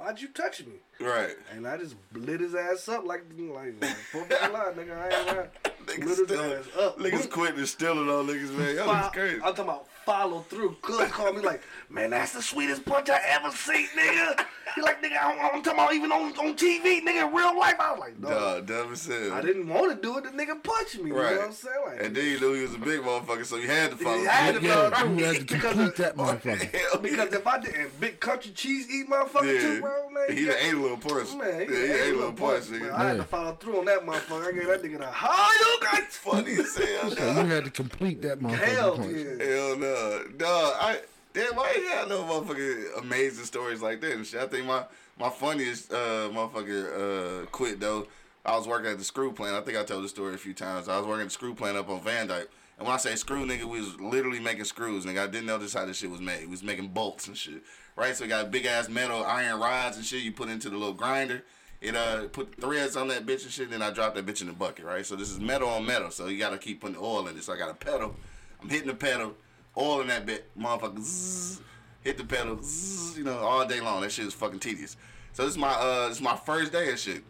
Why'd 0.00 0.18
you 0.20 0.28
touch 0.28 0.64
me? 0.64 0.72
Right. 0.98 1.36
And 1.54 1.66
I 1.68 1.76
just 1.76 1.94
lit 2.14 2.40
his 2.40 2.54
ass 2.54 2.88
up 2.88 3.04
like, 3.04 3.22
like, 3.38 3.74
like 3.82 3.90
Fourth 4.10 4.30
of 4.32 4.38
July, 4.48 4.72
nigga. 4.74 4.96
I 4.98 5.18
ain't 5.18 5.26
lying. 5.26 5.48
Niggas, 5.84 5.98
Lit 5.98 6.18
his 6.18 6.18
still, 6.26 6.52
ass 6.54 6.64
up. 6.78 6.98
niggas 6.98 7.30
quitting 7.30 7.58
and 7.58 7.68
stealing 7.68 8.08
on 8.08 8.26
niggas, 8.26 8.56
man. 8.56 8.76
Y'all 8.76 9.04
is 9.04 9.10
crazy. 9.12 9.36
I'm 9.36 9.40
talking 9.54 9.64
about 9.64 9.86
follow 10.04 10.40
through. 10.40 10.76
Cuz 10.82 11.10
called 11.10 11.36
me 11.36 11.42
like, 11.42 11.62
man, 11.88 12.10
that's 12.10 12.32
the 12.32 12.42
sweetest 12.42 12.84
punch 12.84 13.08
I 13.10 13.20
ever 13.28 13.50
seen, 13.50 13.86
nigga. 13.96 14.44
He 14.76 14.82
like, 14.82 15.02
nigga, 15.02 15.16
I'm, 15.20 15.36
I'm 15.56 15.62
talking 15.62 15.80
about 15.80 15.92
even 15.94 16.12
on, 16.12 16.30
on 16.38 16.54
TV, 16.56 17.00
nigga, 17.02 17.26
in 17.28 17.34
real 17.34 17.58
life. 17.58 17.74
I 17.80 17.90
was 17.90 17.98
like, 18.00 18.20
dog. 18.20 18.30
Dog, 18.30 18.66
dumb 18.66 18.92
as 18.92 19.04
hell. 19.06 19.32
I 19.32 19.40
didn't 19.42 19.66
want 19.68 19.90
to 19.96 20.00
do 20.00 20.16
it. 20.18 20.24
The 20.24 20.30
nigga 20.30 20.62
punched 20.62 20.98
me. 21.00 21.10
You 21.10 21.16
know 21.16 21.22
Right. 21.22 21.36
what 21.38 21.46
I'm 21.46 21.52
saying? 21.52 21.74
Like, 21.86 22.02
And 22.04 22.14
then 22.16 22.24
you 22.24 22.38
knew 22.38 22.54
he 22.54 22.62
was 22.62 22.74
a 22.74 22.78
big 22.78 23.00
motherfucker, 23.00 23.44
so 23.44 23.56
you 23.56 23.66
had 23.68 23.90
to 23.90 23.96
follow. 23.96 24.18
He 24.18 24.26
had 24.26 24.54
to 24.54 24.62
Yeah, 24.62 24.90
follow 24.90 25.12
you 25.14 25.24
had 25.24 25.36
through. 25.36 25.44
to 25.46 25.54
Because 25.54 25.72
complete 25.74 25.88
of- 25.88 25.96
that 25.96 26.16
motherfucker. 26.16 26.74
Hell 26.90 27.00
Because 27.00 27.32
if 27.34 27.46
I 27.48 27.58
did, 27.58 27.74
and 27.74 28.00
big 28.00 28.20
country 28.20 28.52
cheese 28.52 28.88
eat 28.88 29.08
motherfucker 29.10 29.54
yeah. 29.54 29.60
too, 29.60 29.80
bro, 29.80 30.10
man. 30.10 30.36
he 30.36 30.44
done 30.44 30.56
ate 30.60 30.74
a 30.74 30.78
little 30.78 30.96
punch. 30.98 31.34
Man, 31.34 31.60
yeah, 31.60 31.66
he 31.66 31.82
ate 31.92 32.12
a 32.14 32.16
little 32.16 32.32
punch, 32.32 32.68
Man, 32.70 32.80
nigga. 32.80 32.92
I 32.92 33.08
had 33.08 33.16
to 33.16 33.24
follow 33.24 33.52
through 33.54 33.78
on 33.80 33.84
that 33.86 34.06
motherfucker. 34.06 34.46
I 34.48 34.52
gave 34.52 34.66
that 34.68 34.82
nigga 34.84 34.98
the 34.98 35.06
how 35.10 35.50
you 35.52 35.78
got 35.82 36.02
Funny 36.12 36.52
as 36.52 36.76
hell, 36.76 37.10
So 37.10 37.24
you 37.42 37.46
had 37.48 37.64
to 37.64 37.70
complete 37.70 38.22
that 38.22 38.38
motherfucker. 38.40 38.56
hell 38.58 38.96
punch. 38.96 39.16
yeah. 39.16 39.44
Hell 39.46 39.76
no, 39.78 39.89
dog. 40.36 40.74
I 40.80 41.00
damn. 41.32 41.54
Why 41.56 41.74
you 41.76 41.88
got 41.88 42.08
no 42.08 42.22
motherfucking 42.24 42.98
amazing 42.98 43.44
stories 43.44 43.82
like 43.82 44.00
that 44.00 44.24
shit? 44.26 44.40
I 44.40 44.46
think 44.46 44.66
my 44.66 44.84
my 45.18 45.30
funniest 45.30 45.92
uh 45.92 46.30
motherfucker 46.30 47.42
uh 47.42 47.46
quit 47.46 47.80
though. 47.80 48.06
I 48.44 48.56
was 48.56 48.66
working 48.66 48.90
at 48.90 48.98
the 48.98 49.04
screw 49.04 49.32
plant. 49.32 49.54
I 49.54 49.60
think 49.60 49.76
I 49.76 49.84
told 49.84 50.02
the 50.02 50.08
story 50.08 50.34
a 50.34 50.38
few 50.38 50.54
times. 50.54 50.88
I 50.88 50.96
was 50.96 51.06
working 51.06 51.22
at 51.22 51.26
the 51.28 51.30
screw 51.34 51.54
plant 51.54 51.76
up 51.76 51.90
on 51.90 52.00
Van 52.00 52.26
Dyke. 52.26 52.48
And 52.78 52.86
when 52.86 52.94
I 52.94 52.98
say 52.98 53.14
screw, 53.14 53.44
nigga, 53.44 53.64
we 53.64 53.80
was 53.80 54.00
literally 54.00 54.40
making 54.40 54.64
screws, 54.64 55.04
nigga. 55.04 55.24
I 55.24 55.26
didn't 55.26 55.44
know 55.44 55.58
this 55.58 55.74
how 55.74 55.84
this 55.84 55.98
shit 55.98 56.10
was 56.10 56.22
made. 56.22 56.40
We 56.40 56.46
was 56.46 56.62
making 56.62 56.88
bolts 56.88 57.28
and 57.28 57.36
shit, 57.36 57.62
right? 57.94 58.16
So 58.16 58.24
we 58.24 58.28
got 58.28 58.50
big 58.50 58.64
ass 58.64 58.88
metal 58.88 59.22
iron 59.22 59.60
rods 59.60 59.98
and 59.98 60.06
shit. 60.06 60.22
You 60.22 60.32
put 60.32 60.48
into 60.48 60.70
the 60.70 60.78
little 60.78 60.94
grinder. 60.94 61.42
It 61.82 61.94
uh 61.94 62.28
put 62.28 62.54
threads 62.58 62.96
on 62.96 63.08
that 63.08 63.26
bitch 63.26 63.42
and 63.42 63.50
shit. 63.50 63.64
And 63.64 63.74
then 63.74 63.82
I 63.82 63.90
dropped 63.90 64.14
that 64.14 64.24
bitch 64.24 64.40
in 64.40 64.46
the 64.46 64.54
bucket, 64.54 64.86
right? 64.86 65.04
So 65.04 65.16
this 65.16 65.30
is 65.30 65.38
metal 65.38 65.68
on 65.68 65.84
metal. 65.84 66.10
So 66.10 66.28
you 66.28 66.38
gotta 66.38 66.56
keep 66.56 66.80
putting 66.80 66.96
oil 66.96 67.28
in 67.28 67.36
it. 67.36 67.44
So 67.44 67.52
I 67.52 67.58
got 67.58 67.68
a 67.68 67.74
pedal. 67.74 68.16
I'm 68.62 68.70
hitting 68.70 68.88
the 68.88 68.94
pedal, 68.94 69.34
oil 69.80 70.00
in 70.02 70.08
that 70.08 70.26
bit, 70.26 70.50
motherfucker. 70.58 71.00
Zzz, 71.00 71.60
hit 72.02 72.18
the 72.18 72.24
pedal, 72.24 72.58
zzz, 72.62 73.16
you 73.18 73.24
know, 73.24 73.38
all 73.38 73.66
day 73.66 73.80
long. 73.80 74.02
That 74.02 74.12
shit 74.12 74.26
is 74.26 74.34
fucking 74.34 74.60
tedious. 74.60 74.96
So 75.32 75.44
this 75.44 75.52
is 75.52 75.58
my 75.58 75.70
uh 75.70 76.08
this 76.08 76.18
is 76.18 76.22
my 76.22 76.36
first 76.36 76.72
day 76.72 76.90
of 76.90 76.98
shit 76.98 77.22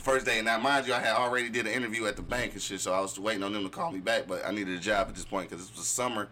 first 0.00 0.26
day. 0.26 0.38
And 0.38 0.46
now, 0.46 0.58
mind 0.58 0.86
you, 0.86 0.94
I 0.94 1.00
had 1.00 1.16
already 1.16 1.48
did 1.48 1.66
an 1.66 1.72
interview 1.72 2.06
at 2.06 2.16
the 2.16 2.22
bank 2.22 2.52
and 2.52 2.62
shit, 2.62 2.80
so 2.80 2.92
I 2.92 3.00
was 3.00 3.18
waiting 3.18 3.42
on 3.42 3.52
them 3.52 3.64
to 3.64 3.68
call 3.68 3.90
me 3.90 3.98
back. 3.98 4.26
But 4.26 4.46
I 4.46 4.52
needed 4.52 4.76
a 4.76 4.80
job 4.80 5.08
at 5.08 5.14
this 5.14 5.24
point 5.24 5.50
because 5.50 5.68
it 5.68 5.76
was 5.76 5.86
summer 5.86 6.28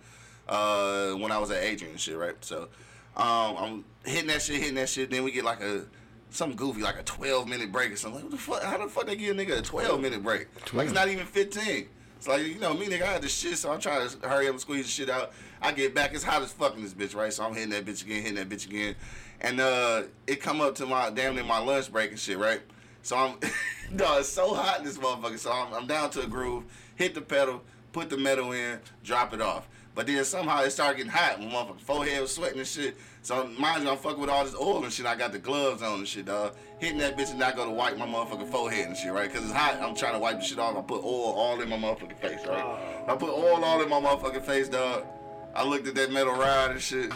uh, 0.48 1.12
when 1.12 1.32
I 1.32 1.38
was 1.38 1.50
at 1.50 1.62
Adrian 1.62 1.92
and 1.92 2.00
shit, 2.00 2.16
right? 2.16 2.36
So 2.40 2.68
um, 3.16 3.56
I'm 3.56 3.84
hitting 4.04 4.28
that 4.28 4.42
shit, 4.42 4.60
hitting 4.60 4.76
that 4.76 4.88
shit. 4.88 5.10
Then 5.10 5.24
we 5.24 5.32
get 5.32 5.44
like 5.44 5.60
a 5.60 5.84
some 6.30 6.54
goofy, 6.54 6.82
like 6.82 6.98
a 6.98 7.02
12 7.02 7.48
minute 7.48 7.70
break 7.70 7.92
or 7.92 7.96
something. 7.96 8.22
Like, 8.22 8.24
what 8.24 8.32
the 8.32 8.38
fuck? 8.38 8.62
How 8.62 8.78
the 8.78 8.88
fuck 8.88 9.06
they 9.06 9.16
give 9.16 9.36
a 9.36 9.40
nigga 9.40 9.58
a 9.58 9.62
12 9.62 10.00
minute 10.00 10.22
break? 10.22 10.48
Like 10.72 10.86
it's 10.86 10.94
not 10.94 11.08
even 11.08 11.26
15. 11.26 11.88
It's 12.24 12.28
like 12.30 12.46
you 12.46 12.58
know 12.58 12.72
me, 12.72 12.86
nigga. 12.86 13.02
I 13.02 13.12
had 13.12 13.22
this 13.22 13.34
shit, 13.36 13.58
so 13.58 13.70
I'm 13.70 13.78
trying 13.78 14.08
to 14.08 14.26
hurry 14.26 14.46
up 14.46 14.52
and 14.52 14.60
squeeze 14.60 14.86
the 14.86 14.90
shit 14.90 15.10
out. 15.10 15.32
I 15.60 15.72
get 15.72 15.94
back, 15.94 16.14
it's 16.14 16.24
hot 16.24 16.40
as 16.40 16.52
fucking 16.52 16.82
this 16.82 16.94
bitch, 16.94 17.14
right? 17.14 17.30
So 17.30 17.44
I'm 17.44 17.52
hitting 17.52 17.68
that 17.68 17.84
bitch 17.84 18.02
again, 18.02 18.22
hitting 18.22 18.36
that 18.36 18.48
bitch 18.48 18.64
again, 18.66 18.94
and 19.42 19.60
uh, 19.60 20.04
it 20.26 20.40
come 20.40 20.62
up 20.62 20.74
to 20.76 20.86
my 20.86 21.10
damn 21.10 21.34
near 21.34 21.44
my 21.44 21.58
lunch 21.58 21.92
break 21.92 22.12
and 22.12 22.18
shit, 22.18 22.38
right? 22.38 22.62
So 23.02 23.18
I'm, 23.18 23.32
no, 23.90 24.20
it's 24.20 24.30
so 24.30 24.54
hot 24.54 24.78
in 24.78 24.86
this 24.86 24.96
motherfucker. 24.96 25.38
So 25.38 25.52
I'm, 25.52 25.74
I'm 25.74 25.86
down 25.86 26.08
to 26.12 26.22
a 26.22 26.26
groove, 26.26 26.64
hit 26.96 27.14
the 27.14 27.20
pedal, 27.20 27.60
put 27.92 28.08
the 28.08 28.16
metal 28.16 28.52
in, 28.52 28.80
drop 29.02 29.34
it 29.34 29.42
off. 29.42 29.68
But 29.94 30.06
then 30.06 30.24
somehow 30.24 30.62
it 30.62 30.70
started 30.70 30.96
getting 30.96 31.12
hot. 31.12 31.42
My 31.42 31.66
forehead 31.82 32.22
was 32.22 32.34
sweating 32.34 32.58
and 32.58 32.66
shit. 32.66 32.96
So 33.20 33.46
mind 33.58 33.84
you, 33.84 33.90
I'm 33.90 33.98
fucking 33.98 34.18
with 34.18 34.30
all 34.30 34.44
this 34.44 34.54
oil 34.54 34.82
and 34.82 34.90
shit. 34.90 35.04
I 35.04 35.14
got 35.14 35.32
the 35.32 35.38
gloves 35.38 35.82
on 35.82 35.98
and 35.98 36.08
shit, 36.08 36.24
dog. 36.24 36.56
Hitting 36.78 36.98
that 36.98 37.16
bitch 37.16 37.30
and 37.30 37.38
not 37.38 37.56
go 37.56 37.64
to 37.64 37.70
wipe 37.70 37.96
my 37.96 38.06
motherfucking 38.06 38.48
forehead 38.48 38.88
and 38.88 38.96
shit, 38.96 39.12
right? 39.12 39.32
Cause 39.32 39.44
it's 39.44 39.52
hot. 39.52 39.80
I'm 39.80 39.94
trying 39.94 40.14
to 40.14 40.18
wipe 40.18 40.40
the 40.40 40.44
shit 40.44 40.58
off. 40.58 40.76
I 40.76 40.82
put 40.82 41.04
oil 41.04 41.32
all 41.32 41.60
in 41.60 41.68
my 41.68 41.76
motherfucking 41.76 42.16
face, 42.16 42.46
right? 42.46 42.64
Oh. 42.64 43.12
I 43.12 43.16
put 43.16 43.30
oil 43.30 43.64
all 43.64 43.80
in 43.80 43.88
my 43.88 44.00
motherfucking 44.00 44.42
face, 44.42 44.68
dog. 44.68 45.06
I 45.54 45.64
looked 45.64 45.86
at 45.86 45.94
that 45.94 46.10
metal 46.10 46.34
rod 46.34 46.72
and 46.72 46.80
shit. 46.80 47.12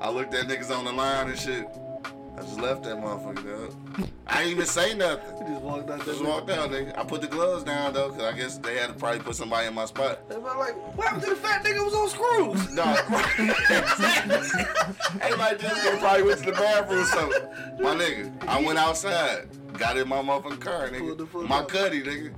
I 0.00 0.10
looked 0.10 0.34
at 0.34 0.46
niggas 0.46 0.76
on 0.76 0.84
the 0.84 0.92
line 0.92 1.28
and 1.28 1.38
shit. 1.38 1.66
I 2.36 2.40
just 2.40 2.58
left 2.58 2.82
that 2.82 2.96
motherfucker, 2.96 3.44
dog. 3.44 3.72
I 4.26 4.42
ain't 4.42 4.50
even 4.50 4.66
say 4.66 4.92
nothing. 4.94 5.46
He 5.46 5.52
just 5.52 5.62
walked 5.62 5.88
out 5.88 6.04
there. 6.04 6.14
Just 6.14 6.24
walked 6.24 6.50
out, 6.50 6.70
nigga. 6.70 6.98
I 6.98 7.04
put 7.04 7.20
the 7.20 7.28
gloves 7.28 7.62
down 7.62 7.92
though, 7.92 8.10
cause 8.10 8.22
I 8.22 8.32
guess 8.32 8.58
they 8.58 8.76
had 8.76 8.88
to 8.88 8.94
probably 8.94 9.20
put 9.20 9.36
somebody 9.36 9.68
in 9.68 9.74
my 9.74 9.84
spot. 9.84 10.28
They 10.28 10.36
were 10.36 10.56
like, 10.56 10.74
what 10.96 11.06
happened 11.06 11.22
to 11.24 11.30
the 11.30 11.36
fat 11.36 11.64
nigga 11.64 11.76
who 11.76 11.84
was 11.84 11.94
on 11.94 12.08
screws? 12.08 12.70
No, 12.74 12.82
everybody 15.20 15.56
just 15.58 15.84
go 15.84 15.96
probably 15.98 16.22
went 16.24 16.38
to 16.40 16.46
the 16.46 16.52
bathroom 16.52 17.02
or 17.02 17.04
something. 17.04 17.42
My 17.80 17.94
nigga, 17.94 18.32
I 18.48 18.60
went 18.60 18.78
outside, 18.78 19.48
got 19.74 19.96
in 19.96 20.08
my 20.08 20.20
motherfucking 20.22 20.60
car, 20.60 20.88
nigga. 20.88 21.48
My 21.48 21.62
cuddy, 21.64 22.02
nigga. 22.02 22.32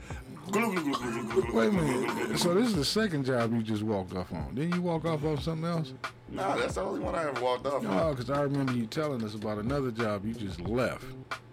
Wait 0.53 1.69
a 1.69 1.73
minute. 1.73 2.39
So 2.39 2.55
this 2.55 2.69
is 2.69 2.75
the 2.77 2.85
second 2.85 3.25
job 3.25 3.53
you 3.53 3.63
just 3.63 3.83
walked 3.83 4.15
off 4.15 4.33
on. 4.33 4.55
Didn't 4.55 4.75
you 4.75 4.83
walk 4.83 5.05
off 5.05 5.25
on 5.25 5.41
something 5.41 5.69
else? 5.69 5.93
Nah, 6.31 6.57
that's 6.57 6.75
the 6.75 6.83
only 6.83 7.01
one 7.01 7.15
I 7.15 7.29
ever 7.29 7.41
walked 7.41 7.67
off 7.67 7.85
on. 7.85 7.97
No, 7.97 8.11
because 8.11 8.31
I 8.31 8.43
remember 8.43 8.73
you 8.73 8.87
telling 8.87 9.23
us 9.25 9.35
about 9.35 9.59
another 9.59 9.91
job 9.91 10.25
you 10.25 10.35
just 10.35 10.61
left. 10.61 11.05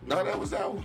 No, 0.06 0.24
that 0.24 0.38
was 0.40 0.50
that 0.52 0.72
one. 0.74 0.84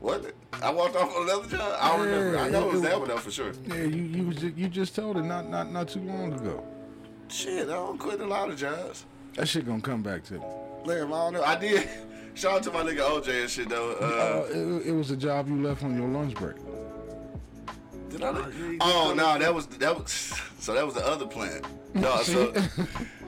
What? 0.00 0.34
I 0.62 0.70
walked 0.70 0.96
off 0.96 1.14
on 1.14 1.22
another 1.24 1.48
job. 1.48 1.76
I 1.80 1.96
don't 1.96 2.06
remember. 2.06 2.38
I 2.38 2.48
know 2.48 2.68
it 2.68 2.72
was 2.72 2.82
that 2.82 2.98
one 2.98 3.08
though 3.08 3.16
for 3.18 3.30
sure. 3.30 3.52
Yeah, 3.66 3.76
you 3.84 4.02
you 4.02 4.26
was 4.26 4.36
ju- 4.36 4.52
you 4.56 4.68
just 4.68 4.94
told 4.94 5.16
it 5.16 5.22
not 5.22 5.48
not 5.48 5.72
not 5.72 5.88
too 5.88 6.00
long 6.00 6.32
ago. 6.32 6.64
Shit, 7.28 7.68
I 7.68 7.72
don't 7.72 7.98
quit 7.98 8.20
a 8.20 8.26
lot 8.26 8.50
of 8.50 8.56
jobs. 8.58 9.04
That 9.34 9.48
shit 9.48 9.66
gonna 9.66 9.80
come 9.80 10.02
back 10.02 10.24
to 10.24 10.34
me. 10.34 10.40
Damn, 10.86 11.12
I 11.12 11.16
don't 11.16 11.32
know. 11.34 11.42
I 11.42 11.56
did. 11.56 11.88
Shout 12.34 12.52
out 12.54 12.62
to 12.64 12.72
my 12.72 12.82
nigga 12.82 12.98
OJ 12.98 13.42
and 13.42 13.50
shit 13.50 13.68
though. 13.68 13.92
Uh, 13.92 14.04
Uh, 14.04 14.52
it, 14.52 14.86
it 14.88 14.92
was 14.92 15.10
a 15.10 15.16
job 15.16 15.48
you 15.48 15.60
left 15.62 15.82
on 15.84 15.96
your 15.96 16.08
lunch 16.08 16.34
break. 16.34 16.56
Did 18.14 18.24
I? 18.24 18.76
Oh 18.80 19.14
no, 19.16 19.38
that 19.38 19.54
was 19.54 19.66
that 19.66 19.96
was. 19.96 20.40
So 20.58 20.74
that 20.74 20.84
was 20.84 20.94
the 20.94 21.06
other 21.06 21.26
plant. 21.26 21.64
No, 21.94 22.16
so 22.22 22.52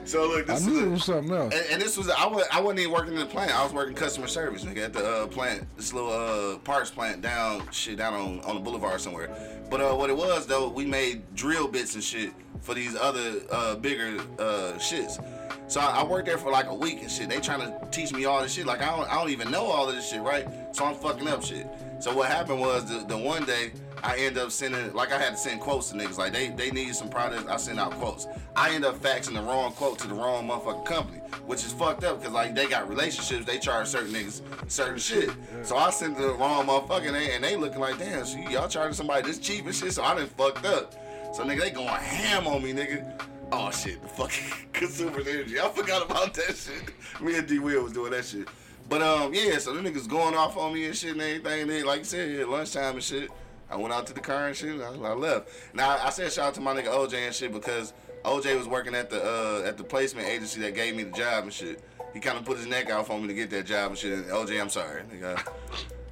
so 0.05 0.27
look, 0.27 0.49
I 0.49 0.53
this 0.53 0.65
knew 0.65 0.77
is 0.77 0.83
it 0.83 0.89
was 0.89 1.03
something 1.03 1.33
else. 1.33 1.53
And, 1.53 1.65
and 1.73 1.81
this 1.81 1.97
was 1.97 2.09
I 2.09 2.25
was 2.25 2.45
I 2.51 2.61
wasn't 2.61 2.79
even 2.79 2.93
working 2.93 3.13
in 3.13 3.19
the 3.19 3.25
plant. 3.25 3.53
I 3.57 3.63
was 3.63 3.73
working 3.73 3.95
customer 3.95 4.27
service, 4.27 4.63
nigga, 4.63 4.85
at 4.85 4.93
the 4.93 5.05
uh, 5.05 5.27
plant, 5.27 5.67
this 5.75 5.93
little 5.93 6.11
uh, 6.11 6.57
parts 6.59 6.89
plant 6.89 7.21
down 7.21 7.69
shit 7.71 7.97
down 7.97 8.13
on, 8.13 8.39
on 8.41 8.55
the 8.55 8.61
boulevard 8.61 9.01
somewhere. 9.01 9.29
But 9.69 9.81
uh, 9.81 9.93
what 9.95 10.09
it 10.09 10.17
was 10.17 10.47
though, 10.47 10.69
we 10.69 10.85
made 10.85 11.23
drill 11.35 11.67
bits 11.67 11.95
and 11.95 12.03
shit 12.03 12.31
for 12.61 12.73
these 12.73 12.95
other 12.95 13.41
uh, 13.51 13.75
bigger 13.75 14.19
uh, 14.39 14.73
shits. 14.77 15.23
So 15.69 15.81
I, 15.81 15.99
I 15.99 16.03
worked 16.03 16.27
there 16.27 16.37
for 16.37 16.51
like 16.51 16.67
a 16.67 16.73
week 16.73 17.01
and 17.01 17.11
shit. 17.11 17.29
They 17.29 17.39
trying 17.39 17.59
to 17.59 17.87
teach 17.91 18.13
me 18.13 18.25
all 18.25 18.41
this 18.41 18.53
shit. 18.53 18.65
Like 18.65 18.81
I 18.81 18.95
don't 18.95 19.11
I 19.11 19.15
don't 19.15 19.29
even 19.29 19.51
know 19.51 19.65
all 19.65 19.89
of 19.89 19.95
this 19.95 20.09
shit, 20.09 20.21
right? 20.21 20.47
So 20.73 20.85
I'm 20.85 20.95
fucking 20.95 21.27
up 21.27 21.43
shit. 21.43 21.67
So 21.99 22.15
what 22.15 22.29
happened 22.29 22.61
was 22.61 22.85
the, 22.85 23.05
the 23.05 23.17
one 23.17 23.43
day 23.43 23.71
I 24.03 24.17
end 24.17 24.37
up 24.37 24.51
sending 24.51 24.93
like 24.93 25.11
I 25.11 25.17
had 25.17 25.31
to 25.31 25.37
send 25.37 25.61
quotes 25.61 25.89
to 25.89 25.95
niggas. 25.95 26.17
Like 26.17 26.33
they 26.33 26.49
they 26.49 26.71
needed 26.71 26.95
some 26.95 27.09
products, 27.09 27.45
I 27.47 27.57
sent 27.57 27.79
out 27.79 27.91
quotes. 27.93 28.27
I 28.55 28.73
end 28.73 28.85
up 28.85 28.95
faxing 29.01 29.33
the 29.33 29.41
wrong 29.41 29.71
quote 29.73 29.99
to 29.99 30.07
the 30.07 30.13
wrong 30.13 30.47
motherfucking 30.47 30.85
company, 30.85 31.19
which 31.45 31.65
is 31.65 31.71
fucked 31.73 32.03
up 32.03 32.19
because 32.19 32.33
like 32.33 32.55
they 32.55 32.67
got 32.67 32.89
relationships, 32.89 33.45
they 33.45 33.59
charge 33.59 33.87
certain 33.87 34.13
niggas 34.13 34.41
certain 34.69 34.99
shit. 34.99 35.31
So 35.63 35.77
I 35.77 35.89
sent 35.89 36.17
the 36.17 36.33
wrong 36.33 36.67
motherfucking 36.67 37.07
and 37.07 37.15
they, 37.15 37.35
and 37.35 37.43
they 37.43 37.55
looking 37.55 37.79
like 37.79 37.97
damn, 37.97 38.25
so 38.25 38.37
y'all 38.37 38.67
charging 38.67 38.93
somebody 38.93 39.27
this 39.27 39.39
cheap 39.39 39.65
and 39.65 39.75
shit. 39.75 39.93
So 39.93 40.03
I 40.03 40.15
done 40.15 40.27
fucked 40.27 40.65
up. 40.65 40.93
So 41.33 41.43
nigga, 41.43 41.61
they 41.61 41.71
going 41.71 41.87
ham 41.87 42.47
on 42.47 42.63
me, 42.63 42.73
nigga. 42.73 43.21
Oh 43.51 43.71
shit, 43.71 44.01
the 44.01 44.09
fucking 44.09 44.43
consumers 44.73 45.27
energy. 45.27 45.59
I 45.59 45.69
forgot 45.69 46.05
about 46.05 46.33
that 46.33 46.55
shit. 46.55 46.93
Me 47.21 47.37
and 47.37 47.47
D 47.47 47.59
Will 47.59 47.83
was 47.83 47.93
doing 47.93 48.11
that 48.11 48.25
shit. 48.25 48.47
But 48.89 49.01
um, 49.01 49.33
yeah, 49.33 49.57
so 49.57 49.73
the 49.73 49.81
niggas 49.87 50.07
going 50.07 50.35
off 50.35 50.57
on 50.57 50.73
me 50.73 50.85
and 50.85 50.95
shit 50.95 51.11
and 51.11 51.21
everything. 51.21 51.61
And 51.63 51.69
then, 51.69 51.85
like 51.85 51.99
you 51.99 52.05
said, 52.05 52.31
yeah, 52.31 52.45
lunchtime 52.45 52.95
and 52.95 53.03
shit. 53.03 53.29
I 53.69 53.75
went 53.75 53.93
out 53.93 54.07
to 54.07 54.13
the 54.13 54.21
car 54.21 54.47
and 54.47 54.55
shit. 54.55 54.79
I, 54.81 54.87
I 54.87 55.13
left. 55.13 55.49
Now 55.73 55.97
I 55.97 56.09
said 56.09 56.31
shout 56.31 56.47
out 56.47 56.53
to 56.55 56.61
my 56.61 56.73
nigga 56.73 56.87
OJ 56.87 57.13
and 57.13 57.35
shit 57.35 57.51
because 57.51 57.93
OJ 58.23 58.57
was 58.57 58.67
working 58.67 58.95
at 58.95 59.09
the 59.09 59.23
uh, 59.23 59.67
at 59.67 59.77
the 59.77 59.83
placement 59.83 60.27
agency 60.27 60.61
that 60.61 60.75
gave 60.75 60.95
me 60.95 61.03
the 61.03 61.17
job 61.17 61.43
and 61.43 61.53
shit. 61.53 61.83
He 62.13 62.19
kind 62.19 62.37
of 62.37 62.45
put 62.45 62.57
his 62.57 62.65
neck 62.65 62.89
out 62.89 63.07
for 63.07 63.19
me 63.19 63.27
to 63.27 63.33
get 63.33 63.49
that 63.51 63.65
job 63.65 63.91
and 63.91 63.97
shit. 63.97 64.13
And 64.13 64.25
OJ, 64.25 64.59
I'm 64.59 64.69
sorry, 64.69 65.03
nigga. 65.03 65.37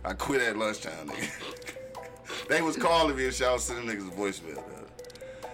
I, 0.03 0.09
I 0.09 0.13
quit 0.13 0.41
at 0.41 0.57
lunchtime, 0.57 1.09
nigga. 1.09 2.47
they 2.49 2.61
was 2.61 2.75
calling 2.75 3.15
me 3.15 3.25
and 3.25 3.33
shit. 3.33 3.47
I 3.47 3.53
was 3.53 3.63
sending 3.63 3.85
niggas 3.85 4.09
a 4.09 4.11
voicemail. 4.11 4.55
Dog. 4.55 4.89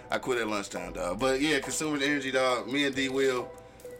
I 0.09 0.17
quit 0.17 0.39
at 0.39 0.47
lunchtime, 0.47 0.93
dog. 0.93 1.19
But 1.19 1.39
yeah, 1.39 1.59
Consumers 1.59 2.01
Energy, 2.01 2.31
dog. 2.31 2.67
Me 2.67 2.85
and 2.85 2.95
D 2.95 3.09
Will, 3.09 3.49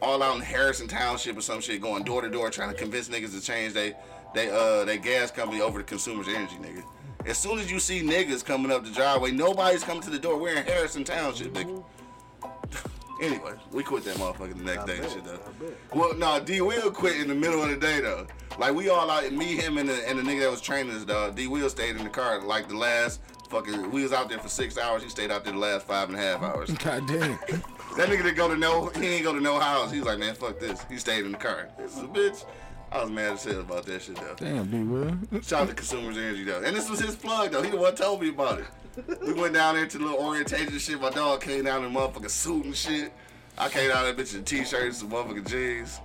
all 0.02 0.22
out 0.22 0.36
in 0.36 0.42
Harrison 0.42 0.88
Township 0.88 1.38
or 1.38 1.40
some 1.40 1.60
shit, 1.60 1.80
going 1.80 2.02
door 2.02 2.20
to 2.20 2.28
door 2.28 2.50
trying 2.50 2.70
to 2.70 2.76
convince 2.76 3.08
niggas 3.08 3.32
to 3.32 3.40
change 3.40 3.72
they 3.72 3.94
they 4.34 4.50
uh 4.50 4.84
they 4.84 4.98
gas 4.98 5.30
company 5.30 5.60
over 5.60 5.78
to 5.78 5.84
Consumers 5.84 6.28
Energy, 6.28 6.56
nigga. 6.56 6.82
As 7.26 7.38
soon 7.38 7.58
as 7.58 7.70
you 7.70 7.78
see 7.78 8.02
niggas 8.02 8.44
coming 8.44 8.72
up 8.72 8.84
the 8.84 8.90
driveway, 8.90 9.30
nobody's 9.30 9.84
coming 9.84 10.02
to 10.02 10.10
the 10.10 10.18
door. 10.18 10.38
We're 10.38 10.56
in 10.56 10.64
Harrison 10.64 11.04
Township, 11.04 11.52
mm-hmm. 11.52 11.78
nigga. 11.78 12.90
anyway, 13.22 13.52
we 13.70 13.82
quit 13.82 14.04
that 14.04 14.16
motherfucker 14.16 14.56
the 14.56 14.64
next 14.64 14.86
day 14.86 14.98
and 14.98 15.10
shit 15.10 15.24
though. 15.24 15.38
Well, 15.94 16.14
no, 16.16 16.40
D 16.40 16.60
Will 16.60 16.90
quit 16.90 17.20
in 17.20 17.28
the 17.28 17.34
middle 17.34 17.62
of 17.62 17.70
the 17.70 17.76
day 17.76 18.00
though. 18.00 18.26
Like 18.58 18.74
we 18.74 18.88
all 18.88 19.10
out, 19.10 19.30
me, 19.32 19.56
him, 19.56 19.78
and 19.78 19.88
the 19.88 20.08
and 20.08 20.18
the 20.18 20.22
nigga 20.22 20.40
that 20.40 20.50
was 20.50 20.60
training 20.60 20.94
us, 20.94 21.04
dog. 21.04 21.36
D 21.36 21.46
Will 21.46 21.70
stayed 21.70 21.96
in 21.96 22.04
the 22.04 22.10
car 22.10 22.42
like 22.42 22.68
the 22.68 22.76
last 22.76 23.20
fucking. 23.48 23.90
We 23.90 24.02
was 24.02 24.12
out 24.12 24.28
there 24.28 24.38
for 24.38 24.48
six 24.48 24.76
hours. 24.76 25.02
He 25.02 25.08
stayed 25.08 25.30
out 25.30 25.44
there 25.44 25.52
the 25.52 25.58
last 25.58 25.86
five 25.86 26.08
and 26.08 26.18
a 26.18 26.20
half 26.20 26.42
hours. 26.42 26.70
God 26.84 27.06
damn. 27.06 27.38
That 27.96 28.08
nigga 28.08 28.22
didn't 28.22 28.36
go 28.36 28.48
to 28.48 28.56
no, 28.56 28.86
he 28.88 29.06
ain't 29.06 29.24
go 29.24 29.34
to 29.34 29.40
no 29.40 29.60
house. 29.60 29.92
He 29.92 29.98
was 29.98 30.06
like, 30.06 30.18
man, 30.18 30.34
fuck 30.34 30.58
this. 30.58 30.82
He 30.88 30.96
stayed 30.96 31.24
in 31.24 31.32
the 31.32 31.38
car. 31.38 31.68
This 31.78 31.96
is 31.96 32.02
a 32.02 32.06
bitch. 32.06 32.44
I 32.92 33.02
was 33.02 33.10
mad 33.10 33.32
as 33.32 33.44
hell 33.44 33.60
about 33.60 33.86
that 33.86 34.02
shit 34.02 34.16
though. 34.16 34.34
Damn, 34.36 34.70
D 34.70 34.82
Will. 34.82 35.42
Shout 35.42 35.62
out 35.62 35.68
to 35.68 35.74
Consumers 35.74 36.18
Energy 36.18 36.44
though. 36.44 36.62
And 36.62 36.76
this 36.76 36.90
was 36.90 37.00
his 37.00 37.16
plug 37.16 37.50
though. 37.50 37.62
He 37.62 37.70
the 37.70 37.76
one 37.78 37.94
told 37.94 38.20
me 38.20 38.28
about 38.28 38.60
it. 38.60 38.66
We 39.26 39.32
went 39.32 39.54
down 39.54 39.76
there 39.76 39.86
to 39.86 39.98
the 39.98 40.04
little 40.04 40.20
orientation 40.20 40.78
shit. 40.78 41.00
My 41.00 41.08
dog 41.08 41.40
came 41.40 41.64
down 41.64 41.84
in 41.84 41.92
motherfucking 41.92 42.28
suit 42.28 42.66
and 42.66 42.76
shit. 42.76 43.12
I 43.56 43.68
came 43.68 43.88
down 43.88 44.04
there 44.04 44.14
bitch 44.14 44.34
in 44.34 44.44
t-shirts, 44.44 44.98
some 44.98 45.10
motherfucking 45.10 45.48
jeans. 45.48 46.00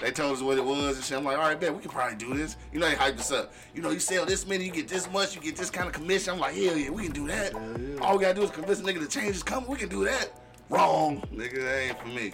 They 0.00 0.12
told 0.12 0.36
us 0.36 0.42
what 0.42 0.58
it 0.58 0.64
was 0.64 0.96
and 0.96 1.04
shit. 1.04 1.18
I'm 1.18 1.24
like, 1.24 1.36
all 1.36 1.44
right, 1.44 1.58
bet 1.58 1.74
we 1.74 1.80
can 1.80 1.90
probably 1.90 2.16
do 2.16 2.34
this. 2.34 2.56
You 2.72 2.78
know, 2.78 2.88
they 2.88 2.94
hyped 2.94 3.18
us 3.18 3.32
up. 3.32 3.52
You 3.74 3.82
know, 3.82 3.90
you 3.90 4.00
sell 4.00 4.24
this 4.24 4.46
many, 4.46 4.64
you 4.64 4.70
get 4.70 4.88
this 4.88 5.10
much, 5.10 5.34
you 5.34 5.40
get 5.40 5.56
this 5.56 5.70
kind 5.70 5.88
of 5.88 5.92
commission. 5.92 6.34
I'm 6.34 6.40
like, 6.40 6.54
hell 6.54 6.76
yeah, 6.76 6.90
we 6.90 7.04
can 7.04 7.12
do 7.12 7.26
that. 7.26 7.54
All 8.00 8.16
we 8.16 8.22
gotta 8.22 8.34
do 8.34 8.42
is 8.42 8.50
convince 8.50 8.80
a 8.80 8.82
nigga 8.84 9.00
to 9.00 9.08
change 9.08 9.34
his 9.34 9.42
company. 9.42 9.72
We 9.72 9.78
can 9.78 9.88
do 9.88 10.04
that. 10.04 10.30
Wrong, 10.68 11.22
nigga. 11.32 11.62
That 11.62 11.78
ain't 11.80 11.98
for 11.98 12.08
me. 12.08 12.32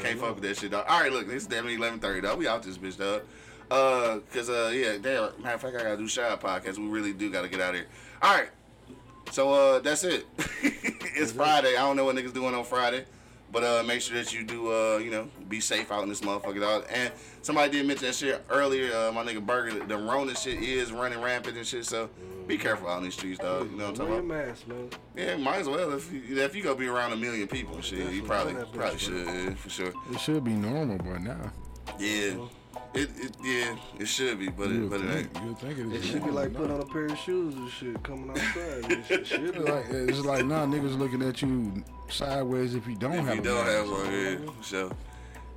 Can't 0.00 0.18
fuck 0.18 0.34
with 0.34 0.44
that 0.44 0.56
shit, 0.56 0.70
dog. 0.70 0.86
All 0.88 1.00
right, 1.00 1.12
look, 1.12 1.28
it's 1.28 1.46
damn 1.46 1.66
11:30, 1.66 2.22
dog. 2.22 2.38
We 2.38 2.48
out 2.48 2.62
this 2.62 2.78
bitch, 2.78 2.98
dog. 2.98 3.22
Uh, 3.70 4.20
cause 4.32 4.50
uh, 4.50 4.72
yeah, 4.74 4.98
damn. 5.00 5.30
Matter 5.42 5.54
of 5.54 5.60
fact, 5.60 5.76
I 5.76 5.82
gotta 5.82 5.96
do 5.96 6.08
Shy 6.08 6.22
podcast. 6.36 6.78
We 6.78 6.86
really 6.86 7.12
do 7.12 7.30
gotta 7.30 7.48
get 7.48 7.60
out 7.60 7.70
of 7.70 7.76
here. 7.76 7.86
All 8.22 8.34
right. 8.34 8.48
So 9.30 9.52
uh, 9.52 9.78
that's 9.80 10.04
it. 10.04 10.26
it's 10.62 11.32
Friday. 11.32 11.76
I 11.76 11.80
don't 11.80 11.96
know 11.96 12.04
what 12.04 12.16
niggas 12.16 12.34
doing 12.34 12.54
on 12.54 12.64
Friday, 12.64 13.04
but 13.50 13.64
uh, 13.64 13.82
make 13.84 14.00
sure 14.00 14.16
that 14.16 14.32
you 14.34 14.44
do 14.44 14.72
uh, 14.72 14.98
you 14.98 15.10
know, 15.10 15.28
be 15.48 15.60
safe 15.60 15.90
out 15.90 16.02
in 16.02 16.08
this 16.08 16.20
motherfucker, 16.20 16.60
dog. 16.60 16.84
And 16.90 17.12
somebody 17.42 17.72
did 17.72 17.86
mention 17.86 18.06
that 18.06 18.14
shit 18.14 18.44
earlier. 18.50 18.94
Uh, 18.94 19.12
my 19.12 19.24
nigga 19.24 19.44
Burger, 19.44 19.84
the 19.84 19.96
Rona 19.96 20.36
shit 20.36 20.62
is 20.62 20.92
running 20.92 21.20
rampant 21.20 21.56
and 21.56 21.66
shit. 21.66 21.86
So 21.86 22.10
be 22.46 22.58
careful 22.58 22.88
out 22.88 22.98
in 22.98 23.04
these 23.04 23.14
streets, 23.14 23.38
dog. 23.38 23.70
You 23.70 23.76
know 23.78 23.90
what 23.90 24.00
I'm 24.00 24.08
Wear 24.08 24.18
talking 24.18 24.28
your 24.30 24.36
about? 24.38 24.48
mask, 24.48 24.68
man. 24.68 24.90
Yeah, 25.16 25.36
might 25.36 25.56
as 25.60 25.68
well. 25.68 25.92
If 25.92 26.12
you, 26.12 26.38
if 26.38 26.54
you 26.54 26.62
go 26.62 26.74
be 26.74 26.86
around 26.86 27.12
a 27.12 27.16
million 27.16 27.48
people 27.48 27.74
and 27.76 27.84
shit, 27.84 28.12
you 28.12 28.22
probably 28.22 28.54
That 28.54 28.72
probably 28.72 28.98
should 28.98 29.26
yeah, 29.26 29.54
for 29.54 29.70
sure. 29.70 29.92
It 30.12 30.20
should 30.20 30.44
be 30.44 30.52
normal 30.52 30.98
by 30.98 31.18
now. 31.18 31.50
Yeah, 31.98 32.36
it, 32.94 33.10
it 33.16 33.36
yeah 33.42 33.76
it 33.98 34.06
should 34.06 34.38
be, 34.38 34.48
but 34.48 34.70
it 34.70 34.88
but 34.88 35.00
would 35.00 35.10
it 35.10 35.16
ain't. 35.16 35.36
you 35.42 35.48
would 35.48 35.58
think 35.58 35.78
it 35.78 35.86
It 35.86 35.92
is 35.94 36.04
should 36.06 36.24
be 36.24 36.30
like 36.30 36.54
putting 36.54 36.72
on 36.72 36.80
a 36.80 36.86
pair 36.86 37.06
of 37.06 37.18
shoes 37.18 37.54
and 37.54 37.70
shit 37.70 38.02
coming 38.02 38.30
outside. 38.30 38.90
It 38.90 39.06
should- 39.06 39.26
should 39.26 39.52
be. 39.54 39.58
Like, 39.60 39.84
it's 39.90 40.20
like 40.20 40.44
nah, 40.46 40.64
niggas 40.66 40.98
looking 40.98 41.22
at 41.22 41.40
you 41.42 41.84
sideways 42.08 42.74
if 42.74 42.86
you 42.86 42.96
don't 42.96 43.12
If 43.12 43.24
have 43.26 43.34
you 43.36 43.40
a 43.40 43.44
don't 43.44 43.64
mask. 43.66 43.76
have 43.78 43.90
one, 43.90 44.12
yeah, 44.12 44.52
for 44.52 44.62
sure. 44.62 44.90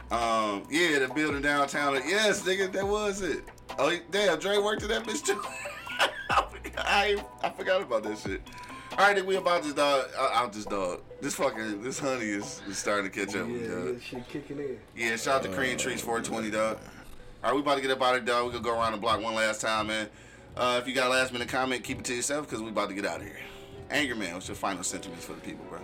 Um, 0.09 0.63
yeah, 0.71 0.99
the 0.99 1.11
building 1.13 1.41
downtown. 1.41 1.95
Yes, 2.07 2.41
nigga, 2.43 2.71
that 2.71 2.87
was 2.87 3.21
it. 3.21 3.43
Oh, 3.77 3.93
damn, 4.09 4.39
Dre 4.39 4.57
worked 4.57 4.83
at 4.83 4.89
that 4.89 5.03
bitch 5.03 5.23
too. 5.25 5.41
I 6.77 7.23
I 7.43 7.49
forgot 7.49 7.81
about 7.81 8.03
that 8.03 8.17
shit. 8.17 8.41
All 8.91 8.99
right, 8.99 9.15
nigga, 9.17 9.25
we 9.25 9.35
about 9.35 9.63
this 9.63 9.73
dog. 9.73 10.07
Uh, 10.17 10.29
out 10.33 10.53
this 10.53 10.65
dog. 10.65 11.01
This 11.21 11.35
fucking 11.35 11.81
this 11.83 11.99
honey 11.99 12.25
is, 12.25 12.61
is 12.67 12.77
starting 12.77 13.09
to 13.11 13.25
catch 13.25 13.35
up. 13.35 13.47
with 13.47 13.61
me, 13.61 13.67
Yeah, 13.67 13.75
dog. 13.75 13.85
yeah, 13.93 13.99
shit 13.99 14.29
kicking 14.29 14.59
in. 14.59 14.79
Yeah, 14.95 15.15
shout 15.17 15.35
out 15.37 15.43
to 15.43 15.49
Cream 15.49 15.77
Trees 15.77 16.01
420, 16.01 16.51
dog. 16.51 16.77
All 17.43 17.49
right, 17.51 17.55
we 17.55 17.61
about 17.61 17.75
to 17.75 17.81
get 17.81 17.91
up 17.91 18.01
out 18.01 18.15
of 18.15 18.21
here, 18.23 18.33
dog. 18.33 18.45
We 18.45 18.51
gonna 18.53 18.63
go 18.63 18.73
around 18.79 18.93
the 18.93 18.97
block 18.97 19.21
one 19.21 19.35
last 19.35 19.61
time, 19.61 19.87
man. 19.87 20.09
Uh, 20.55 20.79
if 20.81 20.87
you 20.87 20.95
got 20.95 21.07
a 21.07 21.09
last 21.09 21.31
minute 21.33 21.49
comment, 21.49 21.83
keep 21.83 21.99
it 21.99 22.05
to 22.05 22.15
yourself 22.15 22.47
because 22.47 22.61
we 22.63 22.69
about 22.69 22.89
to 22.89 22.95
get 22.95 23.05
out 23.05 23.17
of 23.19 23.23
here. 23.25 23.37
Angry 23.89 24.15
Man, 24.15 24.33
what's 24.33 24.47
your 24.47 24.55
final 24.55 24.83
sentiments 24.83 25.25
for 25.25 25.33
the 25.33 25.41
people, 25.41 25.65
bro? 25.69 25.79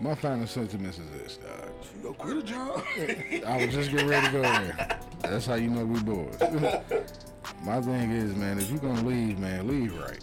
My 0.00 0.14
final 0.14 0.46
sentiments 0.46 0.98
is 0.98 1.08
this, 1.10 1.36
dog. 1.38 1.70
You 1.96 2.02
go 2.02 2.12
quit 2.14 2.36
a 2.38 2.42
job. 2.42 2.82
I 3.46 3.64
was 3.64 3.74
just 3.74 3.90
getting 3.90 4.08
ready 4.08 4.26
to 4.26 4.32
go 4.32 4.42
there. 4.42 4.98
That's 5.22 5.46
how 5.46 5.54
you 5.54 5.70
know 5.70 5.84
we 5.84 6.00
boys. 6.00 6.36
My 7.64 7.80
thing 7.80 8.10
is, 8.10 8.34
man, 8.34 8.58
if 8.58 8.70
you 8.70 8.78
gonna 8.78 9.02
leave, 9.06 9.38
man, 9.38 9.66
leave 9.68 9.96
right. 9.98 10.18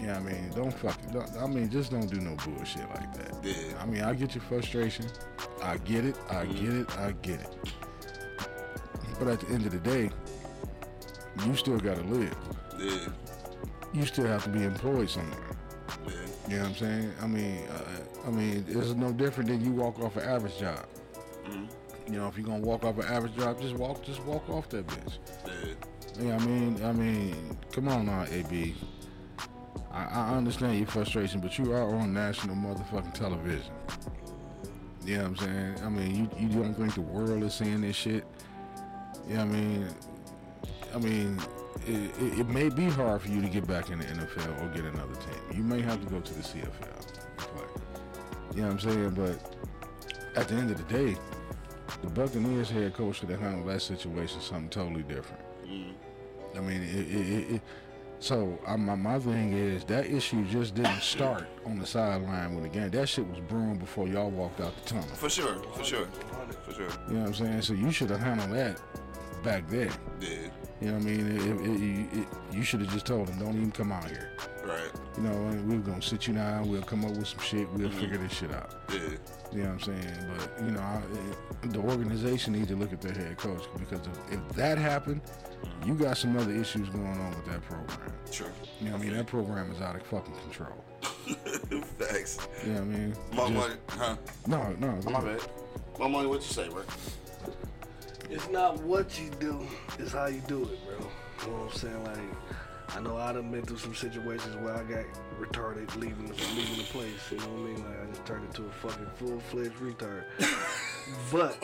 You 0.00 0.06
know 0.06 0.14
what 0.14 0.22
I 0.22 0.32
mean? 0.32 0.50
Don't 0.54 0.72
fucking, 0.72 1.10
don't, 1.12 1.30
I 1.36 1.46
mean, 1.46 1.68
just 1.70 1.90
don't 1.90 2.06
do 2.10 2.20
no 2.20 2.34
bullshit 2.44 2.88
like 2.94 3.12
that. 3.14 3.34
Yeah. 3.44 3.54
I 3.80 3.86
mean, 3.86 4.02
I 4.02 4.14
get 4.14 4.34
your 4.34 4.42
frustration. 4.44 5.06
I 5.62 5.76
get 5.78 6.04
it. 6.04 6.16
I 6.30 6.46
get 6.46 6.72
it. 6.72 6.98
I 6.98 7.12
get 7.22 7.40
it. 7.40 7.48
But 9.18 9.28
at 9.28 9.40
the 9.40 9.48
end 9.52 9.66
of 9.66 9.72
the 9.72 9.78
day, 9.78 10.10
you 11.44 11.54
still 11.56 11.78
gotta 11.78 12.02
live. 12.02 12.34
yeah, 12.78 13.08
You 13.92 14.06
still 14.06 14.26
have 14.26 14.44
to 14.44 14.50
be 14.50 14.62
employed 14.64 15.10
somewhere. 15.10 15.38
yeah. 16.06 16.12
You 16.48 16.56
know 16.56 16.62
what 16.62 16.68
I'm 16.70 16.76
saying? 16.76 17.12
I 17.20 17.26
mean, 17.26 17.66
uh, 17.68 18.07
I 18.26 18.30
mean, 18.30 18.64
it's 18.68 18.94
no 18.94 19.12
different 19.12 19.48
than 19.48 19.64
you 19.64 19.72
walk 19.72 19.98
off 20.00 20.16
an 20.16 20.24
average 20.24 20.58
job. 20.58 20.86
Mm-hmm. 21.44 22.12
You 22.12 22.20
know, 22.20 22.28
if 22.28 22.36
you're 22.36 22.46
gonna 22.46 22.60
walk 22.60 22.84
off 22.84 22.98
an 22.98 23.04
average 23.04 23.36
job, 23.36 23.60
just 23.60 23.74
walk, 23.74 24.02
just 24.04 24.22
walk 24.24 24.48
off 24.48 24.68
that 24.70 24.86
bitch. 24.86 25.18
yeah. 25.46 25.74
Yeah, 26.20 26.34
I 26.34 26.38
mean, 26.44 26.84
I 26.84 26.92
mean, 26.92 27.56
come 27.70 27.86
on 27.88 28.06
now, 28.06 28.24
AB. 28.28 28.74
I, 29.92 30.04
I 30.04 30.36
understand 30.36 30.76
your 30.78 30.88
frustration, 30.88 31.40
but 31.40 31.56
you 31.58 31.72
are 31.72 31.94
on 31.94 32.12
national 32.12 32.56
motherfucking 32.56 33.14
television. 33.14 33.72
You 35.04 35.18
know 35.18 35.22
what 35.22 35.28
I'm 35.28 35.36
saying? 35.36 35.74
I 35.84 35.88
mean, 35.88 36.16
you, 36.38 36.48
you 36.48 36.62
don't 36.62 36.74
think 36.74 36.94
the 36.94 37.02
world 37.02 37.42
is 37.44 37.54
seeing 37.54 37.82
this 37.82 37.94
shit? 37.94 38.24
You 39.28 39.36
know 39.36 39.46
what 39.46 39.54
I 39.54 39.58
mean? 39.58 39.88
I 40.94 40.98
mean, 40.98 41.40
it, 41.86 42.10
it, 42.20 42.38
it 42.40 42.48
may 42.48 42.68
be 42.68 42.88
hard 42.90 43.22
for 43.22 43.28
you 43.28 43.40
to 43.40 43.48
get 43.48 43.66
back 43.66 43.90
in 43.90 44.00
the 44.00 44.04
NFL 44.06 44.62
or 44.62 44.68
get 44.74 44.84
another 44.84 45.14
team. 45.14 45.56
You 45.56 45.62
may 45.62 45.80
have 45.82 46.00
to 46.04 46.06
go 46.10 46.20
to 46.20 46.34
the 46.34 46.40
CFL. 46.40 47.17
You 48.54 48.62
know 48.62 48.68
what 48.68 48.84
I'm 48.84 48.90
saying? 48.90 49.10
But 49.10 49.56
at 50.36 50.48
the 50.48 50.54
end 50.54 50.70
of 50.70 50.76
the 50.78 50.94
day, 50.94 51.16
the 52.02 52.08
Buccaneers 52.08 52.70
head 52.70 52.94
coach 52.94 53.20
should 53.20 53.30
have 53.30 53.40
handled 53.40 53.68
that 53.68 53.82
situation 53.82 54.40
something 54.40 54.68
totally 54.68 55.02
different. 55.02 55.42
Mm-hmm. 55.66 56.58
I 56.58 56.60
mean, 56.60 56.82
it, 56.82 56.96
it, 56.96 57.30
it, 57.30 57.54
it, 57.56 57.62
so 58.20 58.58
I, 58.66 58.76
my 58.76 58.96
my 58.96 59.18
thing 59.18 59.52
is 59.52 59.84
that 59.84 60.06
issue 60.06 60.44
just 60.46 60.74
didn't 60.74 61.02
start 61.02 61.46
on 61.64 61.78
the 61.78 61.86
sideline 61.86 62.54
with 62.54 62.64
the 62.64 62.70
game. 62.70 62.90
That 62.90 63.08
shit 63.08 63.28
was 63.28 63.38
brewing 63.40 63.76
before 63.76 64.08
y'all 64.08 64.30
walked 64.30 64.60
out 64.60 64.74
the 64.76 64.88
tunnel. 64.88 65.08
For 65.14 65.30
sure, 65.30 65.62
for 65.74 65.84
sure, 65.84 66.08
for 66.64 66.72
sure. 66.72 66.88
You 67.08 67.14
know 67.14 67.20
what 67.20 67.28
I'm 67.28 67.34
saying? 67.34 67.62
So 67.62 67.74
you 67.74 67.92
should 67.92 68.10
have 68.10 68.20
handled 68.20 68.50
that 68.52 68.80
back 69.44 69.68
then. 69.68 69.92
Yeah, 70.20 70.48
You 70.80 70.88
know 70.88 70.94
what 70.94 71.02
I 71.02 71.06
mean? 71.06 71.26
It, 71.26 72.16
it, 72.16 72.20
it, 72.20 72.28
you 72.52 72.62
should 72.62 72.80
have 72.80 72.92
just 72.92 73.06
told 73.06 73.28
him, 73.28 73.38
don't 73.40 73.56
even 73.56 73.72
come 73.72 73.90
out 73.90 74.08
here. 74.08 74.30
right. 74.64 74.90
You 75.16 75.24
know, 75.24 75.30
and 75.32 75.68
we 75.68 75.76
we're 75.76 75.82
gonna 75.82 76.00
sit 76.00 76.28
you 76.28 76.34
down. 76.34 76.68
We'll 76.68 76.82
come 76.82 77.04
up 77.04 77.16
with 77.16 77.26
some 77.26 77.40
shit. 77.40 77.68
We'll 77.70 77.88
mm-hmm. 77.88 77.98
figure 77.98 78.18
this 78.18 78.32
shit 78.32 78.52
out. 78.52 78.74
Yeah, 78.92 79.00
You 79.52 79.62
know 79.62 79.70
what 79.70 79.72
I'm 79.72 79.80
saying? 79.80 80.36
But 80.36 80.64
you 80.64 80.70
know, 80.70 80.80
I, 80.80 81.02
it, 81.64 81.72
the 81.72 81.80
organization 81.80 82.52
needs 82.52 82.68
to 82.68 82.76
look 82.76 82.92
at 82.92 83.00
their 83.00 83.12
head 83.12 83.36
coach 83.38 83.64
because 83.76 84.06
if, 84.06 84.34
if 84.34 84.48
that 84.50 84.78
happened, 84.78 85.20
mm-hmm. 85.24 85.88
you 85.88 85.94
got 85.96 86.16
some 86.16 86.36
other 86.36 86.52
issues 86.52 86.88
going 86.90 87.06
on 87.06 87.30
with 87.30 87.46
that 87.46 87.62
program. 87.62 88.12
true. 88.30 88.46
You 88.80 88.86
know 88.86 88.92
what 88.92 89.00
I 89.00 89.04
mean? 89.04 89.16
That 89.16 89.26
program 89.26 89.72
is 89.72 89.80
out 89.80 89.96
of 89.96 90.02
fucking 90.04 90.34
control. 90.42 90.84
Facts. 91.98 92.38
You 92.64 92.72
know 92.74 92.80
what 92.80 92.82
I 92.82 92.98
mean? 92.98 93.14
My 93.32 93.36
Just- 93.36 93.52
money, 93.52 93.74
huh? 93.88 94.16
No, 94.46 94.76
no. 94.78 95.10
My 95.10 95.20
bad. 95.20 95.40
Monk 95.98 96.12
Money. 96.12 96.28
What 96.28 96.40
you 96.40 96.46
say, 96.46 96.68
bro? 96.68 96.82
It's 98.30 98.48
not 98.50 98.78
what 98.82 99.18
you 99.18 99.30
do, 99.40 99.66
it's 99.98 100.12
how 100.12 100.26
you 100.26 100.42
do 100.46 100.62
it, 100.64 100.78
bro. 100.86 100.96
You 100.96 101.52
know 101.52 101.64
what 101.64 101.72
I'm 101.72 101.78
saying? 101.78 102.04
Like, 102.04 102.96
I 102.96 103.00
know 103.00 103.16
I 103.16 103.32
done 103.32 103.50
been 103.50 103.62
through 103.62 103.78
some 103.78 103.94
situations 103.94 104.54
where 104.56 104.74
I 104.74 104.82
got 104.82 105.04
retarded 105.40 105.94
leaving 105.96 106.26
the, 106.26 106.34
leaving 106.54 106.76
the 106.76 106.84
place. 106.84 107.30
You 107.30 107.38
know 107.38 107.48
what 107.48 107.60
I 107.60 107.72
mean? 107.72 107.84
Like, 107.84 108.02
I 108.02 108.06
just 108.10 108.26
turned 108.26 108.44
into 108.44 108.64
a 108.64 108.70
fucking 108.70 109.06
full 109.16 109.40
fledged 109.40 109.76
retard. 109.76 110.24
but 111.32 111.56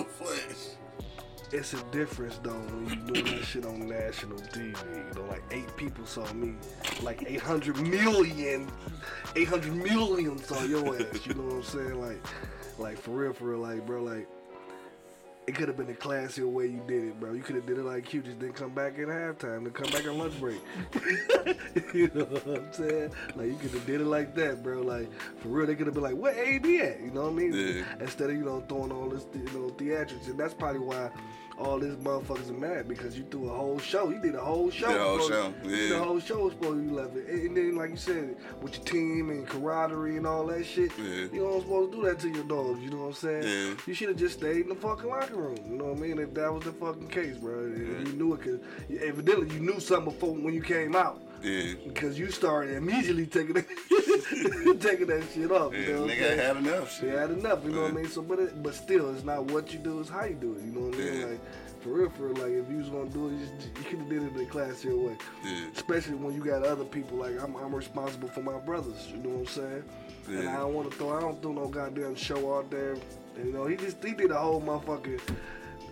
it's 1.53 1.75
a 1.75 1.83
difference 1.93 2.41
though 2.43 2.51
when 2.51 2.89
you 2.89 2.97
doing 3.13 3.25
that 3.27 3.45
shit 3.45 3.67
on 3.67 3.87
national 3.87 4.39
TV. 4.39 4.75
You 4.75 5.21
know, 5.21 5.29
like 5.29 5.43
eight 5.51 5.75
people 5.77 6.07
saw 6.07 6.31
me, 6.33 6.55
like 7.03 7.25
800 7.27 7.77
million, 7.81 8.71
800 9.37 9.75
million 9.75 10.39
saw 10.39 10.63
your 10.63 10.97
ass. 10.97 11.27
You 11.27 11.35
know 11.35 11.43
what 11.43 11.55
I'm 11.57 11.63
saying? 11.63 12.01
Like, 12.01 12.27
like 12.79 12.99
for 12.99 13.11
real, 13.11 13.33
for 13.33 13.51
real, 13.51 13.61
like 13.61 13.87
bro, 13.87 14.03
like 14.03 14.29
it 15.47 15.55
could 15.55 15.69
have 15.69 15.77
been 15.77 15.91
a 15.91 15.95
classier 15.95 16.51
way 16.51 16.67
you 16.67 16.83
did 16.87 17.05
it, 17.05 17.21
bro. 17.21 17.33
You 17.33 17.43
could 17.43 17.57
have 17.57 17.67
did 17.67 17.79
it 17.79 17.85
like 17.85 18.13
you 18.15 18.23
just 18.23 18.39
didn't 18.39 18.55
come 18.55 18.75
back 18.75 18.99
at 18.99 19.09
halftime, 19.09 19.65
then 19.65 19.71
come 19.73 19.91
back 19.91 20.07
on 20.07 20.19
lunch 20.19 20.39
break. 20.41 20.61
you 21.95 22.11
know 22.15 22.25
what 22.25 22.47
I'm 22.47 22.73
saying? 22.73 23.11
Like 23.37 23.49
you 23.49 23.57
could 23.57 23.71
have 23.73 23.87
did 23.87 24.01
it 24.01 24.07
like 24.07 24.35
that, 24.37 24.63
bro. 24.63 24.81
Like 24.81 25.11
for 25.41 25.49
real, 25.49 25.67
they 25.67 25.75
could 25.75 25.87
have 25.87 25.95
been 25.95 26.03
like, 26.03 26.17
"What 26.17 26.37
AB 26.37 26.81
at?" 26.81 27.01
You 27.01 27.11
know 27.11 27.23
what 27.23 27.33
I 27.33 27.35
mean? 27.35 27.53
Yeah. 27.53 27.85
Instead 28.01 28.31
of 28.31 28.37
you 28.37 28.45
know 28.45 28.65
throwing 28.69 28.93
all 28.93 29.09
this 29.09 29.27
you 29.35 29.45
know 29.59 29.71
theatrics, 29.71 30.29
and 30.29 30.39
that's 30.39 30.55
probably 30.55 30.81
why 30.81 31.11
all 31.59 31.79
these 31.79 31.95
motherfuckers 31.97 32.51
are 32.51 32.55
mad 32.55 32.89
because 32.89 33.17
you 33.17 33.25
threw 33.31 33.49
a 33.49 33.55
whole 33.55 33.79
show. 33.79 34.11
You 34.11 34.21
did 34.21 34.35
a 34.35 34.41
whole 34.41 34.71
show. 34.71 34.89
A 34.89 34.99
whole 34.99 35.29
show, 35.29 35.55
you 35.65 35.77
yeah. 35.77 35.97
a 35.97 36.03
whole 36.03 36.21
show 36.21 36.49
before 36.51 36.75
you 36.75 36.91
left 36.91 37.17
it, 37.17 37.29
and, 37.29 37.41
and 37.49 37.57
then 37.57 37.77
like 37.77 37.91
you 37.91 37.97
said, 37.97 38.37
with 38.61 38.77
your 38.77 38.85
team 38.85 39.31
and 39.31 39.47
camaraderie 39.47 40.17
and 40.17 40.27
all 40.27 40.47
that 40.47 40.65
shit, 40.65 40.91
Yeah. 40.99 41.27
you 41.33 41.41
don't 41.41 41.63
supposed 41.63 41.93
to 41.93 41.97
do 41.97 42.05
that 42.07 42.19
to 42.21 42.29
your 42.29 42.45
dogs. 42.45 42.81
You 42.81 42.91
know 42.91 42.99
what 42.99 43.07
I'm 43.07 43.13
saying? 43.15 43.43
Yeah. 43.43 43.75
You 43.87 43.95
should 43.95 44.09
have 44.09 44.19
just 44.19 44.39
stayed 44.39 44.63
in 44.63 44.69
the 44.69 44.75
fucking 44.75 45.09
locker 45.09 45.37
room. 45.37 45.59
You 45.69 45.77
know 45.77 45.87
what 45.87 45.99
I 45.99 46.01
mean? 46.01 46.19
If 46.19 46.35
that 46.35 46.53
was 46.53 46.65
the 46.65 46.73
fucking 46.73 47.09
case, 47.09 47.37
bro. 47.37 47.59
And 47.59 48.09
You 48.09 48.15
knew 48.15 48.35
it 48.35 48.43
because 48.43 48.61
evidently 49.03 49.55
you 49.55 49.61
knew 49.61 49.81
something 49.81 50.13
before 50.13 50.35
when 50.35 50.55
you 50.55 50.63
came 50.63 50.97
out. 50.97 51.21
Yeah. 51.45 51.75
Because 51.87 52.19
you 52.19 52.31
started 52.31 52.75
immediately 52.75 53.27
taking 53.27 53.53
that, 53.53 53.69
taking 54.81 55.07
that 55.09 55.25
shit 55.35 55.53
off. 55.53 55.75
Yeah, 55.75 55.81
you 55.81 55.93
know 55.95 56.07
nigga 56.07 56.37
had 56.37 56.57
enough 56.57 57.01
They 57.01 57.09
had 57.09 57.31
enough, 57.31 57.65
you 57.65 57.73
know 57.73 57.83
what 57.83 57.91
I 57.91 57.95
mean? 57.95 58.09
So, 58.09 58.23
but 58.23 58.39
it, 58.39 58.63
but 58.63 58.75
still, 58.75 59.15
it's 59.15 59.25
not 59.25 59.45
what 59.45 59.73
you 59.73 59.79
do, 59.79 60.01
it's 60.01 60.09
how 60.09 60.25
you 60.25 60.35
do 60.35 60.55
it. 60.55 60.63
You 60.65 60.73
know 60.73 60.87
what 60.87 60.95
I 60.95 60.99
mean? 60.99 61.21
Yeah. 61.21 61.27
Like 61.27 61.41
for 61.83 61.91
real, 61.91 62.09
for 62.09 62.29
real. 62.29 62.43
Like 62.43 62.53
if 62.53 62.71
you 62.71 62.79
was 62.79 62.89
gonna 62.89 63.11
do 63.11 63.29
it, 63.29 63.33
you, 63.33 63.47
just, 63.57 63.69
you 63.77 63.85
could 63.85 63.99
have 63.99 64.09
did 64.09 64.23
it 64.23 64.35
in 64.35 64.41
a 64.41 64.51
classier 64.51 65.07
way. 65.07 65.17
Yeah. 65.45 65.67
Especially 65.75 66.15
when 66.15 66.35
you 66.35 66.43
got 66.43 66.65
other 66.65 66.85
people. 66.85 67.19
Like 67.19 67.41
I'm, 67.43 67.55
I'm 67.57 67.75
responsible 67.75 68.29
for 68.29 68.43
my 68.43 68.59
brothers. 68.59 69.09
You 69.11 69.19
know 69.19 69.29
what 69.29 69.41
I'm 69.41 69.47
saying? 69.47 69.85
Yeah. 70.31 70.39
And 70.39 70.49
I 70.49 70.57
don't 70.57 70.73
want 70.73 70.91
to 70.91 70.97
throw. 70.97 71.15
I 71.15 71.21
don't 71.21 71.43
do 71.43 71.53
no 71.53 71.69
goddamn 71.69 72.15
show 72.15 72.57
out 72.57 72.71
there. 72.71 72.97
And, 73.37 73.47
you 73.47 73.53
know, 73.53 73.67
he 73.67 73.77
just 73.77 74.03
he 74.03 74.15
did 74.15 74.31
a 74.31 74.39
whole 74.39 74.63
motherfucking. 74.63 75.21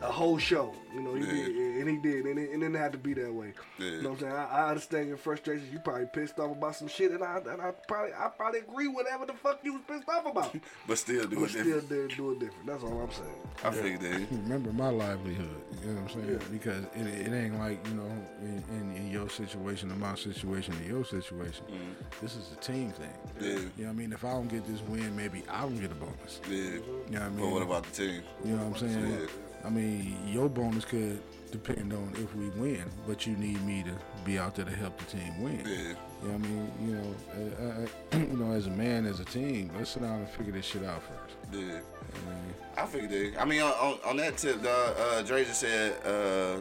A 0.03 0.11
whole 0.11 0.37
show, 0.37 0.75
you 0.93 1.01
know, 1.01 1.15
he 1.15 1.25
Yeah. 1.25 1.31
did, 1.47 1.57
and 1.77 1.89
he 1.89 1.97
did, 1.97 2.25
and 2.27 2.39
it, 2.39 2.51
and 2.51 2.63
it 2.63 2.67
didn't 2.67 2.75
have 2.75 2.93
to 2.93 2.99
be 2.99 3.15
that 3.15 3.33
way. 3.33 3.53
Yeah. 3.79 3.87
You 3.87 4.03
know 4.03 4.11
what 4.11 4.15
I'm 4.17 4.21
saying? 4.21 4.33
I, 4.33 4.45
I 4.45 4.69
understand 4.71 5.07
your 5.09 5.17
frustrations. 5.17 5.73
You 5.73 5.79
probably 5.79 6.07
pissed 6.13 6.39
off 6.41 6.51
about 6.51 6.75
some 6.75 6.89
shit, 6.89 7.13
and 7.13 7.23
I, 7.23 7.37
and 7.39 7.63
I 7.63 7.71
probably, 7.87 8.13
I 8.13 8.29
probably 8.37 8.61
agree 8.61 8.89
with 8.89 8.97
whatever 9.05 9.27
the 9.27 9.33
fuck 9.35 9.61
you 9.63 9.75
was 9.75 9.83
pissed 9.87 10.09
off 10.09 10.27
about. 10.27 10.55
But 10.89 10.99
still 10.99 11.25
do 11.29 11.37
But 11.37 11.45
it 11.45 11.49
still 11.51 11.65
different. 11.81 11.89
did 11.89 12.17
do 12.17 12.33
it 12.33 12.41
different. 12.41 12.67
That's 12.67 12.83
all 12.83 13.01
I'm 13.01 13.13
saying. 13.13 13.37
I 13.65 13.71
figured 13.71 14.01
that. 14.01 14.29
remember 14.33 14.73
my 14.73 14.89
livelihood. 14.89 15.63
You 15.83 15.93
know 15.93 16.01
what 16.03 16.15
I'm 16.15 16.23
saying? 16.23 16.41
Because 16.51 16.85
it, 16.95 17.29
it 17.29 17.33
ain't 17.33 17.59
like 17.59 17.87
you 17.89 17.95
know 17.95 18.11
in, 18.41 18.65
in, 18.71 18.97
in 18.97 19.11
your 19.11 19.29
situation 19.31 19.93
or 19.93 19.97
my 19.97 20.15
situation 20.17 20.75
or 20.81 20.89
your 20.89 21.05
situation. 21.05 21.65
Mm-hmm. 21.71 21.93
This 22.21 22.35
is 22.37 22.53
a 22.53 22.57
team 22.57 22.91
thing. 22.91 23.09
Yeah. 23.41 23.49
You 23.51 23.55
know 23.57 23.69
what 23.85 23.89
I 23.89 23.93
mean? 23.93 24.13
If 24.13 24.25
I 24.25 24.33
don't 24.33 24.49
get 24.49 24.67
this 24.67 24.81
win, 24.83 25.15
maybe 25.17 25.45
I 25.49 25.61
don't 25.63 25.81
get 25.81 25.93
a 25.93 25.95
bonus. 25.95 26.41
Yeah. 26.49 26.57
You 26.57 26.73
know 27.11 27.21
what 27.21 27.23
I 27.23 27.29
mean? 27.29 27.39
But 27.41 27.51
what 27.53 27.63
about 27.63 27.85
the 27.85 27.91
team? 27.93 28.23
You 28.45 28.57
know 28.57 28.65
what 28.67 28.83
I'm 28.83 28.89
saying? 28.89 29.11
Yeah. 29.21 29.27
I 29.65 29.71
mean, 29.71 30.17
your 30.27 30.49
bonus 30.49 30.85
could 30.85 31.21
depend 31.51 31.93
on 31.93 32.13
if 32.15 32.35
we 32.35 32.49
win, 32.61 32.85
but 33.07 33.27
you 33.27 33.37
need 33.37 33.63
me 33.65 33.85
to 33.85 33.93
be 34.25 34.39
out 34.39 34.57
there 34.57 34.65
to 34.65 34.71
help 34.73 34.99
the 34.99 35.05
team 35.05 35.43
win. 35.43 35.63
Yeah. 35.65 35.95
You 36.23 36.29
know 36.29 36.35
I 36.35 36.39
mean? 36.39 36.73
You 36.81 36.95
know, 36.95 37.15
uh, 37.33 38.17
uh, 38.17 38.19
you 38.19 38.37
know, 38.37 38.53
as 38.53 38.67
a 38.67 38.71
man, 38.71 39.07
as 39.07 39.21
a 39.21 39.25
team, 39.25 39.71
let's 39.77 39.91
sit 39.91 40.03
down 40.03 40.21
and 40.21 40.29
figure 40.29 40.53
this 40.53 40.65
shit 40.65 40.85
out 40.85 41.03
first. 41.03 41.37
Yeah. 41.53 41.61
I 41.61 42.31
mean, 42.31 42.55
I 42.77 42.87
figured 42.87 43.11
that. 43.11 43.41
I 43.41 43.45
mean, 43.45 43.63
on, 43.63 43.73
on, 43.73 43.99
on 44.05 44.17
that 44.17 44.37
tip, 44.37 44.63
dog, 44.63 44.97
uh, 44.99 45.23
Dre 45.23 45.45
just 45.45 45.61
said, 45.61 45.95
uh, 46.05 46.61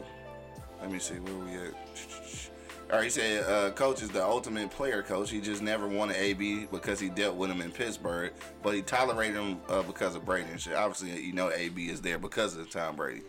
let 0.80 0.90
me 0.90 0.98
see, 0.98 1.14
where 1.14 1.34
we 1.34 1.54
at? 1.54 1.74
All 2.92 2.98
right, 2.98 3.04
he 3.04 3.10
said, 3.10 3.48
uh, 3.48 3.70
coach 3.70 4.02
is 4.02 4.10
the 4.10 4.22
ultimate 4.22 4.70
player 4.70 5.02
coach. 5.02 5.30
He 5.30 5.40
just 5.40 5.62
never 5.62 5.88
wanted 5.88 6.16
AB 6.16 6.66
because 6.70 7.00
he 7.00 7.08
dealt 7.08 7.36
with 7.36 7.50
him 7.50 7.62
in 7.62 7.70
Pittsburgh, 7.70 8.34
but 8.62 8.74
he 8.74 8.82
tolerated 8.82 9.36
him 9.36 9.60
uh, 9.70 9.82
because 9.82 10.14
of 10.14 10.26
Brady 10.26 10.50
and 10.50 10.60
shit. 10.60 10.74
Obviously, 10.74 11.18
you 11.18 11.32
know, 11.32 11.50
AB 11.50 11.88
is 11.88 12.02
there 12.02 12.18
because 12.18 12.54
of 12.54 12.68
Tom 12.68 12.96
Brady. 12.96 13.22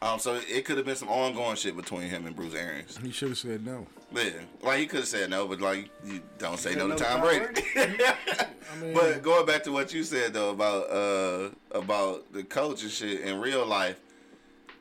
Um, 0.00 0.18
so 0.18 0.40
it 0.48 0.64
could 0.64 0.78
have 0.78 0.86
been 0.86 0.96
some 0.96 1.10
ongoing 1.10 1.56
shit 1.56 1.76
between 1.76 2.08
him 2.08 2.24
and 2.24 2.34
Bruce 2.34 2.54
Arians. 2.54 2.96
he 2.96 3.10
should 3.10 3.28
have 3.28 3.36
said 3.36 3.66
no. 3.66 3.86
Yeah, 4.10 4.30
like 4.62 4.78
he 4.78 4.86
could 4.86 5.00
have 5.00 5.08
said 5.08 5.28
no, 5.28 5.46
but 5.46 5.60
like 5.60 5.90
you 6.02 6.22
don't 6.38 6.58
say 6.58 6.74
no 6.74 6.84
to 6.84 6.88
no 6.88 6.96
to 6.96 7.04
Tom 7.04 7.20
Tom 7.20 7.28
Brady. 7.28 7.62
but 8.94 9.22
going 9.22 9.44
back 9.44 9.62
to 9.64 9.72
what 9.72 9.92
you 9.92 10.02
said 10.02 10.32
though 10.32 10.50
about 10.50 10.90
uh 10.90 11.50
about 11.72 12.32
the 12.32 12.42
coach 12.42 12.82
and 12.82 12.90
shit 12.90 13.20
in 13.20 13.38
real 13.38 13.66
life, 13.66 14.00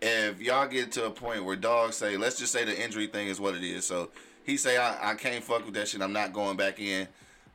if 0.02 0.42
y'all 0.42 0.68
get 0.68 0.94
to 0.94 1.08
a 1.08 1.12
point 1.12 1.44
where 1.44 1.58
dogs 1.58 1.98
say, 1.98 2.16
let's 2.16 2.40
just 2.40 2.54
say 2.54 2.64
the 2.64 2.82
injury 2.82 3.08
thing 3.08 3.28
is 3.28 3.42
what 3.42 3.56
it 3.56 3.64
is. 3.64 3.84
So 3.84 4.10
he 4.50 4.58
say 4.58 4.78
I, 4.78 5.12
I 5.12 5.16
can't 5.16 5.44
fuck 5.44 5.66
with 5.66 5.76
that 5.76 5.88
shit. 5.88 6.02
I'm 6.02 6.14
not 6.14 6.34
going 6.34 6.58
back 6.58 6.80
in. 6.80 7.08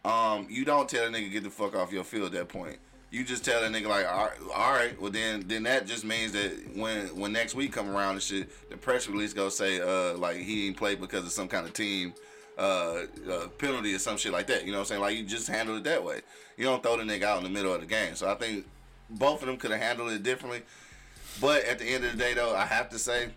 Um, 0.04 0.46
you 0.48 0.64
don't 0.64 0.88
tell 0.88 1.04
a 1.04 1.08
nigga 1.08 1.30
get 1.30 1.42
the 1.42 1.50
fuck 1.50 1.74
off 1.74 1.92
your 1.92 2.04
field 2.04 2.26
at 2.26 2.32
that 2.32 2.48
point. 2.48 2.78
You 3.10 3.24
just 3.24 3.44
tell 3.44 3.62
a 3.62 3.68
nigga 3.68 3.86
like, 3.86 4.06
all 4.06 4.72
right, 4.72 5.00
well 5.00 5.10
then, 5.10 5.44
then 5.46 5.62
that 5.64 5.86
just 5.86 6.04
means 6.04 6.32
that 6.32 6.52
when 6.74 7.06
when 7.16 7.32
next 7.32 7.54
week 7.54 7.72
come 7.72 7.88
around 7.88 8.14
and 8.14 8.22
shit, 8.22 8.70
the 8.70 8.76
press 8.76 9.08
release 9.08 9.32
go 9.32 9.48
say 9.48 9.80
uh 9.80 10.16
like 10.16 10.38
he 10.38 10.66
ain't 10.66 10.76
played 10.76 11.00
because 11.00 11.24
of 11.24 11.30
some 11.30 11.46
kind 11.46 11.64
of 11.64 11.72
team 11.72 12.12
uh, 12.58 13.04
uh 13.30 13.48
penalty 13.58 13.94
or 13.94 13.98
some 13.98 14.16
shit 14.16 14.32
like 14.32 14.48
that. 14.48 14.64
You 14.64 14.72
know 14.72 14.78
what 14.78 14.82
I'm 14.82 14.86
saying? 14.86 15.00
Like 15.00 15.16
you 15.16 15.24
just 15.24 15.48
handle 15.48 15.76
it 15.76 15.84
that 15.84 16.02
way. 16.02 16.22
You 16.56 16.64
don't 16.64 16.82
throw 16.82 16.96
the 16.96 17.04
nigga 17.04 17.22
out 17.22 17.38
in 17.38 17.44
the 17.44 17.50
middle 17.50 17.72
of 17.72 17.80
the 17.80 17.86
game. 17.86 18.16
So 18.16 18.28
I 18.28 18.34
think 18.34 18.66
both 19.10 19.42
of 19.42 19.46
them 19.46 19.56
could 19.56 19.70
have 19.70 19.80
handled 19.80 20.10
it 20.10 20.22
differently. 20.22 20.62
But 21.40 21.64
at 21.64 21.78
the 21.78 21.84
end 21.84 22.04
of 22.04 22.12
the 22.12 22.18
day, 22.18 22.34
though, 22.34 22.54
I 22.54 22.64
have 22.64 22.88
to 22.90 22.98
say, 22.98 23.30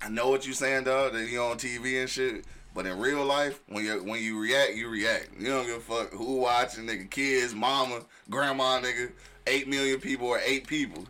I 0.00 0.08
know 0.08 0.28
what 0.28 0.44
you're 0.44 0.54
saying, 0.54 0.84
dog. 0.84 1.12
That 1.12 1.28
you 1.28 1.40
on 1.40 1.56
TV 1.56 2.00
and 2.00 2.08
shit. 2.08 2.44
But 2.78 2.86
in 2.86 2.96
real 3.00 3.24
life, 3.24 3.58
when 3.66 3.84
you 3.84 4.04
when 4.04 4.22
you 4.22 4.38
react, 4.38 4.76
you 4.76 4.88
react. 4.88 5.30
You 5.36 5.48
don't 5.48 5.66
give 5.66 5.78
a 5.78 5.80
fuck 5.80 6.12
who 6.12 6.36
watching, 6.36 6.86
nigga. 6.86 7.10
Kids, 7.10 7.52
mama, 7.52 8.02
grandma, 8.30 8.80
nigga. 8.80 9.10
Eight 9.48 9.66
million 9.66 9.98
people 9.98 10.28
or 10.28 10.38
eight 10.46 10.68
people. 10.68 11.04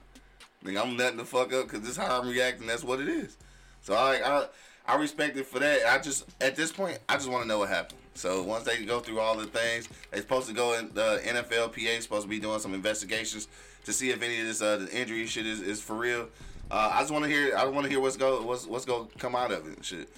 Nigga, 0.64 0.82
I'm 0.82 0.96
letting 0.96 1.18
the 1.18 1.26
fuck 1.26 1.52
up 1.52 1.64
because 1.64 1.80
this 1.80 1.90
is 1.90 1.96
how 1.98 2.22
I'm 2.22 2.26
reacting. 2.26 2.66
That's 2.66 2.82
what 2.82 3.00
it 3.00 3.08
is. 3.10 3.36
So 3.82 3.92
I 3.92 4.14
I, 4.24 4.46
I 4.86 4.96
respect 4.96 5.36
it 5.36 5.44
for 5.44 5.58
that. 5.58 5.80
I 5.86 5.98
just 5.98 6.24
at 6.40 6.56
this 6.56 6.72
point, 6.72 7.00
I 7.06 7.16
just 7.16 7.28
want 7.28 7.42
to 7.42 7.48
know 7.48 7.58
what 7.58 7.68
happened. 7.68 8.00
So 8.14 8.42
once 8.44 8.64
they 8.64 8.86
go 8.86 9.00
through 9.00 9.20
all 9.20 9.36
the 9.36 9.44
things, 9.44 9.90
they're 10.10 10.22
supposed 10.22 10.48
to 10.48 10.54
go 10.54 10.72
in 10.78 10.88
the 10.94 11.20
NFLPA 11.22 12.00
supposed 12.00 12.22
to 12.22 12.30
be 12.30 12.38
doing 12.38 12.60
some 12.60 12.72
investigations 12.72 13.46
to 13.84 13.92
see 13.92 14.08
if 14.08 14.22
any 14.22 14.40
of 14.40 14.46
this 14.46 14.62
uh, 14.62 14.78
the 14.78 14.98
injury 14.98 15.26
shit 15.26 15.44
is, 15.44 15.60
is 15.60 15.82
for 15.82 15.96
real. 15.96 16.30
Uh, 16.70 16.92
I 16.94 17.00
just 17.00 17.12
want 17.12 17.26
to 17.26 17.30
hear. 17.30 17.54
I 17.54 17.66
want 17.66 17.84
to 17.84 17.90
hear 17.90 18.00
what's 18.00 18.16
go 18.16 18.40
what's 18.40 18.66
what's 18.66 18.86
gonna 18.86 19.08
come 19.18 19.36
out 19.36 19.52
of 19.52 19.70
it 19.70 19.84
shit. 19.84 20.08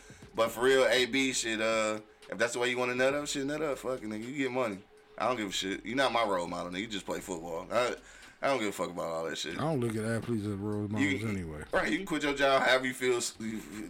But 0.41 0.53
for 0.53 0.63
real, 0.63 0.87
AB 0.87 1.35
shit. 1.35 1.61
Uh, 1.61 1.99
if 2.31 2.39
that's 2.39 2.55
the 2.55 2.61
way 2.61 2.71
you 2.71 2.79
want 2.79 2.91
to 2.93 2.97
nut 2.97 3.13
up, 3.13 3.27
shit, 3.27 3.45
nut 3.45 3.61
up. 3.61 3.77
Fucking 3.77 4.09
nigga, 4.09 4.27
you 4.27 4.39
get 4.39 4.51
money. 4.51 4.79
I 5.19 5.27
don't 5.27 5.37
give 5.37 5.49
a 5.49 5.53
shit. 5.53 5.85
You're 5.85 5.99
not 5.99 6.15
my 6.15 6.25
role 6.25 6.47
model. 6.47 6.73
Nigga. 6.73 6.81
You 6.81 6.87
just 6.87 7.05
play 7.05 7.21
football. 7.21 7.67
I, 7.71 7.95
I 8.41 8.47
don't 8.47 8.59
give 8.59 8.69
a 8.69 8.73
fuck 8.73 8.89
about 8.89 9.05
all 9.05 9.25
that 9.29 9.37
shit. 9.37 9.59
I 9.59 9.61
don't 9.61 9.81
look 9.81 9.95
at 9.97 10.03
athletes 10.03 10.47
as 10.47 10.55
role 10.55 10.89
models 10.89 11.25
anyway. 11.25 11.61
Right, 11.73 11.91
you 11.91 11.99
can 11.99 12.07
quit 12.07 12.23
your 12.23 12.33
job 12.33 12.63
however 12.63 12.87
you 12.87 12.95
feel 12.95 13.21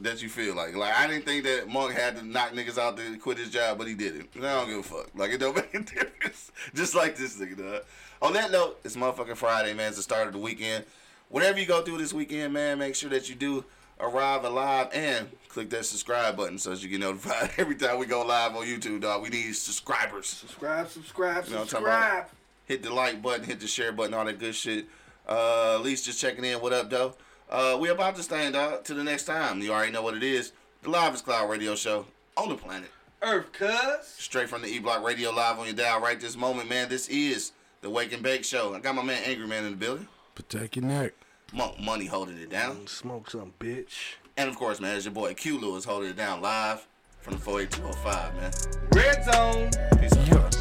that 0.00 0.24
you 0.24 0.28
feel 0.28 0.56
like. 0.56 0.74
Like 0.74 0.92
I 0.92 1.06
didn't 1.06 1.24
think 1.24 1.44
that 1.44 1.68
Monk 1.68 1.92
had 1.92 2.16
to 2.16 2.26
knock 2.26 2.50
niggas 2.50 2.78
out 2.78 2.96
to 2.96 3.16
quit 3.18 3.38
his 3.38 3.50
job, 3.50 3.78
but 3.78 3.86
he 3.86 3.94
did 3.94 4.16
it. 4.16 4.26
I 4.38 4.40
don't 4.40 4.68
give 4.68 4.78
a 4.78 4.82
fuck. 4.82 5.10
Like 5.14 5.30
it 5.30 5.38
don't 5.38 5.54
make 5.72 5.72
a 5.72 5.78
difference. 5.78 6.50
Just 6.74 6.96
like 6.96 7.14
this 7.14 7.38
nigga 7.38 7.58
does. 7.58 7.84
On 8.22 8.32
that 8.32 8.50
note, 8.50 8.80
it's 8.82 8.96
motherfucking 8.96 9.36
Friday, 9.36 9.72
man. 9.72 9.86
It's 9.86 9.98
the 9.98 10.02
start 10.02 10.26
of 10.26 10.32
the 10.32 10.40
weekend. 10.40 10.84
Whatever 11.28 11.60
you 11.60 11.66
go 11.66 11.80
through 11.82 11.98
this 11.98 12.12
weekend, 12.12 12.52
man, 12.52 12.80
make 12.80 12.96
sure 12.96 13.10
that 13.10 13.28
you 13.28 13.36
do 13.36 13.64
arrive 14.00 14.44
alive 14.44 14.88
and 14.92 15.28
click 15.48 15.70
that 15.70 15.84
subscribe 15.84 16.36
button 16.36 16.58
so 16.58 16.70
that 16.70 16.82
you 16.82 16.88
get 16.88 17.00
notified 17.00 17.50
every 17.58 17.74
time 17.74 17.98
we 17.98 18.06
go 18.06 18.24
live 18.24 18.54
on 18.56 18.64
YouTube, 18.66 19.00
dog. 19.00 19.22
We 19.22 19.28
need 19.28 19.54
subscribers. 19.56 20.26
Subscribe, 20.26 20.88
subscribe, 20.88 21.46
You 21.46 21.54
know 21.54 21.60
what 21.60 21.74
I'm 21.74 21.82
about? 21.84 22.02
subscribe. 22.02 22.24
Hit 22.66 22.82
the 22.82 22.94
like 22.94 23.20
button, 23.20 23.44
hit 23.44 23.60
the 23.60 23.66
share 23.66 23.92
button, 23.92 24.14
all 24.14 24.24
that 24.24 24.38
good 24.38 24.54
shit. 24.54 24.86
Uh, 25.28 25.74
at 25.76 25.82
least 25.82 26.04
just 26.06 26.20
checking 26.20 26.44
in. 26.44 26.60
What 26.60 26.72
up, 26.72 26.88
though? 26.90 27.14
Uh, 27.48 27.76
we 27.80 27.88
about 27.88 28.14
to 28.16 28.22
stand 28.22 28.54
dog. 28.54 28.84
To 28.84 28.94
the 28.94 29.02
next 29.04 29.24
time. 29.24 29.60
You 29.60 29.72
already 29.72 29.92
know 29.92 30.02
what 30.02 30.14
it 30.14 30.22
is. 30.22 30.52
The 30.82 30.90
Live 30.90 31.22
Cloud 31.24 31.50
Radio 31.50 31.74
Show 31.74 32.06
on 32.36 32.48
the 32.48 32.54
planet. 32.56 32.90
Earth, 33.22 33.52
cuz. 33.52 34.06
Straight 34.06 34.48
from 34.48 34.62
the 34.62 34.68
E 34.68 34.78
Block 34.78 35.04
Radio 35.04 35.30
Live 35.30 35.58
on 35.58 35.66
your 35.66 35.74
dial 35.74 36.00
right 36.00 36.18
this 36.18 36.36
moment, 36.36 36.68
man. 36.70 36.88
This 36.88 37.08
is 37.08 37.52
the 37.82 37.90
Wake 37.90 38.12
and 38.12 38.22
Bake 38.22 38.44
Show. 38.44 38.74
I 38.74 38.78
got 38.80 38.94
my 38.94 39.02
man 39.02 39.22
Angry 39.26 39.46
Man 39.46 39.64
in 39.64 39.72
the 39.72 39.76
building. 39.76 40.08
Protect 40.34 40.76
your 40.76 40.84
neck. 40.86 41.12
Monk 41.52 41.78
Money 41.80 42.06
holding 42.06 42.38
it 42.38 42.50
down. 42.50 42.86
Smoke 42.86 43.30
some, 43.30 43.52
bitch. 43.58 44.14
And 44.36 44.48
of 44.48 44.54
course, 44.56 44.80
man, 44.80 44.96
it's 44.96 45.04
your 45.04 45.14
boy 45.14 45.34
Q 45.34 45.60
Lewis 45.60 45.84
holding 45.84 46.10
it 46.10 46.16
down 46.16 46.40
live 46.40 46.86
from 47.20 47.34
the 47.34 47.40
48205, 47.40 48.34
man. 48.36 48.52
Red 48.92 49.24
zone. 49.24 49.70
Peace 50.00 50.16
out. 50.32 50.56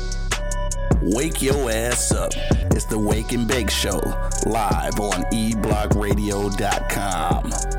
Wake 1.01 1.41
your 1.41 1.71
ass 1.71 2.11
up. 2.11 2.33
It's 2.71 2.83
the 2.85 2.99
Wake 2.99 3.31
and 3.31 3.47
Bake 3.47 3.69
Show, 3.69 4.01
live 4.45 4.99
on 4.99 5.23
eblockradio.com. 5.31 7.78